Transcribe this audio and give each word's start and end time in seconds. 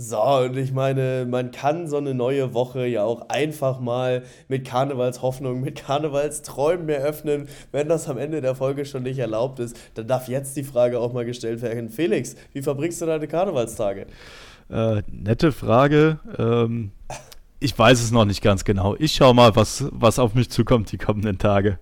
So, 0.00 0.22
und 0.22 0.56
ich 0.56 0.70
meine, 0.70 1.26
man 1.28 1.50
kann 1.50 1.88
so 1.88 1.96
eine 1.96 2.14
neue 2.14 2.54
Woche 2.54 2.86
ja 2.86 3.02
auch 3.02 3.30
einfach 3.30 3.80
mal 3.80 4.22
mit 4.46 4.64
Karnevalshoffnung, 4.64 5.60
mit 5.60 5.84
Karnevalsträumen 5.84 6.88
eröffnen. 6.88 7.48
Wenn 7.72 7.88
das 7.88 8.08
am 8.08 8.16
Ende 8.16 8.40
der 8.40 8.54
Folge 8.54 8.84
schon 8.84 9.02
nicht 9.02 9.18
erlaubt 9.18 9.58
ist, 9.58 9.76
dann 9.94 10.06
darf 10.06 10.28
jetzt 10.28 10.56
die 10.56 10.62
Frage 10.62 11.00
auch 11.00 11.12
mal 11.12 11.24
gestellt 11.24 11.62
werden. 11.62 11.88
Felix, 11.88 12.36
wie 12.52 12.62
verbringst 12.62 13.02
du 13.02 13.06
deine 13.06 13.26
Karnevalstage? 13.26 14.06
Äh, 14.70 15.02
nette 15.08 15.50
Frage. 15.50 16.20
Ähm, 16.38 16.92
ich 17.58 17.76
weiß 17.76 18.00
es 18.00 18.12
noch 18.12 18.24
nicht 18.24 18.40
ganz 18.40 18.62
genau. 18.64 18.94
Ich 19.00 19.14
schau 19.14 19.34
mal, 19.34 19.56
was, 19.56 19.86
was 19.90 20.20
auf 20.20 20.32
mich 20.32 20.48
zukommt 20.48 20.92
die 20.92 20.98
kommenden 20.98 21.38
Tage. 21.38 21.76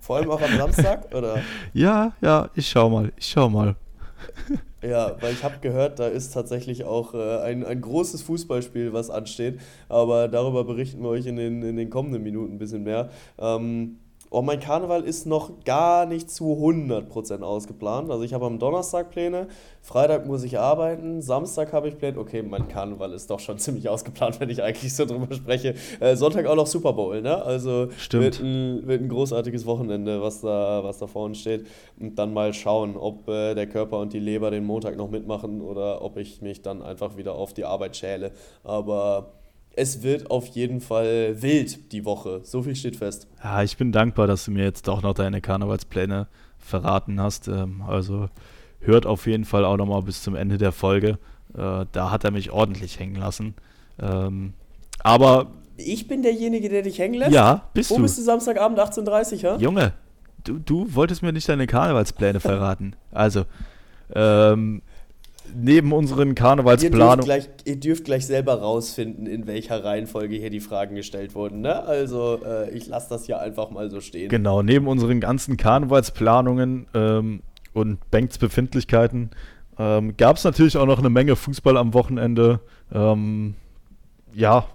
Vor 0.00 0.16
allem 0.16 0.30
auch 0.30 0.42
am 0.42 0.54
Samstag, 0.54 1.14
oder? 1.14 1.40
Ja, 1.72 2.12
ja, 2.20 2.50
ich 2.54 2.68
schau 2.68 2.90
mal, 2.90 3.10
ich 3.16 3.28
schau 3.28 3.48
mal. 3.48 3.74
Ja, 4.82 5.16
weil 5.20 5.32
ich 5.32 5.42
habe 5.42 5.58
gehört, 5.60 5.98
da 5.98 6.06
ist 6.06 6.34
tatsächlich 6.34 6.84
auch 6.84 7.14
äh, 7.14 7.38
ein, 7.40 7.64
ein 7.64 7.80
großes 7.80 8.22
Fußballspiel, 8.22 8.92
was 8.92 9.08
ansteht. 9.08 9.58
Aber 9.88 10.28
darüber 10.28 10.64
berichten 10.64 11.02
wir 11.02 11.08
euch 11.08 11.26
in 11.26 11.36
den, 11.36 11.62
in 11.62 11.76
den 11.76 11.88
kommenden 11.88 12.22
Minuten 12.22 12.54
ein 12.54 12.58
bisschen 12.58 12.84
mehr. 12.84 13.10
Ähm, 13.38 13.98
Oh, 14.30 14.42
mein 14.42 14.58
Karneval 14.58 15.04
ist 15.04 15.26
noch 15.26 15.64
gar 15.64 16.04
nicht 16.04 16.30
zu 16.30 16.54
100% 16.54 17.42
ausgeplant. 17.42 18.10
Also 18.10 18.24
ich 18.24 18.34
habe 18.34 18.46
am 18.46 18.58
Donnerstag 18.58 19.10
Pläne, 19.10 19.46
Freitag 19.82 20.26
muss 20.26 20.42
ich 20.42 20.58
arbeiten, 20.58 21.22
Samstag 21.22 21.72
habe 21.72 21.88
ich 21.88 21.96
Pläne. 21.96 22.18
Okay, 22.18 22.42
mein 22.42 22.66
Karneval 22.66 23.12
ist 23.12 23.30
doch 23.30 23.38
schon 23.38 23.58
ziemlich 23.60 23.88
ausgeplant, 23.88 24.40
wenn 24.40 24.50
ich 24.50 24.62
eigentlich 24.62 24.94
so 24.94 25.04
drüber 25.04 25.32
spreche. 25.34 25.74
Äh, 26.00 26.16
Sonntag 26.16 26.46
auch 26.46 26.56
noch 26.56 26.66
Super 26.66 26.92
Bowl, 26.92 27.22
ne? 27.22 27.40
Also 27.42 27.88
Stimmt. 27.96 28.24
Wird, 28.24 28.40
ein, 28.40 28.86
wird 28.86 29.02
ein 29.02 29.08
großartiges 29.08 29.64
Wochenende, 29.64 30.20
was 30.20 30.40
da, 30.40 30.82
was 30.82 30.98
da 30.98 31.06
vorne 31.06 31.34
steht. 31.34 31.66
Und 32.00 32.18
dann 32.18 32.34
mal 32.34 32.52
schauen, 32.52 32.96
ob 32.96 33.28
äh, 33.28 33.54
der 33.54 33.68
Körper 33.68 34.00
und 34.00 34.12
die 34.12 34.20
Leber 34.20 34.50
den 34.50 34.64
Montag 34.64 34.96
noch 34.96 35.10
mitmachen 35.10 35.60
oder 35.60 36.02
ob 36.02 36.16
ich 36.16 36.42
mich 36.42 36.62
dann 36.62 36.82
einfach 36.82 37.16
wieder 37.16 37.34
auf 37.36 37.54
die 37.54 37.64
Arbeit 37.64 37.96
schäle. 37.96 38.32
Aber 38.64 39.32
es 39.76 40.02
wird 40.02 40.30
auf 40.30 40.46
jeden 40.48 40.80
Fall 40.80 41.40
wild 41.40 41.92
die 41.92 42.04
Woche. 42.04 42.40
So 42.42 42.62
viel 42.62 42.74
steht 42.74 42.96
fest. 42.96 43.28
Ja, 43.44 43.62
ich 43.62 43.76
bin 43.76 43.92
dankbar, 43.92 44.26
dass 44.26 44.46
du 44.46 44.50
mir 44.50 44.64
jetzt 44.64 44.88
auch 44.88 45.02
noch 45.02 45.12
deine 45.12 45.40
Karnevalspläne 45.40 46.26
verraten 46.58 47.20
hast. 47.20 47.46
Ähm, 47.46 47.82
also 47.86 48.28
hört 48.80 49.06
auf 49.06 49.26
jeden 49.26 49.44
Fall 49.44 49.64
auch 49.64 49.76
noch 49.76 49.86
mal 49.86 50.00
bis 50.00 50.22
zum 50.22 50.34
Ende 50.34 50.56
der 50.56 50.72
Folge. 50.72 51.18
Äh, 51.54 51.84
da 51.92 52.10
hat 52.10 52.24
er 52.24 52.30
mich 52.30 52.50
ordentlich 52.50 52.98
hängen 52.98 53.16
lassen. 53.16 53.54
Ähm, 54.00 54.54
aber. 55.00 55.48
Ich 55.76 56.08
bin 56.08 56.22
derjenige, 56.22 56.70
der 56.70 56.80
dich 56.80 56.98
hängen 56.98 57.14
lässt? 57.14 57.32
Ja, 57.32 57.68
bist 57.74 57.90
Wo 57.90 57.96
du. 57.96 58.00
Wo 58.00 58.02
bist 58.04 58.16
du 58.16 58.22
Samstagabend 58.22 58.78
18.30 58.78 59.34
Uhr, 59.34 59.40
ja? 59.42 59.56
Junge, 59.58 59.92
du, 60.42 60.58
du 60.58 60.94
wolltest 60.94 61.22
mir 61.22 61.34
nicht 61.34 61.48
deine 61.50 61.66
Karnevalspläne 61.66 62.40
verraten. 62.40 62.96
Also, 63.12 63.44
ähm, 64.14 64.80
neben 65.54 65.92
unseren 65.92 66.34
Karnevalsplanungen. 66.34 67.28
Ihr, 67.28 67.46
ihr, 67.64 67.80
dürft 67.80 68.04
gleich 68.04 68.26
selber 68.26 68.54
rausfinden, 68.60 69.26
in 69.26 69.46
welcher 69.46 69.84
Reihenfolge 69.84 70.36
hier 70.36 70.50
die 70.50 70.60
Fragen 70.60 70.94
gestellt 70.96 71.34
wurden. 71.34 71.60
Ne? 71.60 71.82
Also 71.84 72.40
äh, 72.44 72.70
ich 72.70 72.86
lasse 72.86 73.08
das 73.10 73.26
hier 73.26 73.40
einfach 73.40 73.70
mal 73.70 73.90
so 73.90 74.00
stehen. 74.00 74.28
Genau, 74.28 74.62
neben 74.62 74.86
unseren 74.86 75.20
ganzen 75.20 75.56
Karnevalsplanungen 75.56 76.86
ähm, 76.94 77.42
und 77.72 78.10
Banks 78.10 78.38
Befindlichkeiten 78.38 79.30
ähm, 79.78 80.16
gab 80.16 80.36
es 80.36 80.44
natürlich 80.44 80.76
auch 80.76 80.86
noch 80.86 80.98
eine 80.98 81.10
Menge 81.10 81.36
Fußball 81.36 81.76
am 81.76 81.94
Wochenende. 81.94 82.60
Ähm, 82.92 83.54
ja, 84.32 84.66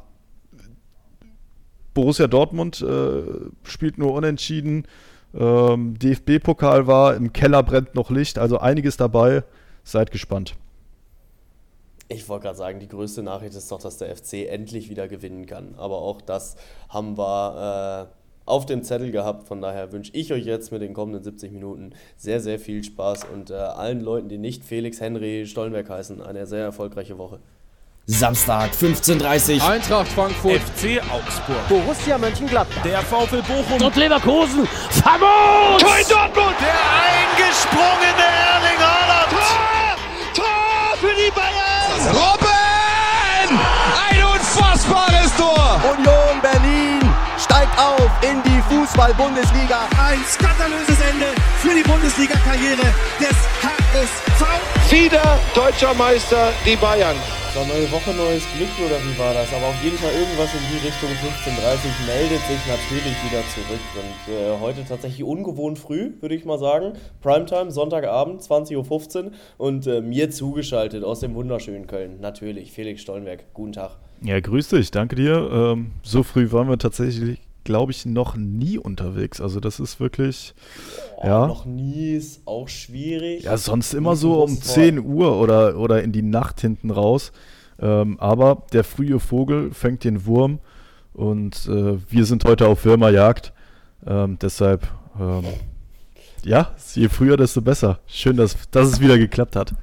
Borussia 1.93 2.27
Dortmund 2.27 2.81
äh, 2.81 3.23
spielt 3.63 3.97
nur 3.97 4.13
unentschieden. 4.13 4.87
Ähm, 5.33 5.97
DFB-Pokal 5.97 6.87
war, 6.87 7.15
im 7.15 7.33
Keller 7.33 7.63
brennt 7.63 7.95
noch 7.95 8.09
Licht, 8.09 8.37
also 8.37 8.59
einiges 8.59 8.97
dabei. 8.97 9.43
Seid 9.83 10.11
gespannt. 10.11 10.55
Ich 12.11 12.27
wollte 12.27 12.43
gerade 12.43 12.57
sagen, 12.57 12.79
die 12.79 12.87
größte 12.87 13.23
Nachricht 13.23 13.55
ist 13.55 13.71
doch, 13.71 13.81
dass 13.81 13.97
der 13.97 14.15
FC 14.15 14.45
endlich 14.49 14.89
wieder 14.89 15.07
gewinnen 15.07 15.45
kann. 15.45 15.75
Aber 15.77 15.97
auch 15.97 16.21
das 16.21 16.57
haben 16.89 17.17
wir 17.17 18.09
äh, 18.09 18.49
auf 18.49 18.65
dem 18.65 18.83
Zettel 18.83 19.11
gehabt. 19.11 19.47
Von 19.47 19.61
daher 19.61 19.91
wünsche 19.93 20.11
ich 20.13 20.33
euch 20.33 20.45
jetzt 20.45 20.71
mit 20.71 20.81
den 20.81 20.93
kommenden 20.93 21.23
70 21.23 21.51
Minuten 21.51 21.93
sehr, 22.17 22.41
sehr 22.41 22.59
viel 22.59 22.83
Spaß 22.83 23.25
und 23.33 23.49
äh, 23.49 23.53
allen 23.53 24.01
Leuten, 24.01 24.27
die 24.27 24.37
nicht 24.37 24.65
Felix 24.65 24.99
Henry 24.99 25.45
Stollenberg 25.45 25.89
heißen, 25.89 26.21
eine 26.21 26.45
sehr 26.45 26.65
erfolgreiche 26.65 27.17
Woche. 27.17 27.39
Samstag 28.07 28.71
15.30 28.71 29.65
Eintracht 29.65 30.07
Frankfurt, 30.09 30.59
FC 30.59 31.01
Augsburg, 31.09 31.69
Borussia 31.69 32.17
Mönchengladbach, 32.17 32.81
der 32.83 33.01
VfL 33.03 33.43
Bochum 33.43 33.81
und 33.85 33.95
Leverkusen. 33.95 34.67
Famos! 34.89 35.81
Kein 35.81 36.03
Dortmund! 36.09 36.55
Der 36.59 37.47
eingesprungene 37.47 38.50
Robben! 42.07 43.59
Ein 44.09 44.23
unfassbares 44.23 45.35
Tor! 45.37 45.81
Union 45.97 46.41
Berlin 46.41 46.99
steigt 47.37 47.77
auf 47.77 48.09
in 48.21 48.41
die 48.43 48.61
Fußball-Bundesliga. 48.69 49.87
Ein 49.99 50.19
skandalöses 50.25 50.99
Ende 50.99 51.27
für 51.61 51.75
die 51.75 51.83
Bundesliga-Karriere 51.83 52.93
des 53.19 53.35
HSV. 53.61 54.91
Wieder 54.91 55.39
deutscher 55.53 55.93
Meister 55.93 56.51
die 56.65 56.75
Bayern. 56.75 57.15
So, 57.53 57.59
neue 57.65 57.91
Woche, 57.91 58.13
neues 58.13 58.47
Glück 58.55 58.69
oder 58.79 58.95
wie 59.03 59.19
war 59.19 59.33
das? 59.33 59.53
Aber 59.53 59.67
auf 59.67 59.83
jeden 59.83 59.97
Fall 59.97 60.13
irgendwas 60.13 60.53
in 60.53 60.61
die 60.71 60.87
Richtung 60.87 61.09
15.30 61.09 62.07
meldet 62.07 62.39
sich 62.47 62.65
natürlich 62.65 63.17
wieder 63.25 63.43
zurück. 63.49 63.81
Und 63.93 64.33
äh, 64.33 64.57
heute 64.61 64.85
tatsächlich 64.87 65.25
ungewohnt 65.25 65.77
früh, 65.77 66.13
würde 66.21 66.33
ich 66.33 66.45
mal 66.45 66.57
sagen. 66.57 66.93
Primetime, 67.19 67.69
Sonntagabend, 67.69 68.41
20.15 68.41 69.25
Uhr. 69.25 69.31
Und 69.57 69.85
äh, 69.85 69.99
mir 69.99 70.31
zugeschaltet 70.31 71.03
aus 71.03 71.19
dem 71.19 71.35
wunderschönen 71.35 71.87
Köln. 71.87 72.21
Natürlich, 72.21 72.71
Felix 72.71 73.01
Stollenberg. 73.01 73.43
Guten 73.53 73.73
Tag. 73.73 73.97
Ja, 74.21 74.39
grüß 74.39 74.69
dich, 74.69 74.89
danke 74.91 75.17
dir. 75.17 75.49
Ähm, 75.51 75.91
so 76.03 76.23
früh 76.23 76.53
waren 76.53 76.69
wir 76.69 76.77
tatsächlich, 76.77 77.41
glaube 77.63 77.91
ich, 77.91 78.05
noch 78.05 78.35
nie 78.35 78.77
unterwegs. 78.77 79.41
Also 79.41 79.59
das 79.59 79.79
ist 79.79 79.99
wirklich... 79.99 80.53
Oh, 81.17 81.25
ja. 81.25 81.47
Noch 81.47 81.65
nie 81.65 82.13
ist 82.13 82.41
auch 82.45 82.67
schwierig. 82.67 83.43
Ja, 83.43 83.57
sonst 83.57 83.93
immer 83.93 84.15
so 84.15 84.43
um 84.43 84.61
10 84.61 84.99
Uhr 84.99 85.37
oder, 85.37 85.77
oder 85.77 86.03
in 86.03 86.11
die 86.11 86.23
Nacht 86.23 86.61
hinten 86.61 86.91
raus. 86.91 87.31
Ähm, 87.79 88.19
aber 88.19 88.63
der 88.73 88.83
frühe 88.83 89.19
Vogel 89.19 89.71
fängt 89.71 90.03
den 90.03 90.25
Wurm 90.25 90.59
und 91.13 91.67
äh, 91.67 91.97
wir 92.09 92.25
sind 92.25 92.45
heute 92.45 92.67
auf 92.67 92.85
Würmerjagd. 92.85 93.53
Ähm, 94.05 94.37
deshalb, 94.39 94.87
ähm, 95.19 95.43
ja, 96.43 96.75
je 96.93 97.09
früher, 97.09 97.37
desto 97.37 97.61
besser. 97.61 97.99
Schön, 98.07 98.37
dass, 98.37 98.55
dass 98.71 98.87
es 98.87 98.99
wieder 98.99 99.17
geklappt 99.17 99.55
hat. 99.55 99.73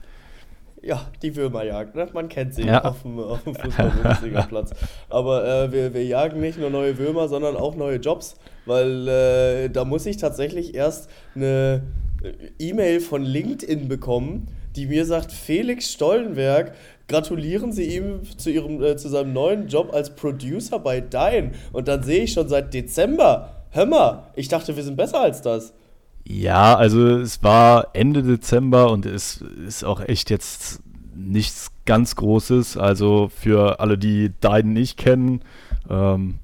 Ja, 0.88 1.06
die 1.22 1.36
Würmerjagd, 1.36 1.94
ne? 1.96 2.08
man 2.14 2.30
kennt 2.30 2.54
sie 2.54 2.62
Ja. 2.62 2.82
auf 2.82 3.02
dem, 3.02 3.18
auf 3.18 3.44
dem 3.44 3.54
Fußball-Bundesliga-Platz. 3.54 4.70
Aber 5.10 5.46
äh, 5.46 5.70
wir, 5.70 5.92
wir 5.92 6.02
jagen 6.06 6.40
nicht 6.40 6.58
nur 6.58 6.70
neue 6.70 6.96
Würmer, 6.96 7.28
sondern 7.28 7.56
auch 7.58 7.76
neue 7.76 7.96
Jobs, 7.98 8.36
weil 8.64 9.06
äh, 9.06 9.68
da 9.68 9.84
muss 9.84 10.06
ich 10.06 10.16
tatsächlich 10.16 10.74
erst 10.74 11.10
eine 11.34 11.82
äh, 12.22 12.30
E-Mail 12.58 13.00
von 13.00 13.22
LinkedIn 13.22 13.86
bekommen, 13.88 14.46
die 14.76 14.86
mir 14.86 15.04
sagt, 15.04 15.30
Felix 15.30 15.92
Stollenberg, 15.92 16.72
gratulieren 17.06 17.70
Sie 17.72 17.94
ihm 17.96 18.20
zu, 18.38 18.48
ihrem, 18.50 18.82
äh, 18.82 18.96
zu 18.96 19.08
seinem 19.10 19.34
neuen 19.34 19.68
Job 19.68 19.92
als 19.92 20.14
Producer 20.14 20.78
bei 20.78 21.02
Dein. 21.02 21.52
Und 21.72 21.88
dann 21.88 22.02
sehe 22.02 22.22
ich 22.24 22.32
schon 22.32 22.48
seit 22.48 22.72
Dezember, 22.72 23.64
hör 23.72 23.84
mal, 23.84 24.22
ich 24.36 24.48
dachte, 24.48 24.74
wir 24.74 24.82
sind 24.82 24.96
besser 24.96 25.20
als 25.20 25.42
das. 25.42 25.74
Ja, 26.30 26.76
also 26.76 27.08
es 27.16 27.42
war 27.42 27.88
Ende 27.94 28.22
Dezember 28.22 28.90
und 28.90 29.06
es 29.06 29.40
ist 29.66 29.82
auch 29.82 30.00
echt 30.00 30.28
jetzt 30.28 30.82
nichts 31.16 31.72
ganz 31.86 32.16
Großes. 32.16 32.76
Also 32.76 33.30
für 33.34 33.80
alle, 33.80 33.96
die 33.96 34.32
Deiden 34.40 34.74
nicht 34.74 34.98
kennen, 34.98 35.40
ähm, 35.88 36.34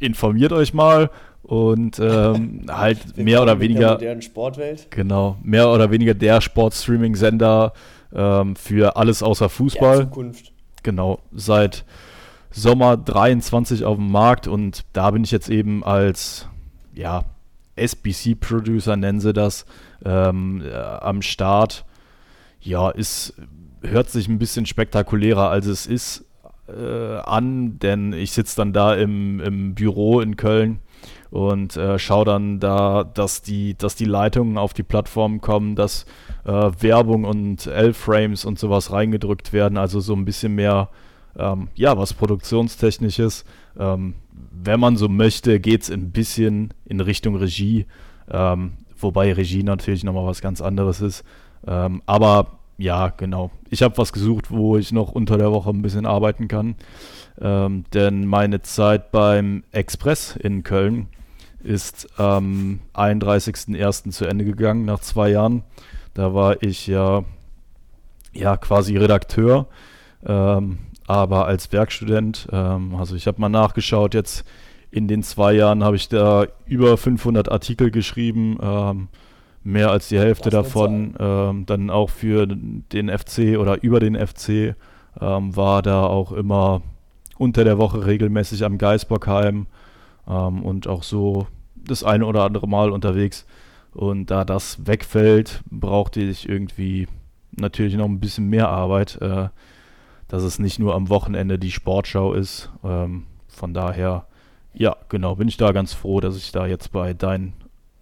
informiert 0.00 0.52
euch 0.52 0.74
mal 0.74 1.08
und 1.42 1.98
ähm, 1.98 2.66
halt 2.70 3.16
mehr 3.16 3.40
oder 3.40 3.54
der 3.54 3.60
weniger 3.60 3.92
modernen 3.92 4.20
Sportwelt. 4.20 4.90
Genau, 4.90 5.38
mehr 5.42 5.70
oder 5.70 5.90
weniger 5.90 6.12
der 6.12 6.42
Sportstreaming-Sender 6.42 7.72
ähm, 8.14 8.54
für 8.54 8.96
alles 8.96 9.22
außer 9.22 9.46
Der 9.46 9.48
Fußball. 9.50 10.00
Zukunft. 10.02 10.52
Genau, 10.82 11.20
seit 11.32 11.86
Sommer 12.50 12.98
23 12.98 13.82
auf 13.86 13.96
dem 13.96 14.12
Markt 14.12 14.46
und 14.46 14.84
da 14.92 15.10
bin 15.10 15.24
ich 15.24 15.30
jetzt 15.30 15.48
eben 15.48 15.84
als, 15.84 16.48
ja, 16.94 17.24
SBC-Producer 17.80 18.96
nennen 18.96 19.20
sie 19.20 19.32
das, 19.32 19.64
ähm, 20.04 20.62
äh, 20.64 20.72
am 20.74 21.22
Start. 21.22 21.84
Ja, 22.60 22.90
ist, 22.90 23.34
hört 23.82 24.10
sich 24.10 24.28
ein 24.28 24.38
bisschen 24.38 24.66
spektakulärer 24.66 25.48
als 25.48 25.66
es 25.66 25.86
ist 25.86 26.24
äh, 26.68 27.18
an, 27.18 27.78
denn 27.78 28.12
ich 28.12 28.32
sitze 28.32 28.56
dann 28.56 28.72
da 28.72 28.94
im, 28.94 29.40
im 29.40 29.74
Büro 29.74 30.20
in 30.20 30.36
Köln 30.36 30.80
und 31.30 31.76
äh, 31.76 31.98
schaue 31.98 32.24
dann 32.24 32.60
da, 32.60 33.04
dass 33.04 33.42
die, 33.42 33.76
dass 33.76 33.94
die 33.94 34.04
Leitungen 34.04 34.58
auf 34.58 34.72
die 34.74 34.82
Plattform 34.82 35.40
kommen, 35.40 35.76
dass 35.76 36.04
äh, 36.44 36.50
Werbung 36.80 37.24
und 37.24 37.66
L-Frames 37.66 38.44
und 38.44 38.58
sowas 38.58 38.92
reingedrückt 38.92 39.52
werden, 39.52 39.78
also 39.78 40.00
so 40.00 40.14
ein 40.14 40.24
bisschen 40.24 40.54
mehr, 40.54 40.88
ähm, 41.38 41.68
ja, 41.74 41.96
was 41.96 42.14
Produktionstechnisches. 42.14 43.44
Ähm, 43.78 44.14
wenn 44.50 44.80
man 44.80 44.96
so 44.96 45.08
möchte, 45.08 45.60
geht 45.60 45.82
es 45.82 45.90
ein 45.90 46.10
bisschen 46.10 46.74
in 46.84 47.00
Richtung 47.00 47.36
Regie, 47.36 47.86
ähm, 48.30 48.72
wobei 48.98 49.32
Regie 49.32 49.62
natürlich 49.62 50.04
nochmal 50.04 50.26
was 50.26 50.40
ganz 50.40 50.60
anderes 50.60 51.00
ist. 51.00 51.24
Ähm, 51.66 52.02
aber 52.06 52.58
ja, 52.78 53.08
genau. 53.08 53.50
Ich 53.68 53.82
habe 53.82 53.98
was 53.98 54.12
gesucht, 54.12 54.50
wo 54.50 54.78
ich 54.78 54.90
noch 54.90 55.12
unter 55.12 55.36
der 55.36 55.52
Woche 55.52 55.70
ein 55.70 55.82
bisschen 55.82 56.06
arbeiten 56.06 56.48
kann. 56.48 56.76
Ähm, 57.40 57.84
denn 57.92 58.26
meine 58.26 58.62
Zeit 58.62 59.12
beim 59.12 59.64
Express 59.70 60.36
in 60.36 60.62
Köln 60.62 61.08
ist 61.62 62.18
am 62.18 62.80
31.01. 62.94 64.10
zu 64.10 64.24
Ende 64.24 64.44
gegangen, 64.44 64.86
nach 64.86 65.00
zwei 65.00 65.30
Jahren. 65.30 65.62
Da 66.14 66.34
war 66.34 66.62
ich 66.62 66.86
ja, 66.86 67.24
ja 68.32 68.56
quasi 68.56 68.96
Redakteur, 68.96 69.66
ähm, 70.24 70.78
aber 71.10 71.46
als 71.46 71.72
Werkstudent. 71.72 72.46
Ähm, 72.52 72.94
also 72.94 73.16
ich 73.16 73.26
habe 73.26 73.40
mal 73.40 73.48
nachgeschaut, 73.48 74.14
jetzt 74.14 74.44
in 74.92 75.08
den 75.08 75.24
zwei 75.24 75.52
Jahren 75.54 75.82
habe 75.82 75.96
ich 75.96 76.08
da 76.08 76.46
über 76.66 76.96
500 76.96 77.50
Artikel 77.50 77.90
geschrieben, 77.90 78.58
ähm, 78.62 79.08
mehr 79.64 79.90
als 79.90 80.08
die 80.08 80.18
Hälfte 80.20 80.50
davon 80.50 81.14
ähm, 81.18 81.66
dann 81.66 81.90
auch 81.90 82.10
für 82.10 82.46
den 82.46 83.08
FC 83.08 83.58
oder 83.58 83.82
über 83.82 83.98
den 83.98 84.14
FC 84.14 84.76
ähm, 85.20 85.56
war 85.56 85.82
da 85.82 86.04
auch 86.04 86.30
immer 86.30 86.80
unter 87.38 87.64
der 87.64 87.76
Woche 87.76 88.06
regelmäßig 88.06 88.64
am 88.64 88.78
Geisbockheim 88.78 89.66
ähm, 90.28 90.62
und 90.62 90.86
auch 90.86 91.02
so 91.02 91.48
das 91.74 92.04
eine 92.04 92.24
oder 92.24 92.44
andere 92.44 92.68
Mal 92.68 92.90
unterwegs. 92.92 93.46
Und 93.92 94.30
da 94.30 94.44
das 94.44 94.86
wegfällt, 94.86 95.62
brauchte 95.68 96.20
ich 96.20 96.48
irgendwie 96.48 97.08
natürlich 97.50 97.96
noch 97.96 98.06
ein 98.06 98.20
bisschen 98.20 98.46
mehr 98.46 98.68
Arbeit, 98.68 99.18
äh, 99.20 99.48
dass 100.30 100.44
es 100.44 100.60
nicht 100.60 100.78
nur 100.78 100.94
am 100.94 101.08
Wochenende 101.08 101.58
die 101.58 101.72
Sportschau 101.72 102.32
ist. 102.32 102.70
Ähm, 102.84 103.26
von 103.48 103.74
daher, 103.74 104.26
ja, 104.72 104.96
genau, 105.08 105.34
bin 105.34 105.48
ich 105.48 105.56
da 105.56 105.72
ganz 105.72 105.92
froh, 105.92 106.20
dass 106.20 106.36
ich 106.36 106.52
da 106.52 106.66
jetzt 106.66 106.92
bei 106.92 107.14
dein 107.14 107.52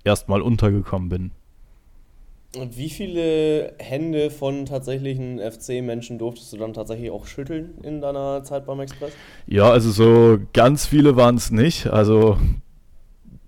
erstmal 0.05 0.43
untergekommen 0.43 1.09
bin. 1.09 1.31
Und 2.57 2.77
wie 2.77 2.91
viele 2.91 3.75
Hände 3.79 4.31
von 4.31 4.67
tatsächlichen 4.67 5.39
FC-Menschen 5.39 6.19
durftest 6.19 6.53
du 6.53 6.59
dann 6.59 6.75
tatsächlich 6.75 7.11
auch 7.11 7.27
schütteln 7.27 7.75
in 7.83 8.01
deiner 8.01 8.43
Zeit 8.43 8.67
beim 8.67 8.81
Express? 8.81 9.13
Ja, 9.47 9.71
also 9.71 9.91
so 9.91 10.39
ganz 10.53 10.87
viele 10.87 11.17
waren 11.17 11.37
es 11.37 11.51
nicht. 11.51 11.87
Also 11.87 12.39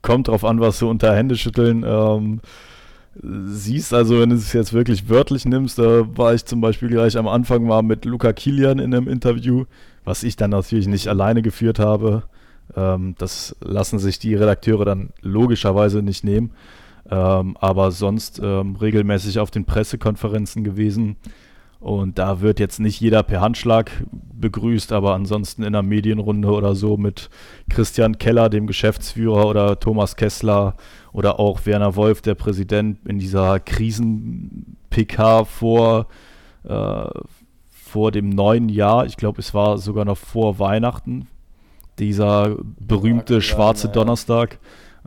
kommt 0.02 0.28
drauf 0.28 0.44
an, 0.44 0.60
was 0.60 0.78
du 0.78 0.88
unter 0.88 1.14
Händeschütteln 1.14 1.84
ähm, 1.86 2.40
siehst. 3.14 3.92
Also 3.92 4.20
wenn 4.20 4.30
du 4.30 4.36
es 4.36 4.52
jetzt 4.52 4.72
wirklich 4.72 5.08
wörtlich 5.08 5.44
nimmst, 5.44 5.78
da 5.78 6.06
war 6.16 6.34
ich 6.34 6.44
zum 6.44 6.60
Beispiel 6.60 6.88
gleich 6.88 7.16
am 7.16 7.28
Anfang 7.28 7.64
mal 7.64 7.82
mit 7.82 8.04
Luca 8.04 8.32
Kilian 8.32 8.78
in 8.78 8.94
einem 8.94 9.08
Interview, 9.08 9.64
was 10.04 10.22
ich 10.22 10.36
dann 10.36 10.50
natürlich 10.50 10.86
nicht 10.86 11.08
alleine 11.08 11.42
geführt 11.42 11.78
habe. 11.78 12.24
Ähm, 12.76 13.14
das 13.18 13.56
lassen 13.60 13.98
sich 13.98 14.18
die 14.18 14.34
Redakteure 14.34 14.84
dann 14.84 15.10
logischerweise 15.22 16.02
nicht 16.02 16.24
nehmen. 16.24 16.52
Ähm, 17.10 17.56
aber 17.58 17.90
sonst 17.90 18.40
ähm, 18.42 18.76
regelmäßig 18.76 19.40
auf 19.40 19.50
den 19.50 19.64
Pressekonferenzen 19.64 20.62
gewesen. 20.62 21.16
Und 21.80 22.18
da 22.18 22.42
wird 22.42 22.60
jetzt 22.60 22.78
nicht 22.78 23.00
jeder 23.00 23.22
per 23.22 23.40
Handschlag 23.40 23.90
begrüßt, 24.12 24.92
aber 24.92 25.14
ansonsten 25.14 25.62
in 25.62 25.68
einer 25.68 25.82
Medienrunde 25.82 26.50
oder 26.50 26.74
so 26.74 26.98
mit 26.98 27.30
Christian 27.70 28.18
Keller, 28.18 28.50
dem 28.50 28.66
Geschäftsführer, 28.66 29.46
oder 29.46 29.80
Thomas 29.80 30.16
Kessler 30.16 30.76
oder 31.12 31.40
auch 31.40 31.64
Werner 31.64 31.96
Wolf, 31.96 32.20
der 32.20 32.34
Präsident, 32.34 32.98
in 33.06 33.18
dieser 33.18 33.60
Krisen-PK 33.60 35.44
vor, 35.46 36.06
äh, 36.64 37.08
vor 37.70 38.12
dem 38.12 38.28
neuen 38.28 38.68
Jahr. 38.68 39.06
Ich 39.06 39.16
glaube, 39.16 39.40
es 39.40 39.54
war 39.54 39.78
sogar 39.78 40.04
noch 40.04 40.18
vor 40.18 40.58
Weihnachten. 40.58 41.28
Dieser 41.98 42.56
berühmte 42.78 43.40
schwarze 43.40 43.88
Donnerstag. 43.88 44.58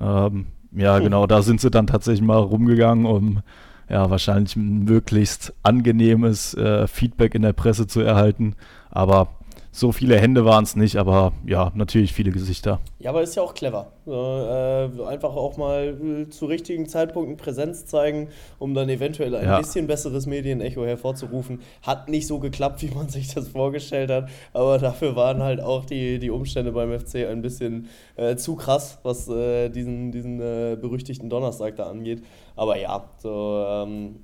Ähm, 0.01 0.47
ja, 0.71 0.97
genau, 0.97 1.27
da 1.27 1.43
sind 1.43 1.61
sie 1.61 1.69
dann 1.69 1.85
tatsächlich 1.85 2.25
mal 2.25 2.37
rumgegangen, 2.37 3.05
um 3.05 3.41
ja, 3.89 4.09
wahrscheinlich 4.09 4.55
ein 4.55 4.83
möglichst 4.83 5.53
angenehmes 5.63 6.53
äh, 6.53 6.87
Feedback 6.87 7.35
in 7.35 7.41
der 7.41 7.53
Presse 7.53 7.87
zu 7.87 8.01
erhalten. 8.01 8.55
Aber 8.89 9.29
so 9.75 9.91
viele 9.91 10.19
Hände 10.19 10.45
waren 10.45 10.63
es 10.63 10.75
nicht, 10.75 10.97
aber 10.97 11.33
ja, 11.47 11.71
natürlich 11.73 12.13
viele 12.13 12.29
Gesichter. 12.29 12.79
Ja, 12.99 13.09
aber 13.09 13.23
ist 13.23 13.33
ja 13.35 13.41
auch 13.41 13.55
clever. 13.55 13.87
Äh, 14.05 15.03
einfach 15.03 15.35
auch 15.35 15.57
mal 15.57 15.97
äh, 15.99 16.29
zu 16.29 16.45
richtigen 16.45 16.87
Zeitpunkten 16.87 17.37
Präsenz 17.37 17.87
zeigen, 17.87 18.29
um 18.59 18.75
dann 18.75 18.87
eventuell 18.87 19.33
ein 19.35 19.45
ja. 19.45 19.57
bisschen 19.57 19.87
besseres 19.87 20.27
Medienecho 20.27 20.85
hervorzurufen. 20.85 21.61
Hat 21.81 22.07
nicht 22.07 22.27
so 22.27 22.37
geklappt, 22.37 22.81
wie 22.83 22.93
man 22.93 23.09
sich 23.09 23.33
das 23.33 23.47
vorgestellt 23.47 24.11
hat, 24.11 24.29
aber 24.53 24.77
dafür 24.77 25.15
waren 25.15 25.41
halt 25.41 25.59
auch 25.59 25.85
die, 25.85 26.19
die 26.19 26.29
Umstände 26.29 26.71
beim 26.71 26.97
FC 26.97 27.27
ein 27.27 27.41
bisschen 27.41 27.89
äh, 28.15 28.35
zu 28.35 28.55
krass, 28.55 28.99
was 29.01 29.27
äh, 29.27 29.69
diesen, 29.69 30.11
diesen 30.11 30.39
äh, 30.39 30.77
berüchtigten 30.79 31.31
Donnerstag 31.31 31.77
da 31.77 31.89
angeht. 31.89 32.23
Aber 32.55 32.77
ja, 32.77 33.09
so. 33.17 33.65
Ähm, 33.67 34.19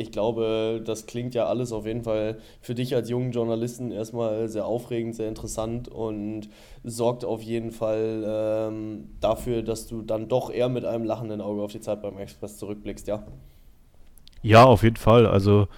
ich 0.00 0.12
glaube, 0.12 0.80
das 0.84 1.06
klingt 1.06 1.34
ja 1.34 1.46
alles 1.46 1.72
auf 1.72 1.86
jeden 1.86 2.02
Fall 2.02 2.38
für 2.60 2.74
dich 2.74 2.94
als 2.94 3.10
jungen 3.10 3.32
Journalisten 3.32 3.92
erstmal 3.92 4.48
sehr 4.48 4.64
aufregend, 4.64 5.14
sehr 5.14 5.28
interessant 5.28 5.88
und 5.88 6.48
sorgt 6.82 7.24
auf 7.24 7.42
jeden 7.42 7.70
Fall 7.70 8.24
ähm, 8.26 9.08
dafür, 9.20 9.62
dass 9.62 9.86
du 9.86 10.02
dann 10.02 10.28
doch 10.28 10.50
eher 10.50 10.68
mit 10.68 10.84
einem 10.84 11.04
lachenden 11.04 11.40
Auge 11.40 11.62
auf 11.62 11.72
die 11.72 11.80
Zeit 11.80 12.00
beim 12.02 12.18
Express 12.18 12.56
zurückblickst, 12.56 13.08
ja? 13.08 13.22
Ja, 14.42 14.64
auf 14.64 14.82
jeden 14.82 14.96
Fall. 14.96 15.26
Also 15.26 15.68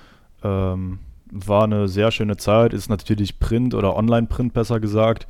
ähm, 0.45 1.01
war 1.31 1.65
eine 1.65 1.89
sehr 1.89 2.13
schöne 2.13 2.37
Zeit, 2.37 2.73
ist 2.73 2.89
natürlich 2.89 3.41
Print 3.41 3.75
oder 3.75 3.97
Online-Print 3.97 4.53
besser 4.53 4.79
gesagt. 4.79 5.27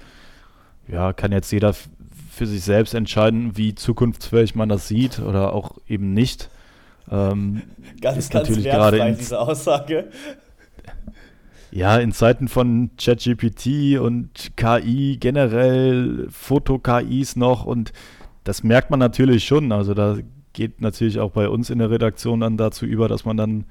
Ja, 0.87 1.13
kann 1.13 1.33
jetzt 1.33 1.51
jeder 1.51 1.75
für 2.31 2.47
sich 2.47 2.63
selbst 2.63 2.93
entscheiden, 2.93 3.57
wie 3.57 3.75
zukunftsfähig 3.75 4.55
man 4.55 4.69
das 4.69 4.89
sieht 4.89 5.21
oder 5.21 5.55
auch 5.55 5.79
eben 5.89 6.13
nicht. 6.13 6.51
Ähm, 7.13 7.63
ganz, 8.01 8.17
ist 8.17 8.33
ganz 8.33 8.49
natürlich 8.49 8.71
gerade 8.71 8.99
in, 8.99 9.17
diese 9.17 9.39
Aussage. 9.39 10.09
Ja, 11.71 11.99
in 11.99 12.13
Zeiten 12.13 12.49
von 12.49 12.91
ChatGPT 12.99 13.99
und 13.99 14.57
KI 14.57 15.19
generell, 15.21 16.27
Foto-KIs 16.31 17.37
noch 17.37 17.65
und 17.65 17.93
das 18.45 18.63
merkt 18.63 18.91
man 18.91 18.99
natürlich 18.99 19.45
schon. 19.45 19.73
Also 19.73 19.95
da 19.95 20.17
geht 20.53 20.81
natürlich 20.81 21.21
auch 21.21 21.31
bei 21.31 21.49
uns 21.49 21.71
in 21.71 21.79
der 21.79 21.91
Redaktion 21.91 22.41
dann 22.41 22.57
dazu 22.57 22.87
über, 22.87 23.09
dass 23.09 23.25
man 23.25 23.37
dann 23.37 23.65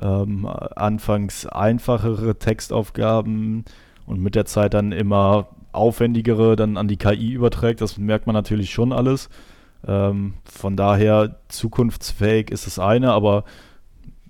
ähm, 0.00 0.46
anfangs 0.46 1.46
einfachere 1.46 2.38
Textaufgaben 2.38 3.64
und 4.06 4.20
mit 4.20 4.34
der 4.34 4.44
Zeit 4.44 4.74
dann 4.74 4.92
immer 4.92 5.48
aufwendigere 5.72 6.56
dann 6.56 6.76
an 6.76 6.88
die 6.88 6.96
KI 6.96 7.32
überträgt. 7.32 7.80
Das 7.80 7.98
merkt 7.98 8.26
man 8.26 8.34
natürlich 8.34 8.70
schon 8.70 8.92
alles. 8.92 9.28
Ähm, 9.86 10.34
von 10.44 10.76
daher 10.76 11.36
zukunftsfähig 11.48 12.50
ist 12.50 12.66
das 12.66 12.78
eine, 12.78 13.12
aber 13.12 13.44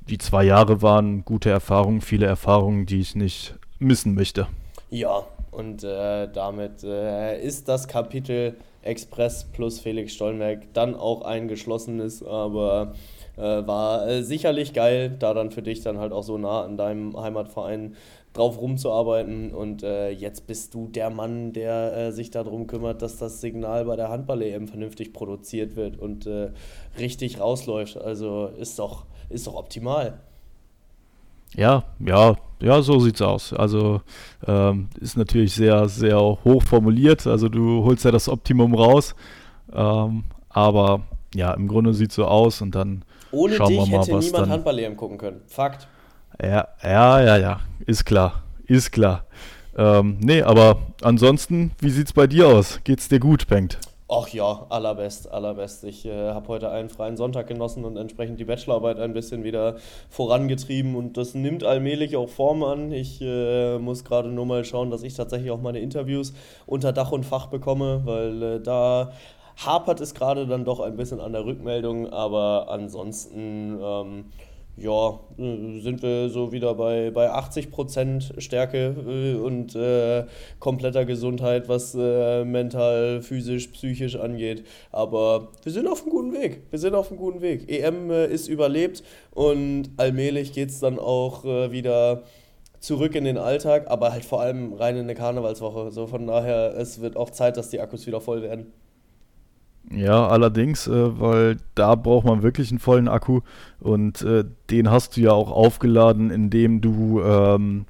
die 0.08 0.18
zwei 0.18 0.44
Jahre 0.44 0.82
waren 0.82 1.24
gute 1.24 1.50
Erfahrungen, 1.50 2.00
viele 2.00 2.26
Erfahrungen, 2.26 2.86
die 2.86 3.00
ich 3.00 3.14
nicht 3.14 3.54
missen 3.78 4.14
möchte. 4.14 4.46
Ja, 4.90 5.24
und 5.50 5.82
äh, 5.82 6.28
damit 6.32 6.84
äh, 6.84 7.42
ist 7.42 7.68
das 7.68 7.88
Kapitel 7.88 8.56
Express 8.82 9.44
plus 9.44 9.80
Felix 9.80 10.12
Stollenberg 10.12 10.72
dann 10.72 10.94
auch 10.94 11.22
ein 11.22 11.48
geschlossenes, 11.48 12.22
aber 12.22 12.94
äh, 13.36 13.40
war 13.40 14.06
äh, 14.06 14.22
sicherlich 14.22 14.72
geil, 14.72 15.16
da 15.18 15.34
dann 15.34 15.50
für 15.50 15.62
dich 15.62 15.82
dann 15.82 15.98
halt 15.98 16.12
auch 16.12 16.22
so 16.22 16.38
nah 16.38 16.62
an 16.62 16.76
deinem 16.76 17.20
Heimatverein 17.20 17.96
drauf 18.36 18.60
rumzuarbeiten. 18.60 19.52
Und 19.52 19.82
äh, 19.82 20.10
jetzt 20.10 20.46
bist 20.46 20.74
du 20.74 20.88
der 20.88 21.10
Mann, 21.10 21.52
der 21.52 21.96
äh, 21.96 22.12
sich 22.12 22.30
darum 22.30 22.66
kümmert, 22.66 23.02
dass 23.02 23.18
das 23.18 23.40
Signal 23.40 23.84
bei 23.84 23.96
der 23.96 24.08
Handball-EM 24.08 24.68
vernünftig 24.68 25.12
produziert 25.12 25.76
wird 25.76 25.98
und 25.98 26.26
äh, 26.26 26.50
richtig 26.98 27.40
rausläuft. 27.40 27.96
Also 27.96 28.46
ist 28.46 28.78
doch, 28.78 29.06
ist 29.28 29.46
doch 29.46 29.54
optimal. 29.54 30.20
Ja, 31.54 31.84
ja, 32.00 32.36
ja, 32.60 32.82
so 32.82 32.98
sieht's 32.98 33.22
aus. 33.22 33.52
Also 33.52 34.00
ähm, 34.46 34.88
ist 35.00 35.16
natürlich 35.16 35.54
sehr, 35.54 35.88
sehr 35.88 36.18
hoch 36.18 36.62
formuliert. 36.62 37.26
Also 37.26 37.48
du 37.48 37.84
holst 37.84 38.04
ja 38.04 38.10
das 38.10 38.28
Optimum 38.28 38.74
raus. 38.74 39.14
Ähm, 39.72 40.24
aber 40.48 41.02
ja, 41.34 41.52
im 41.54 41.68
Grunde 41.68 41.94
sieht 41.94 42.12
so 42.12 42.24
aus 42.24 42.60
und 42.62 42.74
dann 42.74 43.04
Ohne 43.30 43.54
schauen 43.54 43.68
dich 43.68 43.78
wir 43.78 43.86
mal, 43.86 44.00
hätte 44.00 44.12
was 44.12 44.24
niemand. 44.26 44.48
Handball-EM 44.48 44.96
gucken 44.96 45.18
können. 45.18 45.40
Fakt. 45.46 45.88
Ja, 46.42 46.68
ja, 46.82 47.20
ja, 47.22 47.36
ja. 47.36 47.60
Ist 47.86 48.04
klar. 48.04 48.42
Ist 48.66 48.92
klar. 48.92 49.24
Ähm, 49.76 50.18
nee, 50.20 50.42
aber 50.42 50.78
ansonsten, 51.02 51.72
wie 51.80 51.90
sieht's 51.90 52.12
bei 52.12 52.26
dir 52.26 52.48
aus? 52.48 52.80
Geht's 52.84 53.08
dir 53.08 53.20
gut, 53.20 53.46
Bengt? 53.46 53.78
Ach 54.08 54.28
ja, 54.28 54.66
allerbest, 54.68 55.30
allerbest. 55.32 55.82
Ich 55.82 56.06
äh, 56.06 56.30
habe 56.30 56.46
heute 56.46 56.70
einen 56.70 56.88
freien 56.88 57.16
Sonntag 57.16 57.48
genossen 57.48 57.84
und 57.84 57.96
entsprechend 57.96 58.38
die 58.38 58.44
Bachelorarbeit 58.44 59.00
ein 59.00 59.12
bisschen 59.12 59.42
wieder 59.42 59.76
vorangetrieben 60.10 60.94
und 60.94 61.16
das 61.16 61.34
nimmt 61.34 61.64
allmählich 61.64 62.16
auch 62.16 62.28
Form 62.28 62.62
an. 62.62 62.92
Ich 62.92 63.20
äh, 63.20 63.78
muss 63.78 64.04
gerade 64.04 64.28
nur 64.28 64.46
mal 64.46 64.64
schauen, 64.64 64.90
dass 64.90 65.02
ich 65.02 65.14
tatsächlich 65.14 65.50
auch 65.50 65.60
meine 65.60 65.80
Interviews 65.80 66.34
unter 66.66 66.92
Dach 66.92 67.10
und 67.10 67.24
Fach 67.24 67.48
bekomme, 67.48 68.02
weil 68.04 68.42
äh, 68.42 68.60
da 68.60 69.10
hapert 69.56 70.00
es 70.00 70.14
gerade 70.14 70.46
dann 70.46 70.64
doch 70.64 70.78
ein 70.78 70.96
bisschen 70.96 71.20
an 71.20 71.32
der 71.32 71.44
Rückmeldung, 71.44 72.12
aber 72.12 72.68
ansonsten. 72.70 73.78
Ähm, 73.82 74.24
ja, 74.76 75.20
äh, 75.38 75.80
sind 75.80 76.02
wir 76.02 76.28
so 76.28 76.52
wieder 76.52 76.74
bei, 76.74 77.10
bei 77.10 77.30
80% 77.30 78.40
Stärke 78.40 78.94
äh, 79.06 79.34
und 79.34 79.74
äh, 79.74 80.26
kompletter 80.58 81.04
Gesundheit, 81.04 81.68
was 81.68 81.94
äh, 81.94 82.44
mental, 82.44 83.22
physisch, 83.22 83.68
psychisch 83.68 84.16
angeht. 84.16 84.64
Aber 84.92 85.48
wir 85.62 85.72
sind 85.72 85.86
auf 85.86 86.02
einem 86.02 86.10
guten 86.10 86.32
Weg. 86.32 86.62
Wir 86.70 86.78
sind 86.78 86.94
auf 86.94 87.10
einem 87.10 87.18
guten 87.18 87.40
Weg. 87.40 87.70
EM 87.70 88.10
äh, 88.10 88.26
ist 88.26 88.48
überlebt 88.48 89.02
und 89.32 89.90
allmählich 89.96 90.52
geht 90.52 90.70
es 90.70 90.80
dann 90.80 90.98
auch 90.98 91.44
äh, 91.44 91.72
wieder 91.72 92.24
zurück 92.80 93.14
in 93.14 93.24
den 93.24 93.38
Alltag, 93.38 93.86
aber 93.88 94.12
halt 94.12 94.24
vor 94.24 94.42
allem 94.42 94.74
rein 94.74 94.96
in 94.96 95.02
eine 95.02 95.14
Karnevalswoche. 95.14 95.90
So 95.90 96.06
von 96.06 96.26
daher, 96.26 96.76
es 96.76 97.00
wird 97.00 97.16
auch 97.16 97.30
Zeit, 97.30 97.56
dass 97.56 97.70
die 97.70 97.80
Akkus 97.80 98.06
wieder 98.06 98.20
voll 98.20 98.42
werden. 98.42 98.72
Ja, 99.90 100.26
allerdings, 100.26 100.88
äh, 100.88 101.20
weil 101.20 101.58
da 101.74 101.94
braucht 101.94 102.26
man 102.26 102.42
wirklich 102.42 102.70
einen 102.70 102.80
vollen 102.80 103.08
Akku 103.08 103.40
und 103.78 104.22
äh, 104.22 104.44
den 104.70 104.90
hast 104.90 105.16
du 105.16 105.20
ja 105.20 105.30
auch 105.30 105.50
aufgeladen, 105.50 106.30
indem 106.30 106.80
du 106.80 107.22
ähm, 107.22 107.86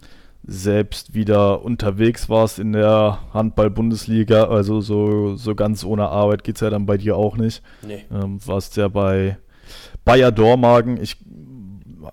selbst 0.47 1.15
wieder 1.15 1.65
unterwegs 1.65 2.29
warst 2.29 2.59
in 2.59 2.73
der 2.73 3.19
Handball-Bundesliga. 3.33 4.45
Also 4.45 4.81
so, 4.81 5.37
so 5.37 5.55
ganz 5.55 5.85
ohne 5.85 6.09
Arbeit 6.09 6.45
geht 6.45 6.57
es 6.57 6.61
ja 6.61 6.71
dann 6.71 6.87
bei 6.87 6.99
dir 6.99 7.17
auch 7.17 7.37
nicht. 7.37 7.63
Nee. 7.83 8.05
Ähm, 8.13 8.39
warst 8.47 8.77
ja 8.77 8.89
bei 8.89 9.39
Bayer 10.05 10.31
Dormagen. 10.31 10.99
Ich 10.99 11.17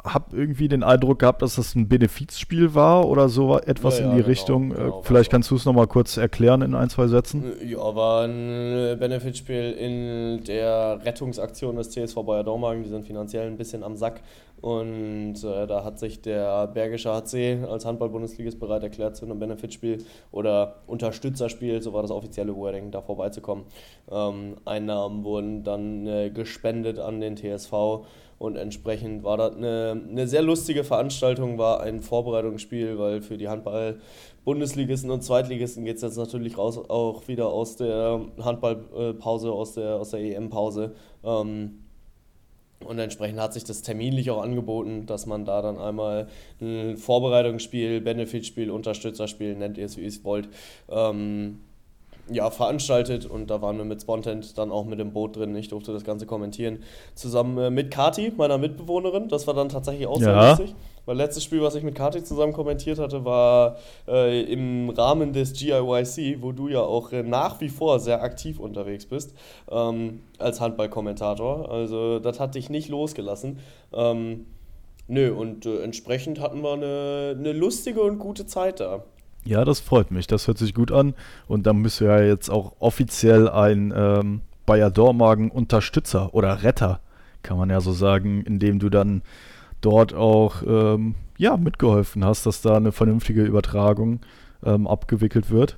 habe 0.03 0.35
irgendwie 0.35 0.67
den 0.67 0.83
Eindruck 0.83 1.19
gehabt, 1.19 1.41
dass 1.41 1.55
das 1.55 1.75
ein 1.75 1.87
Benefizspiel 1.87 2.73
war 2.73 3.07
oder 3.07 3.29
so 3.29 3.59
etwas 3.59 3.99
Ja, 3.99 4.05
in 4.05 4.11
ja, 4.11 4.15
die 4.15 4.21
genau, 4.21 4.29
Richtung. 4.29 4.71
Äh, 4.71 4.75
genau, 4.75 5.01
Vielleicht 5.03 5.29
war 5.29 5.37
kannst 5.37 5.51
du 5.51 5.55
es 5.55 5.65
nochmal 5.65 5.87
kurz 5.87 6.17
erklären 6.17 6.61
in 6.61 6.75
ein, 6.75 6.89
zwei 6.89 7.07
Sätzen. 7.07 7.53
Ja, 7.65 7.95
war 7.95 8.25
ein 8.25 8.97
Benefitspiel 8.99 9.71
in 9.71 10.43
der 10.45 10.99
Rettungsaktion 11.03 11.75
des 11.75 11.89
TSV 11.89 12.15
Bayer 12.23 12.43
Dormagen. 12.43 12.83
Die 12.83 12.89
sind 12.89 13.05
finanziell 13.05 13.47
ein 13.47 13.57
bisschen 13.57 13.83
am 13.83 13.95
Sack. 13.95 14.21
Und 14.63 15.43
äh, 15.43 15.67
da 15.67 15.83
hat 15.83 15.99
sich 15.99 16.21
der 16.21 16.67
Bergische 16.67 17.11
HC 17.13 17.65
als 17.69 17.85
Handball-Bundesligist 17.85 18.61
bereit 18.61 18.81
erklärt, 18.81 19.17
zu 19.17 19.25
einem 19.25 19.37
Benefitspiel 19.37 20.05
oder 20.31 20.75
Unterstützerspiel, 20.87 21.81
so 21.81 21.91
war 21.91 22.01
das 22.01 22.11
offizielle 22.11 22.55
Wording, 22.55 22.89
da 22.89 23.01
vorbeizukommen. 23.01 23.65
Ähm, 24.09 24.55
Einnahmen 24.63 25.25
wurden 25.25 25.65
dann 25.65 26.07
äh, 26.07 26.29
gespendet 26.29 26.97
an 26.97 27.19
den 27.19 27.35
TSV 27.35 28.05
und 28.37 28.55
entsprechend 28.55 29.23
war 29.23 29.37
das 29.37 29.55
eine, 29.55 30.01
eine 30.09 30.27
sehr 30.27 30.41
lustige 30.41 30.83
Veranstaltung, 30.83 31.57
war 31.57 31.81
ein 31.81 32.01
Vorbereitungsspiel, 32.01 32.97
weil 32.97 33.21
für 33.21 33.37
die 33.37 33.47
Handball-Bundesligisten 33.47 35.11
und 35.11 35.23
Zweitligisten 35.23 35.85
geht 35.85 35.97
es 35.97 36.01
jetzt 36.01 36.17
natürlich 36.17 36.57
raus 36.57 36.77
auch 36.77 37.27
wieder 37.27 37.47
aus 37.47 37.77
der 37.77 38.21
Handballpause, 38.41 39.51
aus 39.51 39.73
der, 39.73 39.95
aus 39.95 40.11
der 40.11 40.19
EM-Pause. 40.19 40.93
Ähm, 41.23 41.79
und 42.85 42.99
entsprechend 42.99 43.39
hat 43.39 43.53
sich 43.53 43.63
das 43.63 43.81
terminlich 43.81 44.29
auch 44.29 44.41
angeboten, 44.41 45.05
dass 45.05 45.25
man 45.25 45.45
da 45.45 45.61
dann 45.61 45.77
einmal 45.77 46.27
ein 46.61 46.97
Vorbereitungsspiel, 46.97 48.01
Benefitspiel, 48.01 48.69
Unterstützerspiel, 48.69 49.55
nennt 49.55 49.77
ihr 49.77 49.85
es 49.85 49.97
wie 49.97 50.01
ihr 50.01 50.07
es 50.07 50.23
wollt, 50.23 50.49
ähm, 50.89 51.59
ja, 52.31 52.49
veranstaltet 52.49 53.25
und 53.25 53.49
da 53.49 53.61
waren 53.61 53.77
wir 53.77 53.85
mit 53.85 54.01
Spontent 54.01 54.57
dann 54.57 54.71
auch 54.71 54.85
mit 54.85 54.99
im 54.99 55.11
Boot 55.11 55.35
drin. 55.35 55.55
Ich 55.55 55.67
durfte 55.67 55.91
das 55.91 56.03
Ganze 56.03 56.25
kommentieren. 56.25 56.79
Zusammen 57.15 57.57
äh, 57.57 57.69
mit 57.69 57.91
Kati, 57.91 58.31
meiner 58.37 58.57
Mitbewohnerin. 58.57 59.27
Das 59.27 59.45
war 59.45 59.53
dann 59.53 59.69
tatsächlich 59.69 60.07
auch 60.07 60.19
sehr 60.19 60.31
Ja. 60.33 60.49
lustig. 60.51 60.73
Weil 61.05 61.17
letztes 61.17 61.43
Spiel, 61.43 61.61
was 61.61 61.75
ich 61.75 61.83
mit 61.83 61.95
Kati 61.95 62.23
zusammen 62.23 62.53
kommentiert 62.53 62.97
hatte, 62.97 63.25
war 63.25 63.75
äh, 64.07 64.41
im 64.43 64.89
Rahmen 64.89 65.33
des 65.33 65.51
GIYC, 65.51 66.41
wo 66.41 66.53
du 66.53 66.69
ja 66.69 66.79
auch 66.79 67.11
äh, 67.11 67.23
nach 67.23 67.59
wie 67.59 67.67
vor 67.67 67.99
sehr 67.99 68.23
aktiv 68.23 68.57
unterwegs 68.57 69.05
bist, 69.05 69.33
ähm, 69.69 70.21
als 70.39 70.61
Handballkommentator. 70.61 71.69
Also 71.69 72.19
das 72.19 72.39
hat 72.39 72.55
dich 72.55 72.69
nicht 72.69 72.87
losgelassen. 72.87 73.59
Ähm, 73.93 74.45
nö, 75.09 75.33
und 75.33 75.65
äh, 75.65 75.81
entsprechend 75.83 76.39
hatten 76.39 76.61
wir 76.63 76.71
eine, 76.71 77.35
eine 77.37 77.51
lustige 77.51 78.01
und 78.01 78.17
gute 78.17 78.45
Zeit 78.45 78.79
da. 78.79 79.03
Ja, 79.45 79.65
das 79.65 79.79
freut 79.79 80.11
mich. 80.11 80.27
Das 80.27 80.47
hört 80.47 80.57
sich 80.57 80.73
gut 80.73 80.91
an. 80.91 81.13
Und 81.47 81.67
dann 81.67 81.83
bist 81.83 81.99
du 81.99 82.05
ja 82.05 82.21
jetzt 82.21 82.49
auch 82.49 82.73
offiziell 82.79 83.49
ein 83.49 83.93
ähm, 83.95 84.41
Bayer 84.65 84.91
Dormagen 84.91 85.51
Unterstützer 85.51 86.33
oder 86.33 86.63
Retter, 86.63 87.01
kann 87.41 87.57
man 87.57 87.69
ja 87.69 87.81
so 87.81 87.91
sagen, 87.91 88.43
indem 88.43 88.79
du 88.79 88.89
dann 88.89 89.21
dort 89.81 90.13
auch 90.13 90.63
ähm, 90.65 91.15
ja, 91.37 91.57
mitgeholfen 91.57 92.23
hast, 92.23 92.45
dass 92.45 92.61
da 92.61 92.77
eine 92.77 92.93
vernünftige 92.93 93.43
Übertragung 93.43 94.21
ähm, 94.63 94.87
abgewickelt 94.87 95.49
wird. 95.49 95.77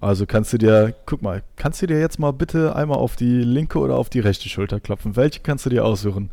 Also 0.00 0.26
kannst 0.26 0.52
du 0.52 0.58
dir, 0.58 0.94
guck 1.06 1.22
mal, 1.22 1.42
kannst 1.56 1.82
du 1.82 1.86
dir 1.86 2.00
jetzt 2.00 2.18
mal 2.18 2.32
bitte 2.32 2.74
einmal 2.74 2.98
auf 2.98 3.14
die 3.14 3.42
linke 3.42 3.78
oder 3.78 3.96
auf 3.96 4.08
die 4.08 4.20
rechte 4.20 4.48
Schulter 4.48 4.80
klopfen? 4.80 5.14
Welche 5.16 5.40
kannst 5.40 5.66
du 5.66 5.70
dir 5.70 5.84
aussuchen? 5.84 6.30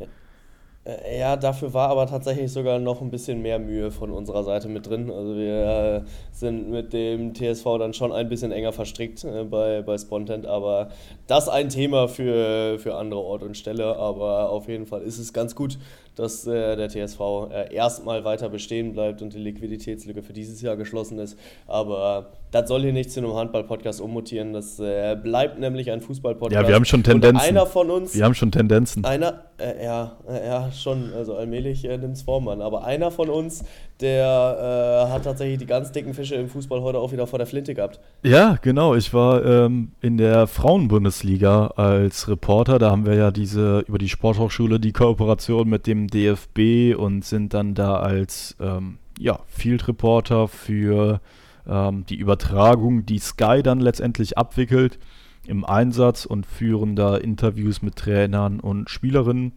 Äh, 0.89 1.19
Ja, 1.19 1.35
dafür 1.35 1.73
war 1.73 1.89
aber 1.89 2.07
tatsächlich 2.07 2.51
sogar 2.51 2.79
noch 2.79 3.01
ein 3.01 3.11
bisschen 3.11 3.41
mehr 3.41 3.59
Mühe 3.59 3.91
von 3.91 4.11
unserer 4.11 4.43
Seite 4.43 4.67
mit 4.67 4.87
drin. 4.87 5.11
Also 5.11 5.35
wir 5.35 6.03
äh, 6.05 6.09
sind 6.31 6.69
mit 6.69 6.93
dem 6.93 7.33
TSV 7.33 7.65
dann 7.77 7.93
schon 7.93 8.11
ein 8.11 8.29
bisschen 8.29 8.51
enger 8.51 8.71
verstrickt 8.73 9.23
äh, 9.23 9.43
bei, 9.43 9.81
bei 9.81 9.97
Spontent, 9.97 10.45
aber 10.45 10.89
das 11.27 11.49
ein 11.49 11.69
Thema 11.69 12.07
für, 12.07 12.79
für 12.79 12.95
andere 12.95 13.21
Ort 13.21 13.43
und 13.43 13.57
Stelle. 13.57 13.95
Aber 13.97 14.49
auf 14.49 14.67
jeden 14.67 14.85
Fall 14.85 15.01
ist 15.01 15.19
es 15.19 15.33
ganz 15.33 15.55
gut, 15.55 15.77
dass 16.19 16.45
äh, 16.45 16.75
der 16.75 16.89
TSV 16.89 17.19
äh, 17.51 17.73
erstmal 17.73 18.23
weiter 18.25 18.49
bestehen 18.49 18.93
bleibt 18.93 19.21
und 19.21 19.33
die 19.33 19.39
Liquiditätslücke 19.39 20.21
für 20.21 20.33
dieses 20.33 20.61
Jahr 20.61 20.75
geschlossen 20.75 21.17
ist. 21.19 21.39
Aber 21.65 22.33
das 22.51 22.67
soll 22.67 22.81
hier 22.81 22.93
nicht 22.93 23.11
zu 23.11 23.19
einem 23.21 23.33
Handball-Podcast 23.35 24.01
ummutieren. 24.01 24.53
Das 24.53 24.79
äh, 24.79 25.15
bleibt 25.15 25.59
nämlich 25.59 25.91
ein 25.91 26.01
Fußball-Podcast. 26.01 26.61
Ja, 26.61 26.67
wir 26.67 26.75
haben 26.75 26.85
schon 26.85 26.99
Und 26.99 27.03
Tendenzen. 27.05 27.47
einer 27.47 27.65
von 27.65 27.89
uns 27.89 28.15
Wir 28.15 28.25
haben 28.25 28.35
schon 28.35 28.51
Tendenzen. 28.51 29.05
einer, 29.05 29.45
äh, 29.57 29.83
ja, 29.83 30.17
äh, 30.27 30.45
ja, 30.45 30.71
schon, 30.71 31.13
also 31.13 31.35
allmählich 31.35 31.85
äh, 31.85 31.97
nimmt 31.97 32.17
es 32.17 32.23
Form 32.23 32.47
an. 32.49 32.61
Aber 32.61 32.83
einer 32.83 33.11
von 33.11 33.29
uns, 33.29 33.63
der 34.01 35.07
äh, 35.07 35.11
hat 35.11 35.23
tatsächlich 35.23 35.59
die 35.59 35.65
ganz 35.65 35.91
dicken 35.91 36.13
Fische 36.13 36.35
im 36.35 36.47
Fußball 36.47 36.81
heute 36.81 36.99
auch 36.99 37.11
wieder 37.11 37.27
vor 37.27 37.37
der 37.37 37.47
Flinte 37.47 37.73
gehabt. 37.73 37.99
Ja, 38.23 38.57
genau. 38.61 38.95
Ich 38.95 39.13
war 39.13 39.43
ähm, 39.43 39.91
in 40.01 40.17
der 40.17 40.47
Frauenbundesliga 40.47 41.67
als 41.75 42.29
Reporter. 42.29 42.79
Da 42.79 42.91
haben 42.91 43.05
wir 43.05 43.15
ja 43.15 43.31
diese 43.31 43.79
über 43.87 43.97
die 43.97 44.09
Sporthochschule 44.09 44.79
die 44.79 44.93
Kooperation 44.93 45.67
mit 45.67 45.85
dem 45.85 46.07
DFB 46.07 46.97
und 46.97 47.25
sind 47.25 47.53
dann 47.53 47.75
da 47.75 47.97
als 47.97 48.55
ähm, 48.61 48.99
ja, 49.19 49.39
Field 49.47 49.87
Reporter 49.87 50.47
für 50.47 51.19
ähm, 51.67 52.05
die 52.07 52.15
Übertragung, 52.15 53.05
die 53.05 53.19
Sky 53.19 53.61
dann 53.61 53.81
letztendlich 53.81 54.37
abwickelt, 54.37 54.97
im 55.45 55.65
Einsatz 55.65 56.25
und 56.25 56.45
führen 56.45 56.95
da 56.95 57.17
Interviews 57.17 57.81
mit 57.81 57.97
Trainern 57.97 58.59
und 58.61 58.89
Spielerinnen. 58.89 59.53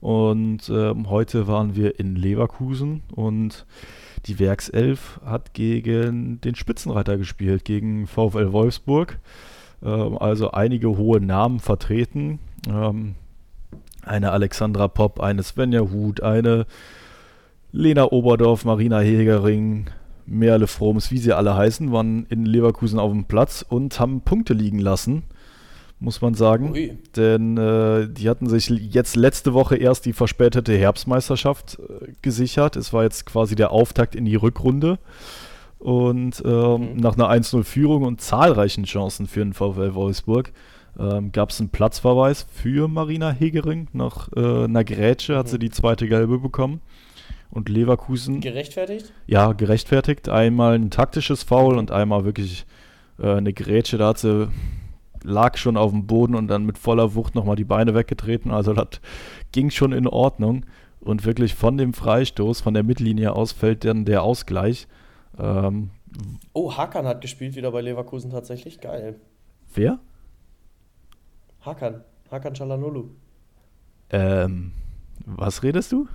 Und 0.00 0.70
ähm, 0.70 1.10
heute 1.10 1.46
waren 1.46 1.76
wir 1.76 2.00
in 2.00 2.16
Leverkusen 2.16 3.02
und 3.14 3.66
die 4.26 4.38
Werkself 4.38 5.20
hat 5.24 5.54
gegen 5.54 6.40
den 6.40 6.54
Spitzenreiter 6.54 7.18
gespielt, 7.18 7.64
gegen 7.64 8.06
VfL 8.06 8.52
Wolfsburg. 8.52 9.18
Ähm, 9.82 10.16
also 10.18 10.52
einige 10.52 10.96
hohe 10.96 11.20
Namen 11.20 11.60
vertreten. 11.60 12.38
Ähm, 12.68 13.14
eine 14.02 14.32
Alexandra 14.32 14.88
Popp, 14.88 15.20
eine 15.20 15.42
Svenja 15.42 15.80
Huth, 15.80 16.22
eine 16.22 16.66
Lena 17.72 18.10
Oberdorf, 18.10 18.64
Marina 18.64 19.00
Hegering, 19.00 19.86
Merle 20.26 20.66
Froms, 20.66 21.10
wie 21.10 21.18
sie 21.18 21.32
alle 21.32 21.56
heißen, 21.56 21.92
waren 21.92 22.26
in 22.28 22.46
Leverkusen 22.46 22.98
auf 22.98 23.10
dem 23.12 23.24
Platz 23.24 23.64
und 23.68 23.98
haben 24.00 24.22
Punkte 24.22 24.54
liegen 24.54 24.78
lassen, 24.78 25.24
muss 26.00 26.20
man 26.22 26.34
sagen. 26.34 26.72
Ui. 26.72 26.98
Denn 27.14 27.56
äh, 27.56 28.08
die 28.08 28.28
hatten 28.28 28.48
sich 28.48 28.68
jetzt 28.68 29.16
letzte 29.16 29.54
Woche 29.54 29.76
erst 29.76 30.06
die 30.06 30.12
verspätete 30.12 30.76
Herbstmeisterschaft 30.76 31.78
äh, 31.78 32.12
gesichert. 32.22 32.76
Es 32.76 32.92
war 32.92 33.04
jetzt 33.04 33.26
quasi 33.26 33.54
der 33.54 33.70
Auftakt 33.70 34.14
in 34.14 34.24
die 34.24 34.36
Rückrunde. 34.36 34.98
Und 35.78 36.42
ähm, 36.44 36.96
nach 36.96 37.14
einer 37.14 37.30
1-0-Führung 37.30 38.04
und 38.04 38.20
zahlreichen 38.20 38.84
Chancen 38.84 39.26
für 39.26 39.40
den 39.40 39.54
VfL 39.54 39.94
Wolfsburg 39.94 40.52
ähm, 40.98 41.32
gab 41.32 41.50
es 41.50 41.60
einen 41.60 41.70
Platzverweis 41.70 42.46
für 42.52 42.88
Marina 42.88 43.30
Hegering. 43.30 43.88
Nach 43.92 44.28
äh, 44.36 44.64
einer 44.64 44.84
Grätsche 44.84 45.36
hat 45.36 45.48
sie 45.48 45.58
die 45.58 45.70
zweite 45.70 46.08
Gelbe 46.08 46.38
bekommen. 46.38 46.80
Und 47.50 47.68
Leverkusen 47.68 48.40
Gerechtfertigt? 48.40 49.12
ja, 49.26 49.52
gerechtfertigt. 49.52 50.28
Einmal 50.28 50.74
ein 50.74 50.90
taktisches 50.90 51.42
Foul 51.42 51.78
und 51.78 51.90
einmal 51.90 52.24
wirklich 52.24 52.64
äh, 53.18 53.32
eine 53.32 53.52
Grätsche. 53.52 53.98
Da 53.98 54.08
hat 54.08 54.18
sie, 54.18 54.48
lag 55.22 55.56
schon 55.56 55.76
auf 55.76 55.90
dem 55.92 56.06
Boden 56.06 56.34
und 56.34 56.48
dann 56.48 56.64
mit 56.64 56.78
voller 56.78 57.14
Wucht 57.14 57.34
nochmal 57.34 57.56
die 57.56 57.64
Beine 57.64 57.94
weggetreten. 57.94 58.50
Also 58.50 58.72
das 58.72 59.00
ging 59.52 59.70
schon 59.70 59.92
in 59.92 60.06
Ordnung. 60.06 60.64
Und 61.00 61.24
wirklich 61.24 61.54
von 61.54 61.78
dem 61.78 61.94
Freistoß, 61.94 62.60
von 62.60 62.74
der 62.74 62.82
Mittellinie 62.82 63.32
aus, 63.34 63.52
fällt 63.52 63.84
dann 63.84 64.04
der 64.04 64.22
Ausgleich. 64.22 64.86
Ähm, 65.38 65.90
Oh, 66.52 66.76
Hakan 66.76 67.06
hat 67.06 67.20
gespielt 67.20 67.54
wieder 67.54 67.70
bei 67.70 67.80
Leverkusen 67.80 68.30
tatsächlich. 68.32 68.80
Geil. 68.80 69.20
wer? 69.74 69.98
Hakan. 71.64 72.02
Hakan 72.30 72.54
Çalhanoğlu. 72.54 73.04
Ähm, 74.10 74.72
was 75.24 75.62
redest 75.62 75.92
du? 75.92 76.08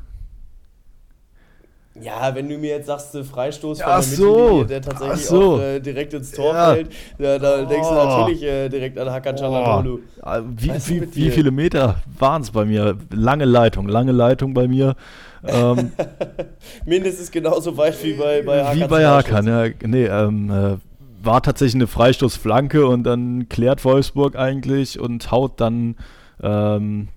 Ja, 2.01 2.35
wenn 2.35 2.49
du 2.49 2.57
mir 2.57 2.71
jetzt 2.71 2.87
sagst, 2.87 3.15
Freistoß 3.15 3.81
von 3.81 3.91
der 3.91 4.01
so. 4.01 4.63
Der 4.65 4.81
tatsächlich 4.81 5.25
so. 5.25 5.53
auch 5.53 5.61
äh, 5.61 5.79
direkt 5.79 6.13
ins 6.13 6.31
Tor 6.31 6.53
ja. 6.53 6.73
fällt, 6.73 6.91
ja, 7.17 7.39
da 7.39 7.63
oh. 7.63 7.65
denkst 7.65 7.87
du 7.87 7.95
natürlich 7.95 8.43
äh, 8.43 8.67
direkt 8.67 8.99
an 8.99 9.09
Hakan 9.09 9.35
Çalhanoğlu. 9.37 9.99
Oh. 10.21 10.29
Wie, 10.57 10.71
wie, 10.71 11.15
wie, 11.15 11.31
viele 11.31 11.51
Meter 11.51 12.01
waren 12.19 12.41
es 12.41 12.51
bei 12.51 12.65
mir? 12.65 12.97
Lange 13.11 13.45
Leitung, 13.45 13.87
lange 13.87 14.11
Leitung 14.11 14.53
bei 14.53 14.67
mir. 14.67 14.95
Ähm, 15.47 15.93
Mindestens 16.85 17.31
genauso 17.31 17.77
weit 17.77 18.03
wie 18.03 18.13
bei, 18.13 18.41
bei 18.41 18.65
Hakan. 18.65 18.79
Wie 18.79 18.87
bei 18.87 19.07
Hakan, 19.07 19.47
ja. 19.47 19.67
Nee, 19.85 20.05
ähm, 20.05 20.51
äh, 20.51 20.77
war 21.25 21.41
tatsächlich 21.41 21.75
eine 21.75 21.87
Freistoßflanke 21.87 22.87
und 22.87 23.03
dann 23.03 23.47
klärt 23.47 23.85
Wolfsburg 23.85 24.35
eigentlich 24.35 24.99
und 24.99 25.31
haut 25.31 25.61
dann 25.61 25.95
ähm, 26.43 27.07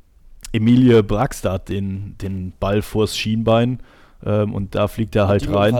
Emilie 0.52 1.02
Brackstadt 1.02 1.68
den, 1.68 2.14
den 2.22 2.52
Ball 2.60 2.80
vors 2.82 3.16
Schienbein 3.16 3.80
ähm, 4.24 4.54
und 4.54 4.74
da 4.74 4.88
fliegt 4.88 5.16
er 5.16 5.28
halt 5.28 5.52
rein. 5.52 5.74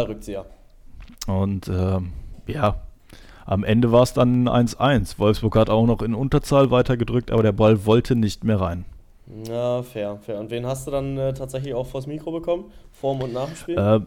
Und 1.27 1.69
ähm, 1.69 2.13
ja, 2.47 2.77
am 3.45 3.65
Ende 3.65 3.93
war 3.93 4.03
es 4.03 4.13
dann 4.13 4.49
1-1. 4.49 5.19
Wolfsburg 5.19 5.57
hat 5.57 5.71
auch 5.71 5.87
noch 5.87 6.03
in 6.03 6.15
Unterzahl 6.15 6.71
weitergedrückt, 6.71 7.31
aber 7.31 7.43
der 7.43 7.53
Ball 7.53 7.87
wollte 7.87 8.15
nicht 8.15 8.45
mehr 8.45 8.61
rein. 8.61 8.85
Ja, 9.47 9.83
fair, 9.83 10.19
fair. 10.23 10.41
Und 10.41 10.51
wen 10.51 10.67
hast 10.67 10.87
du 10.87 10.91
dann 10.91 11.17
äh, 11.19 11.35
tatsächlich 11.35 11.75
auch 11.75 11.87
vors 11.87 12.07
Mikro 12.07 12.31
bekommen? 12.33 12.67
Vorm 12.93 13.21
und 13.23 13.33
nach 13.33 13.47
dem 13.47 13.57
Spiel? 13.57 13.79
Äh, 13.79 14.01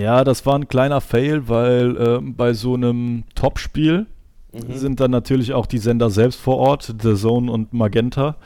ja, 0.00 0.24
das 0.24 0.44
war 0.46 0.56
ein 0.56 0.68
kleiner 0.68 1.00
Fail, 1.00 1.48
weil 1.48 1.96
äh, 1.96 2.20
bei 2.20 2.52
so 2.52 2.74
einem 2.74 3.24
Topspiel 3.34 4.06
mhm. 4.52 4.74
sind 4.74 5.00
dann 5.00 5.10
natürlich 5.10 5.52
auch 5.52 5.66
die 5.66 5.78
Sender 5.78 6.10
selbst 6.10 6.40
vor 6.40 6.58
Ort, 6.58 6.94
The 7.02 7.14
Zone 7.14 7.50
und 7.50 7.72
Magenta 7.72 8.36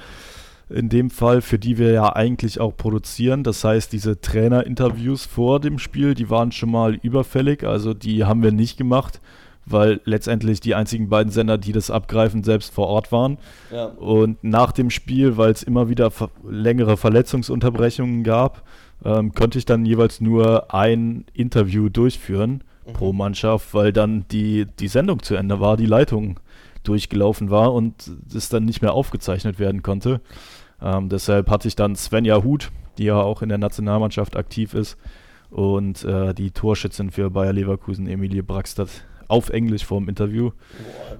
in 0.71 0.89
dem 0.89 1.11
Fall, 1.11 1.43
für 1.43 1.59
die 1.59 1.79
wir 1.79 1.91
ja 1.93 2.15
eigentlich 2.15 2.61
auch 2.61 2.77
produzieren. 2.77 3.43
Das 3.43 3.65
heißt, 3.65 3.93
diese 3.93 4.21
Trainerinterviews 4.21 5.27
vor 5.27 5.61
dem 5.61 5.79
Spiel, 5.79 6.15
die 6.15 6.31
waren 6.31 6.53
schon 6.53 6.71
mal 6.71 6.95
überfällig, 6.95 7.65
also 7.65 7.95
die 7.95 8.25
haben 8.25 8.43
wir 8.43 8.53
nicht 8.53 8.77
gemacht, 8.77 9.21
weil 9.67 10.01
letztendlich 10.05 10.61
die 10.61 10.75
einzigen 10.75 11.09
beiden 11.09 11.33
Sender, 11.33 11.59
die 11.59 11.73
das 11.73 11.91
abgreifen, 11.91 12.45
selbst 12.45 12.73
vor 12.73 12.87
Ort 12.87 13.13
waren. 13.13 13.39
Ja. 13.73 13.87
Und 13.87 14.43
nach 14.43 14.73
dem 14.73 14.91
Spiel, 14.91 15.37
weil 15.37 15.53
es 15.53 15.63
immer 15.63 15.89
wieder 15.89 16.11
ver 16.11 16.31
längere 16.49 16.97
Verletzungsunterbrechungen 16.97 18.25
gab, 18.25 18.63
ähm, 19.05 19.33
konnte 19.33 19.59
ich 19.59 19.65
dann 19.65 19.85
jeweils 19.85 20.21
nur 20.21 20.73
ein 20.75 21.25
Interview 21.35 21.89
durchführen 21.89 22.63
mhm. 22.87 22.93
pro 22.93 23.13
Mannschaft, 23.13 23.75
weil 23.75 23.93
dann 23.93 24.25
die, 24.31 24.67
die 24.79 24.89
Sendung 24.89 25.23
zu 25.23 25.35
Ende 25.35 25.61
war, 25.61 25.77
die 25.77 25.87
Leitung 25.87 26.39
durchgelaufen 26.83 27.51
war 27.51 27.75
und 27.75 28.11
es 28.35 28.49
dann 28.49 28.65
nicht 28.65 28.83
mehr 28.83 28.95
aufgezeichnet 28.95 29.59
werden 29.59 29.83
konnte. 29.83 30.21
Ähm, 30.83 31.09
deshalb 31.09 31.51
hatte 31.51 31.69
ich 31.69 31.77
dann 31.77 31.97
Svenja 31.97 32.43
Huth, 32.43 32.71
die 32.99 33.05
ja 33.05 33.21
auch 33.21 33.43
in 33.43 33.49
der 33.49 33.59
Nationalmannschaft 33.59 34.37
aktiv 34.37 34.75
ist, 34.75 34.97
und 35.51 36.05
äh, 36.05 36.33
die 36.33 36.53
Torschützin 36.53 37.11
für 37.11 37.31
Bayer 37.31 37.53
Leverkusen, 37.53 38.07
Emilie 38.07 38.43
Brackstadt, 38.43 38.89
auf 39.29 39.51
Englisch 39.51 39.85
vor 39.85 40.01
dem 40.01 40.09
Interview. 40.09 40.51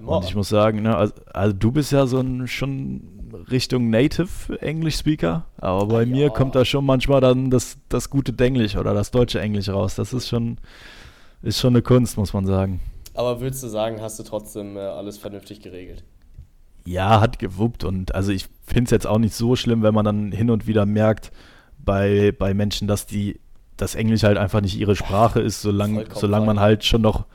Boah, 0.03 0.17
und 0.17 0.25
ich 0.25 0.35
muss 0.35 0.49
sagen, 0.49 0.81
ne, 0.81 0.95
also, 0.95 1.13
also, 1.33 1.55
du 1.55 1.71
bist 1.71 1.91
ja 1.91 2.05
so 2.07 2.19
ein 2.19 2.47
schon 2.47 3.01
Richtung 3.49 3.89
Native 3.89 4.61
English 4.61 4.97
Speaker, 4.97 5.45
aber 5.57 5.85
bei 5.87 6.03
ah, 6.03 6.05
mir 6.05 6.29
kommt 6.29 6.55
da 6.55 6.65
schon 6.65 6.85
manchmal 6.85 7.21
dann 7.21 7.49
das, 7.49 7.77
das 7.87 8.09
gute 8.09 8.33
Denglisch 8.33 8.75
oder 8.75 8.93
das 8.93 9.11
deutsche 9.11 9.39
Englisch 9.39 9.69
raus. 9.69 9.95
Das 9.95 10.13
ist 10.13 10.27
schon, 10.27 10.57
ist 11.41 11.59
schon 11.59 11.73
eine 11.73 11.81
Kunst, 11.81 12.17
muss 12.17 12.33
man 12.33 12.45
sagen. 12.45 12.81
Aber 13.13 13.41
würdest 13.41 13.63
du 13.63 13.67
sagen, 13.67 14.01
hast 14.01 14.19
du 14.19 14.23
trotzdem 14.23 14.77
äh, 14.77 14.79
alles 14.79 15.17
vernünftig 15.17 15.61
geregelt? 15.61 16.03
Ja, 16.91 17.21
hat 17.21 17.39
gewuppt 17.39 17.83
und 17.83 18.13
also 18.13 18.31
ich 18.31 18.47
finde 18.65 18.85
es 18.85 18.91
jetzt 18.91 19.07
auch 19.07 19.17
nicht 19.17 19.33
so 19.33 19.55
schlimm, 19.55 19.83
wenn 19.83 19.93
man 19.93 20.05
dann 20.05 20.31
hin 20.31 20.49
und 20.49 20.67
wieder 20.67 20.85
merkt 20.85 21.31
bei, 21.77 22.33
bei 22.37 22.53
Menschen, 22.53 22.87
dass 22.87 23.05
die 23.05 23.39
das 23.77 23.95
Englisch 23.95 24.23
halt 24.23 24.37
einfach 24.37 24.61
nicht 24.61 24.77
ihre 24.77 24.95
Sprache 24.95 25.39
ist, 25.39 25.61
solange 25.61 26.05
solang 26.13 26.45
man 26.45 26.59
halt 26.59 26.83
schon 26.83 27.01
noch 27.01 27.25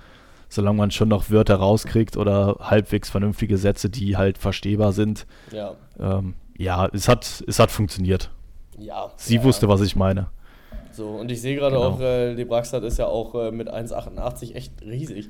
solange 0.49 0.77
man 0.77 0.91
schon 0.91 1.09
noch 1.09 1.31
Wörter 1.31 1.57
rauskriegt 1.57 2.17
oder 2.17 2.57
halbwegs 2.61 3.11
vernünftige 3.11 3.59
Sätze, 3.59 3.91
die 3.91 4.17
halt 4.17 4.39
verstehbar 4.39 4.93
sind. 4.93 5.27
Ja, 5.51 5.75
ähm, 5.99 6.35
ja 6.57 6.89
es, 6.93 7.09
hat, 7.09 7.43
es 7.47 7.59
hat 7.59 7.71
funktioniert. 7.71 8.31
Ja. 8.79 9.11
Sie 9.17 9.37
ja, 9.37 9.45
wusste, 9.45 9.69
was 9.69 9.81
ich 9.81 9.97
meine. 9.97 10.29
So, 10.93 11.09
und 11.09 11.31
ich 11.31 11.41
sehe 11.41 11.57
gerade 11.57 11.77
genau. 11.77 11.89
auch, 11.89 12.01
äh, 12.01 12.35
die 12.35 12.45
Braxtat 12.45 12.85
ist 12.85 12.99
ja 12.99 13.07
auch 13.07 13.35
äh, 13.35 13.51
mit 13.51 13.69
1,88 13.69 14.55
echt 14.55 14.83
riesig. 14.83 15.29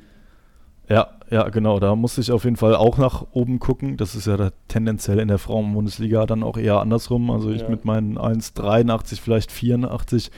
Ja, 0.88 1.08
ja, 1.30 1.48
genau. 1.48 1.80
Da 1.80 1.96
musste 1.96 2.20
ich 2.20 2.30
auf 2.30 2.44
jeden 2.44 2.56
Fall 2.56 2.76
auch 2.76 2.98
nach 2.98 3.26
oben 3.32 3.58
gucken. 3.58 3.96
Das 3.96 4.14
ist 4.14 4.26
ja 4.26 4.36
da 4.36 4.50
tendenziell 4.68 5.18
in 5.18 5.28
der 5.28 5.38
Frauen-Bundesliga 5.38 6.26
dann 6.26 6.42
auch 6.42 6.56
eher 6.56 6.80
andersrum. 6.80 7.30
Also 7.30 7.50
ich 7.50 7.62
ja. 7.62 7.68
mit 7.68 7.84
meinen 7.84 8.18
1,83, 8.18 9.20
vielleicht 9.20 9.50
84, 9.50 10.30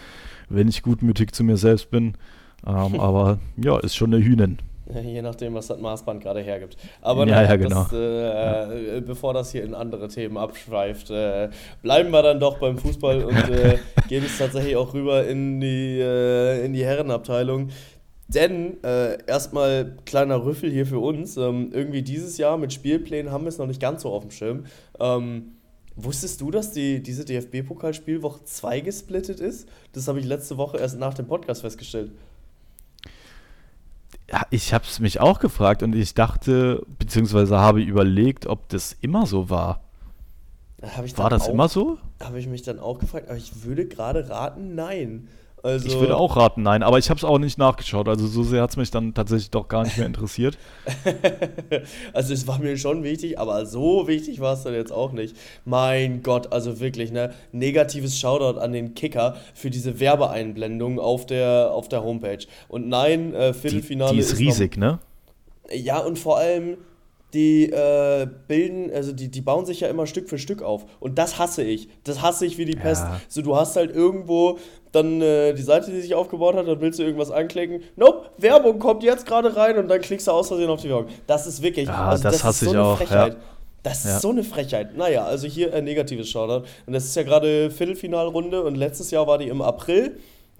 wenn 0.48 0.68
ich 0.68 0.82
gutmütig 0.82 1.32
zu 1.32 1.44
mir 1.44 1.56
selbst 1.56 1.90
bin. 1.90 2.16
Ähm, 2.66 2.98
aber 3.00 3.38
ja, 3.56 3.78
ist 3.78 3.96
schon 3.96 4.14
eine 4.14 4.24
Hühnin. 4.24 4.58
Je 5.04 5.20
nachdem, 5.20 5.52
was 5.52 5.66
das 5.66 5.78
Maßband 5.78 6.22
gerade 6.22 6.40
hergibt. 6.40 6.78
Aber 7.02 7.26
ja, 7.26 7.42
ja, 7.42 7.56
genau. 7.56 7.82
Das, 7.82 7.92
äh, 7.92 8.22
ja. 8.22 8.72
Äh, 8.72 9.00
bevor 9.02 9.34
das 9.34 9.52
hier 9.52 9.62
in 9.62 9.74
andere 9.74 10.08
Themen 10.08 10.38
abschweift, 10.38 11.10
äh, 11.10 11.50
bleiben 11.82 12.10
wir 12.10 12.22
dann 12.22 12.40
doch 12.40 12.58
beim 12.58 12.78
Fußball 12.78 13.22
und 13.24 13.50
äh, 13.50 13.78
gehen 14.08 14.24
es 14.24 14.38
tatsächlich 14.38 14.76
auch 14.76 14.94
rüber 14.94 15.26
in 15.26 15.60
die, 15.60 16.00
äh, 16.00 16.64
in 16.64 16.72
die 16.72 16.86
Herrenabteilung. 16.86 17.68
Denn 18.28 18.82
äh, 18.84 19.24
erstmal 19.26 19.96
kleiner 20.04 20.44
Rüffel 20.44 20.70
hier 20.70 20.86
für 20.86 20.98
uns. 20.98 21.38
Ähm, 21.38 21.70
irgendwie 21.72 22.02
dieses 22.02 22.36
Jahr 22.36 22.58
mit 22.58 22.74
Spielplänen 22.74 23.32
haben 23.32 23.44
wir 23.44 23.48
es 23.48 23.58
noch 23.58 23.66
nicht 23.66 23.80
ganz 23.80 24.02
so 24.02 24.10
auf 24.10 24.22
dem 24.22 24.30
Schirm. 24.30 24.64
Ähm, 25.00 25.52
wusstest 25.96 26.42
du, 26.42 26.50
dass 26.50 26.72
die, 26.72 27.02
diese 27.02 27.24
DFB-Pokalspielwoche 27.24 28.44
2 28.44 28.80
gesplittet 28.80 29.40
ist? 29.40 29.66
Das 29.92 30.08
habe 30.08 30.20
ich 30.20 30.26
letzte 30.26 30.58
Woche 30.58 30.76
erst 30.76 30.98
nach 30.98 31.14
dem 31.14 31.26
Podcast 31.26 31.62
festgestellt. 31.62 32.12
Ja, 34.30 34.42
ich 34.50 34.74
habe 34.74 34.84
es 34.84 35.00
mich 35.00 35.20
auch 35.20 35.40
gefragt 35.40 35.82
und 35.82 35.94
ich 35.94 36.12
dachte, 36.12 36.84
beziehungsweise 36.98 37.58
habe 37.58 37.80
überlegt, 37.80 38.46
ob 38.46 38.68
das 38.68 38.94
immer 39.00 39.24
so 39.24 39.48
war. 39.48 39.80
war 41.16 41.30
das 41.30 41.44
auch, 41.44 41.52
immer 41.52 41.68
so? 41.68 41.96
Habe 42.22 42.38
ich 42.38 42.46
mich 42.46 42.60
dann 42.60 42.78
auch 42.78 42.98
gefragt, 42.98 43.28
aber 43.28 43.38
ich 43.38 43.64
würde 43.64 43.86
gerade 43.86 44.28
raten, 44.28 44.74
nein. 44.74 45.28
Also 45.62 45.86
ich 45.86 45.98
würde 45.98 46.16
auch 46.16 46.36
raten, 46.36 46.62
nein, 46.62 46.82
aber 46.82 46.98
ich 46.98 47.10
habe 47.10 47.18
es 47.18 47.24
auch 47.24 47.38
nicht 47.38 47.58
nachgeschaut. 47.58 48.08
Also 48.08 48.26
so 48.26 48.42
sehr 48.42 48.62
hat 48.62 48.70
es 48.70 48.76
mich 48.76 48.90
dann 48.90 49.14
tatsächlich 49.14 49.50
doch 49.50 49.68
gar 49.68 49.84
nicht 49.84 49.96
mehr 49.96 50.06
interessiert. 50.06 50.58
also 52.12 52.32
es 52.32 52.46
war 52.46 52.58
mir 52.58 52.76
schon 52.76 53.02
wichtig, 53.02 53.38
aber 53.38 53.66
so 53.66 54.06
wichtig 54.08 54.40
war 54.40 54.54
es 54.54 54.62
dann 54.62 54.74
jetzt 54.74 54.92
auch 54.92 55.12
nicht. 55.12 55.36
Mein 55.64 56.22
Gott, 56.22 56.52
also 56.52 56.80
wirklich, 56.80 57.12
ne? 57.12 57.34
Negatives 57.52 58.18
Shoutout 58.18 58.58
an 58.60 58.72
den 58.72 58.94
Kicker 58.94 59.36
für 59.54 59.70
diese 59.70 60.00
Werbeeinblendung 60.00 60.98
auf 60.98 61.26
der, 61.26 61.70
auf 61.72 61.88
der 61.88 62.02
Homepage. 62.02 62.46
Und 62.68 62.88
nein, 62.88 63.34
äh, 63.34 63.52
Viertelfinale 63.52 64.10
die, 64.10 64.16
die 64.16 64.22
ist, 64.22 64.32
ist 64.32 64.38
riesig, 64.38 64.76
noch, 64.76 64.92
ne? 64.92 64.98
Ja, 65.74 65.98
und 65.98 66.18
vor 66.18 66.38
allem 66.38 66.78
die 67.34 67.70
äh, 67.70 68.26
bilden, 68.46 68.90
also 68.92 69.12
die, 69.12 69.28
die 69.28 69.40
bauen 69.40 69.66
sich 69.66 69.80
ja 69.80 69.88
immer 69.88 70.06
Stück 70.06 70.28
für 70.28 70.38
Stück 70.38 70.62
auf. 70.62 70.86
Und 70.98 71.18
das 71.18 71.38
hasse 71.38 71.62
ich. 71.62 71.88
Das 72.04 72.22
hasse 72.22 72.46
ich 72.46 72.56
wie 72.56 72.64
die 72.64 72.76
Pest. 72.76 73.02
Ja. 73.02 73.20
So, 73.28 73.42
du 73.42 73.56
hast 73.56 73.76
halt 73.76 73.94
irgendwo 73.94 74.58
dann 74.92 75.20
äh, 75.20 75.52
die 75.52 75.62
Seite, 75.62 75.90
die 75.90 76.00
sich 76.00 76.14
aufgebaut 76.14 76.56
hat, 76.56 76.66
dann 76.66 76.80
willst 76.80 76.98
du 76.98 77.02
irgendwas 77.02 77.30
anklicken. 77.30 77.82
Nope, 77.96 78.30
Werbung 78.38 78.78
kommt 78.78 79.02
jetzt 79.02 79.26
gerade 79.26 79.54
rein 79.54 79.76
und 79.76 79.88
dann 79.88 80.00
klickst 80.00 80.26
du 80.26 80.30
aus 80.32 80.48
Versehen 80.48 80.70
auf 80.70 80.80
die 80.80 80.88
Werbung. 80.88 81.08
Das 81.26 81.46
ist 81.46 81.62
wirklich, 81.62 81.88
ja, 81.88 82.08
also 82.08 82.22
das, 82.22 82.34
das 82.34 82.44
hasse 82.44 82.64
ist 82.64 82.70
so 82.70 82.74
ich 82.74 82.80
eine 82.80 82.88
auch. 82.88 82.96
Frechheit. 82.96 83.32
Ja. 83.34 83.40
Das 83.82 84.04
ist 84.04 84.10
ja. 84.10 84.20
so 84.20 84.30
eine 84.30 84.42
Frechheit. 84.42 84.96
Naja, 84.96 85.24
also 85.24 85.46
hier 85.46 85.72
ein 85.72 85.84
negatives 85.84 86.28
Shoutout. 86.28 86.66
Und 86.86 86.92
das 86.92 87.04
ist 87.04 87.14
ja 87.14 87.22
gerade 87.22 87.70
Viertelfinalrunde 87.70 88.62
und 88.62 88.74
letztes 88.74 89.10
Jahr 89.10 89.26
war 89.26 89.38
die 89.38 89.48
im 89.48 89.62
April. 89.62 90.18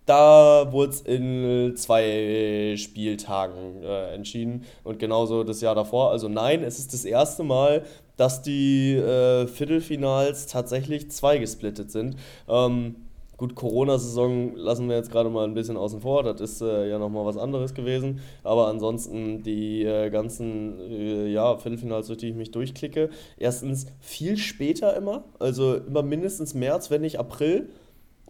Da 0.09 0.73
wurde 0.73 0.91
es 0.91 1.01
in 1.03 1.77
zwei 1.77 2.75
Spieltagen 2.79 3.83
äh, 3.83 4.15
entschieden 4.15 4.65
und 4.83 4.99
genauso 4.99 5.45
das 5.45 5.61
Jahr 5.61 5.75
davor. 5.75 6.13
Also 6.13 6.29
nein, 6.29 6.63
es 6.63 6.79
ist 6.79 6.95
das 6.95 7.05
erste 7.05 7.43
Mal, 7.43 7.85
dass 8.17 8.41
die 8.41 8.95
äh, 8.95 9.47
Viertelfinals 9.47 10.47
tatsächlich 10.47 11.11
zwei 11.11 11.37
gesplittet 11.37 11.91
sind. 11.91 12.17
Ähm, 12.49 12.97
gut, 13.37 13.55
Corona-Saison 13.55 14.57
lassen 14.57 14.89
wir 14.89 14.97
jetzt 14.97 15.11
gerade 15.13 15.29
mal 15.29 15.45
ein 15.45 15.53
bisschen 15.53 15.77
außen 15.77 16.01
vor, 16.01 16.23
das 16.23 16.41
ist 16.41 16.63
äh, 16.63 16.89
ja 16.89 16.99
nochmal 16.99 17.27
was 17.27 17.37
anderes 17.37 17.75
gewesen. 17.75 18.21
Aber 18.45 18.69
ansonsten 18.69 19.43
die 19.43 19.85
äh, 19.85 20.09
ganzen 20.09 20.81
äh, 20.91 21.27
ja, 21.27 21.59
Viertelfinals, 21.59 22.07
durch 22.07 22.19
die 22.19 22.31
ich 22.31 22.35
mich 22.35 22.51
durchklicke, 22.51 23.11
erstens 23.37 23.87
viel 24.01 24.39
später 24.39 24.97
immer, 24.97 25.25
also 25.39 25.75
immer 25.75 26.03
mindestens 26.03 26.55
März, 26.55 26.91
wenn 26.91 27.03
nicht 27.03 27.19
April. 27.19 27.69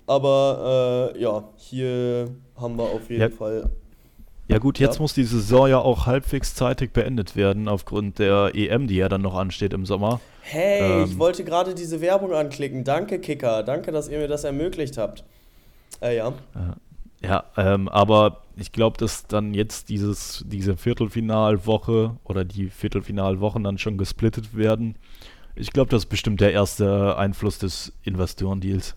Aber 0.08 1.12
äh, 1.14 1.20
ja, 1.20 1.44
hier 1.56 2.30
haben 2.56 2.76
wir 2.76 2.84
auf 2.84 3.08
jeden 3.10 3.22
ja. 3.22 3.28
Fall. 3.28 3.70
Ja 4.48 4.56
gut, 4.56 4.78
jetzt 4.78 4.96
ja. 4.96 5.02
muss 5.02 5.12
die 5.12 5.24
Saison 5.24 5.68
ja 5.68 5.78
auch 5.78 6.06
halbwegs 6.06 6.54
zeitig 6.54 6.94
beendet 6.94 7.36
werden 7.36 7.68
aufgrund 7.68 8.18
der 8.18 8.52
EM, 8.54 8.86
die 8.86 8.96
ja 8.96 9.10
dann 9.10 9.20
noch 9.20 9.34
ansteht 9.34 9.74
im 9.74 9.84
Sommer. 9.84 10.20
Hey, 10.40 11.02
ähm, 11.02 11.04
ich 11.04 11.18
wollte 11.18 11.44
gerade 11.44 11.74
diese 11.74 12.00
Werbung 12.00 12.32
anklicken. 12.32 12.82
Danke, 12.82 13.18
Kicker. 13.18 13.62
Danke, 13.62 13.92
dass 13.92 14.08
ihr 14.08 14.18
mir 14.18 14.28
das 14.28 14.44
ermöglicht 14.44 14.96
habt. 14.96 15.24
Äh, 16.00 16.16
ja. 16.16 16.32
Ja, 17.20 17.44
ähm, 17.58 17.88
aber 17.88 18.44
ich 18.56 18.72
glaube, 18.72 18.96
dass 18.96 19.26
dann 19.26 19.52
jetzt 19.52 19.90
dieses, 19.90 20.44
diese 20.46 20.76
Viertelfinalwoche 20.76 22.16
oder 22.24 22.44
die 22.46 22.70
Viertelfinalwochen 22.70 23.62
dann 23.64 23.76
schon 23.76 23.98
gesplittet 23.98 24.56
werden. 24.56 24.96
Ich 25.56 25.72
glaube, 25.72 25.90
das 25.90 26.04
ist 26.04 26.08
bestimmt 26.08 26.40
der 26.40 26.52
erste 26.52 27.16
Einfluss 27.18 27.58
des 27.58 27.92
Investorendeals. 28.02 28.94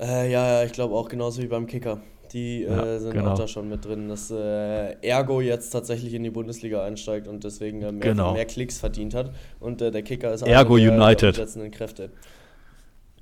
Äh, 0.00 0.30
ja, 0.30 0.60
ja, 0.60 0.64
ich 0.64 0.72
glaube 0.72 0.94
auch 0.94 1.08
genauso 1.08 1.42
wie 1.42 1.46
beim 1.46 1.66
Kicker. 1.66 2.00
Die 2.32 2.64
äh, 2.64 2.70
ja, 2.70 2.98
sind 2.98 3.14
genau. 3.14 3.32
auch 3.32 3.38
da 3.38 3.48
schon 3.48 3.68
mit 3.68 3.84
drin, 3.84 4.08
dass 4.08 4.30
äh, 4.30 4.92
Ergo 5.00 5.40
jetzt 5.40 5.70
tatsächlich 5.70 6.12
in 6.12 6.22
die 6.22 6.30
Bundesliga 6.30 6.84
einsteigt 6.84 7.26
und 7.26 7.42
deswegen 7.42 7.78
mehr, 7.78 7.92
genau. 7.92 8.34
mehr 8.34 8.44
Klicks 8.44 8.78
verdient 8.78 9.14
hat. 9.14 9.32
Und 9.60 9.80
äh, 9.80 9.90
der 9.90 10.02
Kicker 10.02 10.32
ist 10.34 10.42
Ergo 10.42 10.74
einer 10.74 10.90
der 10.90 10.94
United. 10.94 11.28
umsetzenden 11.30 11.70
Kräfte. 11.70 12.10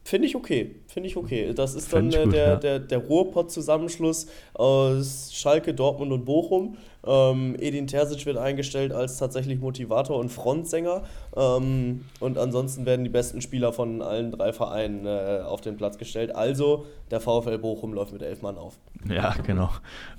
Finde 0.07 0.29
ich 0.29 0.37
okay, 0.37 0.77
finde 0.87 1.09
ich 1.09 1.17
okay. 1.17 1.53
Das 1.53 1.75
ist 1.75 1.93
dann 1.93 2.13
äh, 2.13 2.23
gut, 2.23 2.33
der, 2.33 2.47
ja. 2.47 2.55
der, 2.55 2.79
der 2.79 2.99
Ruhrpott-Zusammenschluss 2.99 4.29
aus 4.55 5.33
Schalke, 5.35 5.75
Dortmund 5.75 6.13
und 6.13 6.25
Bochum. 6.25 6.77
Ähm, 7.05 7.57
Edin 7.59 7.89
Terzic 7.89 8.25
wird 8.25 8.37
eingestellt 8.37 8.93
als 8.93 9.19
tatsächlich 9.19 9.59
Motivator 9.59 10.17
und 10.17 10.29
Frontsänger. 10.29 11.03
Ähm, 11.37 12.05
und 12.21 12.39
ansonsten 12.39 12.87
werden 12.87 13.03
die 13.03 13.11
besten 13.11 13.41
Spieler 13.41 13.73
von 13.73 14.01
allen 14.01 14.31
drei 14.31 14.53
Vereinen 14.53 15.07
äh, 15.07 15.41
auf 15.45 15.61
den 15.61 15.77
Platz 15.77 15.99
gestellt. 15.99 16.33
Also 16.33 16.87
der 17.11 17.19
VfL 17.19 17.59
Bochum 17.59 17.93
läuft 17.93 18.13
mit 18.13 18.23
elf 18.23 18.43
Mann 18.43 18.59
auf. 18.59 18.79
Ja, 19.09 19.35
genau. 19.45 19.71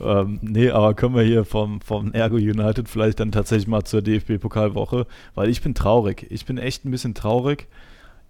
Ähm, 0.02 0.40
nee, 0.42 0.70
aber 0.70 0.96
kommen 0.96 1.16
wir 1.16 1.24
hier 1.24 1.46
vom, 1.46 1.80
vom 1.80 2.12
Ergo 2.12 2.36
United 2.36 2.90
vielleicht 2.90 3.22
dann 3.22 3.32
tatsächlich 3.32 3.70
mal 3.70 3.86
zur 3.86 4.02
DFB-Pokalwoche, 4.02 5.08
weil 5.34 5.48
ich 5.48 5.62
bin 5.62 5.74
traurig. 5.74 6.28
Ich 6.30 6.46
bin 6.46 6.58
echt 6.58 6.84
ein 6.84 6.92
bisschen 6.92 7.16
traurig 7.16 7.70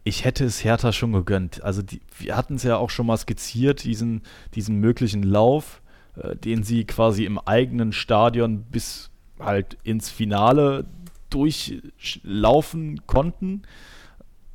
ich 0.03 0.23
hätte 0.23 0.45
es 0.45 0.63
Hertha 0.63 0.93
schon 0.93 1.11
gegönnt. 1.11 1.63
Also 1.63 1.81
die, 1.81 2.01
wir 2.17 2.37
hatten 2.37 2.55
es 2.55 2.63
ja 2.63 2.77
auch 2.77 2.89
schon 2.89 3.05
mal 3.05 3.17
skizziert, 3.17 3.83
diesen, 3.83 4.21
diesen 4.55 4.79
möglichen 4.79 5.23
Lauf, 5.23 5.81
äh, 6.15 6.35
den 6.35 6.63
sie 6.63 6.85
quasi 6.85 7.25
im 7.25 7.39
eigenen 7.39 7.91
Stadion 7.91 8.63
bis 8.63 9.11
halt 9.39 9.77
ins 9.83 10.09
Finale 10.09 10.85
durchlaufen 11.29 13.05
konnten. 13.05 13.63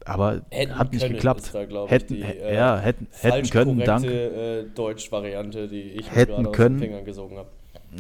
Aber 0.04 0.42
hätten 0.50 0.78
hat 0.78 0.92
nicht 0.92 1.06
geklappt. 1.06 1.50
Da, 1.52 1.86
hätten, 1.86 2.14
die, 2.14 2.22
äh, 2.22 2.56
ja, 2.56 2.78
hätten, 2.78 3.06
hätten 3.12 3.50
können, 3.50 3.78
danke. 3.78 4.10
Äh, 4.10 4.64
Deutsch-Variante, 4.74 5.68
die 5.68 5.82
ich 5.82 6.10
hätten 6.10 6.50
können, 6.50 6.76
aus 6.76 6.80
den 6.80 6.88
Fingern 6.88 7.04
gesogen 7.04 7.36
habe. 7.38 7.48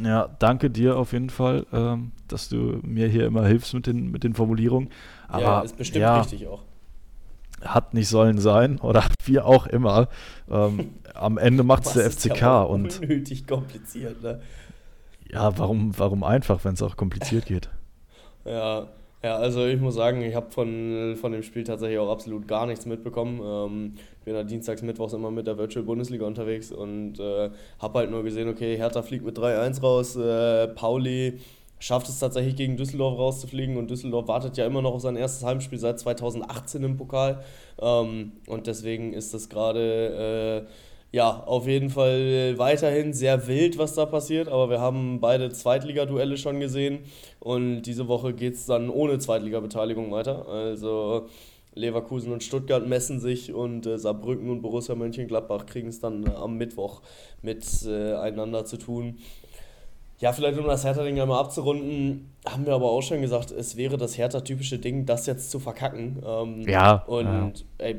Ja, 0.02 0.34
danke 0.38 0.70
dir 0.70 0.96
auf 0.96 1.12
jeden 1.12 1.28
Fall, 1.30 1.66
ähm, 1.72 2.12
dass 2.26 2.48
du 2.48 2.80
mir 2.82 3.08
hier 3.08 3.26
immer 3.26 3.46
hilfst 3.46 3.74
mit 3.74 3.86
den, 3.86 4.10
mit 4.10 4.24
den 4.24 4.32
Formulierungen. 4.32 4.88
Aber, 5.28 5.42
ja, 5.42 5.60
ist 5.60 5.76
bestimmt 5.76 6.00
ja, 6.00 6.20
richtig 6.20 6.46
auch 6.46 6.62
hat 7.64 7.94
nicht 7.94 8.08
sollen 8.08 8.38
sein 8.38 8.78
oder 8.80 9.04
wie 9.24 9.40
auch 9.40 9.66
immer. 9.66 10.08
Ähm, 10.50 10.94
am 11.14 11.38
Ende 11.38 11.62
macht 11.62 11.86
es 11.86 11.92
der 11.94 12.10
FCK 12.10 12.40
ja 12.40 12.62
und 12.62 13.00
unnötig 13.00 13.46
kompliziert, 13.46 14.22
ne? 14.22 14.40
Ja, 15.30 15.56
warum, 15.58 15.98
warum 15.98 16.24
einfach, 16.24 16.64
wenn 16.64 16.74
es 16.74 16.82
auch 16.82 16.96
kompliziert 16.96 17.46
geht? 17.46 17.68
Ja, 18.44 18.88
ja, 19.22 19.36
also 19.36 19.64
ich 19.66 19.80
muss 19.80 19.94
sagen, 19.94 20.20
ich 20.22 20.34
habe 20.34 20.50
von, 20.50 21.14
von 21.20 21.30
dem 21.30 21.44
Spiel 21.44 21.62
tatsächlich 21.62 22.00
auch 22.00 22.10
absolut 22.10 22.48
gar 22.48 22.66
nichts 22.66 22.86
mitbekommen. 22.86 23.40
Ähm, 23.40 23.94
ich 24.18 24.24
bin 24.24 24.34
ja 24.34 24.42
dienstags, 24.42 24.82
mittwochs 24.82 25.12
immer 25.12 25.30
mit 25.30 25.46
der 25.46 25.58
Virtual 25.58 25.84
Bundesliga 25.84 26.26
unterwegs 26.26 26.72
und 26.72 27.20
äh, 27.20 27.50
habe 27.78 27.98
halt 28.00 28.10
nur 28.10 28.24
gesehen, 28.24 28.48
okay, 28.48 28.76
Hertha 28.76 29.02
fliegt 29.02 29.24
mit 29.24 29.38
3-1 29.38 29.80
raus, 29.80 30.16
äh, 30.16 30.66
Pauli 30.74 31.38
schafft 31.82 32.08
es 32.08 32.20
tatsächlich 32.20 32.54
gegen 32.54 32.76
Düsseldorf 32.76 33.18
rauszufliegen 33.18 33.76
und 33.76 33.90
Düsseldorf 33.90 34.28
wartet 34.28 34.56
ja 34.56 34.64
immer 34.66 34.82
noch 34.82 34.94
auf 34.94 35.00
sein 35.00 35.16
erstes 35.16 35.44
Heimspiel 35.44 35.80
seit 35.80 35.98
2018 35.98 36.84
im 36.84 36.96
Pokal. 36.96 37.42
Ähm, 37.80 38.32
und 38.46 38.68
deswegen 38.68 39.12
ist 39.12 39.34
das 39.34 39.48
gerade 39.48 40.64
äh, 40.68 41.16
ja 41.16 41.42
auf 41.44 41.66
jeden 41.66 41.90
Fall 41.90 42.56
weiterhin 42.56 43.12
sehr 43.12 43.48
wild, 43.48 43.78
was 43.78 43.94
da 43.94 44.06
passiert, 44.06 44.46
aber 44.46 44.70
wir 44.70 44.80
haben 44.80 45.18
beide 45.20 45.50
Zweitligaduelle 45.50 46.36
schon 46.36 46.60
gesehen 46.60 47.00
und 47.40 47.82
diese 47.82 48.06
Woche 48.06 48.32
geht 48.32 48.54
es 48.54 48.66
dann 48.66 48.88
ohne 48.88 49.18
Zweitligabeteiligung 49.18 50.12
weiter, 50.12 50.46
also 50.48 51.26
Leverkusen 51.74 52.32
und 52.32 52.44
Stuttgart 52.44 52.86
messen 52.86 53.18
sich 53.18 53.52
und 53.52 53.86
äh, 53.86 53.98
Saarbrücken 53.98 54.50
und 54.50 54.62
Borussia 54.62 54.94
Mönchengladbach 54.94 55.66
kriegen 55.66 55.88
es 55.88 55.98
dann 55.98 56.28
am 56.28 56.58
Mittwoch 56.58 57.02
miteinander 57.42 58.60
äh, 58.60 58.64
zu 58.64 58.76
tun. 58.76 59.18
Ja, 60.22 60.32
vielleicht 60.32 60.56
um 60.56 60.66
das 60.66 60.84
Hertha-Ding 60.84 61.20
einmal 61.20 61.40
abzurunden, 61.40 62.32
haben 62.48 62.64
wir 62.64 62.74
aber 62.74 62.88
auch 62.92 63.02
schon 63.02 63.20
gesagt, 63.20 63.50
es 63.50 63.76
wäre 63.76 63.96
das 63.96 64.16
Hertha-typische 64.16 64.78
Ding, 64.78 65.04
das 65.04 65.26
jetzt 65.26 65.50
zu 65.50 65.58
verkacken. 65.58 66.22
Ähm, 66.24 66.62
ja. 66.62 67.02
Und 67.08 67.26
ja. 67.26 67.86
Ey, 67.86 67.96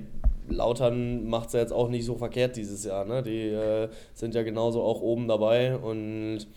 Lautern 0.48 1.28
macht 1.28 1.48
es 1.48 1.54
ja 1.54 1.60
jetzt 1.60 1.74
auch 1.74 1.90
nicht 1.90 2.06
so 2.06 2.16
verkehrt 2.16 2.56
dieses 2.56 2.86
Jahr. 2.86 3.04
Ne? 3.04 3.24
Die 3.24 3.50
äh, 3.50 3.90
sind 4.14 4.36
ja 4.36 4.44
genauso 4.44 4.82
auch 4.84 5.02
oben 5.02 5.28
dabei 5.28 5.76
und 5.76 6.48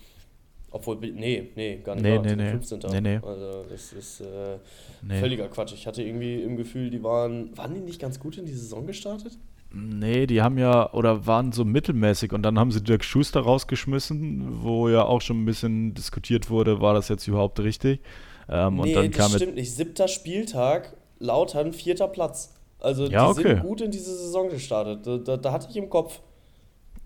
obwohl, 0.70 0.98
nee, 0.98 1.50
nee, 1.56 1.80
gar 1.82 1.96
nicht. 1.96 2.04
Nee, 2.04 2.18
nee, 2.18 2.36
nee. 2.36 2.50
15. 2.50 2.78
nee, 2.88 3.00
nee. 3.00 3.16
Also 3.16 3.64
das 3.68 3.92
ist 3.92 4.20
äh, 4.20 4.58
nee. 5.02 5.18
völliger 5.18 5.48
Quatsch. 5.48 5.72
Ich 5.72 5.88
hatte 5.88 6.00
irgendwie 6.00 6.42
im 6.42 6.56
Gefühl, 6.56 6.90
die 6.90 7.02
waren, 7.02 7.56
waren 7.58 7.74
die 7.74 7.80
nicht 7.80 8.00
ganz 8.00 8.20
gut 8.20 8.38
in 8.38 8.46
die 8.46 8.54
Saison 8.54 8.86
gestartet? 8.86 9.36
Nee, 9.78 10.26
die 10.26 10.40
haben 10.40 10.56
ja 10.56 10.92
oder 10.94 11.26
waren 11.26 11.52
so 11.52 11.64
mittelmäßig 11.64 12.32
und 12.32 12.42
dann 12.42 12.58
haben 12.58 12.70
sie 12.70 12.82
Dirk 12.82 13.04
Schuster 13.04 13.40
rausgeschmissen, 13.40 14.62
wo 14.62 14.88
ja 14.88 15.04
auch 15.04 15.20
schon 15.20 15.42
ein 15.42 15.44
bisschen 15.44 15.92
diskutiert 15.92 16.48
wurde, 16.48 16.80
war 16.80 16.94
das 16.94 17.08
jetzt 17.08 17.28
überhaupt 17.28 17.60
richtig? 17.60 18.00
Ähm, 18.48 18.76
nee, 18.76 18.96
und 18.96 19.14
dann 19.14 19.30
das 19.30 19.34
stimmt 19.34 19.56
nicht. 19.56 19.74
Siebter 19.74 20.08
Spieltag, 20.08 20.96
Lautern, 21.18 21.74
vierter 21.74 22.08
Platz. 22.08 22.54
Also 22.78 23.04
ja, 23.06 23.26
die 23.26 23.40
okay. 23.40 23.48
sind 23.54 23.62
gut 23.62 23.80
in 23.82 23.90
diese 23.90 24.16
Saison 24.16 24.48
gestartet. 24.48 25.06
Da, 25.06 25.18
da, 25.18 25.36
da 25.36 25.52
hatte 25.52 25.66
ich 25.68 25.76
im 25.76 25.90
Kopf. 25.90 26.20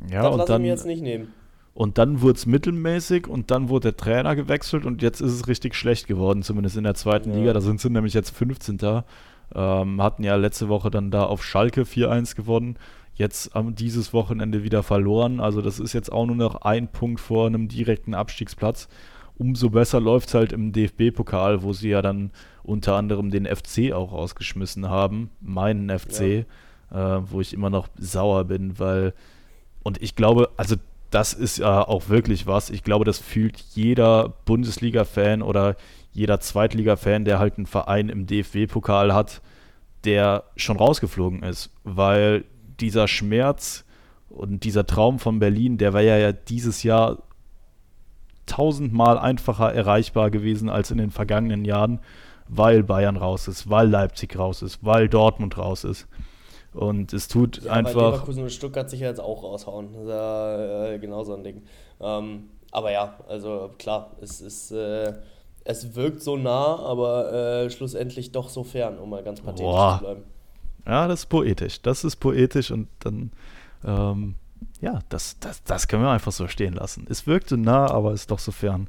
Ja, 0.09 0.23
das 0.23 0.37
lasse 0.37 0.53
ich 0.55 0.59
mir 0.61 0.69
jetzt 0.69 0.87
nicht 0.87 1.03
nehmen. 1.03 1.33
Und 1.75 1.99
dann 1.99 2.21
wurde 2.21 2.37
es 2.37 2.47
mittelmäßig 2.47 3.27
und 3.27 3.51
dann 3.51 3.69
wurde 3.69 3.93
der 3.93 3.97
Trainer 3.97 4.37
gewechselt 4.37 4.85
und 4.85 5.03
jetzt 5.03 5.21
ist 5.21 5.33
es 5.33 5.49
richtig 5.49 5.75
schlecht 5.75 6.07
geworden, 6.07 6.43
zumindest 6.43 6.77
in 6.77 6.85
der 6.85 6.95
zweiten 6.95 7.31
ja. 7.31 7.37
Liga. 7.37 7.53
Da 7.53 7.61
sind 7.61 7.81
sie 7.81 7.91
nämlich 7.91 8.15
jetzt 8.15 8.31
15. 8.31 8.79
Ähm, 9.55 10.03
hatten 10.03 10.23
ja 10.23 10.37
letzte 10.37 10.69
Woche 10.69 10.91
dann 10.91 11.11
da 11.11 11.25
auf 11.25 11.45
Schalke 11.45 11.83
4-1 11.83 12.37
gewonnen. 12.37 12.77
Jetzt 13.15 13.55
am 13.55 13.75
dieses 13.75 14.13
Wochenende 14.13 14.63
wieder 14.63 14.83
verloren. 14.83 15.41
Also 15.41 15.61
das 15.61 15.79
ist 15.79 15.93
jetzt 15.93 16.11
auch 16.11 16.27
nur 16.27 16.37
noch 16.37 16.63
ein 16.63 16.89
Punkt 16.89 17.21
vor 17.21 17.47
einem 17.47 17.69
direkten 17.69 18.15
Abstiegsplatz. 18.15 18.89
Umso 19.37 19.71
besser 19.71 20.01
läuft 20.01 20.29
es 20.29 20.35
halt 20.35 20.53
im 20.53 20.73
DFB-Pokal, 20.73 21.63
wo 21.63 21.73
sie 21.73 21.89
ja 21.89 22.03
dann 22.03 22.31
unter 22.63 22.97
anderem 22.97 23.31
den 23.31 23.47
FC 23.47 23.93
auch 23.93 24.13
rausgeschmissen 24.13 24.89
haben. 24.89 25.31
Meinen 25.41 25.99
FC, 25.99 26.47
ja. 26.91 27.19
äh, 27.19 27.23
wo 27.31 27.41
ich 27.41 27.53
immer 27.55 27.71
noch 27.71 27.89
sauer 27.99 28.45
bin, 28.45 28.79
weil. 28.79 29.15
Und 29.83 30.03
ich 30.03 30.15
glaube, 30.15 30.51
also 30.59 30.77
das 31.11 31.33
ist 31.33 31.59
ja 31.59 31.87
auch 31.87 32.09
wirklich 32.09 32.47
was. 32.47 32.71
Ich 32.71 32.85
glaube, 32.85 33.05
das 33.05 33.19
fühlt 33.19 33.59
jeder 33.75 34.35
Bundesliga-Fan 34.45 35.43
oder 35.43 35.77
jeder 36.13 36.41
Zweitliga-Fan, 36.41 37.25
der 37.25 37.39
halt 37.39 37.57
einen 37.57 37.67
Verein 37.67 38.09
im 38.09 38.27
DFB-Pokal 38.27 39.15
hat, 39.15 39.41
der 40.05 40.45
schon 40.57 40.77
rausgeflogen 40.77 41.43
ist, 41.43 41.71
weil 41.85 42.45
dieser 42.81 43.07
Schmerz 43.09 43.85
und 44.29 44.65
dieser 44.65 44.87
Traum 44.87 45.19
von 45.19 45.39
Berlin, 45.39 45.79
der 45.79 45.93
war 45.93 46.01
ja 46.01 46.33
dieses 46.33 46.83
Jahr 46.83 47.19
tausendmal 48.47 49.19
einfacher 49.19 49.73
erreichbar 49.73 50.31
gewesen 50.31 50.69
als 50.69 50.91
in 50.91 50.99
den 50.99 51.11
vergangenen 51.11 51.65
Jahren, 51.65 52.01
weil 52.49 52.83
Bayern 52.83 53.17
raus 53.17 53.47
ist, 53.47 53.71
weil 53.71 53.89
Leipzig 53.89 54.37
raus 54.37 54.63
ist, 54.63 54.85
weil 54.85 55.09
Dortmund 55.09 55.57
raus 55.57 55.85
ist. 55.85 56.09
Und 56.73 57.13
es 57.13 57.29
tut 57.29 57.63
ja, 57.65 57.73
einfach. 57.73 58.13
Leverkusen 58.13 58.43
und 58.45 58.53
Stuttgart 58.53 58.89
sich 58.89 59.01
ja 59.01 59.09
jetzt 59.09 59.21
auch 59.21 59.43
raushauen. 59.43 59.93
Das 59.93 60.03
ist 60.03 60.09
ja 60.09 60.85
äh, 60.87 60.99
genau 60.99 61.25
so 61.25 61.35
ein 61.35 61.43
Ding. 61.43 61.63
Ähm, 62.01 62.51
aber 62.71 62.93
ja, 62.93 63.19
also 63.29 63.71
klar, 63.79 64.17
es 64.21 64.41
ist. 64.41 64.71
Äh, 64.73 65.15
es 65.65 65.95
wirkt 65.95 66.23
so 66.23 66.37
nah, 66.37 66.77
aber 66.77 67.33
äh, 67.33 67.71
schlussendlich 67.71 68.33
doch 68.33 68.49
so 68.49 68.65
fern, 68.65 68.99
um 68.99 69.11
mal 69.11 69.23
ganz 69.23 69.41
pathetisch 69.41 69.65
Boah. 69.65 69.97
zu 69.99 70.05
bleiben. 70.05 70.25
Ja, 70.87 71.07
das 71.07 71.21
ist 71.21 71.27
poetisch. 71.27 71.83
Das 71.83 72.05
ist 72.05 72.17
poetisch 72.17 72.71
und 72.71 72.89
dann, 73.01 73.33
ähm, 73.85 74.35
ja, 74.81 75.01
das, 75.09 75.39
das, 75.41 75.63
das 75.65 75.89
können 75.89 76.03
wir 76.03 76.11
einfach 76.11 76.33
so 76.33 76.49
stehen 76.49 76.75
lassen. 76.75 77.07
Es 77.09 77.27
wirkt 77.27 77.49
so 77.49 77.57
nah, 77.57 77.91
aber 77.91 78.13
ist 78.13 78.31
doch 78.31 78.39
so 78.39 78.53
fern. 78.53 78.89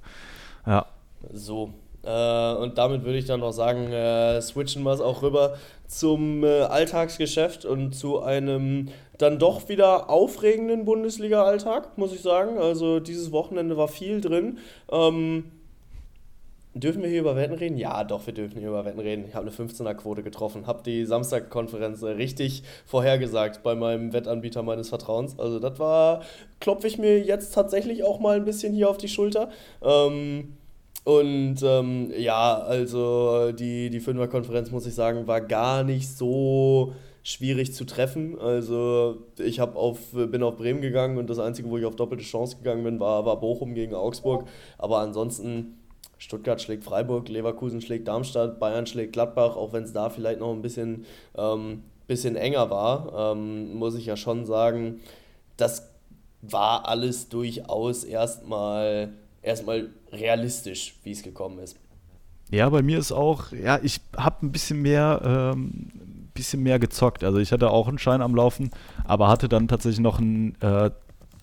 Ja. 0.66 0.86
So. 1.34 1.74
Äh, 2.04 2.54
und 2.56 2.78
damit 2.78 3.04
würde 3.04 3.18
ich 3.18 3.26
dann 3.26 3.42
noch 3.42 3.52
sagen, 3.52 3.92
äh, 3.92 4.42
switchen 4.42 4.84
wir 4.84 4.94
es 4.94 5.02
auch 5.02 5.22
rüber 5.22 5.58
zum 5.88 6.44
äh, 6.44 6.62
Alltagsgeschäft 6.62 7.66
und 7.66 7.94
zu 7.94 8.22
einem 8.22 8.90
dann 9.18 9.38
doch 9.38 9.70
wieder 9.70 10.10
aufregenden 10.10 10.86
Bundesliga-Alltag, 10.86 11.98
muss 11.98 12.14
ich 12.14 12.22
sagen. 12.22 12.58
Also 12.58 13.00
dieses 13.00 13.32
Wochenende 13.32 13.78
war 13.78 13.88
viel 13.88 14.22
drin. 14.22 14.58
Ähm, 14.92 15.52
Dürfen 16.74 17.02
wir 17.04 17.10
hier 17.10 17.20
über 17.20 17.36
Wetten 17.36 17.56
reden? 17.56 17.76
Ja, 17.76 18.06
doch, 18.06 18.26
wir 18.26 18.34
dürfen 18.34 18.60
hier 18.60 18.70
über 18.70 18.86
Wetten 18.86 19.02
reden. 19.02 19.26
Ich 19.28 19.36
habe 19.36 19.46
eine 19.46 19.56
15er-Quote 19.56 20.24
getroffen, 20.24 20.68
habe 20.68 20.82
die 20.84 21.06
Samstagkonferenz 21.06 22.02
richtig 22.02 22.64
vorhergesagt 22.86 23.62
bei 23.62 23.76
meinem 23.76 24.14
Wettanbieter 24.14 24.64
meines 24.64 24.88
Vertrauens. 24.88 25.38
Also 25.38 25.60
das 25.60 25.80
war, 25.80 26.22
klopfe 26.62 26.88
ich 26.88 26.98
mir 26.98 27.20
jetzt 27.20 27.54
tatsächlich 27.54 28.06
auch 28.06 28.22
mal 28.22 28.38
ein 28.38 28.46
bisschen 28.46 28.74
hier 28.74 28.90
auf 28.90 28.98
die 28.98 29.10
Schulter. 29.10 29.50
Ähm, 29.84 30.56
und 31.04 31.58
ähm, 31.62 32.14
ja, 32.18 32.58
also 32.60 33.52
die, 33.52 33.90
die 33.90 34.00
Fünfer-Konferenz, 34.00 34.72
muss 34.72 34.86
ich 34.86 34.96
sagen, 34.96 35.28
war 35.28 35.42
gar 35.42 35.84
nicht 35.84 36.08
so 36.08 36.94
schwierig 37.22 37.74
zu 37.74 37.84
treffen. 37.84 38.40
Also 38.40 39.18
ich 39.38 39.60
auf, 39.62 40.00
bin 40.14 40.42
auf 40.42 40.56
Bremen 40.56 40.80
gegangen 40.80 41.18
und 41.18 41.30
das 41.30 41.40
Einzige, 41.40 41.70
wo 41.70 41.78
ich 41.78 41.84
auf 41.84 41.98
doppelte 41.98 42.24
Chance 42.24 42.58
gegangen 42.58 42.86
bin, 42.86 43.00
war, 43.02 43.26
war 43.26 43.42
Bochum 43.42 43.74
gegen 43.74 43.94
Augsburg. 43.94 44.48
Aber 44.78 45.00
ansonsten 45.00 45.81
Stuttgart 46.22 46.62
schlägt 46.62 46.84
Freiburg, 46.84 47.30
Leverkusen 47.30 47.82
schlägt 47.82 48.08
Darmstadt, 48.08 48.60
Bayern 48.60 48.86
schlägt 48.86 49.14
Gladbach, 49.14 49.56
auch 49.56 49.74
wenn 49.74 49.84
es 49.84 49.92
da 49.92 50.12
vielleicht 50.12 50.40
noch 50.40 50.52
ein 50.52 50.62
bisschen, 50.62 51.06
ähm, 51.36 51.82
bisschen 52.06 52.36
enger 52.36 52.70
war, 52.70 53.34
ähm, 53.34 53.74
muss 53.74 53.96
ich 53.96 54.06
ja 54.06 54.16
schon 54.16 54.46
sagen, 54.46 55.00
das 55.58 55.90
war 56.44 56.88
alles 56.88 57.28
durchaus 57.30 58.04
erstmal 58.04 59.10
erstmal 59.42 59.90
realistisch, 60.12 60.94
wie 61.04 61.12
es 61.12 61.24
gekommen 61.24 61.58
ist. 61.58 61.76
Ja, 62.52 62.70
bei 62.70 62.84
mir 62.84 63.00
ist 63.00 63.12
auch, 63.12 63.52
ja, 63.52 63.80
ich 63.82 64.00
habe 64.16 64.46
ein 64.46 64.52
bisschen 64.52 64.80
mehr, 64.80 65.22
ähm, 65.24 65.88
bisschen 66.36 66.62
mehr 66.62 66.78
gezockt. 66.78 67.24
Also 67.24 67.40
ich 67.40 67.52
hatte 67.52 67.72
auch 67.72 67.88
einen 67.88 67.98
Schein 67.98 68.22
am 68.22 68.36
Laufen, 68.36 68.70
aber 69.06 69.28
hatte 69.28 69.50
dann 69.50 69.68
tatsächlich 69.68 70.02
noch 70.02 70.20
ein 70.20 70.56
äh, 70.62 70.92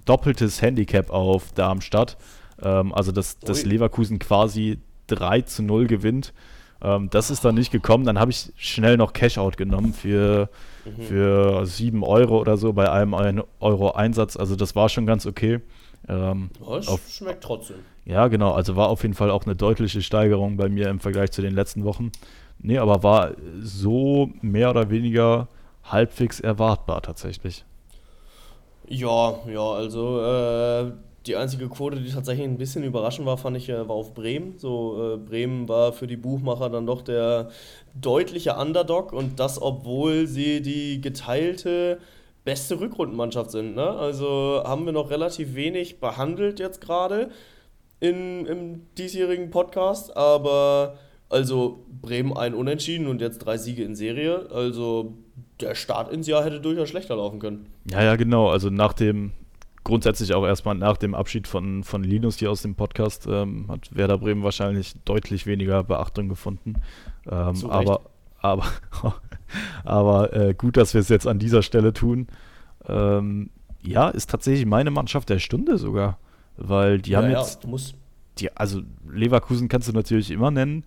doppeltes 0.04 0.62
Handicap 0.62 1.10
auf 1.10 1.50
Darmstadt. 1.52 2.16
Ähm, 2.62 2.94
also 2.94 3.12
dass, 3.12 3.38
dass 3.38 3.64
Leverkusen 3.64 4.18
quasi 4.18 4.78
3 5.08 5.42
zu 5.42 5.62
0 5.62 5.86
gewinnt. 5.86 6.32
Ähm, 6.80 7.10
das 7.10 7.30
ist 7.30 7.44
dann 7.44 7.54
nicht 7.54 7.72
gekommen. 7.72 8.04
Dann 8.04 8.18
habe 8.18 8.30
ich 8.30 8.52
schnell 8.56 8.96
noch 8.96 9.12
Cash-Out 9.12 9.56
genommen 9.56 9.92
für, 9.92 10.48
mhm. 10.84 11.02
für 11.02 11.66
7 11.66 12.02
Euro 12.04 12.38
oder 12.40 12.56
so 12.56 12.72
bei 12.72 12.90
einem 12.90 13.14
1 13.14 13.42
Euro 13.60 13.92
Einsatz. 13.92 14.36
Also 14.36 14.56
das 14.56 14.76
war 14.76 14.88
schon 14.88 15.06
ganz 15.06 15.26
okay. 15.26 15.60
Ähm, 16.08 16.50
das 16.60 16.88
auf, 16.88 17.00
schmeckt 17.08 17.42
trotzdem. 17.42 17.78
Ja, 18.04 18.28
genau. 18.28 18.52
Also 18.52 18.76
war 18.76 18.88
auf 18.88 19.02
jeden 19.02 19.14
Fall 19.14 19.30
auch 19.30 19.44
eine 19.44 19.56
deutliche 19.56 20.02
Steigerung 20.02 20.56
bei 20.56 20.68
mir 20.68 20.88
im 20.88 21.00
Vergleich 21.00 21.32
zu 21.32 21.42
den 21.42 21.54
letzten 21.54 21.84
Wochen. 21.84 22.12
Nee, 22.60 22.78
aber 22.78 23.02
war 23.02 23.32
so 23.60 24.30
mehr 24.40 24.70
oder 24.70 24.90
weniger 24.90 25.48
halbwegs 25.84 26.40
erwartbar 26.40 27.02
tatsächlich. 27.02 27.64
Ja, 28.88 29.38
ja, 29.46 29.72
also 29.72 30.20
äh, 30.20 30.92
die 31.26 31.36
einzige 31.36 31.68
Quote, 31.68 32.00
die 32.00 32.10
tatsächlich 32.10 32.46
ein 32.46 32.58
bisschen 32.58 32.84
überraschend 32.84 33.26
war, 33.26 33.36
fand 33.36 33.56
ich, 33.56 33.68
äh, 33.68 33.88
war 33.88 33.96
auf 33.96 34.14
Bremen. 34.14 34.58
So, 34.58 35.14
äh, 35.14 35.16
Bremen 35.16 35.68
war 35.68 35.92
für 35.92 36.06
die 36.06 36.16
Buchmacher 36.16 36.70
dann 36.70 36.86
doch 36.86 37.02
der 37.02 37.50
deutliche 37.94 38.54
Underdog 38.54 39.12
und 39.12 39.40
das, 39.40 39.60
obwohl 39.60 40.26
sie 40.26 40.62
die 40.62 41.00
geteilte 41.00 41.98
beste 42.44 42.80
Rückrundenmannschaft 42.80 43.50
sind. 43.50 43.74
Ne? 43.74 43.88
Also 43.88 44.62
haben 44.64 44.86
wir 44.86 44.92
noch 44.92 45.10
relativ 45.10 45.54
wenig 45.54 46.00
behandelt 46.00 46.60
jetzt 46.60 46.80
gerade 46.80 47.30
im 48.00 48.86
diesjährigen 48.96 49.50
Podcast, 49.50 50.16
aber 50.16 50.98
also 51.28 51.84
Bremen 52.00 52.34
ein 52.36 52.54
Unentschieden 52.54 53.06
und 53.06 53.20
jetzt 53.20 53.38
drei 53.38 53.58
Siege 53.58 53.82
in 53.82 53.94
Serie. 53.94 54.48
Also 54.50 55.14
der 55.60 55.74
Start 55.74 56.12
ins 56.12 56.26
Jahr 56.26 56.44
hätte 56.44 56.60
durchaus 56.60 56.88
schlechter 56.88 57.16
laufen 57.16 57.38
können. 57.40 57.66
Ja, 57.90 58.02
ja, 58.02 58.16
genau. 58.16 58.48
Also 58.48 58.70
nach 58.70 58.92
dem, 58.92 59.32
grundsätzlich 59.88 60.34
auch 60.34 60.44
erstmal 60.44 60.74
nach 60.74 60.98
dem 60.98 61.14
Abschied 61.14 61.48
von, 61.48 61.82
von 61.82 62.04
Linus 62.04 62.36
hier 62.36 62.50
aus 62.50 62.60
dem 62.60 62.74
Podcast, 62.74 63.26
ähm, 63.26 63.64
hat 63.68 63.88
Werder 63.96 64.18
Bremen 64.18 64.42
wahrscheinlich 64.42 64.94
deutlich 65.06 65.46
weniger 65.46 65.82
Beachtung 65.82 66.28
gefunden. 66.28 66.74
Ähm, 67.26 67.64
aber, 67.70 68.02
aber, 68.38 68.66
aber 69.84 70.32
äh, 70.34 70.52
gut, 70.52 70.76
dass 70.76 70.92
wir 70.92 71.00
es 71.00 71.08
jetzt 71.08 71.26
an 71.26 71.38
dieser 71.38 71.62
Stelle 71.62 71.94
tun. 71.94 72.26
Ähm, 72.86 73.48
ja, 73.82 74.10
ist 74.10 74.28
tatsächlich 74.28 74.66
meine 74.66 74.90
Mannschaft 74.90 75.30
der 75.30 75.38
Stunde 75.38 75.78
sogar. 75.78 76.18
Weil 76.58 77.00
die 77.00 77.12
ja, 77.12 77.22
haben 77.22 77.30
jetzt. 77.30 77.64
Ja, 77.64 77.78
die, 78.40 78.56
also 78.58 78.82
Leverkusen 79.10 79.68
kannst 79.68 79.88
du 79.88 79.92
natürlich 79.92 80.30
immer 80.30 80.50
nennen. 80.50 80.84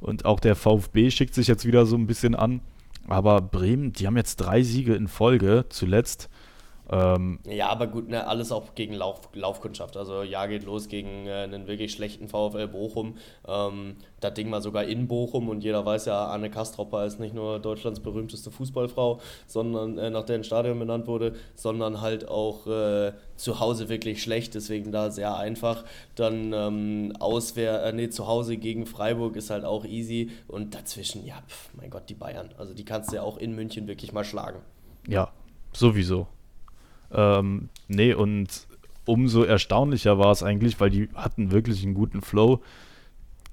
Und 0.00 0.24
auch 0.24 0.40
der 0.40 0.56
VfB 0.56 1.12
schickt 1.12 1.34
sich 1.34 1.46
jetzt 1.46 1.64
wieder 1.64 1.86
so 1.86 1.94
ein 1.94 2.08
bisschen 2.08 2.34
an. 2.34 2.60
Aber 3.06 3.40
Bremen, 3.40 3.92
die 3.92 4.08
haben 4.08 4.16
jetzt 4.16 4.36
drei 4.36 4.64
Siege 4.64 4.96
in 4.96 5.06
Folge 5.06 5.66
zuletzt. 5.68 6.28
Ähm, 6.92 7.38
ja, 7.46 7.70
aber 7.70 7.86
gut, 7.86 8.10
ne, 8.10 8.26
alles 8.26 8.52
auch 8.52 8.74
gegen 8.74 8.92
Lauf, 8.92 9.30
Laufkundschaft. 9.32 9.96
Also 9.96 10.22
ja, 10.22 10.44
geht 10.44 10.64
los 10.64 10.88
gegen 10.88 11.26
äh, 11.26 11.44
einen 11.44 11.66
wirklich 11.66 11.92
schlechten 11.92 12.28
VfL 12.28 12.68
Bochum. 12.68 13.16
Ähm, 13.48 13.96
das 14.20 14.34
Ding 14.34 14.50
mal 14.50 14.60
sogar 14.60 14.84
in 14.84 15.08
Bochum 15.08 15.48
und 15.48 15.64
jeder 15.64 15.86
weiß 15.86 16.04
ja, 16.04 16.26
Anne 16.26 16.50
Kastropper 16.50 17.06
ist 17.06 17.18
nicht 17.18 17.34
nur 17.34 17.60
Deutschlands 17.60 18.00
berühmteste 18.00 18.50
Fußballfrau, 18.50 19.20
sondern 19.46 19.96
äh, 19.96 20.10
nach 20.10 20.24
der 20.24 20.36
ein 20.36 20.44
Stadion 20.44 20.78
benannt 20.78 21.06
wurde, 21.06 21.34
sondern 21.54 22.02
halt 22.02 22.28
auch 22.28 22.66
äh, 22.66 23.12
zu 23.36 23.58
Hause 23.58 23.88
wirklich 23.88 24.22
schlecht, 24.22 24.54
deswegen 24.54 24.92
da 24.92 25.10
sehr 25.10 25.34
einfach. 25.36 25.84
Dann 26.14 26.52
ähm, 26.52 27.14
auswehr, 27.18 27.84
äh, 27.84 27.92
nee, 27.94 28.10
zu 28.10 28.26
Hause 28.26 28.58
gegen 28.58 28.84
Freiburg 28.84 29.36
ist 29.36 29.48
halt 29.48 29.64
auch 29.64 29.86
easy 29.86 30.30
und 30.46 30.74
dazwischen, 30.74 31.24
ja, 31.24 31.36
pf, 31.48 31.70
mein 31.72 31.88
Gott, 31.88 32.10
die 32.10 32.14
Bayern. 32.14 32.50
Also 32.58 32.74
die 32.74 32.84
kannst 32.84 33.12
du 33.12 33.16
ja 33.16 33.22
auch 33.22 33.38
in 33.38 33.54
München 33.54 33.88
wirklich 33.88 34.12
mal 34.12 34.24
schlagen. 34.24 34.60
Ja, 35.08 35.32
sowieso. 35.72 36.26
Ähm, 37.12 37.68
nee, 37.88 38.14
und 38.14 38.66
umso 39.04 39.42
erstaunlicher 39.42 40.18
war 40.18 40.30
es 40.30 40.42
eigentlich, 40.42 40.80
weil 40.80 40.90
die 40.90 41.08
hatten 41.14 41.50
wirklich 41.50 41.82
einen 41.84 41.94
guten 41.94 42.22
Flow 42.22 42.60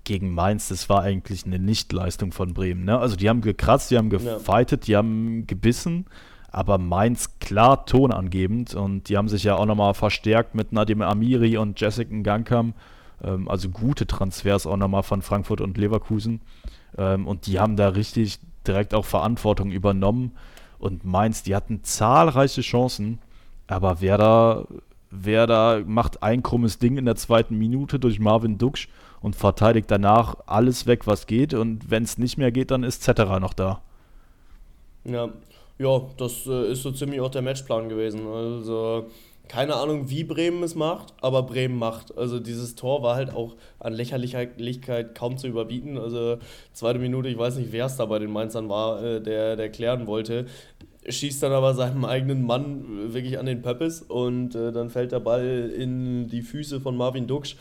gegen 0.03 0.33
Mainz. 0.33 0.69
Das 0.69 0.89
war 0.89 1.01
eigentlich 1.01 1.45
eine 1.45 1.59
Nichtleistung 1.59 2.31
von 2.31 2.53
Bremen. 2.53 2.85
Ne? 2.85 2.97
Also 2.97 3.15
die 3.15 3.29
haben 3.29 3.41
gekratzt, 3.41 3.91
die 3.91 3.97
haben 3.97 4.09
gefightet, 4.09 4.87
die 4.87 4.95
haben 4.95 5.45
gebissen, 5.47 6.05
aber 6.51 6.77
Mainz 6.77 7.39
klar 7.39 7.85
tonangebend 7.85 8.73
und 8.73 9.09
die 9.09 9.17
haben 9.17 9.27
sich 9.27 9.43
ja 9.43 9.55
auch 9.55 9.65
nochmal 9.65 9.93
verstärkt 9.93 10.55
mit 10.55 10.71
Nadim 10.71 11.01
Amiri 11.01 11.57
und 11.57 11.79
Jessica 11.79 12.15
Gangkam. 12.21 12.73
Ähm, 13.23 13.47
also 13.47 13.69
gute 13.69 14.07
Transfers 14.07 14.65
auch 14.65 14.77
nochmal 14.77 15.03
von 15.03 15.21
Frankfurt 15.21 15.61
und 15.61 15.77
Leverkusen. 15.77 16.41
Ähm, 16.97 17.27
und 17.27 17.47
die 17.47 17.59
haben 17.59 17.75
da 17.75 17.89
richtig 17.89 18.39
direkt 18.65 18.93
auch 18.93 19.05
Verantwortung 19.05 19.71
übernommen. 19.71 20.31
Und 20.79 21.03
Mainz, 21.03 21.43
die 21.43 21.55
hatten 21.55 21.83
zahlreiche 21.83 22.61
Chancen 22.61 23.19
aber 23.69 24.01
Werder, 24.01 24.65
Werder 25.12 25.84
macht 25.86 26.23
ein 26.23 26.43
krummes 26.43 26.79
Ding 26.79 26.97
in 26.97 27.05
der 27.05 27.15
zweiten 27.15 27.58
Minute 27.58 27.99
durch 27.99 28.19
Marvin 28.19 28.58
Duksch 28.58 28.89
und 29.21 29.36
verteidigt 29.36 29.91
danach 29.91 30.38
alles 30.47 30.88
weg, 30.88 31.05
was 31.05 31.27
geht. 31.27 31.53
Und 31.53 31.89
wenn 31.91 32.03
es 32.03 32.17
nicht 32.17 32.38
mehr 32.38 32.51
geht, 32.51 32.71
dann 32.71 32.84
ist 32.84 33.03
Zetterer 33.03 33.39
noch 33.39 33.53
da. 33.53 33.82
Ja, 35.05 35.29
ja 35.77 36.01
das 36.17 36.47
äh, 36.47 36.71
ist 36.71 36.84
so 36.84 36.91
ziemlich 36.91 37.21
auch 37.21 37.29
der 37.29 37.41
Matchplan 37.41 37.89
gewesen. 37.89 38.25
Also 38.27 39.08
keine 39.47 39.75
Ahnung, 39.75 40.10
wie 40.10 40.23
Bremen 40.23 40.63
es 40.63 40.75
macht, 40.75 41.13
aber 41.21 41.43
Bremen 41.43 41.77
macht. 41.77 42.15
Also 42.17 42.39
dieses 42.39 42.75
Tor 42.75 43.01
war 43.03 43.15
halt 43.15 43.34
auch 43.34 43.55
an 43.79 43.93
Lächerlichkeit 43.93 45.15
kaum 45.15 45.38
zu 45.38 45.47
überbieten. 45.47 45.97
Also 45.97 46.38
zweite 46.71 46.99
Minute, 46.99 47.29
ich 47.29 47.38
weiß 47.38 47.58
nicht, 47.58 47.71
wer 47.71 47.86
es 47.86 47.97
da 47.97 48.05
bei 48.05 48.19
den 48.19 48.32
Mainzern 48.32 48.69
war, 48.69 49.03
äh, 49.03 49.21
der, 49.21 49.55
der 49.55 49.69
klären 49.69 50.08
wollte 50.08 50.45
schießt 51.07 51.41
dann 51.43 51.51
aber 51.51 51.73
seinem 51.73 52.05
eigenen 52.05 52.45
Mann 52.45 53.13
wirklich 53.13 53.39
an 53.39 53.45
den 53.45 53.62
Pöppes 53.62 54.01
und 54.01 54.55
äh, 54.55 54.71
dann 54.71 54.89
fällt 54.89 55.12
der 55.12 55.19
Ball 55.19 55.71
in 55.75 56.27
die 56.27 56.41
Füße 56.41 56.81
von 56.81 56.97
Marvin 56.97 57.27
Duksch. 57.27 57.55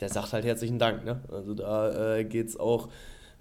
Der 0.00 0.08
sagt 0.08 0.32
halt 0.32 0.44
herzlichen 0.44 0.78
Dank. 0.78 1.04
Ne? 1.04 1.20
Also 1.32 1.54
da 1.54 2.16
äh, 2.16 2.38
es 2.38 2.58
auch, 2.58 2.88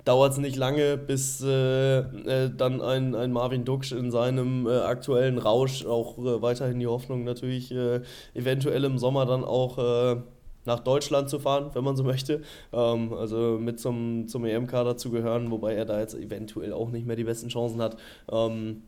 dauert 0.05 0.34
es 0.34 0.38
nicht 0.38 0.55
lange, 0.55 0.97
bis 0.97 1.41
äh, 1.43 1.99
äh, 1.99 2.51
dann 2.55 2.81
ein, 2.81 3.15
ein 3.15 3.31
Marvin 3.31 3.65
Duksch 3.65 3.91
in 3.91 4.12
seinem 4.12 4.67
äh, 4.67 4.77
aktuellen 4.77 5.38
Rausch 5.38 5.86
auch 5.86 6.17
äh, 6.17 6.41
weiterhin 6.41 6.79
die 6.79 6.88
Hoffnung 6.88 7.23
natürlich 7.23 7.71
äh, 7.71 8.01
eventuell 8.34 8.84
im 8.84 8.97
Sommer 8.97 9.25
dann 9.25 9.43
auch 9.43 10.23
nach 10.65 10.79
Deutschland 10.79 11.29
zu 11.29 11.39
fahren, 11.39 11.71
wenn 11.73 11.84
man 11.84 11.95
so 11.95 12.03
möchte. 12.03 12.41
Ähm, 12.71 13.13
also 13.13 13.57
mit 13.60 13.79
zum, 13.79 14.27
zum 14.27 14.45
EM-Kader 14.45 14.97
zu 14.97 15.10
gehören, 15.10 15.51
wobei 15.51 15.73
er 15.73 15.86
da 15.86 15.99
jetzt 15.99 16.15
eventuell 16.15 16.73
auch 16.73 16.89
nicht 16.91 17.05
mehr 17.07 17.15
die 17.15 17.23
besten 17.23 17.49
Chancen 17.49 17.81
hat. 17.81 17.97
Ähm, 18.31 18.84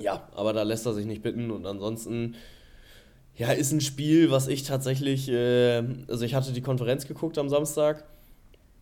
ja, 0.00 0.28
aber 0.34 0.52
da 0.52 0.62
lässt 0.62 0.86
er 0.86 0.94
sich 0.94 1.06
nicht 1.06 1.22
bitten 1.22 1.50
und 1.50 1.66
ansonsten. 1.66 2.36
Ja, 3.36 3.52
ist 3.52 3.72
ein 3.72 3.80
Spiel, 3.80 4.30
was 4.30 4.48
ich 4.48 4.64
tatsächlich, 4.64 5.28
äh, 5.30 5.82
also 6.08 6.24
ich 6.24 6.34
hatte 6.34 6.52
die 6.52 6.60
Konferenz 6.60 7.06
geguckt 7.06 7.38
am 7.38 7.48
Samstag. 7.48 8.04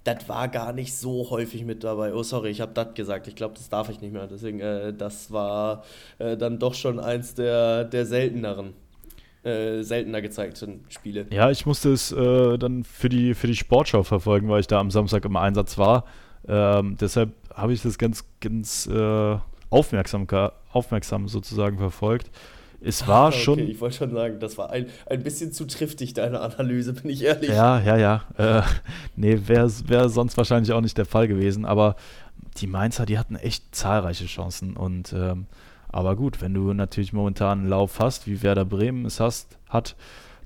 Das 0.02 0.28
war 0.28 0.48
gar 0.48 0.72
nicht 0.72 0.96
so 0.96 1.30
häufig 1.30 1.64
mit 1.64 1.84
dabei. 1.84 2.14
Oh, 2.14 2.22
sorry, 2.22 2.50
ich 2.50 2.60
habe 2.60 2.72
das 2.72 2.94
gesagt. 2.94 3.28
Ich 3.28 3.36
glaube, 3.36 3.54
das 3.54 3.68
darf 3.68 3.88
ich 3.90 4.00
nicht 4.00 4.12
mehr. 4.12 4.26
Deswegen, 4.26 4.58
äh, 4.58 4.92
das 4.94 5.30
war 5.30 5.84
äh, 6.18 6.36
dann 6.36 6.58
doch 6.58 6.74
schon 6.74 6.98
eins 6.98 7.34
der, 7.34 7.84
der 7.84 8.06
selteneren, 8.06 8.72
äh, 9.44 9.82
seltener 9.82 10.22
gezeigten 10.22 10.84
Spiele. 10.88 11.26
Ja, 11.30 11.50
ich 11.50 11.66
musste 11.66 11.92
es 11.92 12.10
äh, 12.10 12.58
dann 12.58 12.84
für 12.84 13.08
die, 13.08 13.34
für 13.34 13.46
die 13.46 13.56
Sportschau 13.56 14.02
verfolgen, 14.02 14.48
weil 14.48 14.60
ich 14.60 14.66
da 14.66 14.80
am 14.80 14.90
Samstag 14.90 15.24
im 15.24 15.36
Einsatz 15.36 15.78
war. 15.78 16.04
Ähm, 16.48 16.96
deshalb 16.98 17.32
habe 17.54 17.72
ich 17.74 17.82
das 17.82 17.98
ganz, 17.98 18.24
ganz 18.40 18.86
äh, 18.86 19.36
aufmerksam, 19.70 20.26
aufmerksam 20.72 21.28
sozusagen 21.28 21.78
verfolgt. 21.78 22.30
Es 22.80 23.08
war 23.08 23.28
okay, 23.28 23.38
schon. 23.38 23.58
Ich 23.58 23.80
wollte 23.80 23.96
schon 23.96 24.12
sagen, 24.12 24.38
das 24.38 24.56
war 24.56 24.70
ein, 24.70 24.86
ein 25.06 25.22
bisschen 25.22 25.52
zu 25.52 25.66
triftig, 25.66 26.14
deine 26.14 26.40
Analyse, 26.40 26.92
bin 26.92 27.10
ich 27.10 27.24
ehrlich. 27.24 27.50
Ja, 27.50 27.80
ja, 27.80 27.96
ja. 27.96 28.22
Äh, 28.36 28.62
nee, 29.16 29.40
wäre 29.46 29.70
wär 29.86 30.08
sonst 30.08 30.36
wahrscheinlich 30.36 30.72
auch 30.72 30.80
nicht 30.80 30.96
der 30.96 31.06
Fall 31.06 31.26
gewesen. 31.26 31.64
Aber 31.64 31.96
die 32.58 32.68
Mainzer, 32.68 33.04
die 33.04 33.18
hatten 33.18 33.34
echt 33.34 33.74
zahlreiche 33.74 34.26
Chancen. 34.26 34.76
Und 34.76 35.12
ähm, 35.12 35.46
aber 35.88 36.14
gut, 36.14 36.40
wenn 36.40 36.54
du 36.54 36.72
natürlich 36.72 37.12
momentan 37.12 37.60
einen 37.60 37.68
Lauf 37.68 37.98
hast, 37.98 38.26
wie 38.26 38.42
Werder 38.42 38.64
Bremen 38.64 39.06
es 39.06 39.18
hast, 39.18 39.58
hat, 39.68 39.96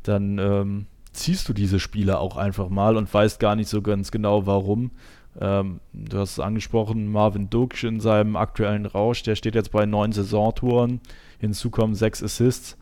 dann 0.02 0.38
ähm, 0.38 0.86
ziehst 1.12 1.48
du 1.48 1.52
diese 1.52 1.80
Spiele 1.80 2.18
auch 2.18 2.36
einfach 2.36 2.68
mal 2.68 2.96
und 2.96 3.12
weißt 3.12 3.40
gar 3.40 3.56
nicht 3.56 3.68
so 3.68 3.82
ganz 3.82 4.10
genau, 4.10 4.46
warum. 4.46 4.92
Ähm, 5.40 5.80
du 5.92 6.18
hast 6.18 6.32
es 6.32 6.40
angesprochen, 6.40 7.10
Marvin 7.10 7.48
Duksch 7.48 7.84
in 7.84 8.00
seinem 8.00 8.36
aktuellen 8.36 8.86
Rausch, 8.86 9.22
der 9.22 9.34
steht 9.34 9.54
jetzt 9.54 9.72
bei 9.72 9.86
neun 9.86 10.12
Saisontouren. 10.12 11.00
Hinzu 11.38 11.70
kommen 11.70 11.94
sechs 11.94 12.22
Assists. 12.22 12.76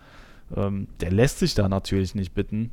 Ähm, 0.56 0.88
der 1.00 1.12
lässt 1.12 1.38
sich 1.38 1.54
da 1.54 1.68
natürlich 1.68 2.14
nicht 2.14 2.34
bitten. 2.34 2.70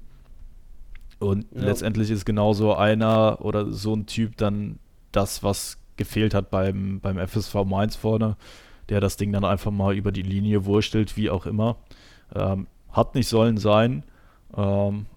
Und 1.20 1.46
ja. 1.52 1.62
letztendlich 1.62 2.10
ist 2.12 2.26
genauso 2.26 2.76
einer 2.76 3.40
oder 3.42 3.72
so 3.72 3.96
ein 3.96 4.06
Typ 4.06 4.38
dann 4.38 4.80
das, 5.12 5.44
was 5.44 5.78
gefehlt 5.96 6.34
hat 6.34 6.52
beim, 6.52 7.00
beim 7.00 7.18
FSV 7.18 7.66
Mainz 7.66 7.96
vorne. 7.96 8.36
der 8.90 9.02
das 9.02 9.18
Ding 9.18 9.34
dann 9.34 9.44
einfach 9.44 9.72
mal 9.72 9.96
über 9.96 10.14
die 10.14 10.22
Linie 10.22 10.66
wurstelt, 10.66 11.18
wie 11.18 11.30
auch 11.30 11.46
immer. 11.46 11.76
Ähm, 12.34 12.68
hat 12.90 13.16
nicht 13.16 13.28
sollen 13.28 13.58
sein. 13.58 14.04
Ähm, 14.56 15.08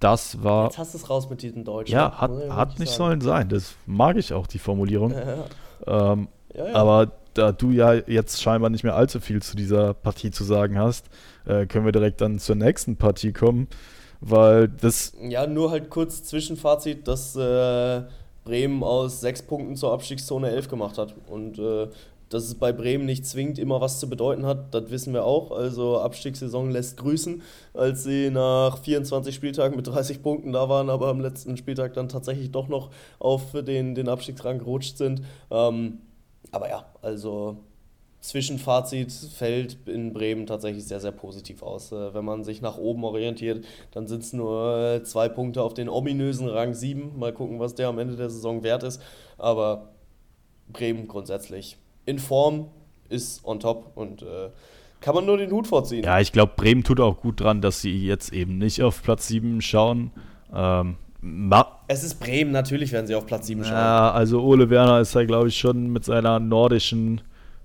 das 0.00 0.42
war. 0.42 0.66
Jetzt 0.66 0.78
hast 0.78 0.94
du 0.94 0.98
es 0.98 1.10
raus 1.10 1.28
mit 1.28 1.42
diesem 1.42 1.64
Deutschen. 1.64 1.94
Ja, 1.94 2.20
hat, 2.20 2.30
hat 2.50 2.78
nicht 2.78 2.90
sagen. 2.90 2.98
sollen 2.98 3.20
sein. 3.20 3.48
Das 3.48 3.74
mag 3.86 4.16
ich 4.16 4.32
auch, 4.32 4.46
die 4.46 4.58
Formulierung. 4.58 5.12
Ja, 5.12 5.46
ja. 5.86 6.12
Ähm, 6.12 6.28
ja, 6.54 6.74
aber 6.74 7.12
da 7.34 7.52
du 7.52 7.70
ja 7.70 7.94
jetzt 7.94 8.42
scheinbar 8.42 8.70
nicht 8.70 8.84
mehr 8.84 8.94
allzu 8.94 9.20
viel 9.20 9.42
zu 9.42 9.56
dieser 9.56 9.94
Partie 9.94 10.30
zu 10.30 10.44
sagen 10.44 10.78
hast, 10.78 11.06
äh, 11.46 11.66
können 11.66 11.84
wir 11.84 11.92
direkt 11.92 12.20
dann 12.20 12.38
zur 12.38 12.56
nächsten 12.56 12.96
Partie 12.96 13.32
kommen, 13.32 13.68
weil 14.20 14.68
das. 14.68 15.12
Ja, 15.20 15.46
nur 15.46 15.70
halt 15.70 15.90
kurz 15.90 16.22
Zwischenfazit, 16.24 17.06
dass 17.06 17.36
äh, 17.36 18.02
Bremen 18.44 18.82
aus 18.82 19.20
sechs 19.20 19.42
Punkten 19.42 19.76
zur 19.76 19.92
Abstiegszone 19.92 20.50
11 20.50 20.68
gemacht 20.68 20.98
hat. 20.98 21.14
Und 21.28 21.58
äh, 21.58 21.88
dass 22.28 22.44
es 22.44 22.54
bei 22.54 22.72
Bremen 22.72 23.06
nicht 23.06 23.26
zwingend 23.26 23.58
immer 23.58 23.80
was 23.80 24.00
zu 24.00 24.08
bedeuten 24.08 24.46
hat, 24.46 24.74
das 24.74 24.90
wissen 24.90 25.14
wir 25.14 25.24
auch. 25.24 25.50
Also 25.50 25.98
Abstiegssaison 26.00 26.70
lässt 26.70 26.96
grüßen, 26.96 27.42
als 27.74 28.04
sie 28.04 28.30
nach 28.30 28.78
24 28.78 29.34
Spieltagen 29.34 29.76
mit 29.76 29.86
30 29.86 30.22
Punkten 30.22 30.52
da 30.52 30.68
waren, 30.68 30.90
aber 30.90 31.08
am 31.08 31.20
letzten 31.20 31.56
Spieltag 31.56 31.94
dann 31.94 32.08
tatsächlich 32.08 32.50
doch 32.50 32.68
noch 32.68 32.90
auf 33.18 33.52
den, 33.52 33.94
den 33.94 34.08
Abstiegsrang 34.08 34.58
gerutscht 34.58 34.98
sind. 34.98 35.22
Ähm, 35.50 35.98
aber 36.52 36.68
ja, 36.68 36.84
also 37.02 37.58
Zwischenfazit 38.20 39.12
fällt 39.12 39.78
in 39.86 40.12
Bremen 40.12 40.46
tatsächlich 40.46 40.84
sehr, 40.84 41.00
sehr 41.00 41.12
positiv 41.12 41.62
aus. 41.62 41.92
Äh, 41.92 42.14
wenn 42.14 42.24
man 42.24 42.44
sich 42.44 42.60
nach 42.60 42.76
oben 42.76 43.04
orientiert, 43.04 43.64
dann 43.92 44.06
sind 44.06 44.22
es 44.22 44.32
nur 44.32 44.76
äh, 44.76 45.02
zwei 45.04 45.28
Punkte 45.28 45.62
auf 45.62 45.74
den 45.74 45.88
ominösen 45.88 46.48
Rang 46.48 46.74
7. 46.74 47.18
Mal 47.18 47.32
gucken, 47.32 47.60
was 47.60 47.74
der 47.74 47.88
am 47.88 47.98
Ende 47.98 48.16
der 48.16 48.28
Saison 48.28 48.62
wert 48.62 48.82
ist. 48.82 49.00
Aber 49.38 49.90
Bremen 50.68 51.06
grundsätzlich 51.06 51.78
in 52.08 52.18
Form 52.18 52.68
ist 53.08 53.44
on 53.44 53.60
top 53.60 53.92
und 53.94 54.22
äh, 54.22 54.50
kann 55.00 55.14
man 55.14 55.26
nur 55.26 55.36
den 55.36 55.50
Hut 55.50 55.66
vorziehen. 55.66 56.04
Ja, 56.04 56.20
ich 56.20 56.32
glaube, 56.32 56.52
Bremen 56.56 56.82
tut 56.82 57.00
auch 57.00 57.20
gut 57.20 57.40
dran, 57.40 57.60
dass 57.60 57.80
sie 57.80 58.04
jetzt 58.04 58.32
eben 58.32 58.58
nicht 58.58 58.82
auf 58.82 59.02
Platz 59.02 59.28
7 59.28 59.60
schauen. 59.60 60.10
Ähm, 60.52 60.96
es 61.88 62.04
ist 62.04 62.20
Bremen, 62.20 62.52
natürlich 62.52 62.92
werden 62.92 63.06
sie 63.06 63.14
auf 63.14 63.26
Platz 63.26 63.46
7 63.46 63.64
schauen. 63.64 63.74
Ja, 63.74 64.10
also 64.10 64.42
Ole 64.42 64.70
Werner 64.70 65.00
ist 65.00 65.14
da, 65.14 65.24
glaube 65.24 65.48
ich, 65.48 65.58
schon 65.58 65.92
mit 65.92 66.04
seiner 66.04 66.38
nordischen, 66.40 67.20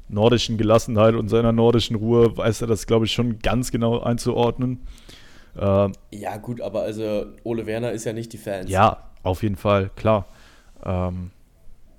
nordischen 0.09 0.57
Gelassenheit 0.57 1.15
und 1.15 1.29
seiner 1.29 1.51
nordischen 1.51 1.95
Ruhe, 1.95 2.35
weiß 2.35 2.61
er 2.61 2.67
das, 2.67 2.85
glaube 2.85 3.05
ich, 3.05 3.13
schon 3.13 3.39
ganz 3.39 3.71
genau 3.71 3.99
einzuordnen. 3.99 4.81
Ähm, 5.57 5.93
ja, 6.11 6.37
gut, 6.37 6.61
aber 6.61 6.81
also 6.81 7.27
Ole 7.43 7.65
Werner 7.65 7.91
ist 7.91 8.05
ja 8.05 8.13
nicht 8.13 8.33
die 8.33 8.37
Fans. 8.37 8.69
Ja, 8.69 9.03
auf 9.21 9.43
jeden 9.43 9.55
Fall, 9.55 9.91
klar. 9.95 10.25
Ähm, 10.83 11.31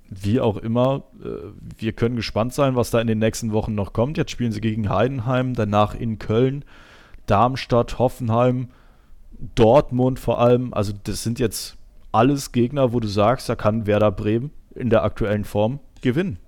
wie 0.09 0.39
auch 0.39 0.57
immer, 0.57 1.03
äh, 1.23 1.51
wir 1.77 1.93
können 1.93 2.15
gespannt 2.15 2.53
sein, 2.53 2.75
was 2.75 2.91
da 2.91 2.99
in 2.99 3.07
den 3.07 3.19
nächsten 3.19 3.51
Wochen 3.51 3.75
noch 3.75 3.93
kommt. 3.93 4.17
Jetzt 4.17 4.31
spielen 4.31 4.51
sie 4.51 4.61
gegen 4.61 4.89
Heidenheim, 4.89 5.53
danach 5.53 5.95
in 5.95 6.19
Köln, 6.19 6.63
Darmstadt, 7.25 7.99
Hoffenheim. 7.99 8.69
Dortmund 9.55 10.19
vor 10.19 10.39
allem, 10.39 10.73
also 10.73 10.93
das 11.03 11.23
sind 11.23 11.39
jetzt 11.39 11.77
alles 12.11 12.53
Gegner, 12.53 12.93
wo 12.93 12.99
du 12.99 13.07
sagst, 13.07 13.49
da 13.49 13.55
kann 13.55 13.85
Werder 13.85 14.11
Bremen 14.11 14.51
in 14.73 14.89
der 14.89 15.03
aktuellen 15.03 15.43
Form 15.43 15.79
gewinnen. 16.01 16.39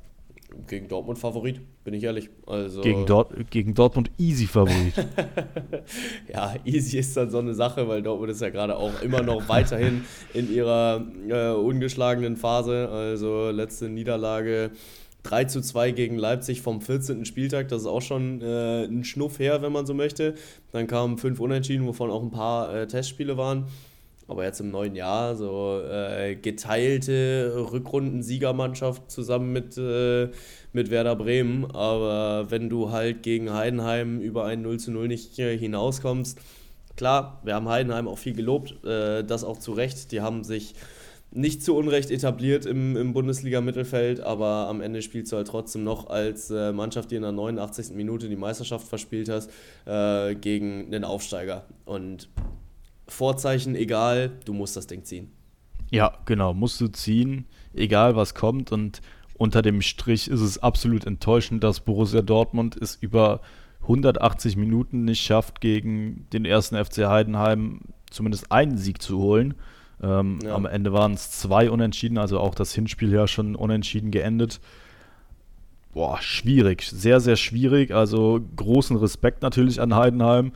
Gegen 0.68 0.88
Dortmund 0.88 1.20
Favorit, 1.20 1.62
bin 1.88 1.94
ich 1.94 2.04
ehrlich. 2.04 2.30
Also 2.46 2.82
gegen, 2.82 3.06
Dort, 3.06 3.50
gegen 3.50 3.74
Dortmund 3.74 4.12
easy 4.18 4.46
Favorit. 4.46 4.94
ja, 6.34 6.54
easy 6.66 6.98
ist 6.98 7.16
dann 7.16 7.30
so 7.30 7.38
eine 7.38 7.54
Sache, 7.54 7.88
weil 7.88 8.02
Dortmund 8.02 8.30
ist 8.30 8.42
ja 8.42 8.50
gerade 8.50 8.76
auch 8.76 9.02
immer 9.02 9.22
noch 9.22 9.48
weiterhin 9.48 10.04
in 10.34 10.54
ihrer 10.54 11.08
äh, 11.30 11.52
ungeschlagenen 11.52 12.36
Phase. 12.36 12.90
Also 12.90 13.52
letzte 13.52 13.88
Niederlage 13.88 14.72
3 15.24 15.46
zu 15.46 15.62
2 15.62 15.92
gegen 15.92 16.18
Leipzig 16.18 16.62
vom 16.62 16.82
14. 16.82 17.24
Spieltag, 17.24 17.70
das 17.70 17.84
ist 17.84 17.88
auch 17.88 18.02
schon 18.02 18.42
äh, 18.42 18.84
ein 18.84 19.06
Schnuff 19.06 19.40
her, 19.40 19.62
wenn 19.62 19.72
man 19.72 19.86
so 19.86 19.94
möchte. 19.94 20.36
Dann 20.74 20.88
kamen 20.88 21.18
fünf 21.18 21.40
Unentschieden, 21.40 21.88
wovon 21.88 22.12
auch 22.12 22.22
ein 22.22 22.32
paar 22.32 22.76
äh, 22.76 22.88
Testspiele 22.88 23.38
waren. 23.38 23.68
Aber 24.28 24.44
jetzt 24.44 24.60
im 24.60 24.72
neuen 24.72 24.96
Jahr 24.96 25.36
so 25.36 25.82
äh, 25.82 26.36
geteilte 26.36 27.54
Rückrunden-Siegermannschaft 27.72 29.10
zusammen 29.10 29.54
mit, 29.54 29.78
äh, 29.78 30.30
mit 30.74 30.90
Werder 30.92 31.16
Bremen. 31.16 31.66
Aber 31.72 32.52
wenn 32.52 32.70
du 32.70 32.92
halt 32.92 33.24
gegen 33.24 33.54
Heidenheim 33.54 34.20
über 34.20 34.46
ein 34.46 34.62
0 34.62 34.80
zu 34.80 34.92
0 34.92 35.08
nicht 35.08 35.40
äh, 35.40 35.58
hinauskommst, 35.58 36.40
klar, 36.98 37.42
wir 37.46 37.56
haben 37.56 37.70
Heidenheim 37.70 38.08
auch 38.08 38.18
viel 38.18 38.34
gelobt, 38.34 38.84
äh, 38.84 39.24
das 39.24 39.46
auch 39.46 39.60
zu 39.60 39.72
Recht. 39.72 40.12
Die 40.12 40.20
haben 40.20 40.44
sich 40.44 40.76
nicht 41.32 41.64
zu 41.64 41.76
Unrecht 41.76 42.10
etabliert 42.10 42.66
im, 42.66 42.96
im 42.98 43.14
Bundesliga-Mittelfeld, 43.14 44.22
aber 44.22 44.68
am 44.68 44.82
Ende 44.82 45.02
spielst 45.02 45.32
du 45.32 45.38
halt 45.38 45.48
trotzdem 45.48 45.84
noch 45.84 46.10
als 46.10 46.50
äh, 46.50 46.72
Mannschaft, 46.72 47.12
die 47.12 47.16
in 47.16 47.22
der 47.22 47.32
89. 47.32 47.96
Minute 47.96 48.30
die 48.30 48.36
Meisterschaft 48.36 48.88
verspielt 48.88 49.30
hast, 49.30 49.50
äh, 49.86 50.36
gegen 50.36 50.92
den 50.92 51.04
Aufsteiger. 51.04 51.66
Und 51.86 52.30
Vorzeichen 53.08 53.76
egal, 53.76 54.32
du 54.46 54.54
musst 54.54 54.76
das 54.76 54.88
Ding 54.88 55.04
ziehen. 55.04 55.32
Ja, 55.90 56.14
genau, 56.26 56.54
musst 56.54 56.82
du 56.82 56.88
ziehen, 56.88 57.46
egal 57.74 58.16
was 58.16 58.36
kommt. 58.36 58.72
Und 58.72 59.02
unter 59.38 59.62
dem 59.62 59.82
Strich 59.82 60.30
ist 60.30 60.42
es 60.42 60.58
absolut 60.58 61.06
enttäuschend, 61.06 61.64
dass 61.64 61.80
Borussia 61.80 62.22
Dortmund 62.22 62.76
es 62.76 62.96
über 62.96 63.42
180 63.84 64.58
Minuten 64.58 65.06
nicht 65.06 65.22
schafft, 65.22 65.62
gegen 65.62 66.28
den 66.34 66.44
ersten 66.44 66.84
FC 66.84 67.06
Heidenheim 67.08 67.82
zumindest 68.10 68.52
einen 68.52 68.78
Sieg 68.78 69.02
zu 69.02 69.20
holen. 69.20 69.54
Ähm, 70.02 70.40
ja. 70.44 70.54
Am 70.54 70.66
Ende 70.66 70.94
waren 70.94 71.14
es 71.14 71.32
zwei 71.32 71.72
Unentschieden, 71.72 72.18
also 72.18 72.40
auch 72.40 72.56
das 72.56 72.74
Hinspiel 72.74 73.12
ja 73.12 73.28
schon 73.28 73.56
unentschieden 73.56 74.12
geendet. 74.12 74.60
Boah, 75.94 76.22
schwierig, 76.22 76.84
sehr, 76.84 77.20
sehr 77.20 77.38
schwierig. 77.38 77.92
Also 77.92 78.40
großen 78.56 78.98
Respekt 78.98 79.42
natürlich 79.42 79.82
an 79.82 79.96
Heidenheim, 79.96 80.52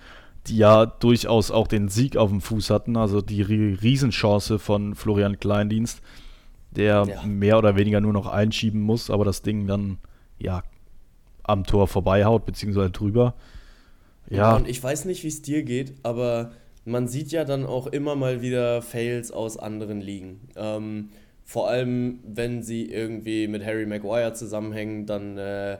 die 0.47 0.57
ja 0.57 0.85
durchaus 0.85 1.51
auch 1.51 1.67
den 1.67 1.87
Sieg 1.89 2.17
auf 2.17 2.29
dem 2.29 2.41
Fuß 2.41 2.69
hatten. 2.69 2.97
Also 2.97 3.21
die 3.21 3.41
Riesenchance 3.41 4.59
von 4.59 4.95
Florian 4.95 5.39
Kleindienst, 5.39 6.01
der 6.71 7.05
ja. 7.07 7.23
mehr 7.23 7.57
oder 7.57 7.75
weniger 7.75 8.01
nur 8.01 8.13
noch 8.13 8.27
einschieben 8.27 8.81
muss, 8.81 9.09
aber 9.09 9.25
das 9.25 9.41
Ding 9.41 9.67
dann 9.67 9.97
ja 10.39 10.63
am 11.43 11.65
Tor 11.65 11.87
vorbeihaut, 11.87 12.45
beziehungsweise 12.45 12.91
drüber. 12.91 13.35
Ja. 14.29 14.55
Und 14.55 14.67
ich 14.67 14.81
weiß 14.81 15.05
nicht, 15.05 15.23
wie 15.23 15.27
es 15.27 15.41
dir 15.41 15.63
geht, 15.63 15.93
aber 16.03 16.51
man 16.85 17.07
sieht 17.07 17.31
ja 17.31 17.43
dann 17.43 17.65
auch 17.65 17.87
immer 17.87 18.15
mal 18.15 18.41
wieder 18.41 18.81
Fails 18.81 19.31
aus 19.31 19.57
anderen 19.57 20.01
Ligen. 20.01 20.49
Ähm, 20.55 21.09
vor 21.43 21.69
allem, 21.69 22.19
wenn 22.23 22.63
sie 22.63 22.85
irgendwie 22.85 23.47
mit 23.47 23.65
Harry 23.65 23.85
Maguire 23.85 24.33
zusammenhängen, 24.33 25.05
dann 25.05 25.37
äh, 25.37 25.77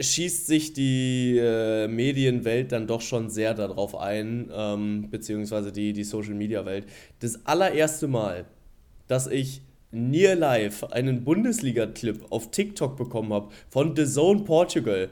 schießt 0.00 0.46
sich 0.46 0.72
die 0.72 1.38
äh, 1.38 1.88
Medienwelt 1.88 2.72
dann 2.72 2.86
doch 2.86 3.00
schon 3.00 3.30
sehr 3.30 3.54
darauf 3.54 3.96
ein, 3.96 4.50
ähm, 4.52 5.08
beziehungsweise 5.10 5.72
die, 5.72 5.92
die 5.92 6.04
Social-Media-Welt. 6.04 6.86
Das 7.20 7.46
allererste 7.46 8.08
Mal, 8.08 8.46
dass 9.08 9.26
ich 9.26 9.62
Near 9.90 10.34
Live 10.34 10.84
einen 10.84 11.24
Bundesliga-Clip 11.24 12.26
auf 12.30 12.50
TikTok 12.50 12.96
bekommen 12.96 13.32
habe 13.32 13.48
von 13.68 13.94
The 13.96 14.06
Zone 14.06 14.40
Portugal, 14.40 15.10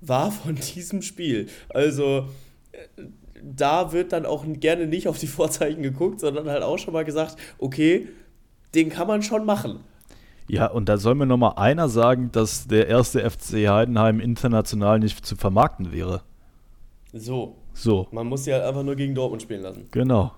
war 0.00 0.30
von 0.30 0.54
diesem 0.74 1.02
Spiel. 1.02 1.48
Also 1.68 2.28
äh, 2.72 3.02
da 3.42 3.92
wird 3.92 4.12
dann 4.12 4.26
auch 4.26 4.44
gerne 4.46 4.86
nicht 4.86 5.08
auf 5.08 5.18
die 5.18 5.26
Vorzeichen 5.26 5.82
geguckt, 5.82 6.20
sondern 6.20 6.48
halt 6.48 6.62
auch 6.62 6.78
schon 6.78 6.92
mal 6.92 7.04
gesagt, 7.04 7.36
okay, 7.58 8.08
den 8.74 8.90
kann 8.90 9.06
man 9.06 9.22
schon 9.22 9.44
machen. 9.44 9.80
Ja, 10.48 10.66
und 10.66 10.88
da 10.88 10.96
soll 10.96 11.14
mir 11.14 11.26
noch 11.26 11.36
mal 11.36 11.52
einer 11.56 11.88
sagen, 11.88 12.30
dass 12.32 12.66
der 12.66 12.88
erste 12.88 13.28
FC 13.28 13.68
Heidenheim 13.68 14.20
international 14.20 14.98
nicht 14.98 15.24
zu 15.24 15.36
vermarkten 15.36 15.92
wäre. 15.92 16.22
So. 17.12 17.56
So. 17.74 18.08
Man 18.10 18.26
muss 18.26 18.46
ja 18.46 18.56
halt 18.56 18.64
einfach 18.64 18.82
nur 18.82 18.96
gegen 18.96 19.14
Dortmund 19.14 19.42
spielen 19.42 19.62
lassen. 19.62 19.86
Genau. 19.90 20.32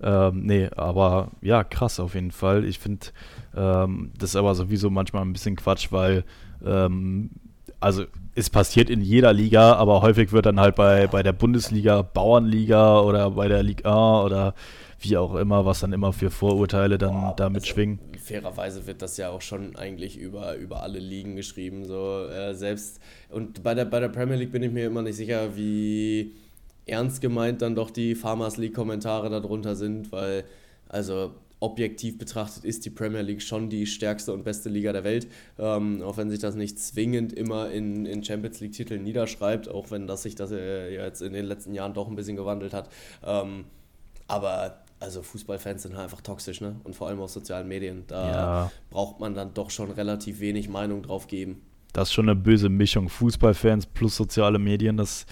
Ähm, 0.00 0.42
nee, 0.44 0.68
aber 0.76 1.32
ja, 1.40 1.64
krass 1.64 1.98
auf 1.98 2.14
jeden 2.14 2.30
Fall. 2.30 2.64
Ich 2.64 2.78
finde 2.78 3.06
ähm, 3.56 4.12
das 4.16 4.30
ist 4.30 4.36
aber 4.36 4.54
sowieso 4.54 4.90
manchmal 4.90 5.22
ein 5.22 5.32
bisschen 5.32 5.56
Quatsch, 5.56 5.90
weil 5.90 6.24
ähm, 6.64 7.30
also 7.80 8.04
es 8.34 8.50
passiert 8.50 8.90
in 8.90 9.00
jeder 9.00 9.32
Liga, 9.32 9.74
aber 9.74 10.02
häufig 10.02 10.32
wird 10.32 10.46
dann 10.46 10.60
halt 10.60 10.76
bei, 10.76 11.06
bei 11.06 11.22
der 11.22 11.32
Bundesliga, 11.32 12.02
Bauernliga 12.02 13.00
oder 13.00 13.30
bei 13.32 13.48
der 13.48 13.62
Liga 13.62 13.90
A 13.90 14.24
oder 14.24 14.54
wie 15.00 15.16
auch 15.16 15.34
immer, 15.36 15.64
was 15.64 15.80
dann 15.80 15.92
immer 15.92 16.12
für 16.12 16.30
Vorurteile 16.30 16.98
dann 16.98 17.12
Boah, 17.12 17.34
damit 17.36 17.62
also 17.62 17.74
schwingen. 17.74 18.00
Fairerweise 18.28 18.86
wird 18.86 19.02
das 19.02 19.16
ja 19.16 19.30
auch 19.30 19.40
schon 19.40 19.74
eigentlich 19.76 20.18
über, 20.18 20.56
über 20.56 20.82
alle 20.82 20.98
Ligen 20.98 21.34
geschrieben. 21.34 21.84
So, 21.86 22.26
äh, 22.26 22.54
selbst 22.54 23.00
und 23.30 23.62
bei 23.62 23.74
der, 23.74 23.86
bei 23.86 24.00
der 24.00 24.08
Premier 24.08 24.36
League 24.36 24.52
bin 24.52 24.62
ich 24.62 24.70
mir 24.70 24.86
immer 24.86 25.02
nicht 25.02 25.16
sicher, 25.16 25.56
wie 25.56 26.34
ernst 26.86 27.20
gemeint 27.20 27.62
dann 27.62 27.74
doch 27.74 27.90
die 27.90 28.14
Farmers 28.14 28.56
League-Kommentare 28.56 29.30
darunter 29.30 29.76
sind, 29.76 30.12
weil, 30.12 30.44
also 30.88 31.32
objektiv 31.60 32.18
betrachtet 32.18 32.64
ist 32.64 32.84
die 32.84 32.90
Premier 32.90 33.22
League 33.22 33.42
schon 33.42 33.68
die 33.68 33.86
stärkste 33.86 34.32
und 34.32 34.44
beste 34.44 34.68
Liga 34.68 34.92
der 34.92 35.04
Welt. 35.04 35.26
Ähm, 35.58 36.02
auch 36.02 36.16
wenn 36.16 36.30
sich 36.30 36.38
das 36.38 36.54
nicht 36.54 36.78
zwingend 36.78 37.32
immer 37.32 37.70
in, 37.70 38.06
in 38.06 38.22
Champions 38.22 38.60
League-Titeln 38.60 39.02
niederschreibt, 39.02 39.68
auch 39.68 39.90
wenn 39.90 40.06
das 40.06 40.22
sich 40.22 40.34
das 40.34 40.52
äh, 40.52 40.94
jetzt 40.94 41.20
in 41.20 41.32
den 41.32 41.46
letzten 41.46 41.74
Jahren 41.74 41.94
doch 41.94 42.08
ein 42.08 42.16
bisschen 42.16 42.36
gewandelt 42.36 42.74
hat. 42.74 42.88
Ähm, 43.24 43.64
aber 44.28 44.84
also 45.00 45.22
Fußballfans 45.22 45.82
sind 45.82 45.94
halt 45.94 46.04
einfach 46.04 46.20
toxisch, 46.20 46.60
ne? 46.60 46.76
Und 46.84 46.96
vor 46.96 47.08
allem 47.08 47.20
auf 47.20 47.30
sozialen 47.30 47.68
Medien. 47.68 48.04
Da 48.06 48.30
ja. 48.30 48.72
braucht 48.90 49.20
man 49.20 49.34
dann 49.34 49.54
doch 49.54 49.70
schon 49.70 49.90
relativ 49.90 50.40
wenig 50.40 50.68
Meinung 50.68 51.02
drauf 51.02 51.26
geben. 51.26 51.62
das 51.92 52.08
ist 52.08 52.14
schon 52.14 52.28
eine 52.28 52.36
böse 52.36 52.68
Mischung. 52.68 53.08
Fußballfans 53.08 53.86
plus 53.86 54.16
soziale 54.16 54.58
Medien, 54.58 54.96
das 54.96 55.26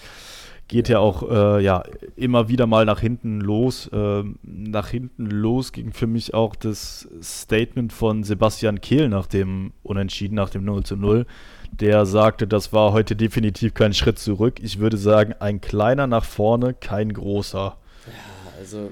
geht 0.67 0.89
ja 0.89 0.99
auch 0.99 1.29
äh, 1.29 1.63
ja, 1.63 1.83
immer 2.15 2.49
wieder 2.49 2.67
mal 2.67 2.85
nach 2.85 2.99
hinten 2.99 3.39
los. 3.39 3.89
Ähm, 3.93 4.37
nach 4.43 4.89
hinten 4.89 5.27
los 5.27 5.71
ging 5.71 5.93
für 5.93 6.07
mich 6.07 6.33
auch 6.33 6.55
das 6.55 7.07
Statement 7.21 7.93
von 7.93 8.23
Sebastian 8.23 8.81
Kehl 8.81 9.07
nach 9.09 9.27
dem 9.27 9.73
Unentschieden, 9.83 10.35
nach 10.35 10.49
dem 10.49 10.65
0 10.65 10.83
zu 10.83 10.97
0. 10.97 11.25
Der 11.71 12.05
sagte, 12.05 12.47
das 12.47 12.73
war 12.73 12.91
heute 12.91 13.15
definitiv 13.15 13.73
kein 13.73 13.93
Schritt 13.93 14.19
zurück. 14.19 14.59
Ich 14.61 14.79
würde 14.79 14.97
sagen, 14.97 15.33
ein 15.39 15.61
kleiner 15.61 16.07
nach 16.07 16.25
vorne, 16.25 16.73
kein 16.73 17.13
großer. 17.13 17.77
Ja, 18.07 18.13
also 18.59 18.91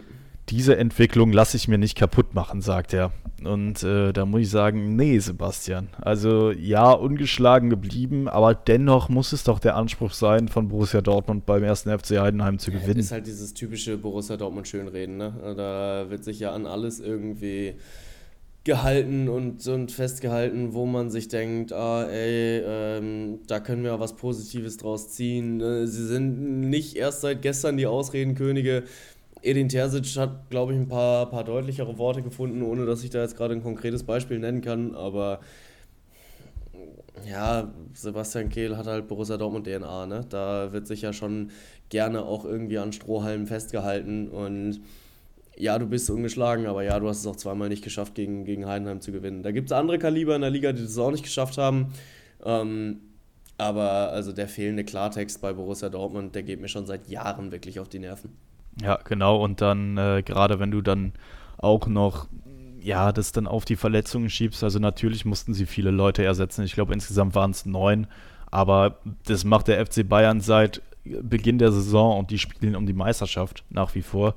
diese 0.49 0.77
Entwicklung 0.77 1.31
lasse 1.31 1.57
ich 1.57 1.67
mir 1.67 1.77
nicht 1.77 1.97
kaputt 1.97 2.35
machen, 2.35 2.61
sagt 2.61 2.93
er. 2.93 3.11
Und 3.43 3.83
äh, 3.83 4.13
da 4.13 4.25
muss 4.25 4.41
ich 4.41 4.49
sagen, 4.49 4.95
nee, 4.95 5.19
Sebastian. 5.19 5.89
Also 5.99 6.51
ja, 6.51 6.91
ungeschlagen 6.91 7.69
geblieben, 7.69 8.27
aber 8.27 8.55
dennoch 8.55 9.09
muss 9.09 9.33
es 9.33 9.43
doch 9.43 9.59
der 9.59 9.75
Anspruch 9.75 10.13
sein, 10.13 10.47
von 10.47 10.67
Borussia 10.67 11.01
Dortmund 11.01 11.45
beim 11.45 11.63
ersten 11.63 11.97
FC 11.97 12.19
Heidenheim 12.19 12.59
zu 12.59 12.71
gewinnen. 12.71 12.97
Das 12.97 13.05
ist 13.05 13.11
halt 13.11 13.27
dieses 13.27 13.53
typische 13.53 13.97
Borussia 13.97 14.37
Dortmund 14.37 14.67
Schönreden, 14.67 15.17
ne? 15.17 15.33
Da 15.57 16.09
wird 16.09 16.23
sich 16.23 16.39
ja 16.39 16.53
an 16.53 16.65
alles 16.65 16.99
irgendwie 16.99 17.75
gehalten 18.65 19.29
und, 19.29 19.65
und 19.67 19.91
festgehalten, 19.91 20.73
wo 20.73 20.87
man 20.87 21.11
sich 21.11 21.27
denkt, 21.27 21.71
ah, 21.71 22.03
ey, 22.05 22.63
ähm, 22.65 23.39
da 23.47 23.59
können 23.59 23.83
wir 23.83 23.99
was 23.99 24.15
Positives 24.15 24.77
draus 24.77 25.11
ziehen. 25.11 25.57
Ne? 25.57 25.87
Sie 25.87 26.05
sind 26.07 26.61
nicht 26.61 26.95
erst 26.95 27.21
seit 27.21 27.43
gestern 27.43 27.77
die 27.77 27.85
Ausredenkönige. 27.85 28.83
Edin 29.45 29.69
Terzic 29.69 30.17
hat, 30.17 30.49
glaube 30.49 30.73
ich, 30.73 30.79
ein 30.79 30.87
paar, 30.87 31.29
paar 31.29 31.43
deutlichere 31.43 31.97
Worte 31.97 32.21
gefunden, 32.21 32.61
ohne 32.63 32.85
dass 32.85 33.03
ich 33.03 33.11
da 33.11 33.21
jetzt 33.21 33.37
gerade 33.37 33.53
ein 33.53 33.63
konkretes 33.63 34.03
Beispiel 34.03 34.39
nennen 34.39 34.61
kann, 34.61 34.95
aber 34.95 35.39
ja, 37.29 37.71
Sebastian 37.93 38.49
Kehl 38.49 38.75
hat 38.75 38.87
halt 38.87 39.07
Borussia 39.07 39.37
Dortmund 39.37 39.65
DNA, 39.65 40.05
ne? 40.05 40.25
Da 40.29 40.73
wird 40.73 40.87
sich 40.87 41.01
ja 41.01 41.13
schon 41.13 41.51
gerne 41.89 42.23
auch 42.23 42.45
irgendwie 42.45 42.77
an 42.77 42.91
Strohhalmen 42.91 43.47
festgehalten 43.47 44.27
und 44.27 44.81
ja, 45.57 45.79
du 45.79 45.85
bist 45.85 46.09
ungeschlagen, 46.09 46.65
aber 46.65 46.83
ja, 46.83 46.99
du 46.99 47.07
hast 47.07 47.19
es 47.19 47.27
auch 47.27 47.37
zweimal 47.37 47.69
nicht 47.69 47.83
geschafft, 47.83 48.15
gegen, 48.15 48.43
gegen 48.43 48.67
Heidenheim 48.67 48.99
zu 48.99 49.11
gewinnen. 49.11 49.41
Da 49.41 49.51
gibt 49.51 49.69
es 49.69 49.71
andere 49.71 49.99
Kaliber 49.99 50.35
in 50.35 50.41
der 50.41 50.49
Liga, 50.49 50.73
die 50.73 50.81
das 50.81 50.97
auch 50.97 51.11
nicht 51.11 51.23
geschafft 51.23 51.57
haben. 51.57 51.93
Ähm, 52.43 52.99
aber 53.57 54.11
also 54.11 54.33
der 54.33 54.49
fehlende 54.49 54.83
Klartext 54.83 55.39
bei 55.41 55.53
Borussia 55.53 55.89
Dortmund, 55.89 56.35
der 56.35 56.43
geht 56.43 56.59
mir 56.59 56.67
schon 56.67 56.85
seit 56.85 57.07
Jahren 57.07 57.53
wirklich 57.53 57.79
auf 57.79 57.87
die 57.87 57.99
Nerven. 57.99 58.31
Ja, 58.81 58.99
genau. 59.03 59.41
Und 59.43 59.61
dann, 59.61 59.97
äh, 59.97 60.23
gerade 60.23 60.59
wenn 60.59 60.71
du 60.71 60.81
dann 60.81 61.13
auch 61.57 61.87
noch, 61.87 62.27
ja, 62.79 63.11
das 63.11 63.31
dann 63.31 63.47
auf 63.47 63.65
die 63.65 63.75
Verletzungen 63.75 64.29
schiebst, 64.29 64.63
also 64.63 64.79
natürlich 64.79 65.25
mussten 65.25 65.53
sie 65.53 65.65
viele 65.65 65.91
Leute 65.91 66.23
ersetzen. 66.23 66.63
Ich 66.63 66.73
glaube, 66.73 66.93
insgesamt 66.93 67.35
waren 67.35 67.51
es 67.51 67.65
neun. 67.65 68.07
Aber 68.51 68.99
das 69.25 69.43
macht 69.43 69.67
der 69.67 69.85
FC 69.85 70.07
Bayern 70.07 70.39
seit 70.39 70.81
Beginn 71.03 71.57
der 71.57 71.71
Saison 71.71 72.19
und 72.19 72.31
die 72.31 72.37
spielen 72.37 72.75
um 72.75 72.85
die 72.85 72.93
Meisterschaft 72.93 73.63
nach 73.69 73.93
wie 73.95 74.01
vor. 74.01 74.35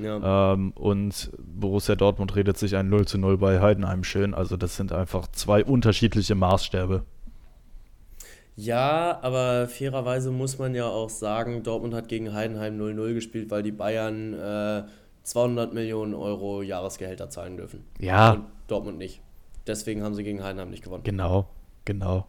Ja. 0.00 0.52
Ähm, 0.52 0.72
und 0.72 1.30
Borussia 1.38 1.96
Dortmund 1.96 2.34
redet 2.36 2.56
sich 2.56 2.76
ein 2.76 2.88
0 2.88 3.06
zu 3.06 3.18
0 3.18 3.38
bei 3.38 3.60
Heidenheim 3.60 4.04
schön. 4.04 4.34
Also 4.34 4.56
das 4.56 4.76
sind 4.76 4.92
einfach 4.92 5.26
zwei 5.28 5.64
unterschiedliche 5.64 6.34
Maßstäbe. 6.34 7.04
Ja, 8.58 9.20
aber 9.22 9.68
fairerweise 9.68 10.32
muss 10.32 10.58
man 10.58 10.74
ja 10.74 10.88
auch 10.88 11.10
sagen, 11.10 11.62
Dortmund 11.62 11.94
hat 11.94 12.08
gegen 12.08 12.32
Heidenheim 12.32 12.76
0-0 12.76 13.14
gespielt, 13.14 13.52
weil 13.52 13.62
die 13.62 13.70
Bayern 13.70 14.34
äh, 14.34 14.82
200 15.22 15.72
Millionen 15.72 16.12
Euro 16.12 16.62
Jahresgehälter 16.62 17.30
zahlen 17.30 17.56
dürfen. 17.56 17.84
Ja. 18.00 18.32
Und 18.32 18.46
Dortmund 18.66 18.98
nicht. 18.98 19.20
Deswegen 19.64 20.02
haben 20.02 20.16
sie 20.16 20.24
gegen 20.24 20.42
Heidenheim 20.42 20.70
nicht 20.70 20.82
gewonnen. 20.82 21.04
Genau, 21.04 21.46
genau. 21.84 22.26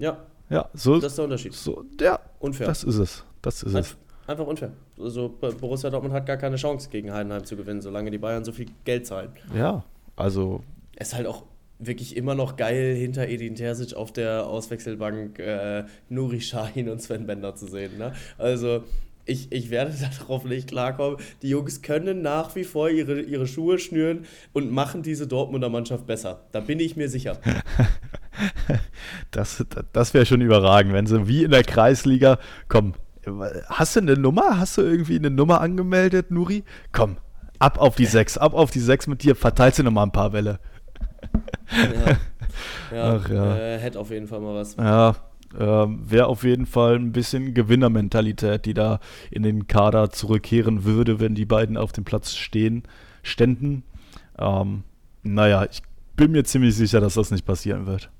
Ja. 0.00 0.26
Ja, 0.50 0.68
so. 0.74 0.98
Das 0.98 1.12
ist 1.12 1.18
der 1.18 1.26
Unterschied. 1.26 1.54
So, 1.54 1.84
ja. 2.00 2.18
Unfair. 2.40 2.66
Das 2.66 2.82
ist 2.82 2.98
es. 2.98 3.24
Das 3.40 3.62
ist 3.62 3.74
es. 3.74 3.96
Einfach 4.26 4.48
unfair. 4.48 4.72
Also 4.98 5.28
Borussia 5.28 5.90
Dortmund 5.90 6.12
hat 6.12 6.26
gar 6.26 6.38
keine 6.38 6.56
Chance 6.56 6.90
gegen 6.90 7.12
Heidenheim 7.12 7.44
zu 7.44 7.56
gewinnen, 7.56 7.82
solange 7.82 8.10
die 8.10 8.18
Bayern 8.18 8.44
so 8.44 8.50
viel 8.50 8.66
Geld 8.84 9.06
zahlen. 9.06 9.30
Ja, 9.54 9.84
also. 10.16 10.64
Es 10.96 11.08
ist 11.08 11.14
halt 11.14 11.28
auch 11.28 11.44
wirklich 11.78 12.16
immer 12.16 12.34
noch 12.34 12.56
geil, 12.56 12.94
hinter 12.94 13.28
Edin 13.28 13.54
Terzic 13.54 13.94
auf 13.94 14.12
der 14.12 14.46
Auswechselbank 14.46 15.38
äh, 15.38 15.84
Nuri 16.08 16.40
Sahin 16.40 16.88
und 16.88 17.00
Sven 17.00 17.26
Bender 17.26 17.54
zu 17.54 17.66
sehen. 17.66 17.98
Ne? 17.98 18.12
Also 18.36 18.84
ich, 19.28 19.52
ich 19.52 19.70
werde 19.70 19.92
darauf 20.18 20.44
nicht 20.44 20.68
klarkommen. 20.68 21.18
Die 21.42 21.50
Jungs 21.50 21.82
können 21.82 22.22
nach 22.22 22.56
wie 22.56 22.64
vor 22.64 22.90
ihre, 22.90 23.20
ihre 23.20 23.46
Schuhe 23.46 23.78
schnüren 23.78 24.24
und 24.52 24.72
machen 24.72 25.02
diese 25.02 25.26
Dortmunder 25.26 25.68
Mannschaft 25.68 26.06
besser. 26.06 26.40
Da 26.52 26.60
bin 26.60 26.80
ich 26.80 26.96
mir 26.96 27.08
sicher. 27.08 27.38
das 29.30 29.64
das 29.92 30.14
wäre 30.14 30.26
schon 30.26 30.40
überragend, 30.40 30.92
wenn 30.92 31.06
sie 31.06 31.28
wie 31.28 31.44
in 31.44 31.50
der 31.50 31.64
Kreisliga, 31.64 32.38
komm, 32.68 32.94
hast 33.66 33.96
du 33.96 34.00
eine 34.00 34.16
Nummer? 34.16 34.58
Hast 34.58 34.78
du 34.78 34.82
irgendwie 34.82 35.16
eine 35.16 35.30
Nummer 35.30 35.60
angemeldet, 35.60 36.30
Nuri? 36.30 36.64
Komm, 36.92 37.18
ab 37.58 37.78
auf 37.78 37.96
die 37.96 38.06
6, 38.06 38.38
ab 38.38 38.54
auf 38.54 38.70
die 38.70 38.80
6 38.80 39.06
mit 39.08 39.22
dir, 39.22 39.36
verteilst 39.36 39.78
du 39.78 39.82
nochmal 39.82 40.06
ein 40.06 40.12
paar 40.12 40.30
Bälle. 40.30 40.58
Ja, 41.72 42.96
ja, 42.96 43.16
Ach, 43.16 43.28
ja. 43.28 43.56
Äh, 43.56 43.78
hätte 43.78 43.98
auf 43.98 44.10
jeden 44.10 44.26
Fall 44.26 44.40
mal 44.40 44.54
was. 44.54 44.76
Ja, 44.76 45.16
äh, 45.54 45.58
wäre 45.58 46.26
auf 46.26 46.44
jeden 46.44 46.66
Fall 46.66 46.96
ein 46.96 47.12
bisschen 47.12 47.54
Gewinnermentalität, 47.54 48.64
die 48.66 48.74
da 48.74 49.00
in 49.30 49.42
den 49.42 49.66
Kader 49.66 50.10
zurückkehren 50.10 50.84
würde, 50.84 51.20
wenn 51.20 51.34
die 51.34 51.46
beiden 51.46 51.76
auf 51.76 51.92
dem 51.92 52.04
Platz 52.04 52.34
stehen, 52.34 52.82
ständen. 53.22 53.82
Ähm, 54.38 54.84
naja, 55.22 55.66
ich 55.70 55.82
bin 56.16 56.32
mir 56.32 56.44
ziemlich 56.44 56.74
sicher, 56.74 57.00
dass 57.00 57.14
das 57.14 57.30
nicht 57.30 57.46
passieren 57.46 57.86
wird. 57.86 58.10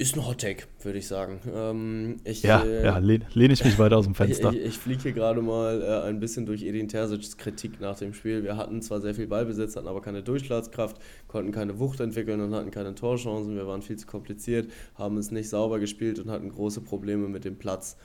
Ist 0.00 0.14
ein 0.14 0.24
Hot 0.24 0.40
Take, 0.40 0.64
würde 0.82 1.00
ich 1.00 1.08
sagen. 1.08 1.40
Ähm, 1.52 2.16
ich, 2.22 2.44
ja, 2.44 2.62
äh, 2.62 2.84
ja 2.84 2.98
lehne 2.98 3.26
lehn 3.34 3.50
ich 3.50 3.64
mich 3.64 3.80
weiter 3.80 3.96
aus 3.96 4.04
dem 4.04 4.14
Fenster. 4.14 4.52
ich, 4.52 4.60
ich 4.60 4.78
fliege 4.78 5.02
hier 5.02 5.12
gerade 5.12 5.42
mal 5.42 5.82
äh, 5.82 6.08
ein 6.08 6.20
bisschen 6.20 6.46
durch 6.46 6.62
Edin 6.62 6.86
Terzic's 6.86 7.36
Kritik 7.36 7.80
nach 7.80 7.98
dem 7.98 8.14
Spiel. 8.14 8.44
Wir 8.44 8.56
hatten 8.56 8.80
zwar 8.80 9.00
sehr 9.00 9.16
viel 9.16 9.26
Ballbesitz, 9.26 9.74
hatten 9.74 9.88
aber 9.88 10.00
keine 10.00 10.22
Durchschlagskraft, 10.22 10.98
konnten 11.26 11.50
keine 11.50 11.80
Wucht 11.80 11.98
entwickeln 11.98 12.40
und 12.40 12.54
hatten 12.54 12.70
keine 12.70 12.94
Torchancen. 12.94 13.56
Wir 13.56 13.66
waren 13.66 13.82
viel 13.82 13.96
zu 13.96 14.06
kompliziert, 14.06 14.70
haben 14.94 15.16
es 15.16 15.32
nicht 15.32 15.48
sauber 15.48 15.80
gespielt 15.80 16.20
und 16.20 16.30
hatten 16.30 16.48
große 16.48 16.80
Probleme 16.80 17.28
mit 17.28 17.44
dem 17.44 17.58
Platz. 17.58 17.96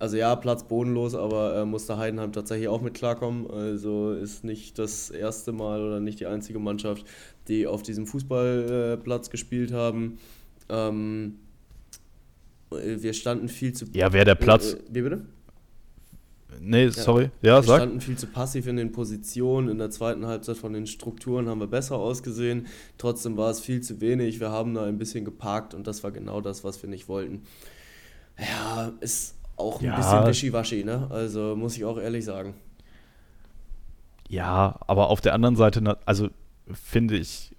Also 0.00 0.16
ja, 0.16 0.34
Platz 0.34 0.64
bodenlos, 0.64 1.14
aber 1.14 1.54
äh, 1.54 1.64
musste 1.64 1.98
Heidenheim 1.98 2.32
tatsächlich 2.32 2.66
auch 2.66 2.80
mit 2.80 2.94
klarkommen. 2.94 3.48
Also 3.48 4.10
ist 4.10 4.42
nicht 4.42 4.76
das 4.76 5.10
erste 5.10 5.52
Mal 5.52 5.86
oder 5.86 6.00
nicht 6.00 6.18
die 6.18 6.26
einzige 6.26 6.58
Mannschaft, 6.58 7.06
die 7.46 7.68
auf 7.68 7.84
diesem 7.84 8.08
Fußballplatz 8.08 9.30
gespielt 9.30 9.72
haben. 9.72 10.18
Ähm, 10.68 11.38
wir 12.70 13.12
standen 13.12 13.48
viel 13.48 13.72
zu. 13.72 13.86
Ja, 13.92 14.12
wer 14.12 14.24
der 14.24 14.34
Platz. 14.34 14.74
Äh, 14.74 14.78
wie 14.90 15.02
bitte? 15.02 15.26
Nee, 16.60 16.88
sorry. 16.88 17.30
Ja, 17.40 17.56
wir 17.56 17.62
sag. 17.62 17.80
standen 17.80 18.00
viel 18.00 18.16
zu 18.16 18.26
passiv 18.26 18.66
in 18.66 18.76
den 18.76 18.92
Positionen. 18.92 19.68
In 19.68 19.78
der 19.78 19.90
zweiten 19.90 20.26
Halbzeit 20.26 20.56
von 20.56 20.72
den 20.72 20.86
Strukturen 20.86 21.48
haben 21.48 21.60
wir 21.60 21.66
besser 21.66 21.96
ausgesehen. 21.96 22.66
Trotzdem 22.98 23.36
war 23.36 23.50
es 23.50 23.60
viel 23.60 23.80
zu 23.80 24.00
wenig. 24.00 24.38
Wir 24.38 24.50
haben 24.50 24.74
da 24.74 24.84
ein 24.84 24.98
bisschen 24.98 25.24
geparkt 25.24 25.74
und 25.74 25.86
das 25.86 26.04
war 26.04 26.12
genau 26.12 26.40
das, 26.40 26.62
was 26.62 26.82
wir 26.82 26.90
nicht 26.90 27.08
wollten. 27.08 27.42
Ja, 28.38 28.92
ist 29.00 29.34
auch 29.56 29.80
ein 29.80 29.86
ja. 29.86 29.96
bisschen 29.96 30.26
wischiwaschi, 30.26 30.84
ne? 30.84 31.08
Also 31.10 31.56
muss 31.56 31.76
ich 31.76 31.84
auch 31.84 31.98
ehrlich 31.98 32.24
sagen. 32.24 32.54
Ja, 34.28 34.78
aber 34.86 35.08
auf 35.08 35.20
der 35.20 35.34
anderen 35.34 35.56
Seite, 35.56 35.98
also 36.06 36.28
finde 36.72 37.16
ich 37.16 37.54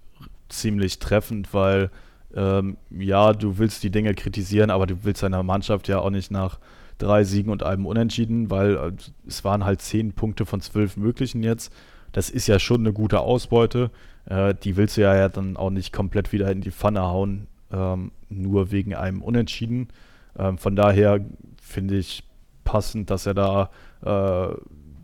ziemlich 0.50 1.00
treffend, 1.00 1.54
weil 1.54 1.92
ähm, 2.36 2.78
ja, 2.90 3.34
du 3.34 3.58
willst 3.58 3.84
die 3.84 3.92
Dinge 3.92 4.14
kritisieren, 4.14 4.70
aber 4.70 4.88
du 4.88 5.04
willst 5.04 5.24
deiner 5.24 5.44
Mannschaft 5.44 5.88
ja 5.88 6.00
auch 6.00 6.10
nicht 6.10 6.32
nach 6.32 6.60
drei 6.98 7.24
Siegen 7.24 7.52
und 7.52 7.64
einem 7.64 7.86
Unentschieden, 7.86 8.50
weil 8.50 8.76
äh, 8.76 8.92
es 9.28 9.44
waren 9.44 9.66
halt 9.66 9.82
zehn 9.82 10.14
Punkte 10.14 10.46
von 10.46 10.62
zwölf 10.62 10.98
möglichen 10.98 11.44
jetzt. 11.44 11.74
Das 12.12 12.30
ist 12.30 12.48
ja 12.48 12.60
schon 12.60 12.82
eine 12.82 12.94
gute 12.94 13.20
Ausbeute. 13.20 13.92
Äh, 14.26 14.56
die 14.64 14.78
willst 14.78 14.98
du 14.98 15.02
ja, 15.02 15.16
ja 15.16 15.30
dann 15.30 15.58
auch 15.58 15.70
nicht 15.70 15.94
komplett 15.94 16.32
wieder 16.32 16.52
in 16.52 16.62
die 16.62 16.72
Pfanne 16.72 17.02
hauen, 17.02 17.48
ähm, 17.72 18.12
nur 18.30 18.72
wegen 18.72 18.96
einem 18.96 19.22
Unentschieden. 19.22 19.90
Ähm, 20.38 20.58
von 20.58 20.76
daher 20.76 21.20
finde 21.62 21.98
ich 21.98 22.24
passend, 22.64 23.10
dass 23.10 23.26
er 23.26 23.34
da 23.34 23.70
äh, 24.02 24.56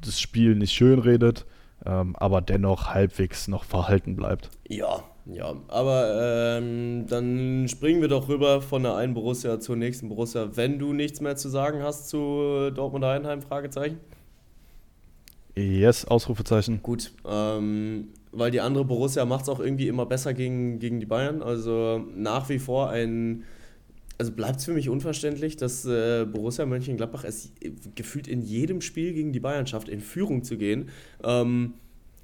das 0.02 0.20
Spiel 0.20 0.56
nicht 0.56 0.74
schön 0.74 1.00
redet, 1.00 1.46
ähm, 1.86 2.16
aber 2.16 2.42
dennoch 2.42 2.88
halbwegs 2.94 3.48
noch 3.48 3.64
verhalten 3.64 4.16
bleibt. 4.16 4.50
Ja, 4.68 5.04
ja, 5.34 5.56
aber 5.68 6.58
ähm, 6.60 7.06
dann 7.08 7.68
springen 7.68 8.02
wir 8.02 8.08
doch 8.08 8.30
rüber 8.30 8.62
von 8.62 8.84
der 8.84 8.96
einen 8.96 9.14
Borussia 9.14 9.60
zur 9.60 9.76
nächsten 9.76 10.10
Borussia, 10.10 10.56
wenn 10.56 10.80
du 10.80 10.94
nichts 10.94 11.22
mehr 11.22 11.36
zu 11.36 11.50
sagen 11.50 11.84
hast 11.84 12.10
zu 12.10 12.72
Dortmund 12.74 13.04
Einheim, 13.04 13.42
Fragezeichen. 13.42 14.00
Yes, 15.56 16.06
Ausrufezeichen. 16.06 16.82
Gut, 16.82 17.12
ähm, 17.28 18.10
weil 18.32 18.52
die 18.52 18.62
andere 18.62 18.86
Borussia 18.86 19.26
macht 19.26 19.44
es 19.44 19.50
auch 19.50 19.60
irgendwie 19.60 19.88
immer 19.88 20.06
besser 20.06 20.34
gegen, 20.34 20.80
gegen 20.80 21.00
die 21.00 21.06
Bayern. 21.06 21.42
Also 21.42 22.06
nach 22.16 22.50
wie 22.50 22.60
vor 22.60 22.90
ein, 22.90 23.44
also 24.18 24.32
bleibt 24.32 24.60
es 24.60 24.66
für 24.66 24.74
mich 24.74 24.90
unverständlich, 24.90 25.58
dass 25.58 25.86
äh, 25.86 26.26
Borussia 26.26 26.66
Mönchengladbach 26.66 27.24
es 27.24 27.52
gefühlt 27.96 28.28
in 28.28 28.42
jedem 28.42 28.82
Spiel 28.82 29.14
gegen 29.14 29.34
die 29.34 29.40
Bayern 29.40 29.68
schafft, 29.68 29.90
in 29.90 30.00
Führung 30.00 30.44
zu 30.44 30.58
gehen. 30.58 30.90
Ähm, 31.24 31.74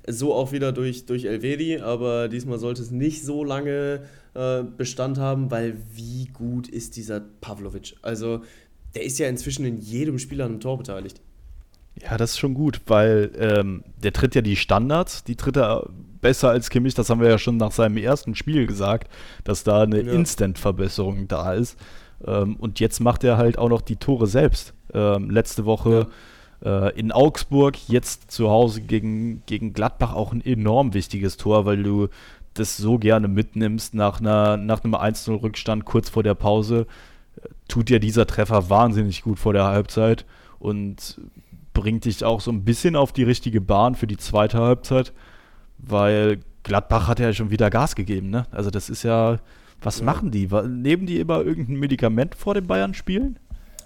So 0.07 0.33
auch 0.33 0.51
wieder 0.51 0.71
durch, 0.71 1.05
durch 1.05 1.25
Elvedi, 1.25 1.79
aber 1.79 2.27
diesmal 2.27 2.59
sollte 2.59 2.81
es 2.81 2.91
nicht 2.91 3.23
so 3.23 3.43
lange 3.43 4.01
äh, 4.33 4.63
Bestand 4.63 5.17
haben, 5.17 5.49
weil 5.49 5.77
wie 5.93 6.25
gut 6.33 6.67
ist 6.67 6.95
dieser 6.95 7.21
Pavlovic? 7.41 7.95
Also, 8.01 8.41
der 8.93 9.03
ist 9.03 9.17
ja 9.17 9.27
inzwischen 9.27 9.65
in 9.65 9.77
jedem 9.77 10.19
Spiel 10.19 10.41
an 10.41 10.51
einem 10.51 10.59
Tor 10.59 10.77
beteiligt. 10.77 11.21
Ja, 12.01 12.17
das 12.17 12.31
ist 12.31 12.39
schon 12.39 12.53
gut, 12.53 12.81
weil 12.87 13.31
ähm, 13.39 13.83
der 14.03 14.13
tritt 14.13 14.35
ja 14.35 14.41
die 14.41 14.57
Standards, 14.57 15.23
die 15.23 15.35
tritt 15.35 15.57
er 15.57 15.89
besser 16.21 16.49
als 16.49 16.69
Kimmich, 16.69 16.93
das 16.93 17.09
haben 17.09 17.21
wir 17.21 17.29
ja 17.29 17.37
schon 17.37 17.57
nach 17.57 17.71
seinem 17.71 17.97
ersten 17.97 18.35
Spiel 18.35 18.67
gesagt, 18.67 19.09
dass 19.43 19.63
da 19.63 19.83
eine 19.83 20.01
ja. 20.01 20.11
Instant-Verbesserung 20.11 21.27
da 21.27 21.53
ist. 21.53 21.77
Ähm, 22.25 22.55
und 22.57 22.79
jetzt 22.79 22.99
macht 22.99 23.23
er 23.23 23.37
halt 23.37 23.57
auch 23.57 23.69
noch 23.69 23.81
die 23.81 23.95
Tore 23.95 24.27
selbst. 24.27 24.73
Ähm, 24.93 25.29
letzte 25.29 25.65
Woche 25.65 25.91
ja. 25.91 26.07
Äh, 26.65 26.97
in 26.99 27.11
Augsburg, 27.11 27.77
jetzt 27.87 28.31
zu 28.31 28.49
Hause 28.49 28.81
gegen, 28.81 29.43
gegen 29.45 29.73
Gladbach 29.73 30.13
auch 30.13 30.33
ein 30.33 30.43
enorm 30.43 30.93
wichtiges 30.93 31.37
Tor, 31.37 31.65
weil 31.65 31.83
du 31.83 32.09
das 32.55 32.77
so 32.77 32.97
gerne 32.97 33.27
mitnimmst 33.27 33.93
nach, 33.93 34.19
einer, 34.19 34.57
nach 34.57 34.83
einem 34.83 34.95
1-0-Rückstand 34.95 35.85
kurz 35.85 36.09
vor 36.09 36.23
der 36.23 36.33
Pause. 36.33 36.87
Tut 37.67 37.89
dir 37.89 37.99
dieser 37.99 38.25
Treffer 38.25 38.69
wahnsinnig 38.69 39.21
gut 39.21 39.39
vor 39.39 39.53
der 39.53 39.65
Halbzeit 39.65 40.25
und 40.59 41.19
bringt 41.73 42.05
dich 42.05 42.23
auch 42.23 42.41
so 42.41 42.51
ein 42.51 42.63
bisschen 42.63 42.95
auf 42.95 43.11
die 43.11 43.23
richtige 43.23 43.61
Bahn 43.61 43.95
für 43.95 44.07
die 44.07 44.17
zweite 44.17 44.59
Halbzeit, 44.59 45.13
weil 45.77 46.39
Gladbach 46.63 47.07
hat 47.07 47.19
ja 47.19 47.33
schon 47.33 47.51
wieder 47.51 47.69
Gas 47.69 47.95
gegeben, 47.95 48.29
ne? 48.29 48.47
Also 48.51 48.71
das 48.71 48.89
ist 48.89 49.03
ja, 49.03 49.37
was 49.81 49.99
ja. 49.99 50.05
machen 50.05 50.31
die? 50.31 50.47
Nehmen 50.47 51.05
die 51.05 51.19
immer 51.19 51.41
irgendein 51.41 51.75
Medikament 51.75 52.33
vor 52.33 52.53
den 52.53 52.65
Bayern-Spielen? 52.65 53.37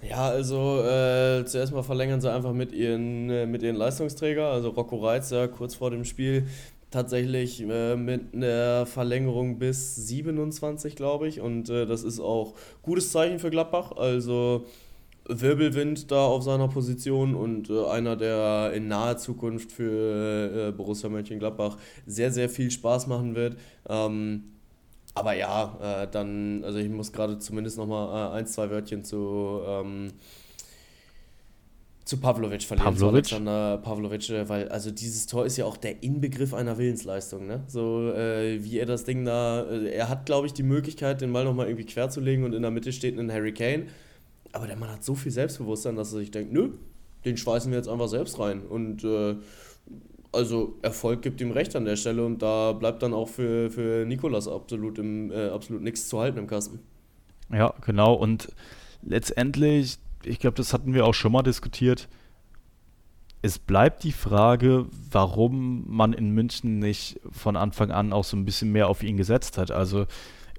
Ja, 0.02 0.30
also 0.30 0.82
äh, 0.82 1.44
zuerst 1.46 1.74
mal 1.74 1.84
verlängern 1.84 2.22
sie 2.22 2.32
einfach 2.32 2.54
mit 2.54 2.72
ihren, 2.72 3.30
äh, 3.30 3.46
mit 3.46 3.64
ihren 3.64 3.76
Leistungsträger. 3.76 4.48
Also 4.48 4.70
Rocco 4.70 4.98
Reitz 4.98 5.30
ja 5.32 5.48
kurz 5.48 5.76
vor 5.76 5.92
dem 5.92 6.06
Spiel 6.06 6.48
tatsächlich 6.90 7.62
äh, 7.62 7.96
mit 7.98 8.34
einer 8.34 8.86
Verlängerung 8.86 9.60
bis 9.60 9.96
27, 10.08 10.96
glaube 10.96 11.28
ich. 11.28 11.42
Und 11.42 11.70
äh, 11.70 11.86
das 11.86 12.04
ist 12.04 12.20
auch 12.22 12.54
gutes 12.82 13.12
Zeichen 13.12 13.40
für 13.40 13.50
Gladbach. 13.50 13.92
Also 13.98 14.66
Wirbelwind 15.28 16.12
da 16.12 16.26
auf 16.26 16.44
seiner 16.44 16.70
Position 16.70 17.36
und 17.36 17.70
äh, 17.70 17.86
einer, 17.86 18.16
der 18.16 18.72
in 18.74 18.88
naher 18.88 19.18
Zukunft 19.18 19.72
für 19.72 20.70
äh, 20.70 20.72
Borussia 20.72 21.10
Mönchengladbach 21.10 21.78
sehr, 22.08 22.32
sehr 22.32 22.50
viel 22.50 22.72
Spaß 22.72 23.08
machen 23.08 23.36
wird. 23.36 23.58
Ähm, 23.88 24.46
aber 25.20 25.34
ja, 25.34 26.04
äh, 26.04 26.08
dann, 26.10 26.64
also 26.64 26.80
ich 26.80 26.90
muss 26.90 27.12
gerade 27.12 27.40
zumindest 27.40 27.78
nochmal 27.78 28.32
äh, 28.32 28.38
ein, 28.38 28.48
zwei 28.48 28.70
Wörtchen 28.70 29.04
zu, 29.04 29.62
ähm, 29.66 30.14
zu 32.06 32.18
Pavlovic 32.18 32.64
verlieren. 32.64 32.94
Pavlovic? 32.94 33.26
Zu 33.26 33.36
Alexander 33.36 33.78
Pavlovic, 33.78 34.30
äh, 34.30 34.50
weil 34.50 34.70
also 34.70 34.92
dieses 34.92 35.28
Tor 35.28 35.46
ist 35.46 35.58
ja 35.58 35.66
auch 35.66 35.78
der 35.78 36.02
Inbegriff 36.02 36.54
einer 36.54 36.78
Willensleistung, 36.78 37.46
ne? 37.46 37.64
So 37.68 38.12
äh, 38.12 38.64
wie 38.64 38.80
er 38.80 38.86
das 38.86 39.04
Ding 39.04 39.26
da, 39.26 39.64
äh, 39.70 39.90
er 39.90 40.10
hat 40.10 40.26
glaube 40.26 40.48
ich 40.48 40.54
die 40.54 40.64
Möglichkeit, 40.64 41.22
den 41.22 41.32
Ball 41.32 41.46
nochmal 41.46 41.68
irgendwie 41.68 41.86
quer 41.86 42.10
zu 42.10 42.20
legen 42.20 42.44
und 42.44 42.54
in 42.54 42.62
der 42.62 42.72
Mitte 42.72 42.92
steht 42.92 43.18
ein 43.20 43.32
Harry 43.32 43.54
Kane. 43.54 43.88
Aber 44.52 44.66
der 44.66 44.76
Mann 44.76 44.90
hat 44.90 45.04
so 45.04 45.14
viel 45.16 45.32
Selbstbewusstsein, 45.32 45.96
dass 45.96 46.12
er 46.14 46.20
sich 46.20 46.32
denkt, 46.32 46.52
nö, 46.52 46.72
den 47.26 47.38
schweißen 47.38 47.72
wir 47.72 47.78
jetzt 47.78 47.90
einfach 47.90 48.08
selbst 48.08 48.40
rein. 48.40 48.62
Und 48.62 49.04
äh, 49.04 49.36
also 50.32 50.78
Erfolg 50.82 51.22
gibt 51.22 51.42
ihm 51.42 51.52
recht 51.52 51.76
an 51.76 51.86
der 51.86 51.96
Stelle 51.96 52.26
und 52.26 52.42
da 52.42 52.74
bleibt 52.74 53.02
dann 53.04 53.14
auch 53.14 53.30
für, 53.30 53.72
für 53.72 54.06
Nikolas 54.06 54.48
absolut, 54.48 55.00
im, 55.00 55.32
äh, 55.32 55.50
absolut 55.50 55.82
nichts 55.82 56.08
zu 56.08 56.20
halten 56.20 56.38
im 56.38 56.48
Kasten. 56.48 56.80
Ja, 57.52 57.74
genau. 57.86 58.14
Und 58.14 58.50
letztendlich, 59.02 59.98
ich 60.24 60.40
glaube, 60.40 60.56
das 60.56 60.74
hatten 60.74 60.94
wir 60.94 61.06
auch 61.06 61.14
schon 61.14 61.32
mal 61.32 61.42
diskutiert. 61.42 62.08
Es 63.42 63.58
bleibt 63.58 64.04
die 64.04 64.12
Frage, 64.12 64.86
warum 65.12 65.86
man 65.88 66.14
in 66.14 66.32
München 66.32 66.80
nicht 66.80 67.20
von 67.32 67.56
Anfang 67.56 67.90
an 67.90 68.14
auch 68.14 68.26
so 68.26 68.36
ein 68.38 68.46
bisschen 68.46 68.72
mehr 68.72 68.90
auf 68.90 69.02
ihn 69.02 69.18
gesetzt 69.18 69.58
hat. 69.58 69.72
Also 69.72 70.06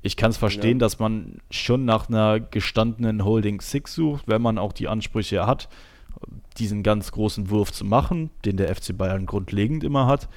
ich 0.02 0.16
kann 0.16 0.30
es 0.30 0.38
verstehen, 0.38 0.78
ja. 0.78 0.86
dass 0.86 0.98
man 0.98 1.38
schon 1.50 1.84
nach 1.84 2.08
einer 2.08 2.40
gestandenen 2.40 3.24
Holding 3.24 3.60
Six 3.60 3.94
sucht, 3.94 4.26
wenn 4.26 4.40
man 4.40 4.58
auch 4.58 4.72
die 4.72 4.88
Ansprüche 4.88 5.46
hat 5.46 5.68
diesen 6.58 6.82
ganz 6.82 7.12
großen 7.12 7.50
Wurf 7.50 7.72
zu 7.72 7.84
machen, 7.84 8.30
den 8.44 8.56
der 8.56 8.74
FC 8.74 8.96
Bayern 8.96 9.26
grundlegend 9.26 9.84
immer 9.84 10.06
hat. 10.06 10.28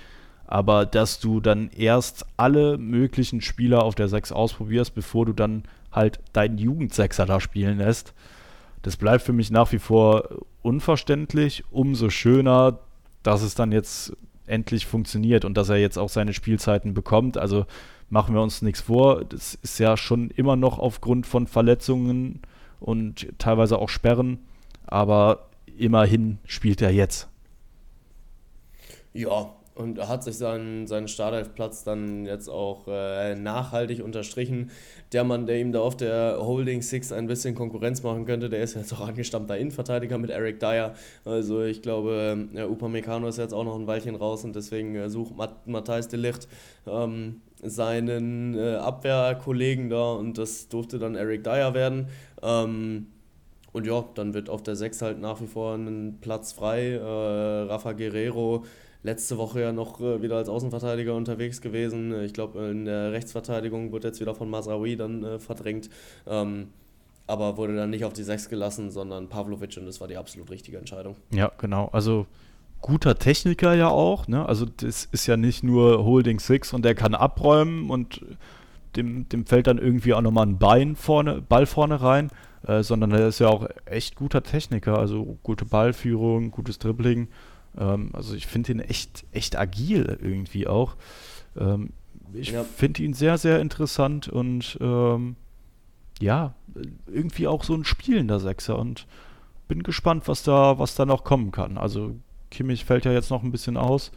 Aber 0.46 0.86
dass 0.86 1.20
du 1.20 1.40
dann 1.40 1.70
erst 1.70 2.26
alle 2.38 2.78
möglichen 2.78 3.42
Spieler 3.42 3.84
auf 3.84 3.96
der 3.96 4.08
6 4.08 4.32
ausprobierst, 4.32 4.94
bevor 4.94 5.26
du 5.26 5.34
dann 5.34 5.64
halt 5.92 6.20
deinen 6.34 6.58
Jugendsechser 6.58 7.26
da 7.26 7.40
spielen 7.40 7.78
lässt, 7.78 8.14
das 8.82 8.98
bleibt 8.98 9.24
für 9.24 9.34
mich 9.34 9.50
nach 9.50 9.72
wie 9.72 9.80
vor 9.80 10.28
unverständlich. 10.62 11.64
Umso 11.72 12.10
schöner, 12.10 12.80
dass 13.24 13.42
es 13.42 13.56
dann 13.56 13.72
jetzt 13.72 14.16
endlich 14.46 14.86
funktioniert 14.86 15.46
und 15.46 15.56
dass 15.56 15.70
er 15.70 15.78
jetzt 15.78 15.98
auch 15.98 16.10
seine 16.10 16.34
Spielzeiten 16.34 16.94
bekommt. 16.94 17.38
Also 17.38 17.66
machen 18.10 18.36
wir 18.36 18.42
uns 18.42 18.62
nichts 18.62 18.82
vor. 18.82 19.24
Das 19.24 19.56
ist 19.56 19.80
ja 19.80 19.96
schon 19.96 20.30
immer 20.32 20.58
noch 20.58 20.80
aufgrund 20.80 21.26
von 21.26 21.48
Verletzungen 21.48 22.42
und 22.80 23.28
teilweise 23.40 23.80
auch 23.80 23.90
Sperren. 23.90 24.40
Aber 24.86 25.48
immerhin 25.78 26.40
spielt 26.46 26.82
er 26.82 26.92
jetzt. 26.92 27.30
Ja, 29.14 29.54
und 29.76 29.98
er 29.98 30.08
hat 30.08 30.24
sich 30.24 30.38
seinen, 30.38 30.86
seinen 30.86 31.08
Startelfplatz 31.08 31.84
dann 31.84 32.26
jetzt 32.26 32.48
auch 32.48 32.88
äh, 32.88 33.36
nachhaltig 33.36 34.04
unterstrichen. 34.04 34.70
Der 35.14 35.24
Mann, 35.24 35.48
der 35.48 35.60
ihm 35.60 35.72
da 35.72 35.80
auf 35.80 35.98
der 35.98 36.38
Holding 36.40 36.82
Six 36.84 37.12
ein 37.12 37.26
bisschen 37.26 37.56
Konkurrenz 37.56 38.04
machen 38.04 38.26
könnte, 38.26 38.50
der 38.50 38.62
ist 38.62 38.76
jetzt 38.76 38.94
auch 38.94 39.08
angestammter 39.08 39.58
Innenverteidiger 39.58 40.20
mit 40.20 40.30
Eric 40.30 40.60
Dyer. 40.60 40.94
Also 41.26 41.64
ich 41.64 41.82
glaube, 41.82 42.48
äh, 42.54 42.62
Upamecano 42.62 43.28
ist 43.28 43.38
jetzt 43.38 43.54
auch 43.54 43.64
noch 43.64 43.78
ein 43.78 43.88
Weilchen 43.88 44.16
raus 44.16 44.44
und 44.44 44.56
deswegen 44.56 44.96
äh, 44.96 45.10
sucht 45.10 45.36
Mat 45.36 45.66
Matthijs 45.66 46.08
de 46.08 46.20
Licht 46.20 46.48
ähm, 46.86 47.42
seinen 47.64 48.56
äh, 48.56 48.76
Abwehrkollegen 48.76 49.90
da 49.90 50.14
und 50.14 50.38
das 50.38 50.70
durfte 50.70 51.00
dann 51.00 51.16
Eric 51.16 51.44
Dyer 51.44 51.74
werden. 51.74 52.10
Ähm, 52.44 53.08
und 53.74 53.86
ja, 53.86 54.06
dann 54.16 54.34
wird 54.34 54.50
auf 54.50 54.64
der 54.64 54.76
6 54.76 55.02
halt 55.02 55.20
nach 55.20 55.42
wie 55.42 55.48
vor 55.48 55.76
ein 55.76 56.20
Platz 56.22 56.54
frei. 56.54 56.94
Äh, 56.94 57.70
Rafa 57.70 57.92
Guerrero 57.92 58.64
letzte 59.02 59.38
Woche 59.38 59.62
ja 59.62 59.72
noch 59.74 60.00
äh, 60.00 60.22
wieder 60.22 60.38
als 60.38 60.48
Außenverteidiger 60.48 61.14
unterwegs 61.16 61.60
gewesen. 61.60 62.24
Ich 62.24 62.34
glaube, 62.34 62.68
in 62.70 62.86
der 62.86 63.12
Rechtsverteidigung 63.12 63.92
wird 63.92 64.06
jetzt 64.06 64.22
wieder 64.22 64.36
von 64.36 64.50
Masraoui 64.50 64.96
dann 64.96 65.24
äh, 65.24 65.40
verdrängt. 65.40 65.90
Ähm, 66.26 66.70
aber 67.26 67.58
wurde 67.58 67.76
dann 67.76 67.90
nicht 67.90 68.06
auf 68.06 68.14
die 68.14 68.24
6 68.24 68.50
gelassen, 68.50 68.92
sondern 68.92 69.28
Pavlovic 69.30 69.78
und 69.78 69.86
das 69.86 70.02
war 70.02 70.08
die 70.08 70.18
absolut 70.18 70.52
richtige 70.52 70.78
Entscheidung. 70.78 71.16
Ja, 71.32 71.52
genau. 71.58 71.90
Also 71.92 72.28
guter 72.82 73.18
Techniker 73.18 73.74
ja 73.74 73.90
auch. 73.90 74.28
Ne? 74.28 74.46
Also 74.46 74.66
das 74.66 75.06
ist 75.12 75.26
ja 75.26 75.38
nicht 75.38 75.64
nur 75.64 76.06
Holding 76.06 76.40
Six 76.40 76.74
und 76.74 76.84
der 76.84 76.96
kann 76.96 77.16
abräumen 77.16 77.90
und 77.90 78.22
dem, 78.96 79.28
dem 79.30 79.46
fällt 79.46 79.68
dann 79.68 79.80
irgendwie 79.80 80.14
auch 80.14 80.22
nochmal 80.22 80.46
ein 80.46 80.60
Bein 80.60 80.96
vorne, 80.96 81.42
Ball 81.42 81.66
vorne 81.66 82.02
rein, 82.02 82.30
äh, 82.68 82.84
sondern 82.84 83.12
er 83.12 83.28
ist 83.28 83.40
ja 83.40 83.48
auch 83.48 83.68
echt 83.86 84.16
guter 84.16 84.44
Techniker, 84.44 84.98
also 84.98 85.38
gute 85.44 85.66
Ballführung, 85.66 86.52
gutes 86.52 86.80
Dribbling. 86.80 87.28
Ähm, 87.78 88.10
also 88.14 88.36
ich 88.36 88.48
finde 88.48 88.72
ihn 88.74 88.80
echt, 88.80 89.26
echt 89.32 89.58
agil 89.58 90.18
irgendwie 90.22 90.68
auch. 90.68 90.96
Ähm, 91.58 91.92
ich 92.34 92.52
ja. 92.52 92.64
finde 92.64 93.04
ihn 93.04 93.14
sehr, 93.14 93.38
sehr 93.38 93.60
interessant 93.60 94.28
und 94.28 94.78
ähm, 94.82 95.36
ja, 96.20 96.54
irgendwie 97.08 97.48
auch 97.48 97.64
so 97.64 97.74
ein 97.74 97.86
spielender 97.86 98.40
Sechser 98.40 98.80
und 98.80 99.08
bin 99.68 99.84
gespannt, 99.84 100.28
was 100.28 100.44
da, 100.44 100.80
was 100.80 100.96
da 100.96 101.06
noch 101.06 101.24
kommen 101.24 101.52
kann. 101.52 101.78
Also 101.78 102.16
Kimmich 102.50 102.86
fällt 102.86 103.06
ja 103.06 103.12
jetzt 103.12 103.30
noch 103.30 103.44
ein 103.44 103.52
bisschen 103.52 103.78
aus. 103.78 104.12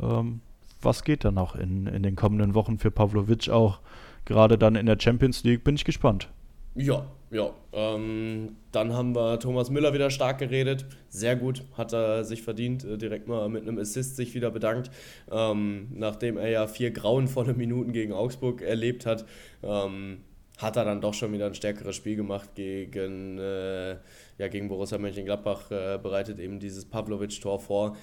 Ähm, 0.00 0.40
was 0.80 1.02
geht 1.02 1.24
da 1.24 1.30
noch 1.30 1.56
in, 1.56 1.86
in 1.86 2.02
den 2.02 2.14
kommenden 2.14 2.54
Wochen 2.54 2.78
für 2.78 2.90
Pavlovic 2.90 3.48
auch? 3.48 3.80
Gerade 4.24 4.58
dann 4.58 4.76
in 4.76 4.86
der 4.86 4.98
Champions 5.00 5.42
League 5.42 5.64
bin 5.64 5.74
ich 5.74 5.84
gespannt. 5.84 6.28
Ja, 6.74 7.06
ja. 7.30 7.50
Ähm, 7.72 8.56
dann 8.72 8.92
haben 8.94 9.14
wir 9.14 9.38
Thomas 9.38 9.70
Müller 9.70 9.92
wieder 9.92 10.10
stark 10.10 10.38
geredet. 10.38 10.86
Sehr 11.08 11.36
gut, 11.36 11.62
hat 11.76 11.92
er 11.92 12.24
sich 12.24 12.42
verdient. 12.42 12.84
Äh, 12.84 12.96
direkt 12.96 13.28
mal 13.28 13.48
mit 13.48 13.62
einem 13.62 13.78
Assist 13.78 14.16
sich 14.16 14.34
wieder 14.34 14.50
bedankt. 14.50 14.90
Ähm, 15.30 15.88
nachdem 15.94 16.38
er 16.38 16.48
ja 16.48 16.66
vier 16.66 16.90
grauenvolle 16.90 17.54
Minuten 17.54 17.92
gegen 17.92 18.12
Augsburg 18.12 18.62
erlebt 18.62 19.04
hat, 19.06 19.26
ähm, 19.62 20.18
hat 20.56 20.76
er 20.76 20.84
dann 20.84 21.00
doch 21.00 21.14
schon 21.14 21.32
wieder 21.32 21.46
ein 21.46 21.54
stärkeres 21.54 21.94
Spiel 21.94 22.16
gemacht 22.16 22.54
gegen, 22.54 23.38
äh, 23.38 23.90
ja, 24.38 24.48
gegen 24.50 24.68
Borussia 24.68 24.98
Mönchengladbach. 24.98 25.70
Äh, 25.70 25.98
bereitet 26.02 26.38
eben 26.40 26.58
dieses 26.58 26.84
Pavlovic-Tor 26.84 27.60
vor. 27.60 27.96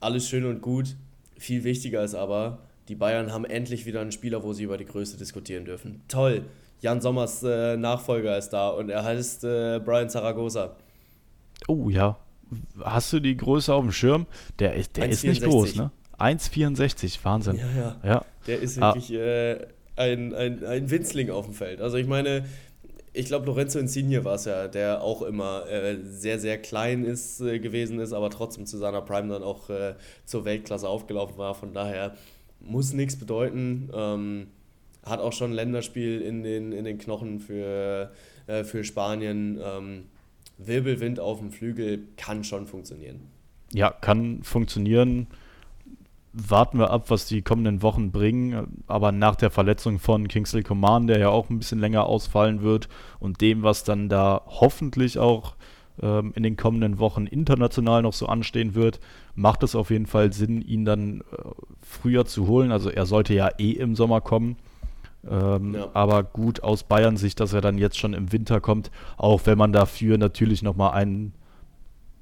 Alles 0.00 0.28
schön 0.28 0.44
und 0.44 0.62
gut. 0.62 0.96
Viel 1.36 1.64
wichtiger 1.64 2.02
ist 2.02 2.14
aber, 2.14 2.60
die 2.88 2.94
Bayern 2.94 3.32
haben 3.32 3.44
endlich 3.44 3.84
wieder 3.84 4.00
einen 4.00 4.12
Spieler, 4.12 4.42
wo 4.42 4.52
sie 4.52 4.64
über 4.64 4.78
die 4.78 4.86
Größe 4.86 5.16
diskutieren 5.18 5.64
dürfen. 5.64 6.02
Toll. 6.08 6.44
Jan 6.80 7.00
Sommers 7.00 7.42
äh, 7.42 7.76
Nachfolger 7.76 8.38
ist 8.38 8.50
da 8.50 8.68
und 8.70 8.90
er 8.90 9.04
heißt 9.04 9.44
äh, 9.44 9.80
Brian 9.84 10.08
Zaragoza. 10.08 10.76
Oh 11.66 11.88
ja. 11.90 12.16
Hast 12.80 13.12
du 13.12 13.20
die 13.20 13.36
Größe 13.36 13.74
auf 13.74 13.82
dem 13.82 13.92
Schirm? 13.92 14.26
Der 14.58 14.74
ist, 14.74 14.96
der 14.96 15.08
ist 15.08 15.24
nicht 15.24 15.42
groß, 15.42 15.76
ne? 15.76 15.90
1,64, 16.18 17.18
Wahnsinn. 17.22 17.56
Ja, 17.56 17.66
ja, 17.76 17.96
ja. 18.04 18.24
Der 18.46 18.60
ist 18.60 18.80
ah. 18.80 18.94
wirklich 18.94 19.12
ah. 19.12 19.22
äh, 19.22 19.66
ein, 19.96 20.34
ein, 20.34 20.64
ein 20.64 20.90
Winzling 20.90 21.30
auf 21.30 21.44
dem 21.44 21.54
Feld. 21.54 21.80
Also 21.80 21.96
ich 21.96 22.06
meine, 22.06 22.44
ich 23.12 23.26
glaube, 23.26 23.46
Lorenzo 23.46 23.78
Insigne 23.78 24.24
war 24.24 24.34
es 24.34 24.44
ja, 24.44 24.68
der 24.68 25.02
auch 25.02 25.22
immer 25.22 25.68
äh, 25.68 25.98
sehr, 26.04 26.38
sehr 26.38 26.58
klein 26.58 27.04
ist, 27.04 27.40
äh, 27.40 27.58
gewesen 27.58 27.98
ist, 27.98 28.12
aber 28.12 28.30
trotzdem 28.30 28.66
zu 28.66 28.78
seiner 28.78 29.02
Prime 29.02 29.28
dann 29.28 29.42
auch 29.42 29.70
äh, 29.70 29.94
zur 30.24 30.44
Weltklasse 30.44 30.88
aufgelaufen 30.88 31.36
war. 31.36 31.54
Von 31.54 31.72
daher 31.72 32.14
muss 32.60 32.92
nichts 32.92 33.16
bedeuten. 33.16 33.90
Ähm, 33.92 34.46
hat 35.08 35.20
auch 35.20 35.32
schon 35.32 35.50
ein 35.50 35.54
Länderspiel 35.54 36.20
in 36.20 36.42
den, 36.42 36.72
in 36.72 36.84
den 36.84 36.98
Knochen 36.98 37.40
für, 37.40 38.12
äh, 38.46 38.64
für 38.64 38.84
Spanien. 38.84 39.60
Ähm, 39.62 40.04
Wirbelwind 40.58 41.20
auf 41.20 41.38
dem 41.38 41.52
Flügel 41.52 42.08
kann 42.16 42.42
schon 42.44 42.66
funktionieren. 42.66 43.20
Ja, 43.72 43.90
kann 43.90 44.42
funktionieren 44.42 45.28
warten 46.32 46.78
wir 46.78 46.90
ab, 46.90 47.06
was 47.08 47.26
die 47.26 47.42
kommenden 47.42 47.82
Wochen 47.82 48.10
bringen. 48.10 48.82
Aber 48.86 49.12
nach 49.12 49.36
der 49.36 49.50
Verletzung 49.50 49.98
von 49.98 50.28
Kingsley 50.28 50.62
Coman, 50.62 51.06
der 51.06 51.18
ja 51.18 51.28
auch 51.30 51.50
ein 51.50 51.58
bisschen 51.58 51.80
länger 51.80 52.06
ausfallen 52.06 52.62
wird, 52.62 52.88
und 53.18 53.40
dem, 53.40 53.62
was 53.62 53.84
dann 53.84 54.08
da 54.08 54.42
hoffentlich 54.46 55.18
auch 55.18 55.54
ähm, 56.00 56.32
in 56.34 56.42
den 56.42 56.56
kommenden 56.56 56.98
Wochen 56.98 57.26
international 57.26 58.02
noch 58.02 58.12
so 58.12 58.26
anstehen 58.26 58.74
wird, 58.74 59.00
macht 59.34 59.62
es 59.62 59.74
auf 59.74 59.90
jeden 59.90 60.06
Fall 60.06 60.32
Sinn, 60.32 60.62
ihn 60.62 60.84
dann 60.84 61.20
äh, 61.20 61.24
früher 61.82 62.24
zu 62.24 62.46
holen. 62.46 62.72
Also 62.72 62.90
er 62.90 63.06
sollte 63.06 63.34
ja 63.34 63.50
eh 63.58 63.72
im 63.72 63.94
Sommer 63.94 64.20
kommen. 64.20 64.56
Ähm, 65.28 65.74
ja. 65.74 65.88
Aber 65.94 66.22
gut 66.22 66.62
aus 66.62 66.84
Bayern 66.84 67.16
Sicht, 67.16 67.40
dass 67.40 67.52
er 67.52 67.60
dann 67.60 67.78
jetzt 67.78 67.98
schon 67.98 68.14
im 68.14 68.32
Winter 68.32 68.60
kommt, 68.60 68.90
auch 69.16 69.42
wenn 69.46 69.58
man 69.58 69.72
dafür 69.72 70.18
natürlich 70.18 70.62
nochmal 70.62 70.92
einen, 70.92 71.32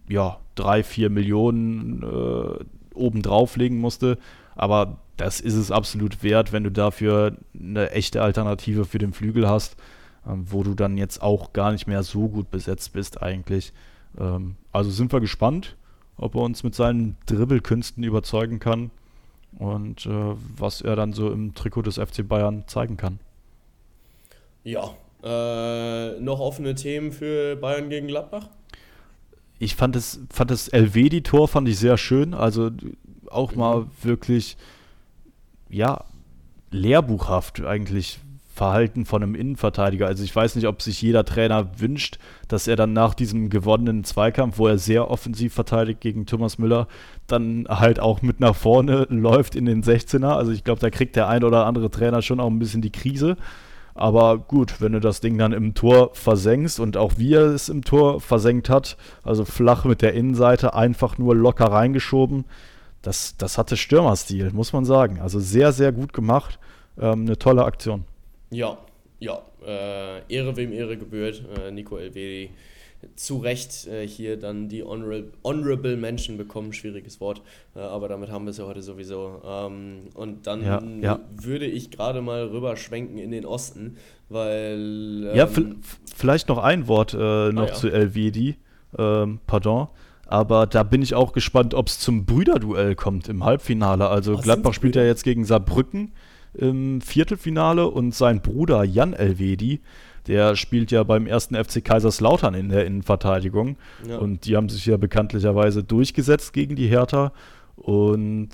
ja, 0.08 0.38
drei, 0.54 0.82
vier 0.82 1.10
Millionen 1.10 2.02
äh, 2.02 2.64
oben 2.94 3.22
drauflegen 3.22 3.78
musste. 3.78 4.18
Aber 4.54 4.98
das 5.16 5.40
ist 5.40 5.54
es 5.54 5.70
absolut 5.70 6.22
wert, 6.22 6.52
wenn 6.52 6.64
du 6.64 6.70
dafür 6.70 7.36
eine 7.58 7.90
echte 7.90 8.22
Alternative 8.22 8.84
für 8.84 8.98
den 8.98 9.12
Flügel 9.12 9.48
hast, 9.48 9.76
ähm, 10.26 10.44
wo 10.48 10.62
du 10.62 10.74
dann 10.74 10.96
jetzt 10.96 11.22
auch 11.22 11.52
gar 11.52 11.72
nicht 11.72 11.86
mehr 11.86 12.02
so 12.02 12.28
gut 12.28 12.50
besetzt 12.50 12.92
bist 12.94 13.22
eigentlich. 13.22 13.72
Ähm, 14.18 14.56
also 14.72 14.90
sind 14.90 15.12
wir 15.12 15.20
gespannt, 15.20 15.76
ob 16.16 16.34
er 16.34 16.42
uns 16.42 16.62
mit 16.62 16.74
seinen 16.74 17.16
Dribbelkünsten 17.26 18.02
überzeugen 18.02 18.58
kann 18.58 18.90
und 19.58 20.06
äh, 20.06 20.34
was 20.56 20.80
er 20.80 20.96
dann 20.96 21.12
so 21.12 21.30
im 21.30 21.54
Trikot 21.54 21.82
des 21.82 21.96
FC 21.96 22.26
Bayern 22.26 22.64
zeigen 22.66 22.96
kann. 22.96 23.18
Ja, 24.64 24.94
äh, 25.22 26.20
noch 26.20 26.40
offene 26.40 26.74
Themen 26.74 27.12
für 27.12 27.56
Bayern 27.56 27.88
gegen 27.88 28.08
Gladbach? 28.08 28.48
ich 29.58 29.74
fand 29.74 29.96
das, 29.96 30.20
fand 30.30 30.50
das 30.50 30.68
Elvedi-Tor 30.68 31.48
fand 31.48 31.68
ich 31.68 31.78
sehr 31.78 31.96
schön. 31.96 32.34
Also 32.34 32.70
auch 33.30 33.52
mhm. 33.52 33.58
mal 33.58 33.86
wirklich, 34.02 34.56
ja, 35.68 36.04
lehrbuchhaft 36.70 37.64
eigentlich 37.64 38.18
Verhalten 38.56 39.04
von 39.04 39.22
einem 39.22 39.34
Innenverteidiger. 39.34 40.06
Also 40.06 40.24
ich 40.24 40.34
weiß 40.34 40.56
nicht, 40.56 40.66
ob 40.66 40.80
sich 40.80 41.02
jeder 41.02 41.26
Trainer 41.26 41.78
wünscht, 41.78 42.18
dass 42.48 42.66
er 42.66 42.74
dann 42.74 42.94
nach 42.94 43.12
diesem 43.12 43.50
gewonnenen 43.50 44.02
Zweikampf, 44.02 44.56
wo 44.56 44.66
er 44.66 44.78
sehr 44.78 45.10
offensiv 45.10 45.52
verteidigt 45.52 46.00
gegen 46.00 46.24
Thomas 46.24 46.56
Müller, 46.56 46.88
dann 47.26 47.66
halt 47.68 48.00
auch 48.00 48.22
mit 48.22 48.40
nach 48.40 48.56
vorne 48.56 49.06
läuft 49.10 49.56
in 49.56 49.66
den 49.66 49.82
16er. 49.82 50.30
Also 50.30 50.52
ich 50.52 50.64
glaube, 50.64 50.80
da 50.80 50.88
kriegt 50.88 51.16
der 51.16 51.28
ein 51.28 51.44
oder 51.44 51.66
andere 51.66 51.90
Trainer 51.90 52.22
schon 52.22 52.40
auch 52.40 52.48
ein 52.48 52.58
bisschen 52.58 52.80
die 52.80 52.92
Krise. 52.92 53.36
Aber 53.94 54.38
gut, 54.38 54.80
wenn 54.80 54.92
du 54.92 55.00
das 55.00 55.20
Ding 55.20 55.36
dann 55.36 55.52
im 55.52 55.74
Tor 55.74 56.10
versenkst 56.14 56.80
und 56.80 56.96
auch 56.96 57.12
wie 57.18 57.34
er 57.34 57.46
es 57.46 57.68
im 57.68 57.82
Tor 57.84 58.20
versenkt 58.22 58.70
hat, 58.70 58.96
also 59.22 59.44
flach 59.44 59.84
mit 59.84 60.00
der 60.00 60.14
Innenseite, 60.14 60.74
einfach 60.74 61.18
nur 61.18 61.36
locker 61.36 61.66
reingeschoben, 61.66 62.46
das, 63.02 63.36
das 63.36 63.58
hatte 63.58 63.76
Stürmerstil, 63.76 64.50
muss 64.52 64.72
man 64.72 64.86
sagen. 64.86 65.20
Also 65.20 65.40
sehr, 65.40 65.72
sehr 65.72 65.92
gut 65.92 66.14
gemacht. 66.14 66.58
Ähm, 66.98 67.22
eine 67.22 67.38
tolle 67.38 67.64
Aktion. 67.64 68.04
Ja, 68.50 68.78
ja. 69.18 69.42
Äh, 69.66 70.32
Ehre 70.32 70.56
wem 70.56 70.72
Ehre 70.72 70.96
gebührt. 70.96 71.42
Äh, 71.58 71.70
Nico 71.70 71.96
Elvedi 71.96 72.50
zu 73.14 73.38
Recht 73.38 73.86
äh, 73.86 74.06
hier 74.06 74.38
dann 74.38 74.68
die 74.68 74.82
Honorable, 74.82 75.32
Honorable 75.44 75.96
Mention 75.96 76.36
bekommen, 76.36 76.72
schwieriges 76.72 77.20
Wort, 77.20 77.42
äh, 77.74 77.80
aber 77.80 78.08
damit 78.08 78.30
haben 78.30 78.44
wir 78.44 78.50
es 78.50 78.58
ja 78.58 78.66
heute 78.66 78.82
sowieso. 78.82 79.42
Ähm, 79.44 80.08
und 80.14 80.46
dann 80.46 80.64
ja, 80.64 80.82
ja. 81.00 81.20
würde 81.30 81.66
ich 81.66 81.90
gerade 81.90 82.22
mal 82.22 82.44
rüberschwenken 82.44 83.18
in 83.18 83.30
den 83.30 83.44
Osten, 83.44 83.96
weil. 84.28 85.28
Ähm, 85.30 85.36
ja, 85.36 85.48
vielleicht 86.14 86.48
noch 86.48 86.58
ein 86.58 86.88
Wort 86.88 87.14
äh, 87.14 87.52
noch 87.52 87.64
ah, 87.64 87.68
ja. 87.68 87.74
zu 87.74 87.88
Elvedi, 87.88 88.56
ähm, 88.98 89.40
pardon. 89.46 89.88
Aber 90.28 90.66
da 90.66 90.82
bin 90.82 91.02
ich 91.02 91.14
auch 91.14 91.32
gespannt, 91.32 91.72
ob 91.72 91.86
es 91.86 92.00
zum 92.00 92.26
Brüderduell 92.26 92.96
kommt 92.96 93.28
im 93.28 93.44
Halbfinale. 93.44 94.08
Also 94.08 94.34
Was 94.34 94.42
Gladbach 94.42 94.74
spielt 94.74 94.96
ja 94.96 95.04
jetzt 95.04 95.22
gegen 95.22 95.44
Saarbrücken 95.44 96.12
im 96.58 97.00
Viertelfinale 97.00 97.88
und 97.88 98.14
sein 98.14 98.40
Bruder 98.40 98.84
Jan 98.84 99.12
Elvedi 99.12 99.80
der 100.26 100.56
spielt 100.56 100.90
ja 100.90 101.02
beim 101.02 101.26
ersten 101.26 101.54
FC 101.54 101.84
Kaiserslautern 101.84 102.54
in 102.54 102.68
der 102.68 102.86
Innenverteidigung. 102.86 103.76
Ja. 104.08 104.18
Und 104.18 104.46
die 104.46 104.56
haben 104.56 104.68
sich 104.68 104.86
ja 104.86 104.96
bekanntlicherweise 104.96 105.84
durchgesetzt 105.84 106.52
gegen 106.52 106.76
die 106.76 106.88
Hertha. 106.88 107.32
Und 107.76 108.48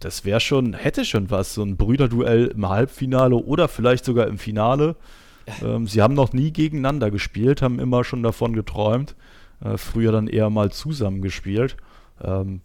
das 0.00 0.24
wäre 0.24 0.40
schon, 0.40 0.74
hätte 0.74 1.04
schon 1.04 1.30
was, 1.30 1.54
so 1.54 1.62
ein 1.62 1.76
Brüderduell 1.76 2.46
im 2.46 2.68
Halbfinale 2.68 3.36
oder 3.36 3.68
vielleicht 3.68 4.04
sogar 4.04 4.26
im 4.26 4.38
Finale. 4.38 4.96
Ähm, 5.62 5.86
sie 5.86 6.02
haben 6.02 6.14
noch 6.14 6.32
nie 6.32 6.52
gegeneinander 6.52 7.10
gespielt, 7.10 7.62
haben 7.62 7.78
immer 7.78 8.04
schon 8.04 8.22
davon 8.22 8.52
geträumt. 8.52 9.14
Äh, 9.62 9.76
früher 9.76 10.12
dann 10.12 10.26
eher 10.26 10.50
mal 10.50 10.70
zusammen 10.70 11.22
gespielt. 11.22 11.76
Ähm, 12.22 12.60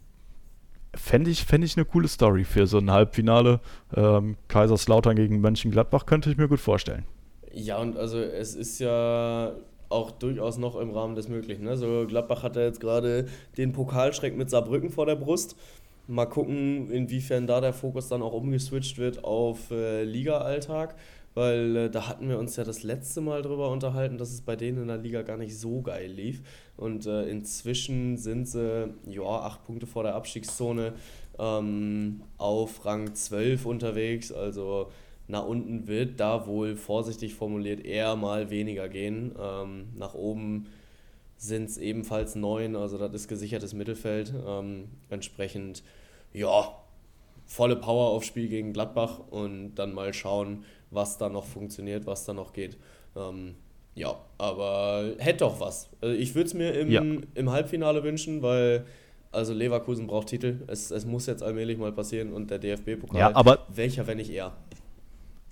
Fände 0.96 1.30
ich, 1.30 1.44
fänd 1.44 1.64
ich 1.64 1.76
eine 1.76 1.84
coole 1.84 2.08
Story 2.08 2.44
für 2.44 2.66
so 2.66 2.78
ein 2.78 2.90
Halbfinale. 2.90 3.60
Ähm, 3.94 4.36
Kaiserslautern 4.48 5.16
gegen 5.16 5.40
Mönchengladbach 5.40 6.06
könnte 6.06 6.30
ich 6.30 6.36
mir 6.36 6.48
gut 6.48 6.60
vorstellen. 6.60 7.04
Ja, 7.52 7.78
und 7.78 7.96
also 7.96 8.18
es 8.18 8.54
ist 8.54 8.80
ja 8.80 9.52
auch 9.88 10.10
durchaus 10.10 10.58
noch 10.58 10.76
im 10.76 10.90
Rahmen 10.90 11.14
des 11.14 11.28
Möglichen. 11.28 11.64
Ne? 11.64 11.76
So 11.76 12.04
Gladbach 12.06 12.42
hat 12.42 12.56
ja 12.56 12.62
jetzt 12.62 12.80
gerade 12.80 13.26
den 13.56 13.72
Pokalschreck 13.72 14.36
mit 14.36 14.50
Saarbrücken 14.50 14.90
vor 14.90 15.06
der 15.06 15.16
Brust. 15.16 15.56
Mal 16.06 16.26
gucken, 16.26 16.90
inwiefern 16.90 17.46
da 17.46 17.60
der 17.60 17.72
Fokus 17.72 18.08
dann 18.08 18.20
auch 18.20 18.34
umgeswitcht 18.34 18.98
wird 18.98 19.24
auf 19.24 19.70
äh, 19.70 20.04
Liga-Alltag, 20.04 20.96
weil 21.34 21.76
äh, 21.76 21.90
da 21.90 22.08
hatten 22.08 22.28
wir 22.28 22.38
uns 22.38 22.56
ja 22.56 22.64
das 22.64 22.82
letzte 22.82 23.20
Mal 23.20 23.42
drüber 23.42 23.70
unterhalten, 23.70 24.18
dass 24.18 24.32
es 24.32 24.40
bei 24.40 24.56
denen 24.56 24.82
in 24.82 24.88
der 24.88 24.98
Liga 24.98 25.22
gar 25.22 25.36
nicht 25.36 25.58
so 25.58 25.82
geil 25.82 26.10
lief. 26.10 26.42
Und 26.76 27.06
äh, 27.06 27.24
inzwischen 27.28 28.16
sind 28.16 28.48
sie 28.48 28.94
ja 29.06 29.22
acht 29.22 29.64
Punkte 29.64 29.86
vor 29.86 30.04
der 30.04 30.14
Abstiegszone 30.14 30.94
ähm, 31.38 32.22
auf 32.38 32.84
Rang 32.84 33.14
12 33.14 33.66
unterwegs. 33.66 34.32
Also 34.32 34.90
nach 35.26 35.44
unten 35.44 35.88
wird 35.88 36.20
da 36.20 36.46
wohl 36.46 36.76
vorsichtig 36.76 37.34
formuliert 37.34 37.84
eher 37.84 38.14
mal 38.14 38.50
weniger 38.50 38.88
gehen. 38.88 39.34
Ähm, 39.40 39.88
nach 39.96 40.14
oben 40.14 40.66
sind 41.36 41.68
es 41.68 41.78
ebenfalls 41.78 42.36
neun, 42.36 42.76
also 42.76 42.96
das 42.96 43.12
ist 43.12 43.28
gesichertes 43.28 43.74
Mittelfeld. 43.74 44.32
Ähm, 44.46 44.88
entsprechend, 45.10 45.82
ja, 46.32 46.74
volle 47.46 47.76
Power 47.76 48.10
aufs 48.10 48.26
Spiel 48.26 48.48
gegen 48.48 48.72
Gladbach 48.72 49.20
und 49.30 49.74
dann 49.74 49.92
mal 49.92 50.14
schauen, 50.14 50.64
was 50.94 51.18
da 51.18 51.28
noch 51.28 51.44
funktioniert, 51.44 52.06
was 52.06 52.24
da 52.24 52.32
noch 52.32 52.52
geht. 52.52 52.76
Ähm, 53.16 53.54
ja, 53.94 54.16
aber 54.38 55.12
hätte 55.18 55.38
doch 55.40 55.60
was. 55.60 55.88
Also 56.00 56.16
ich 56.16 56.34
würde 56.34 56.46
es 56.46 56.54
mir 56.54 56.72
im, 56.72 56.90
ja. 56.90 57.02
im 57.34 57.50
Halbfinale 57.50 58.02
wünschen, 58.02 58.42
weil 58.42 58.84
also 59.30 59.52
Leverkusen 59.52 60.06
braucht 60.06 60.28
Titel. 60.28 60.62
Es, 60.66 60.90
es 60.90 61.06
muss 61.06 61.26
jetzt 61.26 61.42
allmählich 61.42 61.78
mal 61.78 61.92
passieren 61.92 62.32
und 62.32 62.50
der 62.50 62.58
DFB-Pokal. 62.58 63.18
Ja, 63.18 63.34
aber 63.34 63.66
welcher, 63.68 64.06
wenn 64.06 64.18
nicht 64.18 64.30
er? 64.30 64.52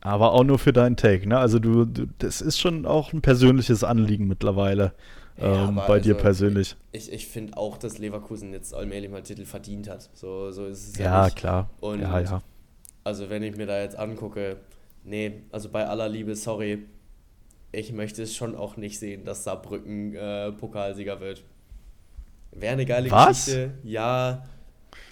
Aber 0.00 0.32
auch 0.32 0.42
nur 0.42 0.58
für 0.58 0.72
deinen 0.72 0.96
Take, 0.96 1.28
ne? 1.28 1.38
Also 1.38 1.60
du, 1.60 1.84
du 1.84 2.06
das 2.18 2.40
ist 2.40 2.58
schon 2.58 2.86
auch 2.86 3.12
ein 3.12 3.22
persönliches 3.22 3.84
Anliegen 3.84 4.26
mittlerweile 4.26 4.92
ja, 5.36 5.68
ähm, 5.68 5.76
bei 5.76 5.94
also 5.94 6.00
dir 6.00 6.14
persönlich. 6.14 6.76
Ich, 6.90 7.12
ich 7.12 7.26
finde 7.28 7.56
auch, 7.56 7.78
dass 7.78 7.98
Leverkusen 7.98 8.52
jetzt 8.52 8.74
allmählich 8.74 9.10
mal 9.10 9.22
Titel 9.22 9.44
verdient 9.44 9.88
hat. 9.88 10.10
So, 10.14 10.50
so 10.50 10.66
ist 10.66 10.88
es 10.88 10.98
ja. 10.98 11.26
Ja, 11.26 11.30
klar. 11.30 11.70
Und 11.80 12.00
ja, 12.00 12.20
ja. 12.20 12.42
Also 13.04 13.30
wenn 13.30 13.42
ich 13.42 13.56
mir 13.56 13.66
da 13.66 13.80
jetzt 13.80 13.96
angucke, 13.96 14.58
nee, 15.04 15.42
also 15.50 15.68
bei 15.68 15.86
aller 15.86 16.08
Liebe, 16.08 16.34
sorry, 16.36 16.84
ich 17.72 17.92
möchte 17.92 18.22
es 18.22 18.34
schon 18.34 18.54
auch 18.54 18.76
nicht 18.76 18.98
sehen, 18.98 19.24
dass 19.24 19.44
Saarbrücken 19.44 20.14
äh, 20.14 20.52
Pokalsieger 20.52 21.20
wird. 21.20 21.42
Wäre 22.52 22.74
eine 22.74 22.84
geile 22.84 23.10
Was? 23.10 23.46
Geschichte, 23.46 23.72
ja, 23.82 24.46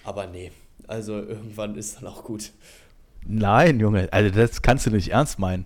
aber 0.03 0.27
nee. 0.27 0.51
Also 0.87 1.13
irgendwann 1.13 1.75
ist 1.75 1.97
dann 1.97 2.07
auch 2.07 2.23
gut. 2.23 2.51
Nein, 3.25 3.79
Junge, 3.79 4.11
also 4.11 4.29
das 4.29 4.61
kannst 4.61 4.85
du 4.85 4.91
nicht 4.91 5.09
ernst 5.09 5.39
meinen. 5.39 5.65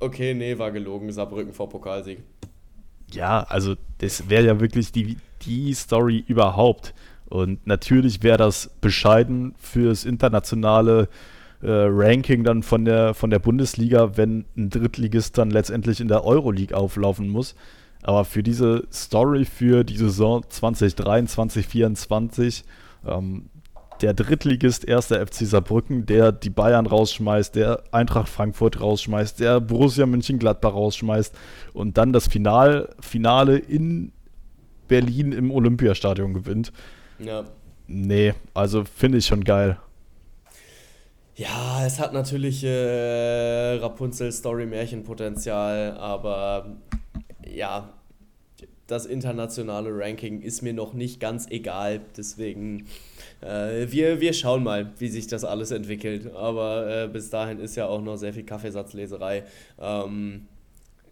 Okay, 0.00 0.34
nee, 0.34 0.58
war 0.58 0.70
gelogen. 0.70 1.10
Saarbrücken 1.12 1.52
vor 1.52 1.68
Pokalsieg. 1.68 2.22
Ja, 3.12 3.42
also 3.42 3.74
das 3.98 4.28
wäre 4.28 4.44
ja 4.44 4.60
wirklich 4.60 4.92
die, 4.92 5.16
die 5.42 5.74
Story 5.74 6.24
überhaupt. 6.26 6.94
Und 7.28 7.66
natürlich 7.66 8.22
wäre 8.22 8.38
das 8.38 8.70
bescheiden 8.80 9.54
fürs 9.58 10.04
internationale 10.04 11.08
Ranking 11.66 12.44
dann 12.44 12.62
von 12.62 12.84
der, 12.84 13.14
von 13.14 13.30
der 13.30 13.38
Bundesliga, 13.38 14.16
wenn 14.16 14.44
ein 14.56 14.70
Drittligist 14.70 15.38
dann 15.38 15.50
letztendlich 15.50 16.00
in 16.00 16.08
der 16.08 16.24
Euroleague 16.24 16.76
auflaufen 16.76 17.28
muss. 17.28 17.54
Aber 18.02 18.24
für 18.24 18.42
diese 18.42 18.86
Story 18.92 19.44
für 19.44 19.82
die 19.82 19.96
Saison 19.96 20.44
2023, 20.48 21.66
2024, 21.66 22.64
ähm, 23.06 23.50
der 24.00 24.14
Drittligist 24.14 24.84
erster 24.84 25.26
FC 25.26 25.46
Saarbrücken, 25.46 26.06
der 26.06 26.30
die 26.30 26.50
Bayern 26.50 26.86
rausschmeißt, 26.86 27.56
der 27.56 27.82
Eintracht 27.90 28.28
Frankfurt 28.28 28.80
rausschmeißt, 28.80 29.40
der 29.40 29.60
Borussia 29.60 30.06
Mönchengladbach 30.06 30.72
rausschmeißt 30.72 31.34
und 31.72 31.98
dann 31.98 32.12
das 32.12 32.28
Final, 32.28 32.94
Finale 33.00 33.58
in 33.58 34.12
Berlin 34.86 35.32
im 35.32 35.50
Olympiastadion 35.50 36.32
gewinnt. 36.32 36.72
Ja. 37.18 37.44
Nee, 37.88 38.34
also 38.54 38.84
finde 38.84 39.18
ich 39.18 39.26
schon 39.26 39.42
geil. 39.42 39.78
Ja, 41.38 41.86
es 41.86 41.98
hat 42.00 42.12
natürlich 42.12 42.64
äh, 42.64 43.76
Rapunzel-Story-Märchenpotenzial, 43.76 45.96
aber 45.96 46.76
ja, 47.48 47.94
das 48.88 49.06
internationale 49.06 49.96
Ranking 49.96 50.42
ist 50.42 50.62
mir 50.62 50.72
noch 50.72 50.94
nicht 50.94 51.20
ganz 51.20 51.48
egal. 51.48 52.00
Deswegen, 52.16 52.88
äh, 53.40 53.86
wir, 53.88 54.20
wir 54.20 54.32
schauen 54.32 54.64
mal, 54.64 54.90
wie 54.98 55.06
sich 55.06 55.28
das 55.28 55.44
alles 55.44 55.70
entwickelt. 55.70 56.34
Aber 56.34 57.04
äh, 57.04 57.06
bis 57.06 57.30
dahin 57.30 57.60
ist 57.60 57.76
ja 57.76 57.86
auch 57.86 58.02
noch 58.02 58.16
sehr 58.16 58.34
viel 58.34 58.42
Kaffeesatzleserei. 58.42 59.44
Ähm, 59.80 60.48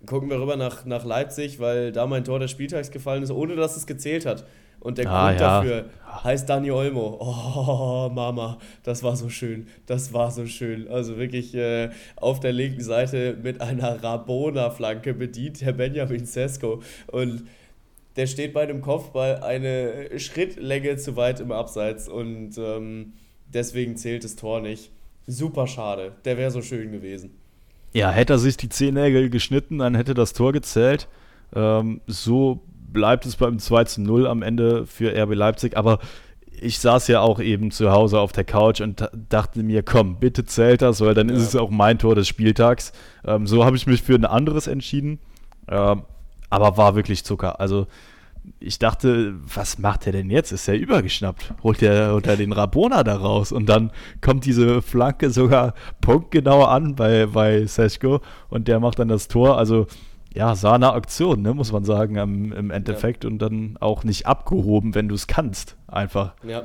gucken 0.06 0.28
wir 0.28 0.40
rüber 0.40 0.56
nach, 0.56 0.84
nach 0.86 1.04
Leipzig, 1.04 1.60
weil 1.60 1.92
da 1.92 2.08
mein 2.08 2.24
Tor 2.24 2.40
des 2.40 2.50
Spieltags 2.50 2.90
gefallen 2.90 3.22
ist, 3.22 3.30
ohne 3.30 3.54
dass 3.54 3.76
es 3.76 3.86
gezählt 3.86 4.26
hat. 4.26 4.44
Und 4.86 4.98
der 4.98 5.10
ah, 5.10 5.26
Grund 5.26 5.40
ja. 5.40 5.60
dafür 5.60 5.84
heißt 6.22 6.48
Dani 6.48 6.70
Olmo. 6.70 7.16
Oh, 7.18 8.08
Mama, 8.08 8.56
das 8.84 9.02
war 9.02 9.16
so 9.16 9.28
schön. 9.28 9.66
Das 9.86 10.12
war 10.12 10.30
so 10.30 10.46
schön. 10.46 10.86
Also 10.86 11.18
wirklich 11.18 11.56
äh, 11.56 11.90
auf 12.14 12.38
der 12.38 12.52
linken 12.52 12.84
Seite 12.84 13.36
mit 13.42 13.60
einer 13.60 14.00
Rabona-Flanke 14.00 15.12
bedient 15.12 15.60
Herr 15.60 15.72
Benjamin 15.72 16.24
Sesko. 16.24 16.82
Und 17.08 17.48
der 18.14 18.28
steht 18.28 18.52
bei 18.54 18.64
dem 18.64 18.80
Kopfball 18.80 19.42
eine 19.42 20.20
Schrittlänge 20.20 20.96
zu 20.98 21.16
weit 21.16 21.40
im 21.40 21.50
Abseits 21.50 22.08
und 22.08 22.56
ähm, 22.56 23.14
deswegen 23.52 23.96
zählt 23.96 24.22
das 24.22 24.36
Tor 24.36 24.60
nicht. 24.60 24.92
Super 25.26 25.66
schade. 25.66 26.12
Der 26.24 26.38
wäre 26.38 26.52
so 26.52 26.62
schön 26.62 26.92
gewesen. 26.92 27.32
Ja, 27.92 28.12
hätte 28.12 28.34
er 28.34 28.38
sich 28.38 28.56
die 28.56 28.68
Zehennägel 28.68 29.30
geschnitten, 29.30 29.78
dann 29.78 29.96
hätte 29.96 30.14
das 30.14 30.32
Tor 30.32 30.52
gezählt. 30.52 31.08
Ähm, 31.56 32.00
so 32.06 32.60
bleibt 32.96 33.26
es 33.26 33.36
beim 33.36 33.58
2 33.58 33.84
zu 33.84 34.00
0 34.00 34.26
am 34.26 34.40
Ende 34.40 34.86
für 34.86 35.14
RB 35.14 35.34
Leipzig, 35.34 35.76
aber 35.76 35.98
ich 36.58 36.78
saß 36.78 37.08
ja 37.08 37.20
auch 37.20 37.40
eben 37.40 37.70
zu 37.70 37.90
Hause 37.92 38.18
auf 38.18 38.32
der 38.32 38.44
Couch 38.44 38.80
und 38.80 39.06
dachte 39.28 39.62
mir, 39.62 39.82
komm, 39.82 40.16
bitte 40.16 40.46
zählt 40.46 40.80
das, 40.80 41.02
weil 41.02 41.12
dann 41.12 41.28
ja. 41.28 41.34
ist 41.34 41.42
es 41.42 41.56
auch 41.56 41.68
mein 41.68 41.98
Tor 41.98 42.14
des 42.14 42.26
Spieltags. 42.26 42.92
Ähm, 43.26 43.46
so 43.46 43.66
habe 43.66 43.76
ich 43.76 43.86
mich 43.86 44.02
für 44.02 44.14
ein 44.14 44.24
anderes 44.24 44.66
entschieden. 44.66 45.18
Ähm, 45.68 46.04
aber 46.48 46.78
war 46.78 46.96
wirklich 46.96 47.22
Zucker. 47.22 47.60
Also 47.60 47.86
ich 48.60 48.78
dachte, 48.78 49.34
was 49.54 49.78
macht 49.78 50.06
er 50.06 50.12
denn 50.12 50.30
jetzt? 50.30 50.50
Ist 50.50 50.66
er 50.66 50.78
übergeschnappt? 50.78 51.52
Holt 51.62 51.82
er, 51.82 52.12
holt 52.12 52.26
er 52.26 52.38
den 52.38 52.52
Rabona 52.52 53.04
da 53.04 53.16
raus? 53.16 53.52
Und 53.52 53.66
dann 53.66 53.90
kommt 54.22 54.46
diese 54.46 54.80
Flanke 54.80 55.28
sogar 55.28 55.74
punktgenau 56.00 56.64
an 56.64 56.94
bei, 56.94 57.26
bei 57.26 57.66
Seschko 57.66 58.20
und 58.48 58.68
der 58.68 58.80
macht 58.80 58.98
dann 58.98 59.08
das 59.08 59.28
Tor. 59.28 59.58
Also 59.58 59.86
ja, 60.36 60.54
sah 60.54 60.74
eine 60.74 60.92
Aktion, 60.92 61.42
ne, 61.42 61.54
muss 61.54 61.72
man 61.72 61.84
sagen, 61.84 62.16
im, 62.16 62.52
im 62.52 62.70
Endeffekt. 62.70 63.24
Ja. 63.24 63.30
Und 63.30 63.38
dann 63.38 63.76
auch 63.80 64.04
nicht 64.04 64.26
abgehoben, 64.26 64.94
wenn 64.94 65.08
du 65.08 65.14
es 65.14 65.26
kannst. 65.26 65.76
Einfach. 65.86 66.34
Ja. 66.46 66.64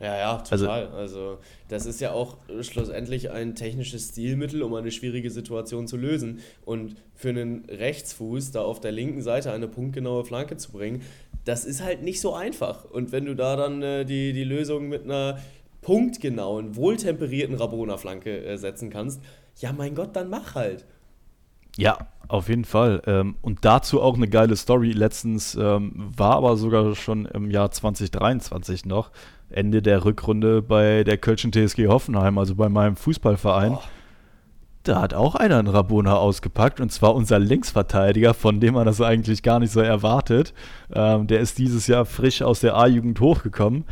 Ja, 0.00 0.18
ja, 0.18 0.38
total. 0.38 0.86
Also, 0.88 0.96
also, 0.96 1.38
das 1.68 1.86
ist 1.86 2.00
ja 2.00 2.10
auch 2.10 2.36
schlussendlich 2.62 3.30
ein 3.30 3.54
technisches 3.54 4.08
Stilmittel, 4.08 4.64
um 4.64 4.74
eine 4.74 4.90
schwierige 4.90 5.30
Situation 5.30 5.86
zu 5.86 5.96
lösen. 5.96 6.40
Und 6.64 6.96
für 7.14 7.28
einen 7.28 7.66
Rechtsfuß 7.66 8.50
da 8.50 8.62
auf 8.62 8.80
der 8.80 8.90
linken 8.90 9.22
Seite 9.22 9.52
eine 9.52 9.68
punktgenaue 9.68 10.24
Flanke 10.24 10.56
zu 10.56 10.72
bringen, 10.72 11.02
das 11.44 11.64
ist 11.64 11.84
halt 11.84 12.02
nicht 12.02 12.20
so 12.20 12.34
einfach. 12.34 12.84
Und 12.84 13.12
wenn 13.12 13.26
du 13.26 13.36
da 13.36 13.54
dann 13.54 13.80
äh, 13.82 14.04
die, 14.04 14.32
die 14.32 14.42
Lösung 14.42 14.88
mit 14.88 15.04
einer 15.04 15.38
punktgenauen, 15.82 16.74
wohltemperierten 16.74 17.54
Rabona-Flanke 17.54 18.44
äh, 18.44 18.56
setzen 18.56 18.90
kannst, 18.90 19.20
ja, 19.60 19.72
mein 19.72 19.94
Gott, 19.94 20.16
dann 20.16 20.28
mach 20.30 20.56
halt. 20.56 20.84
Ja, 21.76 21.98
auf 22.28 22.48
jeden 22.48 22.64
Fall. 22.64 23.02
Ähm, 23.06 23.36
und 23.42 23.64
dazu 23.64 24.00
auch 24.00 24.16
eine 24.16 24.28
geile 24.28 24.56
Story. 24.56 24.92
Letztens 24.92 25.54
ähm, 25.54 25.92
war 25.94 26.36
aber 26.36 26.56
sogar 26.56 26.94
schon 26.94 27.26
im 27.26 27.50
Jahr 27.50 27.70
2023 27.70 28.86
noch 28.86 29.10
Ende 29.50 29.82
der 29.82 30.04
Rückrunde 30.04 30.62
bei 30.62 31.04
der 31.04 31.18
Kölschen 31.18 31.52
TSG 31.52 31.88
Hoffenheim, 31.88 32.38
also 32.38 32.54
bei 32.54 32.68
meinem 32.68 32.96
Fußballverein. 32.96 33.72
Oh. 33.72 33.82
Da 34.84 35.00
hat 35.00 35.14
auch 35.14 35.36
einer 35.36 35.58
einen 35.58 35.68
Rabona 35.68 36.16
ausgepackt 36.16 36.80
und 36.80 36.90
zwar 36.90 37.14
unser 37.14 37.38
Linksverteidiger, 37.38 38.34
von 38.34 38.58
dem 38.58 38.74
man 38.74 38.86
das 38.86 39.00
eigentlich 39.00 39.42
gar 39.42 39.60
nicht 39.60 39.72
so 39.72 39.80
erwartet. 39.80 40.54
Ähm, 40.92 41.28
der 41.28 41.40
ist 41.40 41.58
dieses 41.58 41.86
Jahr 41.86 42.04
frisch 42.04 42.42
aus 42.42 42.60
der 42.60 42.76
A-Jugend 42.76 43.20
hochgekommen 43.20 43.84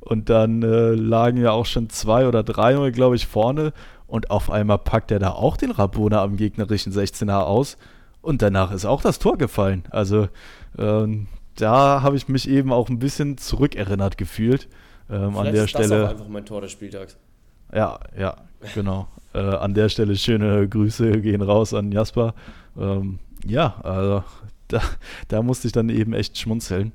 und 0.00 0.30
dann 0.30 0.62
äh, 0.62 0.92
lagen 0.92 1.38
ja 1.38 1.50
auch 1.50 1.66
schon 1.66 1.90
zwei 1.90 2.26
oder 2.26 2.42
drei, 2.42 2.90
glaube 2.90 3.16
ich, 3.16 3.26
vorne 3.26 3.72
und 4.08 4.30
auf 4.30 4.50
einmal 4.50 4.78
packt 4.78 5.12
er 5.12 5.20
da 5.20 5.30
auch 5.30 5.56
den 5.56 5.70
Rabona 5.70 6.22
am 6.22 6.36
gegnerischen 6.36 6.92
16er 6.92 7.42
aus 7.42 7.76
und 8.20 8.42
danach 8.42 8.72
ist 8.72 8.84
auch 8.84 9.02
das 9.02 9.20
Tor 9.20 9.38
gefallen. 9.38 9.84
Also 9.90 10.28
ähm, 10.76 11.28
da 11.54 12.02
habe 12.02 12.16
ich 12.16 12.26
mich 12.28 12.48
eben 12.48 12.72
auch 12.72 12.88
ein 12.88 12.98
bisschen 12.98 13.38
zurückerinnert 13.38 14.18
gefühlt. 14.18 14.68
Ähm, 15.10 15.36
an 15.36 15.52
der 15.52 15.64
ist 15.64 15.70
Stelle. 15.70 15.88
Das 15.88 16.06
auch 16.06 16.10
einfach 16.10 16.28
mein 16.28 16.44
Tor 16.44 16.60
des 16.60 16.72
Spieltags. 16.72 17.16
Ja, 17.72 18.00
ja, 18.18 18.36
genau. 18.74 19.08
äh, 19.34 19.38
an 19.38 19.74
der 19.74 19.88
Stelle 19.88 20.16
schöne 20.16 20.68
Grüße 20.68 21.20
gehen 21.20 21.42
raus 21.42 21.74
an 21.74 21.92
Jasper. 21.92 22.34
Ähm, 22.78 23.18
ja, 23.44 23.76
also 23.82 24.24
da, 24.68 24.80
da, 25.28 25.42
musste 25.42 25.68
ich 25.68 25.72
dann 25.72 25.90
eben 25.90 26.14
echt 26.14 26.38
schmunzeln. 26.38 26.92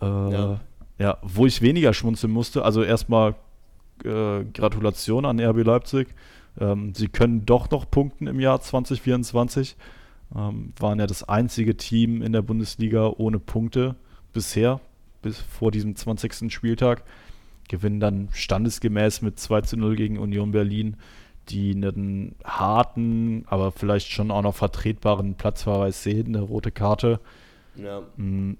Äh, 0.00 0.06
ja. 0.06 0.60
ja. 0.98 1.18
wo 1.22 1.46
ich 1.46 1.62
weniger 1.62 1.92
schmunzeln 1.92 2.32
musste, 2.32 2.64
also 2.64 2.82
erstmal 2.82 3.34
äh, 4.04 4.44
Gratulation 4.44 5.24
an 5.24 5.40
RB 5.40 5.64
Leipzig. 5.64 6.08
Ähm, 6.60 6.94
sie 6.94 7.08
können 7.08 7.46
doch 7.46 7.70
noch 7.70 7.90
punkten 7.90 8.26
im 8.26 8.40
Jahr 8.40 8.60
2024. 8.60 9.76
Ähm, 10.34 10.72
waren 10.78 10.98
ja 10.98 11.06
das 11.06 11.28
einzige 11.28 11.76
Team 11.76 12.22
in 12.22 12.32
der 12.32 12.42
Bundesliga 12.42 13.12
ohne 13.16 13.38
Punkte 13.38 13.96
bisher, 14.32 14.80
bis 15.22 15.38
vor 15.38 15.70
diesem 15.70 15.96
20. 15.96 16.52
Spieltag 16.52 17.04
gewinnen 17.68 18.00
dann 18.00 18.28
standesgemäß 18.32 19.22
mit 19.22 19.38
2 19.38 19.60
zu 19.62 19.76
0 19.76 19.94
gegen 19.96 20.18
Union 20.18 20.50
Berlin, 20.50 20.96
die 21.48 21.72
einen 21.72 22.34
harten, 22.44 23.44
aber 23.46 23.72
vielleicht 23.72 24.10
schon 24.10 24.30
auch 24.30 24.42
noch 24.42 24.54
vertretbaren 24.54 25.34
Platzverweis 25.34 26.02
sehen, 26.02 26.28
eine 26.28 26.40
rote 26.40 26.72
Karte. 26.72 27.20
Ja. 27.76 28.02
Mm, 28.16 28.56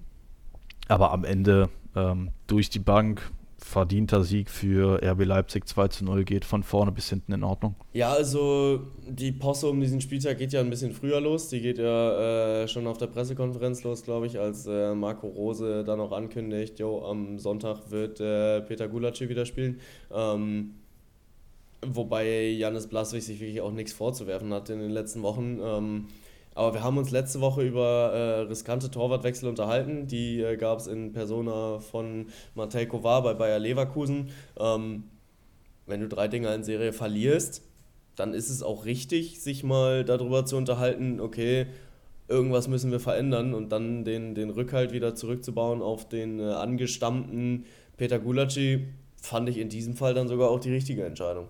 aber 0.89 1.12
am 1.12 1.24
Ende 1.24 1.68
ähm, 1.97 2.30
durch 2.47 2.70
die 2.70 2.78
Bank 2.78 3.30
verdienter 3.59 4.22
Sieg 4.22 4.50
für 4.50 5.02
RB 5.02 5.24
Leipzig 5.24 5.66
2 5.66 5.88
zu 5.88 6.04
0 6.04 6.24
geht 6.24 6.44
von 6.44 6.62
vorne 6.62 6.92
bis 6.92 7.11
hinten 7.11 7.32
in 7.32 7.42
Ordnung. 7.42 7.74
Ja, 7.92 8.12
also 8.12 8.80
die 9.06 9.32
Posse 9.32 9.68
um 9.68 9.80
diesen 9.80 10.00
Spieltag 10.00 10.38
geht 10.38 10.52
ja 10.52 10.61
ein 10.61 10.70
bisschen 10.70 10.92
früher 10.92 11.20
los. 11.20 11.48
Die 11.48 11.61
geht 11.61 11.78
ja 11.78 12.62
äh, 12.62 12.68
schon 12.68 12.86
auf 12.86 12.98
der 12.98 13.09
Pressekonferenz 13.09 13.82
los, 13.82 14.04
glaube 14.04 14.26
ich, 14.26 14.38
als 14.38 14.66
äh, 14.66 14.94
Marco 14.94 15.26
Rose 15.26 15.84
dann 15.84 16.00
auch 16.00 16.12
ankündigt, 16.12 16.78
jo, 16.78 17.04
am 17.04 17.38
Sonntag 17.38 17.90
wird 17.90 18.20
äh, 18.20 18.61
Peter 18.62 18.88
Gulacsi 18.88 19.28
wieder 19.28 19.44
spielen. 19.44 19.80
Ähm, 20.12 20.74
wobei 21.84 22.50
Janis 22.50 22.86
Blaswig 22.86 23.24
sich 23.24 23.40
wirklich 23.40 23.61
auch 23.61 23.72
nichts 23.72 23.92
vorzuwerfen 23.92 24.52
hat 24.52 24.70
in 24.70 24.78
den 24.78 24.90
letzten 24.90 25.22
Wochen. 25.22 25.59
Ähm, 25.61 26.06
aber 26.59 26.74
wir 26.74 26.82
haben 26.82 26.98
uns 26.98 27.12
letzte 27.12 27.40
Woche 27.40 27.62
über 27.62 28.12
äh, 28.12 28.40
riskante 28.40 28.90
Torwartwechsel 28.90 29.48
unterhalten. 29.48 30.09
Die 30.09 30.40
äh, 30.40 30.56
gab 30.56 30.80
es 30.80 30.88
in 30.88 31.12
Persona 31.12 31.78
von 31.78 32.26
Matej 32.56 32.86
Kovar 32.86 33.22
bei 33.22 33.34
Bayer 33.34 33.61
Leverkusen. 33.61 34.30
Ähm, 34.59 35.04
wenn 35.86 36.00
du 36.00 36.09
drei 36.09 36.26
Dinger 36.26 36.52
in 36.52 36.64
Serie 36.64 36.92
verlierst, 36.92 37.62
dann 38.16 38.34
ist 38.34 38.50
es 38.50 38.64
auch 38.64 38.86
richtig, 38.86 39.40
sich 39.40 39.62
mal 39.62 40.04
darüber 40.04 40.46
zu 40.46 40.56
unterhalten, 40.56 41.20
okay, 41.20 41.66
irgendwas 42.26 42.66
müssen 42.66 42.90
wir 42.90 42.98
verändern 42.98 43.54
und 43.54 43.70
dann 43.70 44.04
den, 44.04 44.34
den 44.34 44.50
Rückhalt 44.50 44.92
wieder 44.92 45.14
zurückzubauen 45.14 45.80
auf 45.80 46.09
den 46.09 46.40
äh, 46.40 46.42
angestammten 46.42 47.66
Peter 47.96 48.18
Gulacsi, 48.18 48.88
fand 49.22 49.48
ich 49.48 49.59
in 49.59 49.68
diesem 49.68 49.94
Fall 49.94 50.12
dann 50.12 50.26
sogar 50.26 50.50
auch 50.50 50.59
die 50.59 50.72
richtige 50.72 51.04
Entscheidung. 51.04 51.46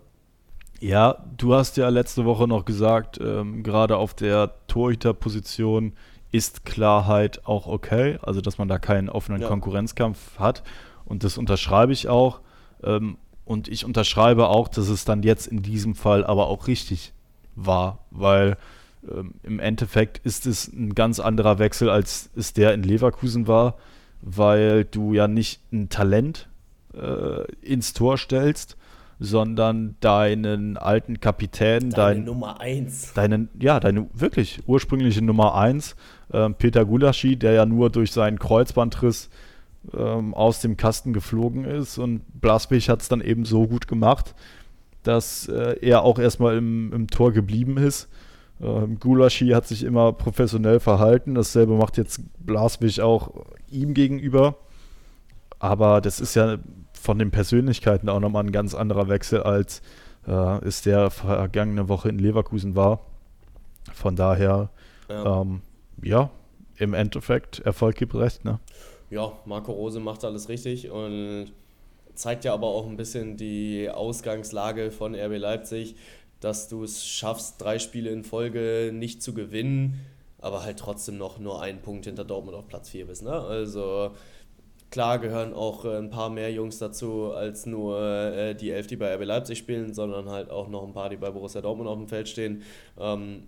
Ja, 0.81 1.25
du 1.37 1.55
hast 1.55 1.77
ja 1.77 1.89
letzte 1.89 2.25
Woche 2.25 2.47
noch 2.47 2.65
gesagt, 2.65 3.19
ähm, 3.21 3.63
gerade 3.63 3.97
auf 3.97 4.15
der 4.15 4.55
Torhüterposition 4.69 5.93
ist 6.31 6.65
Klarheit 6.65 7.47
auch 7.47 7.67
okay, 7.67 8.19
also 8.23 8.41
dass 8.41 8.59
man 8.59 8.69
da 8.69 8.79
keinen 8.79 9.09
offenen 9.09 9.41
ja. 9.41 9.49
Konkurrenzkampf 9.49 10.39
hat. 10.39 10.63
Und 11.05 11.25
das 11.25 11.39
unterschreibe 11.39 11.93
ich 11.93 12.09
auch. 12.09 12.41
Ähm, 12.83 13.17
und 13.45 13.67
ich 13.69 13.85
unterschreibe 13.85 14.49
auch, 14.49 14.69
dass 14.69 14.89
es 14.89 15.05
dann 15.05 15.23
jetzt 15.23 15.47
in 15.47 15.63
diesem 15.63 15.95
Fall 15.95 16.25
aber 16.25 16.49
auch 16.49 16.67
richtig 16.67 17.15
war, 17.57 18.05
weil 18.11 18.57
ähm, 19.11 19.35
im 19.43 19.59
Endeffekt 19.59 20.19
ist 20.19 20.47
es 20.47 20.69
ein 20.69 20.95
ganz 20.95 21.19
anderer 21.19 21.59
Wechsel, 21.59 21.89
als 21.89 22.31
es 22.37 22.53
der 22.53 22.75
in 22.75 22.83
Leverkusen 22.83 23.47
war, 23.49 23.77
weil 24.21 24.85
du 24.85 25.15
ja 25.15 25.29
nicht 25.29 25.61
ein 25.73 25.89
Talent 25.89 26.49
äh, 26.95 27.51
ins 27.63 27.95
Tor 27.95 28.19
stellst, 28.19 28.77
sondern 29.21 29.97
deinen 30.01 30.77
alten 30.77 31.21
Kapitän, 31.21 31.91
deine 31.91 32.15
dein, 32.17 32.25
Nummer 32.25 32.61
1. 32.61 33.15
Deinen, 33.15 33.49
ja, 33.59 33.81
deine 33.81 34.09
wirklich 34.13 34.61
ursprüngliche 34.67 35.23
Nummer 35.23 35.55
1, 35.55 35.97
äh, 36.33 36.51
Peter 36.51 36.85
Gulaschi, 36.85 37.37
der 37.37 37.53
ja 37.53 37.67
nur 37.67 37.91
durch 37.91 38.13
seinen 38.13 38.39
Kreuzbandriss 38.39 39.29
ähm, 39.97 40.35
aus 40.35 40.61
dem 40.61 40.77
Kasten 40.77 41.13
geflogen 41.13 41.65
ist 41.65 41.99
und 41.99 42.23
Blaswig 42.41 42.89
hat 42.89 43.03
es 43.03 43.09
dann 43.09 43.21
eben 43.21 43.45
so 43.45 43.67
gut 43.67 43.89
gemacht, 43.89 44.35
dass 45.03 45.49
äh, 45.49 45.77
er 45.81 46.03
auch 46.03 46.19
erstmal 46.19 46.57
im, 46.57 46.93
im 46.93 47.07
Tor 47.09 47.33
geblieben 47.33 47.77
ist. 47.77 48.09
Ähm, 48.61 48.99
Gulaschi 48.99 49.49
hat 49.49 49.67
sich 49.67 49.85
immer 49.85 50.13
professionell 50.13 50.81
verhalten. 50.81 51.35
Dasselbe 51.35 51.75
macht 51.75 51.97
jetzt 51.97 52.21
Blaswig 52.45 53.01
auch 53.01 53.31
ihm 53.71 53.95
gegenüber. 53.95 54.57
Aber 55.61 56.01
das 56.01 56.21
ist 56.21 56.35
ja 56.35 56.59
von 57.09 57.19
den 57.19 57.31
Persönlichkeiten 57.31 58.11
auch 58.11 58.21
nochmal 58.21 58.45
ein 58.45 58.53
ganz 58.53 58.75
anderer 58.75 59.09
Wechsel, 59.09 59.43
als 59.43 59.81
äh, 60.27 60.63
es 60.63 60.83
der 60.83 61.09
vergangene 61.09 61.89
Woche 61.89 62.11
in 62.11 62.19
Leverkusen 62.19 62.77
war. 62.77 63.01
Von 63.95 64.15
daher, 64.15 64.69
ja, 65.09 65.41
ähm, 65.41 65.63
ja 66.03 66.31
im 66.77 66.93
Endeffekt, 66.93 67.61
Erfolg 67.61 67.97
gibt 67.97 68.15
recht, 68.15 68.45
ne? 68.45 68.61
Ja, 69.09 69.33
Marco 69.47 69.73
Rose 69.73 70.01
macht 70.01 70.23
alles 70.23 70.51
richtig 70.51 70.91
und 70.91 71.51
zeigt 72.13 72.45
ja 72.45 72.53
aber 72.53 72.67
auch 72.67 72.87
ein 72.87 72.99
bisschen 72.99 73.39
die 73.39 73.89
Ausgangslage 73.89 74.91
von 74.91 75.15
RB 75.15 75.39
Leipzig, 75.39 75.97
dass 76.41 76.69
du 76.69 76.85
es 76.85 77.07
schaffst, 77.07 77.55
drei 77.59 77.79
Spiele 77.79 78.11
in 78.11 78.23
Folge 78.23 78.91
nicht 78.93 79.23
zu 79.23 79.33
gewinnen, 79.33 80.05
aber 80.41 80.63
halt 80.63 80.79
trotzdem 80.79 81.17
noch 81.17 81.39
nur 81.39 81.63
einen 81.63 81.81
Punkt 81.81 82.05
hinter 82.05 82.27
Dortmund 82.27 82.55
auf 82.55 82.69
Platz 82.69 82.91
4 82.91 83.07
bist. 83.07 83.23
Ne? 83.23 83.33
Also 83.33 84.11
klar 84.91 85.19
gehören 85.19 85.53
auch 85.53 85.85
äh, 85.85 85.99
ein 85.99 86.11
paar 86.11 86.31
mehr 86.31 86.53
Jungs 86.53 86.79
dazu 86.79 87.33
als 87.33 87.67
nur 87.67 88.01
äh, 88.01 88.55
die 88.55 88.71
elf, 88.71 88.87
die 88.87 88.97
bei 88.97 89.15
RB 89.15 89.25
Leipzig 89.25 89.59
spielen, 89.59 89.95
sondern 89.95 90.29
halt 90.29 90.51
auch 90.51 90.69
noch 90.69 90.87
ein 90.87 90.93
paar, 90.93 91.09
die 91.09 91.17
bei 91.17 91.31
Borussia 91.31 91.61
Dortmund 91.61 91.89
auf 91.89 91.99
dem 91.99 92.09
Feld 92.09 92.29
stehen. 92.29 92.63
Ähm, 92.99 93.45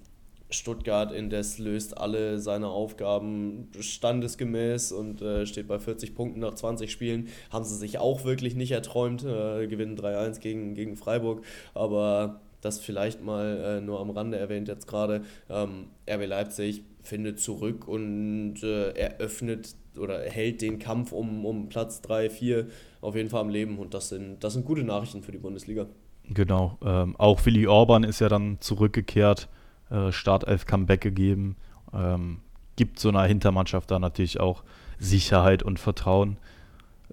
Stuttgart 0.53 1.13
indes 1.13 1.59
löst 1.59 1.97
alle 1.97 2.39
seine 2.41 2.69
Aufgaben 2.69 3.69
standesgemäß 3.79 4.93
und 4.93 5.23
äh, 5.23 5.47
steht 5.47 5.69
bei 5.69 5.79
40 5.79 6.15
Punkten 6.15 6.41
nach 6.41 6.55
20 6.55 6.91
Spielen. 6.91 7.29
Haben 7.51 7.65
sie 7.65 7.77
sich 7.77 7.99
auch 7.99 8.25
wirklich 8.25 8.57
nicht 8.57 8.73
erträumt, 8.73 9.25
äh, 9.25 9.67
gewinnen 9.69 9.97
3-1 9.97 10.41
gegen, 10.41 10.75
gegen 10.75 10.97
Freiburg, 10.97 11.45
aber 11.73 12.41
das 12.61 12.79
vielleicht 12.79 13.23
mal 13.23 13.79
äh, 13.79 13.81
nur 13.81 14.01
am 14.01 14.11
Rande 14.11 14.39
erwähnt 14.39 14.69
jetzt 14.69 14.87
gerade. 14.87 15.23
Ähm, 15.49 15.87
RB 16.09 16.27
Leipzig 16.27 16.83
findet 17.03 17.41
zurück 17.41 17.89
und 17.89 18.63
äh, 18.63 18.91
eröffnet 18.91 19.75
oder 19.99 20.21
hält 20.21 20.63
den 20.63 20.79
Kampf 20.79 21.13
um, 21.13 21.45
um 21.45 21.69
Platz 21.69 22.01
3, 22.03 22.31
4 22.31 22.67
auf 23.01 23.17
jeden 23.17 23.29
Fall 23.29 23.41
am 23.41 23.49
Leben 23.49 23.79
und 23.79 23.95
das 23.95 24.09
sind, 24.09 24.43
das 24.45 24.53
sind 24.55 24.65
gute 24.65 24.85
Nachrichten 24.85 25.23
für 25.23 25.33
die 25.33 25.39
Bundesliga. 25.39 25.87
Genau, 26.29 26.79
ähm, 26.85 27.17
auch 27.17 27.45
Willi 27.45 27.67
Orban 27.67 28.05
ist 28.05 28.21
ja 28.21 28.29
dann 28.29 28.59
zurückgekehrt 28.61 29.49
äh, 29.91 30.13
Startelf-Comeback 30.13 31.01
gegeben. 31.01 31.57
Ähm, 31.93 32.39
gibt 32.77 32.99
so 32.99 33.09
einer 33.09 33.25
Hintermannschaft 33.25 33.91
da 33.91 33.99
natürlich 33.99 34.39
auch 34.39 34.63
Sicherheit 34.99 35.63
und 35.63 35.79
Vertrauen. 35.79 36.37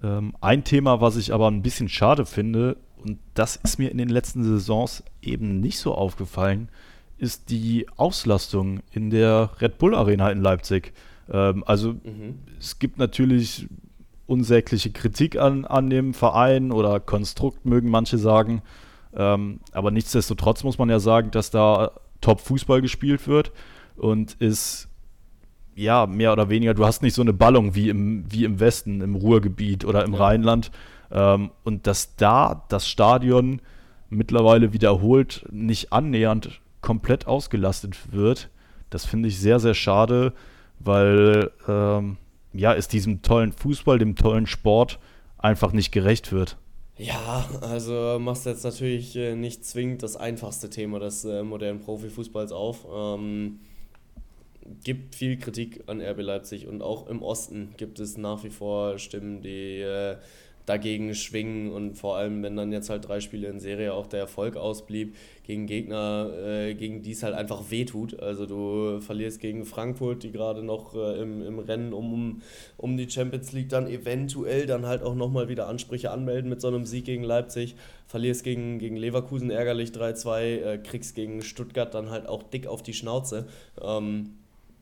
Ähm, 0.02 0.34
ein 0.40 0.62
Thema, 0.64 1.00
was 1.00 1.16
ich 1.16 1.32
aber 1.34 1.50
ein 1.50 1.62
bisschen 1.62 1.88
schade 1.88 2.26
finde, 2.26 2.76
und 3.04 3.18
das 3.34 3.56
ist 3.56 3.78
mir 3.78 3.90
in 3.90 3.98
den 3.98 4.08
letzten 4.08 4.44
Saisons 4.44 5.02
eben 5.22 5.60
nicht 5.60 5.78
so 5.78 5.94
aufgefallen, 5.94 6.68
ist 7.16 7.50
die 7.50 7.86
Auslastung 7.96 8.80
in 8.92 9.10
der 9.10 9.50
Red 9.60 9.78
Bull 9.78 9.94
Arena 9.94 10.30
in 10.30 10.40
Leipzig. 10.40 10.92
Ähm, 11.30 11.64
also 11.66 11.92
mhm. 11.92 12.40
es 12.58 12.78
gibt 12.78 12.98
natürlich 12.98 13.68
unsägliche 14.26 14.90
Kritik 14.90 15.38
an, 15.38 15.64
an 15.64 15.88
dem 15.90 16.14
Verein 16.14 16.70
oder 16.70 17.00
Konstrukt, 17.00 17.64
mögen 17.64 17.90
manche 17.90 18.18
sagen. 18.18 18.62
Ähm, 19.14 19.60
aber 19.72 19.90
nichtsdestotrotz 19.90 20.64
muss 20.64 20.78
man 20.78 20.90
ja 20.90 21.00
sagen, 21.00 21.30
dass 21.30 21.50
da 21.50 21.92
Top-Fußball 22.20 22.82
gespielt 22.82 23.26
wird 23.26 23.52
und 23.96 24.34
ist 24.34 24.88
ja 25.74 26.06
mehr 26.06 26.32
oder 26.32 26.50
weniger, 26.50 26.74
du 26.74 26.84
hast 26.84 27.02
nicht 27.02 27.14
so 27.14 27.22
eine 27.22 27.32
Ballung 27.32 27.74
wie 27.74 27.88
im, 27.88 28.24
wie 28.30 28.44
im 28.44 28.60
Westen, 28.60 29.00
im 29.00 29.14
Ruhrgebiet 29.14 29.84
oder 29.84 30.04
im 30.04 30.12
ja. 30.12 30.18
Rheinland. 30.18 30.70
Ähm, 31.10 31.50
und 31.64 31.86
dass 31.86 32.16
da 32.16 32.64
das 32.68 32.88
Stadion 32.88 33.62
mittlerweile 34.10 34.72
wiederholt 34.72 35.46
nicht 35.50 35.92
annähernd 35.92 36.60
komplett 36.80 37.26
ausgelastet 37.26 38.12
wird, 38.12 38.50
das 38.90 39.04
finde 39.04 39.28
ich 39.28 39.38
sehr, 39.38 39.60
sehr 39.60 39.74
schade, 39.74 40.32
weil 40.80 41.50
ähm, 41.66 42.16
ja, 42.52 42.74
es 42.74 42.88
diesem 42.88 43.22
tollen 43.22 43.52
Fußball, 43.52 43.98
dem 43.98 44.16
tollen 44.16 44.46
Sport 44.46 44.98
einfach 45.38 45.72
nicht 45.72 45.92
gerecht 45.92 46.32
wird. 46.32 46.56
Ja, 46.96 47.48
also 47.60 48.18
machst 48.20 48.44
du 48.44 48.50
jetzt 48.50 48.64
natürlich 48.64 49.14
äh, 49.14 49.36
nicht 49.36 49.64
zwingend 49.64 50.02
das 50.02 50.16
einfachste 50.16 50.68
Thema 50.68 50.98
des 50.98 51.24
äh, 51.24 51.44
modernen 51.44 51.80
Profifußballs 51.80 52.50
auf. 52.50 52.86
Ähm, 52.92 53.60
gibt 54.82 55.14
viel 55.14 55.38
Kritik 55.38 55.84
an 55.86 56.00
RB 56.00 56.20
Leipzig 56.20 56.66
und 56.66 56.82
auch 56.82 57.06
im 57.06 57.22
Osten 57.22 57.74
gibt 57.76 58.00
es 58.00 58.16
nach 58.16 58.42
wie 58.44 58.50
vor 58.50 58.98
Stimmen, 58.98 59.42
die 59.42 59.80
äh, 59.80 60.16
dagegen 60.68 61.14
schwingen 61.14 61.72
und 61.72 61.94
vor 61.94 62.16
allem, 62.16 62.42
wenn 62.42 62.56
dann 62.56 62.72
jetzt 62.72 62.90
halt 62.90 63.08
drei 63.08 63.20
Spiele 63.20 63.48
in 63.48 63.60
Serie 63.60 63.94
auch 63.94 64.06
der 64.06 64.20
Erfolg 64.20 64.56
ausblieb, 64.56 65.14
gegen 65.44 65.66
Gegner, 65.66 66.30
äh, 66.44 66.74
gegen 66.74 67.02
die 67.02 67.12
es 67.12 67.22
halt 67.22 67.34
einfach 67.34 67.70
wehtut. 67.70 68.20
Also 68.20 68.44
du 68.44 69.00
verlierst 69.00 69.40
gegen 69.40 69.64
Frankfurt, 69.64 70.22
die 70.22 70.30
gerade 70.30 70.62
noch 70.62 70.94
äh, 70.94 71.22
im, 71.22 71.40
im 71.42 71.58
Rennen 71.58 71.94
um, 71.94 72.42
um 72.76 72.96
die 72.98 73.08
Champions 73.08 73.52
League 73.52 73.70
dann 73.70 73.88
eventuell 73.88 74.66
dann 74.66 74.84
halt 74.84 75.02
auch 75.02 75.14
nochmal 75.14 75.48
wieder 75.48 75.66
Ansprüche 75.66 76.10
anmelden 76.10 76.50
mit 76.50 76.60
so 76.60 76.68
einem 76.68 76.84
Sieg 76.84 77.06
gegen 77.06 77.22
Leipzig, 77.22 77.76
verlierst 78.06 78.44
gegen, 78.44 78.78
gegen 78.78 78.96
Leverkusen 78.96 79.50
ärgerlich 79.50 79.90
3-2, 79.90 80.40
äh, 80.42 80.78
kriegst 80.78 81.14
gegen 81.14 81.40
Stuttgart 81.40 81.94
dann 81.94 82.10
halt 82.10 82.26
auch 82.26 82.42
dick 82.42 82.66
auf 82.66 82.82
die 82.82 82.92
Schnauze. 82.94 83.46
Ähm, 83.80 84.34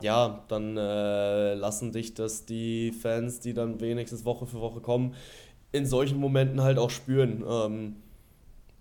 ja, 0.03 0.45
dann 0.49 0.77
äh, 0.77 1.55
lassen 1.55 1.93
dich 1.93 2.15
das 2.15 2.45
die 2.45 2.93
Fans, 2.93 3.41
die 3.41 3.55
dann 3.55 3.81
wenigstens 3.81 4.25
Woche 4.25 4.47
für 4.47 4.61
Woche 4.61 4.81
kommen, 4.81 5.15
in 5.77 5.87
solchen 5.87 6.19
Momenten 6.19 6.63
halt 6.63 6.79
auch 6.79 6.91
spüren. 6.91 7.45
Ähm, 7.49 7.97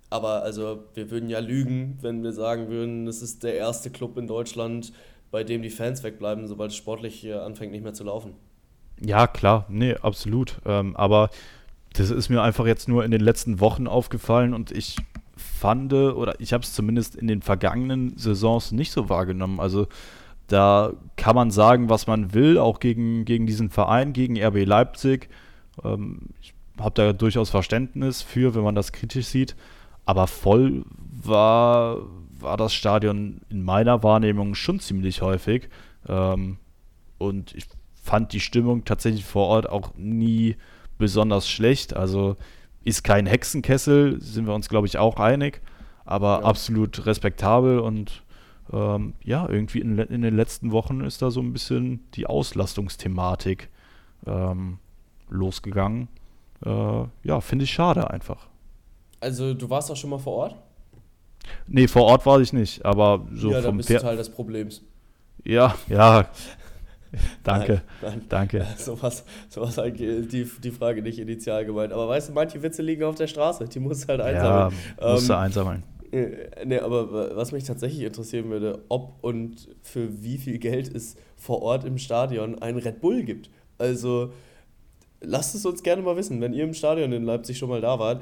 aber 0.09 0.43
also 0.43 0.83
wir 0.93 1.11
würden 1.11 1.29
ja 1.29 1.39
lügen, 1.39 1.97
wenn 2.01 2.23
wir 2.23 2.31
sagen 2.31 2.69
würden, 2.69 3.07
es 3.07 3.21
ist 3.21 3.43
der 3.43 3.55
erste 3.55 3.89
Club 3.89 4.17
in 4.17 4.27
Deutschland, 4.27 4.93
bei 5.31 5.43
dem 5.43 5.61
die 5.61 5.69
Fans 5.69 6.03
wegbleiben, 6.03 6.47
sobald 6.47 6.71
es 6.71 6.77
sportlich 6.77 7.31
anfängt 7.33 7.71
nicht 7.71 7.83
mehr 7.83 7.93
zu 7.93 8.03
laufen. 8.03 8.33
Ja, 9.01 9.27
klar, 9.27 9.65
nee, 9.67 9.95
absolut. 9.95 10.59
Ähm, 10.65 10.95
aber 10.95 11.29
das 11.93 12.11
ist 12.11 12.29
mir 12.29 12.41
einfach 12.41 12.65
jetzt 12.65 12.87
nur 12.87 13.03
in 13.03 13.11
den 13.11 13.21
letzten 13.21 13.59
Wochen 13.59 13.87
aufgefallen 13.87 14.53
und 14.53 14.71
ich 14.71 14.97
fand, 15.35 15.91
oder 15.91 16.39
ich 16.39 16.53
habe 16.53 16.63
es 16.63 16.73
zumindest 16.73 17.15
in 17.15 17.27
den 17.27 17.41
vergangenen 17.41 18.17
Saisons 18.17 18.71
nicht 18.71 18.91
so 18.91 19.09
wahrgenommen. 19.09 19.59
Also 19.59 19.87
da 20.47 20.93
kann 21.17 21.35
man 21.35 21.51
sagen, 21.51 21.89
was 21.89 22.07
man 22.07 22.33
will, 22.33 22.57
auch 22.57 22.79
gegen, 22.79 23.25
gegen 23.25 23.47
diesen 23.47 23.69
Verein, 23.69 24.13
gegen 24.13 24.41
RB 24.41 24.65
Leipzig. 24.65 25.29
Ähm, 25.83 26.29
ich 26.41 26.53
habe 26.80 26.93
da 26.95 27.13
durchaus 27.13 27.49
Verständnis 27.49 28.21
für, 28.21 28.55
wenn 28.55 28.63
man 28.63 28.76
das 28.76 28.91
kritisch 28.91 29.28
sieht. 29.28 29.55
Aber 30.05 30.28
voll 30.28 30.86
war, 31.23 31.97
war 32.39 32.57
das 32.57 32.73
Stadion 32.73 33.41
in 33.49 33.63
meiner 33.63 34.03
Wahrnehmung 34.03 34.55
schon 34.55 34.80
ziemlich 34.80 35.21
häufig. 35.21 35.69
Ähm, 36.07 36.57
und 37.17 37.55
ich 37.55 37.65
fand 37.95 38.34
die 38.34 38.39
Stimmung 38.39 38.86
tatsächlich 38.86 39.26
vor 39.26 39.47
Ort 39.47 39.69
auch 39.69 39.93
nie 39.95 40.55
besonders 40.97 41.49
schlecht. 41.49 41.95
Also 41.95 42.38
ist 42.84 43.03
kein 43.03 43.26
Hexenkessel, 43.26 44.21
sind 44.21 44.45
wir 44.45 44.53
uns, 44.53 44.69
glaube 44.69 44.88
ich, 44.88 44.97
auch 44.97 45.17
einig. 45.19 45.61
Aber 46.05 46.41
ja. 46.41 46.45
absolut 46.45 47.05
respektabel 47.07 47.80
und 47.80 48.21
ähm, 48.71 49.13
ja, 49.23 49.47
irgendwie 49.49 49.80
in, 49.80 49.97
in, 49.97 50.21
den 50.21 50.36
letzten 50.36 50.71
Wochen 50.71 51.01
ist 51.01 51.21
da 51.21 51.32
so 51.32 51.39
ein 51.39 51.53
bisschen 51.53 51.99
die 52.13 52.28
Auslastungsthematik 52.28 53.69
ähm, 54.28 54.78
losgegangen. 55.30 56.07
Äh, 56.66 57.03
ja, 57.24 57.41
finde 57.41 57.66
ich 57.66 57.72
schade 57.72 58.09
einfach. 58.09 58.47
Also 59.20 59.53
du 59.53 59.70
warst 59.70 59.91
auch 59.91 59.95
schon 59.95 60.09
mal 60.09 60.20
vor 60.20 60.34
Ort? 60.34 60.55
Nee, 61.68 61.88
vor 61.88 62.03
Ort 62.03 62.26
war 62.26 62.39
ich 62.41 62.53
nicht, 62.53 62.84
aber 62.86 63.26
so 63.34 63.51
ja, 63.51 63.61
vom 63.61 63.78
bist 63.78 63.89
du 63.89 63.99
Teil 63.99 64.18
des 64.18 64.30
Problems. 64.30 64.82
Ja, 65.43 65.76
ja. 65.88 66.28
danke, 67.43 67.82
nein, 68.01 68.11
nein. 68.11 68.22
danke. 68.30 68.68
Sowas, 68.78 69.24
sowas 69.47 69.78
eigentlich 69.80 70.28
die, 70.28 70.49
die 70.61 70.72
Frage 70.72 71.01
nicht 71.01 71.20
initial 71.20 71.66
gemeint. 71.66 71.93
Aber 71.93 72.07
weißt 72.07 72.30
du, 72.30 72.34
manche 72.34 72.61
Witze 72.61 72.82
liegen 72.82 73.03
auf 73.03 73.16
der 73.16 73.28
Straße, 73.28 73.68
die 73.68 73.80
musst 73.80 74.03
du 74.03 74.07
halt 74.09 74.22
einsammeln. 74.22 74.74
Ja, 74.99 75.11
musst 75.11 75.30
du 75.30 75.34
ähm, 75.34 75.39
einsammeln. 75.39 75.84
Äh, 76.11 76.66
nee, 76.66 76.80
aber 76.80 77.36
was 77.36 77.51
mich 77.51 77.63
tatsächlich 77.63 78.05
interessieren 78.05 78.49
würde, 78.49 78.84
ob 78.89 79.24
und 79.24 79.70
für 79.82 80.24
wie 80.24 80.38
viel 80.38 80.57
Geld 80.57 80.93
es 80.93 81.16
vor 81.36 81.61
Ort 81.61 81.86
im 81.86 81.97
Stadion 81.97 82.59
einen 82.61 82.80
Red 82.80 83.01
Bull 83.01 83.24
gibt. 83.24 83.49
Also 83.78 84.32
lasst 85.22 85.55
es 85.55 85.66
uns 85.66 85.84
gerne 85.84 86.01
mal 86.01 86.16
wissen, 86.16 86.41
wenn 86.41 86.53
ihr 86.53 86.63
im 86.63 86.74
Stadion 86.74 87.11
in 87.11 87.24
Leipzig 87.24 87.57
schon 87.57 87.70
mal 87.70 87.82
da 87.82 87.99
wart, 87.99 88.22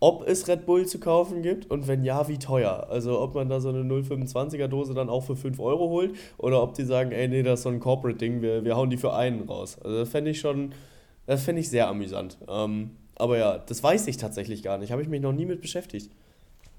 ob 0.00 0.26
es 0.28 0.46
Red 0.46 0.64
Bull 0.64 0.86
zu 0.86 1.00
kaufen 1.00 1.42
gibt 1.42 1.70
und 1.70 1.88
wenn 1.88 2.04
ja, 2.04 2.28
wie 2.28 2.38
teuer. 2.38 2.86
Also 2.88 3.20
ob 3.20 3.34
man 3.34 3.48
da 3.48 3.60
so 3.60 3.68
eine 3.70 3.80
0,25er 3.80 4.68
Dose 4.68 4.94
dann 4.94 5.08
auch 5.08 5.24
für 5.24 5.36
5 5.36 5.58
Euro 5.58 5.88
holt 5.88 6.14
oder 6.36 6.62
ob 6.62 6.74
die 6.74 6.84
sagen, 6.84 7.10
ey, 7.10 7.26
nee, 7.28 7.42
das 7.42 7.60
ist 7.60 7.62
so 7.64 7.68
ein 7.70 7.80
Corporate-Ding, 7.80 8.40
wir, 8.40 8.64
wir 8.64 8.76
hauen 8.76 8.90
die 8.90 8.96
für 8.96 9.12
einen 9.14 9.42
raus. 9.48 9.78
Also 9.82 9.98
das 9.98 10.08
fände 10.08 10.30
ich 10.30 10.40
schon, 10.40 10.72
das 11.26 11.42
fände 11.42 11.60
ich 11.60 11.68
sehr 11.68 11.88
amüsant. 11.88 12.38
Ähm, 12.48 12.90
aber 13.16 13.38
ja, 13.38 13.58
das 13.58 13.82
weiß 13.82 14.06
ich 14.06 14.16
tatsächlich 14.16 14.62
gar 14.62 14.78
nicht, 14.78 14.92
habe 14.92 15.02
ich 15.02 15.08
mich 15.08 15.20
noch 15.20 15.32
nie 15.32 15.46
mit 15.46 15.60
beschäftigt. 15.60 16.10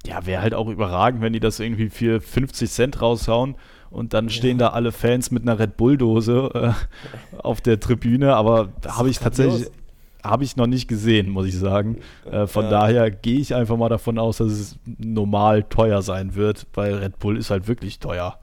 Ja, 0.05 0.25
wäre 0.25 0.41
halt 0.41 0.53
auch 0.53 0.69
überragend, 0.69 1.21
wenn 1.21 1.33
die 1.33 1.39
das 1.39 1.59
irgendwie 1.59 1.89
für 1.89 2.21
50 2.21 2.69
Cent 2.69 3.01
raushauen 3.01 3.55
und 3.89 4.13
dann 4.13 4.29
stehen 4.29 4.57
da 4.57 4.69
alle 4.69 4.91
Fans 4.91 5.31
mit 5.31 5.43
einer 5.43 5.59
Red 5.59 5.77
Bull-Dose 5.77 6.51
äh, 6.53 7.37
auf 7.37 7.59
der 7.61 7.79
Tribüne, 7.79 8.35
aber 8.35 8.69
habe 8.87 9.09
ich 9.09 9.19
tatsächlich 9.19 9.69
habe 10.23 10.43
ich 10.43 10.57
noch 10.57 10.67
nicht 10.67 10.87
gesehen, 10.87 11.29
muss 11.29 11.47
ich 11.47 11.57
sagen. 11.57 11.97
Äh, 12.29 12.45
von 12.47 12.65
ja. 12.65 12.71
daher 12.71 13.11
gehe 13.11 13.39
ich 13.39 13.55
einfach 13.55 13.77
mal 13.77 13.89
davon 13.89 14.19
aus, 14.19 14.37
dass 14.37 14.51
es 14.51 14.79
normal 14.85 15.63
teuer 15.63 16.01
sein 16.01 16.35
wird, 16.35 16.67
weil 16.73 16.95
Red 16.95 17.19
Bull 17.19 17.37
ist 17.37 17.49
halt 17.49 17.67
wirklich 17.67 17.99
teuer. 17.99 18.37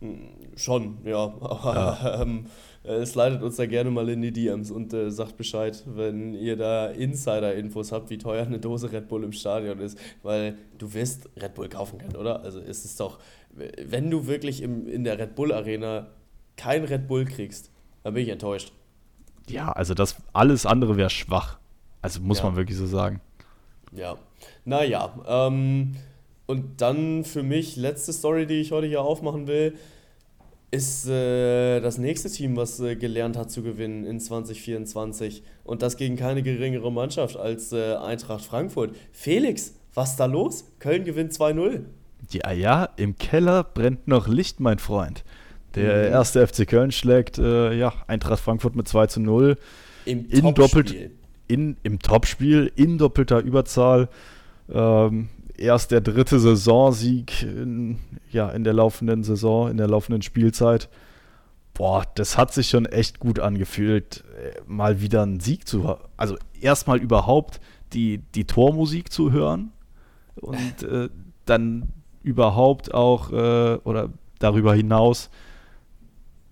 Hm, 0.00 0.18
schon, 0.56 0.98
ja. 1.04 1.32
Aber 1.40 1.74
ja. 1.74 2.20
Ähm, 2.22 2.46
es 2.86 3.14
leitet 3.14 3.42
uns 3.42 3.56
da 3.56 3.66
gerne 3.66 3.90
mal 3.90 4.08
in 4.08 4.22
die 4.22 4.32
DMs 4.32 4.70
und 4.70 4.92
äh, 4.92 5.10
sagt 5.10 5.36
Bescheid, 5.36 5.82
wenn 5.86 6.34
ihr 6.34 6.56
da 6.56 6.86
Insider-Infos 6.86 7.92
habt, 7.92 8.10
wie 8.10 8.18
teuer 8.18 8.46
eine 8.46 8.58
Dose 8.58 8.92
Red 8.92 9.08
Bull 9.08 9.24
im 9.24 9.32
Stadion 9.32 9.80
ist. 9.80 9.98
Weil 10.22 10.56
du 10.78 10.94
wirst 10.94 11.28
Red 11.36 11.54
Bull 11.54 11.68
kaufen 11.68 11.98
können, 11.98 12.16
oder? 12.16 12.42
Also 12.42 12.60
ist 12.60 12.84
es 12.84 12.96
doch, 12.96 13.18
wenn 13.50 14.10
du 14.10 14.26
wirklich 14.26 14.62
im, 14.62 14.86
in 14.86 15.04
der 15.04 15.18
Red 15.18 15.34
Bull 15.34 15.52
Arena 15.52 16.08
kein 16.56 16.84
Red 16.84 17.08
Bull 17.08 17.24
kriegst, 17.24 17.70
dann 18.02 18.14
bin 18.14 18.22
ich 18.22 18.28
enttäuscht. 18.28 18.72
Ja, 19.48 19.72
also 19.72 19.94
das 19.94 20.16
alles 20.32 20.66
andere 20.66 20.96
wäre 20.96 21.10
schwach. 21.10 21.58
Also 22.02 22.20
muss 22.20 22.38
ja. 22.38 22.44
man 22.44 22.56
wirklich 22.56 22.78
so 22.78 22.86
sagen. 22.86 23.20
Ja. 23.92 24.16
Naja, 24.64 25.12
ähm, 25.26 25.96
und 26.46 26.80
dann 26.80 27.24
für 27.24 27.42
mich 27.42 27.76
letzte 27.76 28.12
Story, 28.12 28.46
die 28.46 28.60
ich 28.60 28.70
heute 28.70 28.86
hier 28.86 29.02
aufmachen 29.02 29.46
will, 29.48 29.76
ist 30.70 31.08
äh, 31.08 31.80
das 31.80 31.98
nächste 31.98 32.30
Team, 32.30 32.56
was 32.56 32.80
äh, 32.80 32.96
gelernt 32.96 33.36
hat 33.36 33.50
zu 33.50 33.62
gewinnen 33.62 34.04
in 34.04 34.20
2024. 34.20 35.42
Und 35.64 35.82
das 35.82 35.96
gegen 35.96 36.16
keine 36.16 36.42
geringere 36.42 36.90
Mannschaft 36.92 37.36
als 37.36 37.72
äh, 37.72 37.94
Eintracht 37.94 38.44
Frankfurt. 38.44 38.94
Felix, 39.12 39.74
was 39.94 40.10
ist 40.10 40.20
da 40.20 40.26
los? 40.26 40.64
Köln 40.78 41.04
gewinnt 41.04 41.32
2-0. 41.32 41.82
Ja, 42.32 42.52
ja, 42.52 42.88
im 42.96 43.16
Keller 43.16 43.62
brennt 43.62 44.08
noch 44.08 44.26
Licht, 44.26 44.60
mein 44.60 44.78
Freund. 44.78 45.24
Der 45.74 46.08
mhm. 46.08 46.12
erste 46.12 46.46
FC 46.46 46.66
Köln 46.66 46.90
schlägt 46.90 47.38
äh, 47.38 47.74
ja, 47.74 47.92
Eintracht 48.06 48.40
Frankfurt 48.40 48.74
mit 48.74 48.88
2 48.88 49.06
zu 49.06 49.20
0. 49.20 49.56
Im 50.04 50.28
in 50.30 50.54
doppelt, 50.54 50.94
in, 51.48 51.76
Im 51.82 51.98
Topspiel, 51.98 52.72
in 52.76 52.98
doppelter 52.98 53.40
Überzahl. 53.40 54.08
Ähm, 54.72 55.28
erst 55.58 55.90
der 55.90 56.00
dritte 56.00 56.38
Saisonsieg 56.38 57.42
in, 57.42 57.98
ja, 58.30 58.50
in 58.50 58.64
der 58.64 58.72
laufenden 58.72 59.24
Saison, 59.24 59.70
in 59.70 59.76
der 59.76 59.88
laufenden 59.88 60.22
Spielzeit. 60.22 60.88
Boah, 61.74 62.04
das 62.14 62.38
hat 62.38 62.54
sich 62.54 62.68
schon 62.68 62.86
echt 62.86 63.20
gut 63.20 63.38
angefühlt, 63.38 64.24
äh, 64.38 64.60
mal 64.66 65.00
wieder 65.00 65.22
einen 65.22 65.40
Sieg 65.40 65.68
zu 65.68 65.84
hören. 65.84 66.00
Also 66.16 66.36
erstmal 66.60 66.98
überhaupt 66.98 67.60
die, 67.92 68.18
die 68.34 68.44
Tormusik 68.44 69.12
zu 69.12 69.30
hören 69.32 69.72
und 70.36 70.82
äh, 70.82 71.08
dann 71.44 71.92
überhaupt 72.22 72.92
auch 72.94 73.30
äh, 73.30 73.76
oder 73.84 74.10
darüber 74.38 74.74
hinaus 74.74 75.30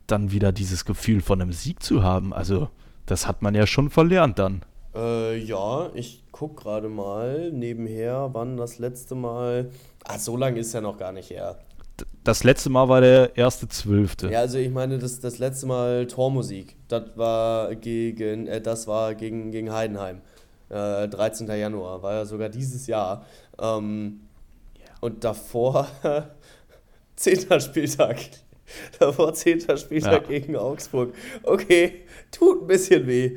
dann 0.07 0.31
wieder 0.31 0.53
dieses 0.53 0.85
Gefühl 0.85 1.21
von 1.21 1.41
einem 1.41 1.53
Sieg 1.53 1.83
zu 1.83 2.03
haben. 2.03 2.33
Also, 2.33 2.69
das 3.07 3.27
hat 3.27 3.43
man 3.43 3.55
ja 3.55 3.67
schon 3.67 3.91
verlernt 3.91 4.39
dann. 4.39 4.63
Äh, 4.95 5.39
ja, 5.39 5.91
ich 5.95 6.25
guck 6.31 6.57
gerade 6.57 6.89
mal 6.89 7.51
nebenher, 7.51 8.31
wann 8.33 8.57
das 8.57 8.79
letzte 8.79 9.15
Mal. 9.15 9.71
Ah, 10.05 10.19
so 10.19 10.37
lange 10.37 10.61
ist 10.61 10.73
ja 10.73 10.81
noch 10.81 10.99
gar 10.99 11.13
nicht 11.13 11.31
her. 11.31 11.59
Das 12.23 12.43
letzte 12.43 12.71
Mal 12.71 12.89
war 12.89 13.01
der 13.01 13.37
erste 13.37 13.69
Zwölfte. 13.69 14.31
Ja, 14.31 14.41
also 14.41 14.59
ich 14.59 14.71
meine, 14.71 14.99
das, 14.99 15.21
das 15.21 15.39
letzte 15.39 15.67
Mal 15.67 16.07
Tormusik. 16.07 16.77
Das 16.89 17.05
war 17.17 17.75
gegen, 17.75 18.47
äh, 18.47 18.61
das 18.61 18.87
war 18.87 19.15
gegen, 19.15 19.51
gegen 19.51 19.73
Heidenheim. 19.73 20.23
Äh, 20.71 21.09
13. 21.09 21.47
Januar, 21.49 22.03
war 22.03 22.15
ja 22.15 22.25
sogar 22.25 22.49
dieses 22.49 22.87
Jahr. 22.87 23.27
Ähm, 23.61 24.21
und 25.01 25.23
davor 25.23 25.87
10. 27.17 27.61
Spieltag. 27.61 28.19
Davor 28.99 29.35
10. 29.35 29.77
Spieltag 29.77 30.23
ja. 30.23 30.29
gegen 30.29 30.57
Augsburg. 30.57 31.15
Okay, 31.43 32.07
tut 32.31 32.63
ein 32.63 32.67
bisschen 32.67 33.07
weh. 33.07 33.37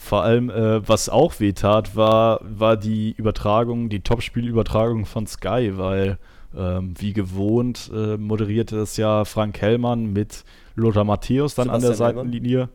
Vor 0.00 0.22
allem, 0.22 0.48
äh, 0.48 0.88
was 0.88 1.08
auch 1.08 1.40
weh 1.40 1.52
tat, 1.52 1.96
war, 1.96 2.40
war 2.42 2.76
die 2.76 3.12
Übertragung, 3.16 3.88
die 3.88 3.98
Topspielübertragung 4.00 5.06
von 5.06 5.26
Sky, 5.26 5.72
weil 5.74 6.18
ähm, 6.56 6.94
wie 6.96 7.12
gewohnt 7.12 7.90
äh, 7.92 8.16
moderierte 8.16 8.76
das 8.76 8.96
ja 8.96 9.24
Frank 9.24 9.60
Hellmann 9.60 10.12
mit 10.12 10.44
Lothar 10.76 11.02
Matthäus 11.02 11.56
dann 11.56 11.64
Sebastian 11.66 11.74
an 11.74 11.80
der 11.82 11.94
Seitenlinie. 11.96 12.68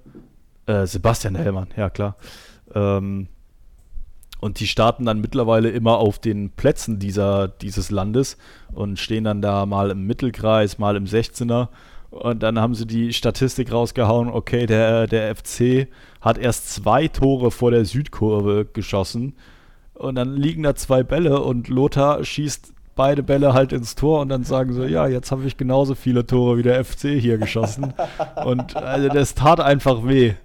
Äh, 0.65 0.85
Sebastian 0.85 1.35
Hellmann, 1.35 1.69
ja 1.77 1.89
klar. 1.89 2.17
Ähm, 2.75 3.29
und 4.41 4.59
die 4.59 4.67
starten 4.67 5.05
dann 5.05 5.21
mittlerweile 5.21 5.69
immer 5.69 5.99
auf 5.99 6.19
den 6.19 6.49
Plätzen 6.49 6.99
dieser, 6.99 7.47
dieses 7.47 7.89
Landes 7.89 8.37
und 8.73 8.99
stehen 8.99 9.23
dann 9.23 9.41
da 9.41 9.65
mal 9.65 9.91
im 9.91 10.05
Mittelkreis, 10.05 10.77
mal 10.77 10.97
im 10.97 11.05
16er. 11.05 11.69
Und 12.13 12.43
dann 12.43 12.59
haben 12.59 12.75
sie 12.75 12.85
die 12.85 13.11
Statistik 13.11 13.71
rausgehauen, 13.71 14.29
okay, 14.29 14.67
der, 14.67 15.07
der 15.07 15.35
FC 15.35 15.87
hat 16.21 16.37
erst 16.37 16.71
zwei 16.71 17.07
Tore 17.07 17.49
vor 17.49 17.71
der 17.71 17.85
Südkurve 17.85 18.65
geschossen. 18.71 19.35
Und 19.95 20.15
dann 20.15 20.35
liegen 20.35 20.61
da 20.61 20.75
zwei 20.75 21.01
Bälle 21.01 21.41
und 21.41 21.69
Lothar 21.69 22.23
schießt 22.23 22.71
beide 22.95 23.23
Bälle 23.23 23.53
halt 23.53 23.73
ins 23.73 23.95
Tor 23.95 24.21
und 24.21 24.29
dann 24.29 24.43
sagen 24.43 24.73
sie, 24.73 24.85
ja, 24.85 25.07
jetzt 25.07 25.31
habe 25.31 25.43
ich 25.45 25.57
genauso 25.57 25.95
viele 25.95 26.27
Tore 26.27 26.57
wie 26.57 26.63
der 26.63 26.85
FC 26.85 27.19
hier 27.19 27.39
geschossen. 27.39 27.95
und 28.45 28.75
also 28.75 29.09
das 29.09 29.33
tat 29.33 29.59
einfach 29.59 30.05
weh. 30.05 30.35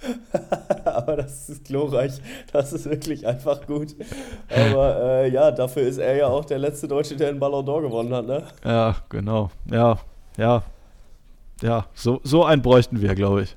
Aber 0.84 1.16
das 1.16 1.48
ist 1.48 1.64
glorreich. 1.64 2.20
Das 2.52 2.72
ist 2.72 2.88
wirklich 2.88 3.26
einfach 3.26 3.66
gut. 3.66 3.96
Aber 4.48 5.02
äh, 5.02 5.30
ja, 5.30 5.50
dafür 5.50 5.82
ist 5.82 5.98
er 5.98 6.14
ja 6.14 6.28
auch 6.28 6.44
der 6.44 6.60
letzte 6.60 6.86
Deutsche, 6.86 7.16
der 7.16 7.30
einen 7.30 7.40
Ballon 7.40 7.66
d'Or 7.66 7.82
gewonnen 7.82 8.14
hat, 8.14 8.26
ne? 8.26 8.44
Ja, 8.64 8.94
genau. 9.08 9.50
Ja, 9.68 9.98
ja. 10.36 10.62
Ja, 11.62 11.86
so, 11.94 12.20
so 12.22 12.44
einen 12.44 12.62
bräuchten 12.62 13.00
wir, 13.00 13.14
glaube 13.14 13.42
ich. 13.42 13.56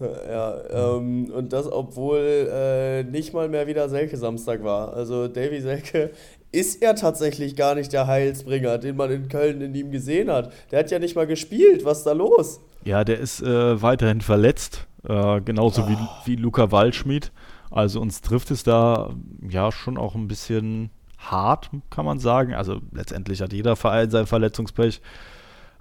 Ja, 0.00 0.54
ähm, 0.70 1.30
und 1.30 1.52
das, 1.52 1.70
obwohl 1.70 2.48
äh, 2.50 3.02
nicht 3.02 3.34
mal 3.34 3.48
mehr 3.48 3.66
wieder 3.66 3.88
Selke 3.90 4.16
Samstag 4.16 4.64
war. 4.64 4.94
Also 4.94 5.28
Davy 5.28 5.60
Selke 5.60 6.10
ist 6.52 6.82
er 6.82 6.94
tatsächlich 6.94 7.54
gar 7.54 7.74
nicht 7.74 7.92
der 7.92 8.06
Heilsbringer, 8.06 8.78
den 8.78 8.96
man 8.96 9.10
in 9.10 9.28
Köln 9.28 9.60
in 9.60 9.74
ihm 9.74 9.90
gesehen 9.90 10.30
hat. 10.30 10.52
Der 10.70 10.78
hat 10.78 10.90
ja 10.90 10.98
nicht 10.98 11.16
mal 11.16 11.26
gespielt. 11.26 11.84
Was 11.84 11.98
ist 11.98 12.06
da 12.06 12.12
los? 12.12 12.60
Ja, 12.84 13.04
der 13.04 13.18
ist 13.18 13.42
äh, 13.42 13.82
weiterhin 13.82 14.22
verletzt. 14.22 14.86
Äh, 15.06 15.42
genauso 15.42 15.82
oh. 15.82 15.88
wie, 15.88 15.96
wie 16.24 16.36
Luca 16.36 16.72
Waldschmidt. 16.72 17.30
Also 17.70 18.00
uns 18.00 18.22
trifft 18.22 18.50
es 18.50 18.62
da 18.62 19.10
ja 19.48 19.70
schon 19.70 19.98
auch 19.98 20.14
ein 20.14 20.28
bisschen 20.28 20.90
hart, 21.18 21.70
kann 21.90 22.06
man 22.06 22.18
sagen. 22.18 22.54
Also 22.54 22.80
letztendlich 22.92 23.42
hat 23.42 23.52
jeder 23.52 23.76
Verein 23.76 24.10
sein 24.10 24.26
Verletzungspech. 24.26 25.02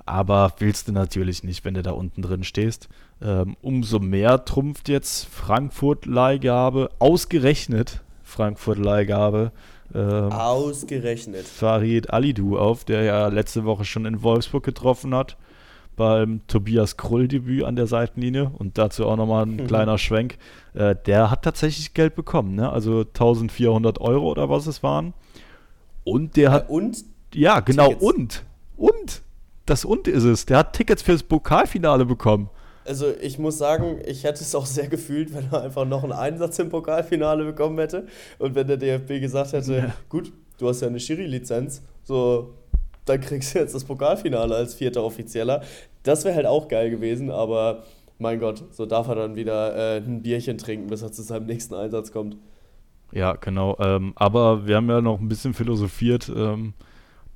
Aber 0.10 0.54
willst 0.58 0.88
du 0.88 0.92
natürlich 0.92 1.44
nicht, 1.44 1.64
wenn 1.66 1.76
du 1.76 1.84
da 1.84 1.92
unten 1.92 2.24
drin 2.24 2.44
stehst. 2.44 2.90
Ähm, 3.22 3.56
umso 3.62 4.00
mehr 4.00 4.44
trumpft 4.44 4.90
jetzt 4.90 5.28
Frankfurt 5.28 6.08
Leihgabe, 6.08 6.90
ausgerechnet 6.98 8.02
Frankfurt 8.24 8.80
Leihgabe. 8.80 9.52
Ähm, 9.94 10.32
ausgerechnet. 10.32 11.46
Farid 11.46 12.10
Alidou 12.10 12.58
auf, 12.58 12.86
der 12.86 13.04
ja 13.04 13.28
letzte 13.28 13.66
Woche 13.66 13.86
schon 13.86 14.06
in 14.06 14.24
Wolfsburg 14.24 14.64
getroffen 14.64 15.14
hat 15.14 15.38
beim 15.96 16.42
Tobias 16.48 16.98
Krull-Debüt 16.98 17.66
an 17.66 17.76
der 17.76 17.86
Seitenlinie 17.86 18.52
und 18.58 18.80
dazu 18.80 19.06
auch 19.06 19.16
nochmal 19.18 19.46
ein 19.46 19.58
mhm. 19.58 19.68
kleiner 19.68 20.00
Schwenk. 20.00 20.40
Äh, 20.74 20.96
der 21.06 21.30
hat 21.30 21.44
tatsächlich 21.44 21.94
Geld 21.94 22.16
bekommen, 22.16 22.56
ne? 22.56 22.72
also 22.72 23.02
1400 23.02 24.02
Euro 24.02 24.32
oder 24.32 24.50
was 24.50 24.66
es 24.66 24.82
waren. 24.82 25.14
Und 26.04 26.36
der 26.36 26.52
hat. 26.52 26.70
Äh, 26.70 26.74
und? 26.74 27.04
Ja, 27.34 27.60
genau, 27.60 27.90
Tickets. 27.90 28.04
und. 28.04 28.44
Und. 28.78 29.22
Das 29.70 29.86
und 29.86 30.08
ist 30.08 30.24
es. 30.24 30.48
Der 30.48 30.58
hat 30.58 30.74
Tickets 30.74 31.04
fürs 31.04 31.22
Pokalfinale 31.22 32.04
bekommen. 32.04 32.50
Also 32.86 33.14
ich 33.22 33.38
muss 33.38 33.60
sagen, 33.60 34.00
ich 34.04 34.24
hätte 34.24 34.42
es 34.42 34.56
auch 34.56 34.66
sehr 34.66 34.88
gefühlt, 34.88 35.32
wenn 35.36 35.48
er 35.52 35.62
einfach 35.62 35.86
noch 35.86 36.04
einen 36.04 36.12
Einsatz 36.12 36.58
im 36.58 36.70
Pokalfinale 36.70 37.46
bekommen 37.46 37.78
hätte. 37.78 38.08
Und 38.40 38.56
wenn 38.56 38.66
der 38.66 38.78
DFB 38.78 39.22
gesagt 39.22 39.54
hätte, 39.54 39.76
ja. 39.76 39.94
gut, 40.10 40.34
du 40.58 40.68
hast 40.68 40.82
ja 40.82 40.88
eine 40.88 41.00
Schiri-Lizenz, 41.00 41.84
so 42.04 42.56
dann 43.06 43.22
kriegst 43.22 43.54
du 43.54 43.60
jetzt 43.60 43.76
das 43.76 43.84
Pokalfinale 43.84 44.56
als 44.56 44.74
vierter 44.74 45.04
Offizieller. 45.04 45.62
Das 46.02 46.26
wäre 46.26 46.36
halt 46.36 46.48
auch 46.48 46.68
geil 46.68 46.90
gewesen, 46.90 47.30
aber 47.30 47.84
mein 48.18 48.40
Gott, 48.40 48.64
so 48.72 48.88
darf 48.88 49.08
er 49.08 49.16
dann 49.16 49.36
wieder 49.36 49.76
äh, 49.76 49.98
ein 49.98 50.24
Bierchen 50.24 50.58
trinken, 50.58 50.88
bis 50.88 51.04
er 51.04 51.12
zu 51.12 51.22
seinem 51.22 51.46
nächsten 51.46 51.76
Einsatz 51.76 52.12
kommt. 52.12 52.38
Ja, 53.12 53.34
genau. 53.34 53.78
Ähm, 53.80 54.14
aber 54.16 54.66
wir 54.66 54.78
haben 54.78 54.90
ja 54.90 55.02
noch 55.02 55.20
ein 55.20 55.28
bisschen 55.28 55.54
philosophiert, 55.54 56.32
ähm, 56.36 56.74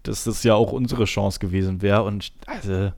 dass 0.03 0.23
das 0.25 0.43
ja 0.43 0.55
auch 0.55 0.71
unsere 0.71 1.05
Chance 1.05 1.39
gewesen 1.39 1.81
wäre. 1.81 2.03
Und 2.03 2.31
also, 2.45 2.91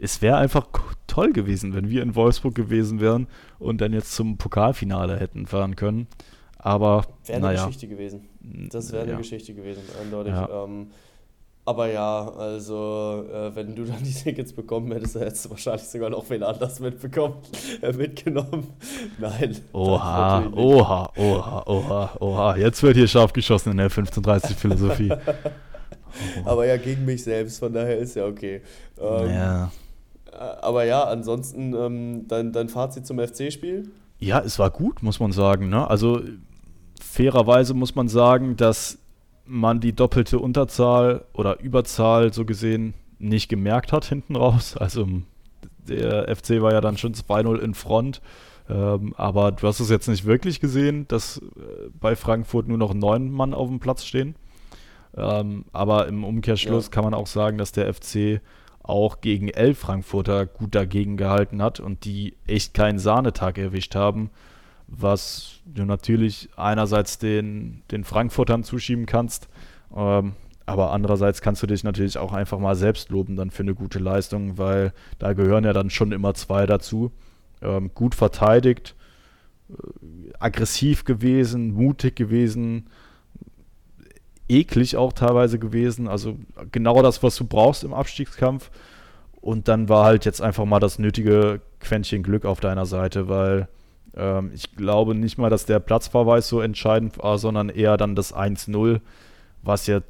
es 0.00 0.22
wäre 0.22 0.36
einfach 0.36 0.66
toll 1.06 1.32
gewesen, 1.32 1.74
wenn 1.74 1.88
wir 1.90 2.02
in 2.02 2.14
Wolfsburg 2.14 2.54
gewesen 2.54 3.00
wären 3.00 3.26
und 3.58 3.80
dann 3.80 3.92
jetzt 3.92 4.12
zum 4.12 4.38
Pokalfinale 4.38 5.18
hätten 5.18 5.46
fahren 5.46 5.76
können. 5.76 6.06
Aber 6.58 7.04
wäre 7.24 7.38
eine 7.38 7.46
naja. 7.46 7.66
Geschichte 7.66 7.88
gewesen. 7.88 8.28
Das 8.70 8.92
wäre 8.92 9.02
eine 9.02 9.12
ja. 9.12 9.18
Geschichte 9.18 9.54
gewesen, 9.54 9.82
eindeutig. 10.00 10.32
Ja. 10.32 10.64
Ähm, 10.64 10.88
aber 11.68 11.92
ja, 11.92 12.26
also 12.30 13.26
äh, 13.30 13.54
wenn 13.54 13.76
du 13.76 13.84
dann 13.84 14.02
die 14.02 14.10
Tickets 14.10 14.54
bekommen 14.54 14.90
hättest, 14.90 15.16
dann 15.16 15.24
hättest 15.24 15.44
du 15.44 15.50
wahrscheinlich 15.50 15.86
sogar 15.86 16.08
noch 16.08 16.30
wen 16.30 16.42
anders 16.42 16.80
mitbekommen, 16.80 17.34
äh, 17.82 17.92
mitgenommen. 17.92 18.68
Nein. 19.18 19.54
Oha, 19.74 20.46
oha, 20.56 21.12
oha, 21.14 21.62
oha, 21.66 22.10
oha. 22.20 22.56
Jetzt 22.56 22.82
wird 22.82 22.96
hier 22.96 23.06
scharf 23.06 23.34
geschossen 23.34 23.72
in 23.72 23.76
der 23.76 23.90
1530 23.90 24.56
Philosophie. 24.56 25.12
aber 26.44 26.66
ja 26.66 26.76
gegen 26.76 27.04
mich 27.04 27.24
selbst, 27.24 27.58
von 27.58 27.72
daher 27.72 27.98
ist 27.98 28.16
ja 28.16 28.26
okay. 28.26 28.62
Ähm, 29.00 29.30
ja. 29.30 29.72
Aber 30.60 30.84
ja, 30.84 31.04
ansonsten 31.04 31.74
ähm, 31.74 32.28
dein, 32.28 32.52
dein 32.52 32.68
Fazit 32.68 33.06
zum 33.06 33.18
FC-Spiel? 33.18 33.90
Ja, 34.18 34.40
es 34.40 34.58
war 34.58 34.70
gut, 34.70 35.02
muss 35.02 35.20
man 35.20 35.32
sagen. 35.32 35.68
Ne? 35.68 35.88
Also 35.88 36.20
fairerweise 37.00 37.74
muss 37.74 37.94
man 37.94 38.08
sagen, 38.08 38.56
dass 38.56 38.98
man 39.44 39.80
die 39.80 39.94
doppelte 39.94 40.38
Unterzahl 40.38 41.24
oder 41.32 41.60
Überzahl 41.60 42.32
so 42.32 42.44
gesehen 42.44 42.94
nicht 43.18 43.48
gemerkt 43.48 43.92
hat 43.92 44.04
hinten 44.04 44.36
raus. 44.36 44.76
Also 44.76 45.08
der 45.88 46.34
FC 46.34 46.60
war 46.60 46.72
ja 46.72 46.80
dann 46.80 46.98
schon 46.98 47.14
2-0 47.14 47.58
in 47.58 47.74
Front. 47.74 48.20
Ähm, 48.68 49.14
aber 49.16 49.52
du 49.52 49.66
hast 49.66 49.80
es 49.80 49.88
jetzt 49.88 50.08
nicht 50.08 50.26
wirklich 50.26 50.60
gesehen, 50.60 51.08
dass 51.08 51.38
äh, 51.38 51.88
bei 51.98 52.16
Frankfurt 52.16 52.68
nur 52.68 52.76
noch 52.76 52.92
neun 52.92 53.30
Mann 53.30 53.54
auf 53.54 53.68
dem 53.68 53.80
Platz 53.80 54.04
stehen. 54.04 54.34
Ähm, 55.18 55.64
aber 55.72 56.06
im 56.06 56.24
Umkehrschluss 56.24 56.86
ja. 56.86 56.90
kann 56.90 57.04
man 57.04 57.14
auch 57.14 57.26
sagen, 57.26 57.58
dass 57.58 57.72
der 57.72 57.92
FC 57.92 58.40
auch 58.82 59.20
gegen 59.20 59.48
elf 59.48 59.78
Frankfurter 59.78 60.46
gut 60.46 60.74
dagegen 60.74 61.16
gehalten 61.16 61.60
hat 61.60 61.80
und 61.80 62.04
die 62.04 62.36
echt 62.46 62.72
keinen 62.72 62.98
Sahnetag 62.98 63.58
erwischt 63.58 63.94
haben, 63.94 64.30
was 64.86 65.60
du 65.66 65.84
natürlich 65.84 66.48
einerseits 66.56 67.18
den, 67.18 67.82
den 67.90 68.04
Frankfurtern 68.04 68.64
zuschieben 68.64 69.04
kannst, 69.04 69.48
ähm, 69.94 70.32
aber 70.64 70.92
andererseits 70.92 71.40
kannst 71.40 71.62
du 71.62 71.66
dich 71.66 71.82
natürlich 71.82 72.18
auch 72.18 72.32
einfach 72.32 72.58
mal 72.58 72.76
selbst 72.76 73.10
loben 73.10 73.36
dann 73.36 73.50
für 73.50 73.62
eine 73.62 73.74
gute 73.74 73.98
Leistung, 73.98 74.58
weil 74.58 74.92
da 75.18 75.32
gehören 75.32 75.64
ja 75.64 75.72
dann 75.72 75.88
schon 75.88 76.12
immer 76.12 76.34
zwei 76.34 76.66
dazu. 76.66 77.10
Ähm, 77.62 77.90
gut 77.94 78.14
verteidigt, 78.14 78.94
äh, 79.70 79.74
aggressiv 80.38 81.04
gewesen, 81.04 81.72
mutig 81.72 82.16
gewesen, 82.16 82.90
eklig 84.48 84.96
auch 84.96 85.12
teilweise 85.12 85.58
gewesen. 85.58 86.08
Also 86.08 86.38
genau 86.72 87.02
das, 87.02 87.22
was 87.22 87.36
du 87.36 87.44
brauchst 87.44 87.84
im 87.84 87.94
Abstiegskampf. 87.94 88.70
Und 89.40 89.68
dann 89.68 89.88
war 89.88 90.04
halt 90.04 90.24
jetzt 90.24 90.42
einfach 90.42 90.64
mal 90.64 90.80
das 90.80 90.98
nötige 90.98 91.60
Quäntchen 91.80 92.22
Glück 92.22 92.44
auf 92.44 92.60
deiner 92.60 92.86
Seite, 92.86 93.28
weil 93.28 93.68
ähm, 94.16 94.50
ich 94.52 94.74
glaube 94.74 95.14
nicht 95.14 95.38
mal, 95.38 95.50
dass 95.50 95.64
der 95.64 95.78
Platzverweis 95.80 96.48
so 96.48 96.60
entscheidend 96.60 97.18
war, 97.18 97.38
sondern 97.38 97.68
eher 97.68 97.96
dann 97.96 98.16
das 98.16 98.34
1-0, 98.34 99.00
was 99.62 99.86
ja 99.86 100.00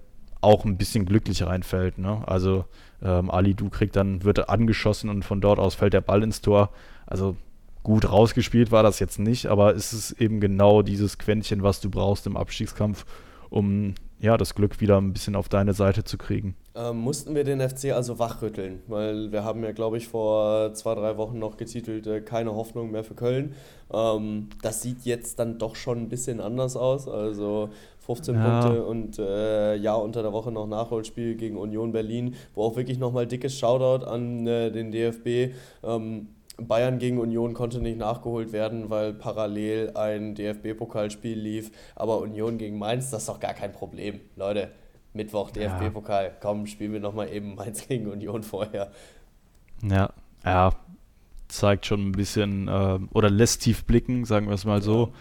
auch 0.41 0.65
ein 0.65 0.79
bisschen 0.79 1.05
glücklich 1.05 1.45
reinfällt. 1.45 1.99
Ne? 1.99 2.23
Also 2.27 2.65
ähm, 3.03 3.31
Ali 3.31 3.55
Du 3.55 3.69
kriegt 3.69 3.97
dann, 3.97 4.25
wird 4.25 4.49
angeschossen 4.49 5.11
und 5.11 5.25
von 5.25 5.41
dort 5.41 5.59
aus 5.59 5.75
fällt 5.75 5.93
der 5.93 6.01
Ball 6.01 6.23
ins 6.23 6.41
Tor. 6.41 6.71
Also 7.07 7.37
gut 7.83 8.11
rausgespielt 8.11 8.71
war 8.71 8.83
das 8.83 8.99
jetzt 8.99 9.19
nicht, 9.19 9.47
aber 9.47 9.75
es 9.75 9.93
ist 9.93 10.13
eben 10.13 10.41
genau 10.41 10.83
dieses 10.83 11.19
Quäntchen, 11.19 11.63
was 11.63 11.81
du 11.81 11.91
brauchst 11.91 12.27
im 12.27 12.37
Abstiegskampf, 12.37 13.05
um 13.51 13.95
ja, 14.21 14.37
das 14.37 14.55
Glück 14.55 14.81
wieder 14.81 15.01
ein 15.01 15.13
bisschen 15.13 15.37
auf 15.37 15.49
deine 15.49 15.73
Seite 15.73 16.05
zu 16.05 16.19
kriegen. 16.19 16.57
Ähm, 16.75 16.99
mussten 16.99 17.35
wir 17.35 17.45
den 17.45 17.61
FC 17.61 17.93
also 17.93 18.19
wachrütteln, 18.19 18.81
weil 18.87 19.31
wir 19.33 19.45
haben 19.45 19.63
ja, 19.63 19.73
glaube 19.73 19.97
ich, 19.97 20.09
vor 20.09 20.75
zwei, 20.75 20.95
drei 20.95 21.17
Wochen 21.17 21.39
noch 21.39 21.57
getitelt, 21.57 22.07
äh, 22.07 22.21
keine 22.21 22.55
Hoffnung 22.55 22.91
mehr 22.91 23.05
für 23.05 23.15
Köln. 23.15 23.55
Ähm, 23.93 24.49
das 24.63 24.83
sieht 24.83 25.05
jetzt 25.05 25.39
dann 25.39 25.59
doch 25.59 25.77
schon 25.77 25.99
ein 25.99 26.09
bisschen 26.09 26.41
anders 26.41 26.77
aus. 26.77 27.09
Also 27.09 27.71
15 28.01 28.35
ja. 28.35 28.61
Punkte 28.61 28.85
und 28.85 29.19
äh, 29.19 29.77
ja, 29.77 29.95
unter 29.95 30.23
der 30.23 30.33
Woche 30.33 30.51
noch 30.51 30.67
Nachholspiel 30.67 31.35
gegen 31.37 31.57
Union 31.57 31.93
Berlin, 31.93 32.35
wo 32.55 32.65
auch 32.65 32.77
wirklich 32.77 32.99
nochmal 32.99 33.27
dickes 33.27 33.59
Shoutout 33.59 34.07
an 34.07 34.47
äh, 34.47 34.71
den 34.71 34.91
DFB. 34.91 35.55
Ähm, 35.85 36.29
Bayern 36.61 36.99
gegen 36.99 37.19
Union 37.19 37.55
konnte 37.55 37.81
nicht 37.81 37.99
nachgeholt 37.99 38.53
werden, 38.53 38.91
weil 38.91 39.15
parallel 39.15 39.93
ein 39.97 40.35
DFB-Pokalspiel 40.35 41.39
lief. 41.39 41.71
Aber 41.95 42.19
Union 42.19 42.59
gegen 42.59 42.79
Mainz, 42.79 43.11
das 43.11 43.23
ist 43.23 43.29
doch 43.29 43.41
gar 43.41 43.55
kein 43.55 43.73
Problem. 43.73 44.21
Leute, 44.37 44.71
Mittwoch 45.13 45.51
DFB-Pokal, 45.51 46.25
ja. 46.25 46.31
komm, 46.41 46.67
spielen 46.67 46.93
wir 46.93 47.01
nochmal 47.01 47.33
eben 47.33 47.55
Mainz 47.55 47.87
gegen 47.87 48.09
Union 48.09 48.43
vorher. 48.43 48.91
Ja, 49.83 50.11
ja, 50.45 50.73
zeigt 51.47 51.87
schon 51.87 52.09
ein 52.09 52.13
bisschen, 52.13 52.69
äh, 52.69 52.99
oder 53.13 53.31
lässt 53.31 53.63
tief 53.63 53.85
blicken, 53.85 54.25
sagen 54.25 54.49
wir 54.49 54.55
es 54.55 54.65
mal 54.65 54.83
so. 54.83 55.13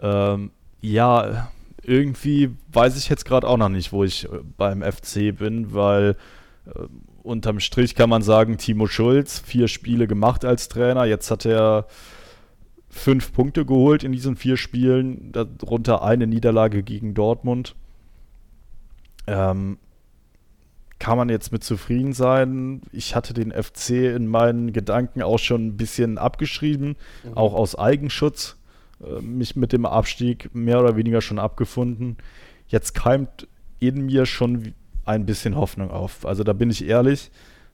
Ja, 0.00 0.34
ähm, 0.34 0.50
ja 0.80 1.48
irgendwie 1.84 2.50
weiß 2.72 2.96
ich 2.96 3.08
jetzt 3.08 3.24
gerade 3.24 3.48
auch 3.48 3.56
noch 3.56 3.68
nicht, 3.68 3.92
wo 3.92 4.04
ich 4.04 4.24
äh, 4.24 4.38
beim 4.56 4.82
FC 4.82 5.36
bin, 5.36 5.74
weil 5.74 6.16
äh, 6.66 6.86
unterm 7.22 7.60
Strich 7.60 7.94
kann 7.94 8.10
man 8.10 8.22
sagen, 8.22 8.58
Timo 8.58 8.86
Schulz, 8.86 9.38
vier 9.38 9.68
Spiele 9.68 10.06
gemacht 10.06 10.44
als 10.44 10.68
Trainer. 10.68 11.04
Jetzt 11.04 11.30
hat 11.30 11.46
er 11.46 11.86
fünf 12.88 13.32
Punkte 13.32 13.64
geholt 13.64 14.04
in 14.04 14.12
diesen 14.12 14.36
vier 14.36 14.56
Spielen, 14.56 15.32
darunter 15.32 16.02
eine 16.02 16.26
Niederlage 16.26 16.82
gegen 16.82 17.14
Dortmund. 17.14 17.74
Ähm, 19.26 19.78
kann 20.98 21.16
man 21.16 21.28
jetzt 21.28 21.50
mit 21.50 21.64
zufrieden 21.64 22.12
sein? 22.12 22.82
Ich 22.92 23.16
hatte 23.16 23.34
den 23.34 23.50
FC 23.50 23.90
in 23.90 24.26
meinen 24.26 24.72
Gedanken 24.72 25.22
auch 25.22 25.38
schon 25.38 25.66
ein 25.66 25.76
bisschen 25.76 26.18
abgeschrieben, 26.18 26.96
mhm. 27.24 27.36
auch 27.36 27.54
aus 27.54 27.76
Eigenschutz. 27.76 28.56
Äh, 29.02 29.20
mich 29.20 29.56
mit 29.56 29.72
dem 29.72 29.86
Abstieg 29.86 30.54
mehr 30.54 30.80
oder 30.80 30.96
weniger 30.96 31.20
schon 31.20 31.38
abgefunden. 31.38 32.18
Jetzt 32.68 32.94
keimt 32.94 33.48
in 33.80 34.06
mir 34.06 34.26
schon 34.26 34.74
ein 35.04 35.26
bisschen 35.26 35.56
Hoffnung 35.56 35.90
auf. 35.90 36.24
Also 36.26 36.44
da 36.44 36.52
bin 36.52 36.70
ich 36.70 36.86
ehrlich. 36.86 37.30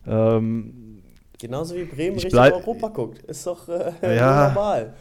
Ähm, 0.07 1.03
Genauso 1.39 1.76
wie 1.76 1.85
Bremen 1.85 2.18
Richtung 2.18 2.41
Europa 2.41 2.89
guckt. 2.89 3.22
Ist 3.24 3.47
doch 3.47 3.68
äh, 3.68 3.93
ja, 4.16 4.49
normal. 4.49 4.95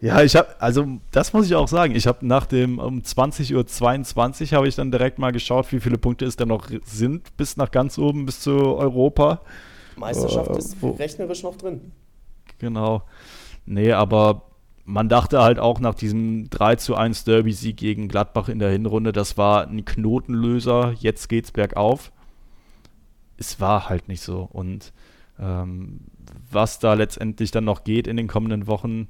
Ja, 0.00 0.20
ich 0.20 0.34
habe, 0.34 0.48
also 0.58 0.84
das 1.12 1.32
muss 1.32 1.46
ich 1.46 1.54
auch 1.54 1.68
sagen. 1.68 1.94
Ich 1.94 2.08
habe 2.08 2.26
nach 2.26 2.46
dem 2.46 2.80
um 2.80 3.02
20.22 3.02 4.50
Uhr 4.50 4.56
habe 4.56 4.66
ich 4.66 4.74
dann 4.74 4.90
direkt 4.90 5.20
mal 5.20 5.30
geschaut, 5.30 5.70
wie 5.70 5.78
viele 5.78 5.96
Punkte 5.96 6.24
es 6.24 6.34
denn 6.34 6.48
noch 6.48 6.68
sind, 6.84 7.36
bis 7.36 7.56
nach 7.56 7.70
ganz 7.70 7.98
oben, 7.98 8.26
bis 8.26 8.40
zu 8.40 8.50
Europa. 8.50 9.42
Meisterschaft 9.96 10.50
äh, 10.50 10.58
ist 10.58 10.76
rechnerisch 10.82 11.44
noch 11.44 11.56
drin. 11.56 11.92
Genau. 12.58 13.02
Nee, 13.64 13.92
aber 13.92 14.42
man 14.84 15.08
dachte 15.08 15.42
halt 15.42 15.58
auch 15.58 15.80
nach 15.80 15.94
diesem 15.94 16.50
3 16.50 16.76
zu 16.76 16.96
1 16.96 17.24
Derby-Sieg 17.24 17.76
gegen 17.76 18.08
Gladbach 18.08 18.48
in 18.48 18.58
der 18.58 18.70
Hinrunde, 18.70 19.12
das 19.12 19.36
war 19.38 19.66
ein 19.66 19.84
Knotenlöser, 19.84 20.94
jetzt 20.98 21.28
geht's 21.28 21.52
bergauf. 21.52 22.12
Es 23.36 23.60
war 23.60 23.88
halt 23.88 24.08
nicht 24.08 24.22
so. 24.22 24.48
Und 24.52 24.92
ähm, 25.38 26.00
was 26.50 26.78
da 26.78 26.94
letztendlich 26.94 27.50
dann 27.50 27.64
noch 27.64 27.84
geht 27.84 28.06
in 28.06 28.16
den 28.16 28.28
kommenden 28.28 28.66
Wochen, 28.66 29.08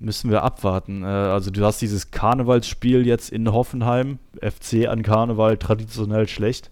müssen 0.00 0.30
wir 0.30 0.42
abwarten. 0.42 1.02
Äh, 1.02 1.06
also 1.06 1.50
du 1.50 1.64
hast 1.64 1.80
dieses 1.80 2.10
Karnevalsspiel 2.10 3.06
jetzt 3.06 3.30
in 3.30 3.52
Hoffenheim, 3.52 4.18
FC 4.40 4.88
an 4.88 5.02
Karneval 5.02 5.56
traditionell 5.56 6.28
schlecht, 6.28 6.70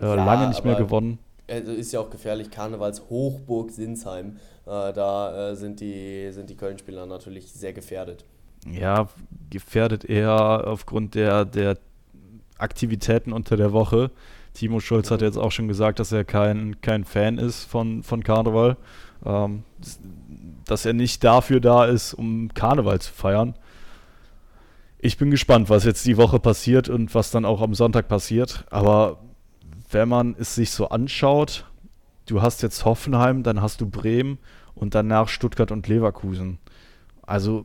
äh, 0.00 0.04
ja, 0.04 0.14
lange 0.14 0.48
nicht 0.48 0.64
mehr 0.64 0.74
gewonnen. 0.74 1.18
Also 1.48 1.72
ist 1.72 1.92
ja 1.92 2.00
auch 2.00 2.10
gefährlich, 2.10 2.50
Karnevals 2.50 3.02
Hochburg 3.10 3.70
Sinsheim, 3.70 4.36
da 4.64 5.50
äh, 5.50 5.56
sind 5.56 5.80
die, 5.80 6.30
sind 6.30 6.50
die 6.50 6.56
Köln-Spieler 6.56 7.06
natürlich 7.06 7.52
sehr 7.52 7.72
gefährdet. 7.72 8.24
Ja, 8.70 9.08
gefährdet 9.50 10.04
eher 10.04 10.66
aufgrund 10.66 11.14
der, 11.14 11.44
der 11.44 11.78
Aktivitäten 12.58 13.32
unter 13.32 13.56
der 13.56 13.72
Woche. 13.72 14.10
Timo 14.54 14.80
Schulz 14.80 15.10
mhm. 15.10 15.14
hat 15.14 15.22
jetzt 15.22 15.38
auch 15.38 15.50
schon 15.50 15.68
gesagt, 15.68 15.98
dass 15.98 16.12
er 16.12 16.24
kein, 16.24 16.80
kein 16.80 17.04
Fan 17.04 17.38
ist 17.38 17.64
von, 17.64 18.02
von 18.02 18.22
Karneval. 18.22 18.76
Ähm, 19.24 19.64
dass 20.64 20.86
er 20.86 20.92
nicht 20.92 21.24
dafür 21.24 21.60
da 21.60 21.84
ist, 21.86 22.14
um 22.14 22.52
Karneval 22.54 23.00
zu 23.00 23.12
feiern. 23.12 23.54
Ich 24.98 25.18
bin 25.18 25.30
gespannt, 25.30 25.68
was 25.68 25.84
jetzt 25.84 26.06
die 26.06 26.16
Woche 26.16 26.38
passiert 26.38 26.88
und 26.88 27.14
was 27.14 27.30
dann 27.32 27.44
auch 27.44 27.60
am 27.60 27.74
Sonntag 27.74 28.06
passiert. 28.06 28.64
Aber 28.70 29.18
wenn 29.90 30.08
man 30.08 30.36
es 30.38 30.54
sich 30.54 30.70
so 30.70 30.88
anschaut, 30.88 31.66
du 32.26 32.42
hast 32.42 32.62
jetzt 32.62 32.84
Hoffenheim, 32.84 33.42
dann 33.42 33.62
hast 33.62 33.80
du 33.80 33.88
Bremen 33.88 34.38
und 34.74 34.94
danach 34.94 35.28
Stuttgart 35.28 35.70
und 35.70 35.88
Leverkusen. 35.88 36.58
Also, 37.22 37.64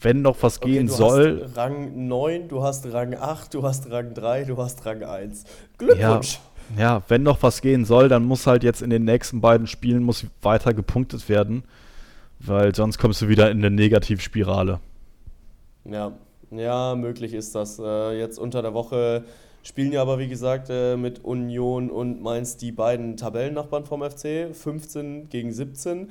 wenn 0.00 0.22
noch 0.22 0.42
was 0.42 0.58
okay, 0.58 0.72
gehen 0.72 0.86
du 0.86 0.92
soll. 0.92 1.42
Hast 1.44 1.56
Rang 1.56 2.06
9, 2.06 2.48
du 2.48 2.62
hast 2.62 2.92
Rang 2.92 3.14
8, 3.14 3.54
du 3.54 3.62
hast 3.62 3.90
Rang 3.90 4.14
3, 4.14 4.44
du 4.44 4.56
hast 4.58 4.84
Rang 4.86 5.02
1. 5.02 5.44
Glückwunsch! 5.78 6.34
Ja. 6.34 6.40
Ja, 6.76 7.02
wenn 7.06 7.22
noch 7.22 7.42
was 7.44 7.60
gehen 7.60 7.84
soll, 7.84 8.08
dann 8.08 8.24
muss 8.24 8.46
halt 8.46 8.64
jetzt 8.64 8.82
in 8.82 8.90
den 8.90 9.04
nächsten 9.04 9.40
beiden 9.40 9.68
Spielen 9.68 10.02
muss 10.02 10.26
weiter 10.42 10.74
gepunktet 10.74 11.28
werden, 11.28 11.62
weil 12.40 12.74
sonst 12.74 12.98
kommst 12.98 13.22
du 13.22 13.28
wieder 13.28 13.50
in 13.52 13.58
eine 13.58 13.70
Negativspirale. 13.70 14.80
Ja, 15.84 16.12
ja, 16.50 16.94
möglich 16.96 17.34
ist 17.34 17.54
das. 17.54 17.78
Äh, 17.78 18.18
jetzt 18.18 18.38
unter 18.38 18.62
der 18.62 18.74
Woche 18.74 19.24
spielen 19.66 19.92
ja 19.92 20.02
aber, 20.02 20.18
wie 20.18 20.28
gesagt, 20.28 20.68
äh, 20.70 20.96
mit 20.96 21.24
Union 21.24 21.90
und 21.90 22.22
Mainz 22.22 22.56
die 22.56 22.72
beiden 22.72 23.16
Tabellennachbarn 23.16 23.84
vom 23.84 24.02
FC, 24.02 24.54
15 24.54 25.28
gegen 25.28 25.52
17. 25.52 26.10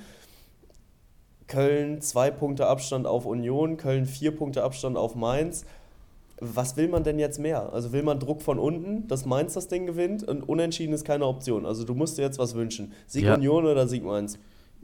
Köln 1.47 2.01
zwei 2.01 2.31
Punkte 2.31 2.67
Abstand 2.67 3.05
auf 3.05 3.25
Union, 3.25 3.77
Köln 3.77 4.05
vier 4.05 4.35
Punkte 4.35 4.63
Abstand 4.63 4.97
auf 4.97 5.15
Mainz 5.15 5.65
was 6.41 6.75
will 6.75 6.89
man 6.89 7.03
denn 7.03 7.17
jetzt 7.17 7.39
mehr? 7.39 7.71
Also 7.73 7.93
will 7.93 8.03
man 8.03 8.19
Druck 8.19 8.41
von 8.41 8.59
unten, 8.59 9.07
dass 9.07 9.25
Mainz 9.25 9.53
das 9.53 9.67
Ding 9.67 9.85
gewinnt 9.85 10.23
und 10.23 10.43
unentschieden 10.43 10.93
ist 10.93 11.05
keine 11.05 11.25
Option. 11.25 11.65
Also 11.65 11.85
du 11.85 11.93
musst 11.93 12.17
dir 12.17 12.23
jetzt 12.23 12.39
was 12.39 12.55
wünschen. 12.55 12.91
Sieg 13.07 13.23
ja. 13.23 13.35
Union 13.35 13.65
oder 13.65 13.87
Sieg 13.87 14.03
Mainz? 14.03 14.37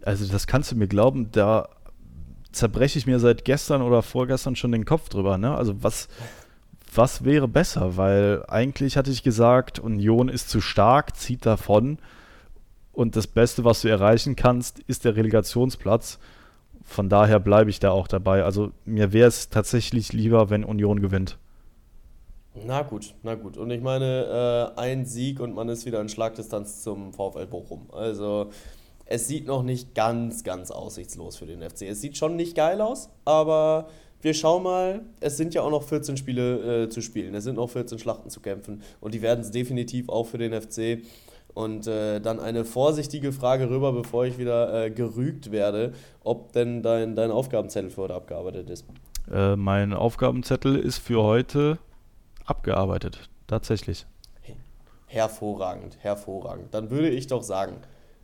Also 0.04 0.26
das 0.32 0.48
kannst 0.48 0.72
du 0.72 0.76
mir 0.76 0.88
glauben, 0.88 1.30
da 1.32 1.68
zerbreche 2.52 2.98
ich 2.98 3.06
mir 3.06 3.20
seit 3.20 3.45
gestern 3.45 3.82
oder 3.82 4.02
vorgestern 4.02 4.56
schon 4.56 4.72
den 4.72 4.86
Kopf 4.86 5.10
drüber. 5.10 5.38
Ne? 5.38 5.56
Also 5.56 5.84
was, 5.84 6.08
was 6.94 7.24
wäre 7.24 7.48
besser? 7.48 7.98
Weil 7.98 8.44
eigentlich 8.48 8.98
hatte 8.98 9.12
ich 9.12 9.24
gesagt, 9.24 9.80
Union 9.80 10.30
ist 10.30 10.50
zu 10.50 10.62
stark, 10.62 11.16
zieht 11.16 11.46
davon. 11.46 12.00
Und 12.92 13.16
das 13.16 13.28
Beste, 13.28 13.64
was 13.64 13.82
du 13.82 13.88
erreichen 13.88 14.36
kannst, 14.36 14.80
ist 14.80 15.06
der 15.06 15.16
Relegationsplatz. 15.16 16.20
Von 16.84 17.08
daher 17.08 17.40
bleibe 17.40 17.70
ich 17.70 17.80
da 17.80 17.92
auch 17.92 18.08
dabei. 18.08 18.44
Also 18.44 18.72
mir 18.86 19.14
wäre 19.14 19.30
es 19.30 19.50
tatsächlich 19.50 20.12
lieber, 20.12 20.50
wenn 20.50 20.66
Union 20.66 21.00
gewinnt. 21.00 21.38
Na 22.54 22.82
gut, 22.82 23.16
na 23.24 23.36
gut. 23.36 23.56
Und 23.56 23.72
ich 23.72 23.82
meine, 23.82 24.74
äh, 24.76 24.80
ein 24.80 25.06
Sieg 25.06 25.40
und 25.40 25.56
man 25.56 25.70
ist 25.70 25.86
wieder 25.86 26.02
in 26.02 26.10
Schlagdistanz 26.10 26.84
zum 26.84 27.14
VfL 27.14 27.48
Bochum. 27.48 27.88
Also 27.94 28.50
es 29.06 29.28
sieht 29.28 29.48
noch 29.48 29.64
nicht 29.64 29.96
ganz, 29.96 30.44
ganz 30.44 30.70
aussichtslos 30.70 31.38
für 31.38 31.46
den 31.46 31.62
FC. 31.62 31.84
Es 31.84 32.02
sieht 32.02 32.18
schon 32.18 32.36
nicht 32.36 32.56
geil 32.56 32.82
aus, 32.82 33.10
aber 33.24 33.88
wir 34.22 34.34
schauen 34.34 34.64
mal. 34.64 35.02
Es 35.19 35.38
sind 35.38 35.53
ja 35.53 35.61
auch 35.61 35.72
noch 35.72 35.84
14 35.84 36.18
Spiele 36.18 36.84
äh, 36.84 36.89
zu 36.89 37.02
spielen. 37.02 37.35
Es 37.35 37.43
sind 37.43 37.56
noch 37.56 37.69
14 37.69 37.99
Schlachten 37.99 38.30
zu 38.30 38.39
kämpfen 38.39 38.81
und 38.99 39.14
die 39.14 39.22
werden 39.22 39.41
es 39.41 39.52
definitiv 39.52 40.10
auch 40.10 40.26
für 40.26 40.38
den 40.38 40.60
FC. 40.60 41.03
Und 41.53 41.85
äh, 41.88 42.22
dann 42.22 42.39
eine 42.39 42.64
vorsichtige 42.64 43.34
Frage 43.34 43.69
rüber, 43.69 43.91
bevor 43.91 44.26
ich 44.26 44.38
wieder 44.38 44.85
äh, 44.85 44.89
gerügt 44.89 45.52
werde, 45.52 45.93
ob 46.23 46.53
denn 46.53 46.81
dein, 46.81 47.15
dein 47.15 47.30
Aufgabenzettel 47.30 47.89
für 47.89 48.03
heute 48.03 48.15
abgearbeitet 48.15 48.69
ist. 48.69 48.85
Äh, 49.30 49.57
mein 49.57 49.93
Aufgabenzettel 49.93 50.77
ist 50.77 50.99
für 50.99 51.22
heute 51.22 51.77
abgearbeitet, 52.45 53.30
tatsächlich. 53.48 54.06
Hervorragend, 55.07 55.98
hervorragend. 55.99 56.73
Dann 56.73 56.89
würde 56.89 57.10
ich 57.10 57.27
doch 57.27 57.43
sagen, 57.43 57.76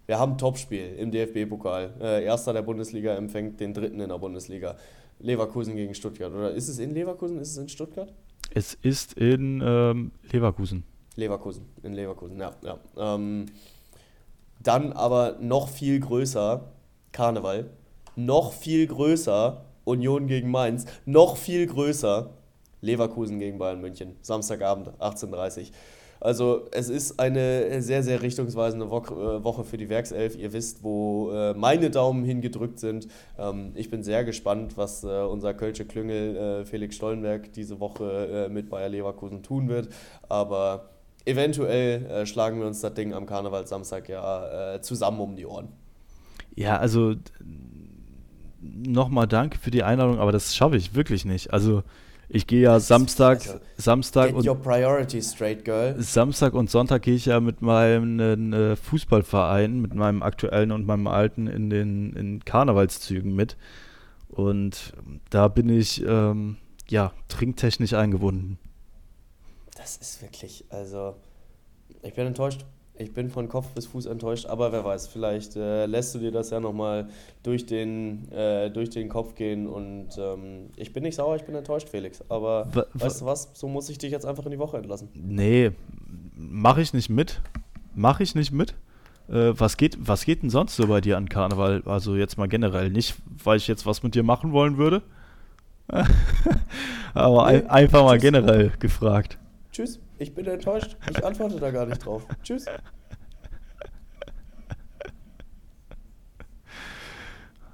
wir 0.05 0.19
haben 0.19 0.33
ein 0.33 0.37
Topspiel 0.37 0.95
im 0.97 1.11
DFB-Pokal. 1.11 1.95
Äh, 1.99 2.23
Erster 2.23 2.53
der 2.53 2.61
Bundesliga 2.61 3.13
empfängt 3.15 3.59
den 3.59 3.73
Dritten 3.73 3.99
in 3.99 4.07
der 4.07 4.17
Bundesliga. 4.17 4.77
Leverkusen 5.19 5.75
gegen 5.75 5.93
Stuttgart. 5.93 6.33
Oder 6.33 6.51
ist 6.51 6.67
es 6.67 6.79
in 6.79 6.93
Leverkusen? 6.93 7.39
Ist 7.39 7.51
es 7.51 7.57
in 7.57 7.69
Stuttgart? 7.69 8.13
Es 8.53 8.73
ist 8.75 9.13
in 9.13 9.61
ähm, 9.65 10.11
Leverkusen. 10.31 10.83
Leverkusen, 11.15 11.65
in 11.83 11.93
Leverkusen, 11.93 12.39
ja. 12.39 12.55
ja. 12.61 12.79
Ähm, 12.97 13.47
dann 14.61 14.93
aber 14.93 15.37
noch 15.39 15.67
viel 15.69 15.99
größer 15.99 16.63
Karneval, 17.11 17.69
noch 18.15 18.53
viel 18.53 18.87
größer 18.87 19.65
Union 19.83 20.27
gegen 20.27 20.51
Mainz, 20.51 20.85
noch 21.05 21.37
viel 21.37 21.65
größer 21.65 22.29
Leverkusen 22.81 23.39
gegen 23.39 23.57
Bayern 23.57 23.81
München, 23.81 24.15
Samstagabend 24.21 24.89
18.30 24.99 25.59
Uhr. 25.59 25.65
Also 26.19 26.67
es 26.71 26.89
ist 26.89 27.19
eine 27.19 27.81
sehr, 27.81 28.03
sehr 28.03 28.21
richtungsweisende 28.21 28.85
äh, 28.85 28.89
Woche 28.89 29.63
für 29.63 29.77
die 29.77 29.89
Werkself. 29.89 30.37
Ihr 30.37 30.53
wisst, 30.53 30.83
wo 30.83 31.31
äh, 31.31 31.53
meine 31.53 31.89
Daumen 31.89 32.23
hingedrückt 32.23 32.79
sind. 32.79 33.07
Ähm, 33.37 33.71
ich 33.75 33.89
bin 33.89 34.03
sehr 34.03 34.23
gespannt, 34.23 34.77
was 34.77 35.03
äh, 35.03 35.07
unser 35.07 35.53
Kölsche 35.53 35.85
Klüngel 35.85 36.65
Felix 36.65 36.95
Stollenberg 36.95 37.53
diese 37.53 37.79
Woche 37.79 38.49
mit 38.51 38.69
Bayer 38.69 38.89
Leverkusen 38.89 39.43
tun 39.43 39.69
wird. 39.69 39.89
Aber 40.29 40.89
eventuell 41.25 42.25
schlagen 42.25 42.59
wir 42.59 42.67
uns 42.67 42.81
das 42.81 42.93
Ding 42.93 43.13
am 43.13 43.25
Karnevalsamstag 43.25 44.09
ja 44.09 44.79
zusammen 44.81 45.19
um 45.19 45.35
die 45.35 45.45
Ohren. 45.45 45.69
Ja, 46.55 46.77
also 46.77 47.15
nochmal 48.61 49.27
danke 49.27 49.57
für 49.57 49.71
die 49.71 49.83
Einladung, 49.83 50.19
aber 50.19 50.31
das 50.31 50.55
schaffe 50.55 50.77
ich 50.77 50.95
wirklich 50.95 51.25
nicht. 51.25 51.53
Also 51.53 51.83
ich 52.29 52.45
gehe 52.45 52.61
ja 52.61 52.79
Samstag, 52.79 53.39
also, 53.39 53.59
Samstag 53.77 54.33
und 54.33 54.43
straight, 55.23 55.63
girl. 55.63 55.95
Samstag 56.01 56.53
und 56.53 56.69
Sonntag 56.69 57.03
gehe 57.03 57.15
ich 57.15 57.25
ja 57.25 57.39
mit 57.39 57.61
meinem 57.61 58.51
äh, 58.51 58.75
Fußballverein, 58.75 59.79
mit 59.79 59.95
meinem 59.95 60.21
aktuellen 60.21 60.71
und 60.71 60.85
meinem 60.85 61.07
alten 61.07 61.47
in 61.47 61.69
den 61.69 62.13
in 62.13 62.43
Karnevalszügen 62.43 63.33
mit. 63.33 63.55
Und 64.27 64.93
da 65.29 65.47
bin 65.47 65.69
ich 65.69 66.03
ähm, 66.05 66.57
ja 66.89 67.13
trinktechnisch 67.29 67.93
eingebunden. 67.93 68.59
Das 69.77 69.95
ist 69.97 70.21
wirklich, 70.21 70.65
also 70.69 71.15
ich 72.01 72.13
bin 72.13 72.27
enttäuscht. 72.27 72.65
Ich 72.99 73.13
bin 73.13 73.29
von 73.29 73.47
Kopf 73.47 73.67
bis 73.69 73.85
Fuß 73.85 74.07
enttäuscht, 74.07 74.47
aber 74.47 74.71
wer 74.71 74.83
weiß, 74.83 75.07
vielleicht 75.07 75.55
äh, 75.55 75.85
lässt 75.85 76.15
du 76.15 76.19
dir 76.19 76.31
das 76.31 76.49
ja 76.49 76.59
nochmal 76.59 77.09
durch, 77.43 77.65
den, 77.65 78.31
äh, 78.31 78.71
durch 78.71 78.89
den 78.89 79.07
Kopf 79.07 79.35
gehen 79.35 79.67
und 79.67 80.09
ähm, 80.17 80.69
ich 80.75 80.93
bin 80.93 81.03
nicht 81.03 81.15
sauer, 81.15 81.35
ich 81.35 81.43
bin 81.43 81.55
enttäuscht, 81.55 81.89
Felix. 81.89 82.23
Aber 82.29 82.67
w 82.73 82.81
weißt 82.93 83.21
du 83.21 83.25
was, 83.25 83.51
so 83.53 83.67
muss 83.67 83.89
ich 83.89 83.97
dich 83.97 84.11
jetzt 84.11 84.25
einfach 84.25 84.45
in 84.45 84.51
die 84.51 84.59
Woche 84.59 84.77
entlassen. 84.77 85.09
Nee, 85.13 85.71
mache 86.35 86.81
ich 86.81 86.93
nicht 86.93 87.09
mit. 87.09 87.41
Mache 87.93 88.23
ich 88.23 88.35
nicht 88.35 88.51
mit. 88.51 88.73
Äh, 89.29 89.53
was, 89.59 89.77
geht, 89.77 89.97
was 89.99 90.25
geht 90.25 90.41
denn 90.41 90.49
sonst 90.49 90.75
so 90.75 90.87
bei 90.87 91.01
dir 91.01 91.17
an 91.17 91.29
Karneval? 91.29 91.83
Also 91.85 92.15
jetzt 92.15 92.37
mal 92.37 92.47
generell. 92.47 92.89
Nicht, 92.89 93.15
weil 93.43 93.57
ich 93.57 93.67
jetzt 93.67 93.85
was 93.85 94.03
mit 94.03 94.15
dir 94.15 94.23
machen 94.23 94.51
wollen 94.51 94.77
würde. 94.77 95.01
aber 97.13 97.51
nee, 97.51 97.57
ein, 97.57 97.69
einfach 97.69 98.03
mal 98.03 98.17
generell 98.19 98.71
gefragt. 98.79 99.37
Tschüss. 99.71 99.99
Ich 100.19 100.33
bin 100.33 100.47
enttäuscht. 100.47 100.97
Ich 101.09 101.23
antworte 101.23 101.59
da 101.59 101.71
gar 101.71 101.85
nicht 101.85 102.05
drauf. 102.05 102.25
Tschüss. 102.43 102.65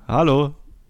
Hallo. 0.07 0.53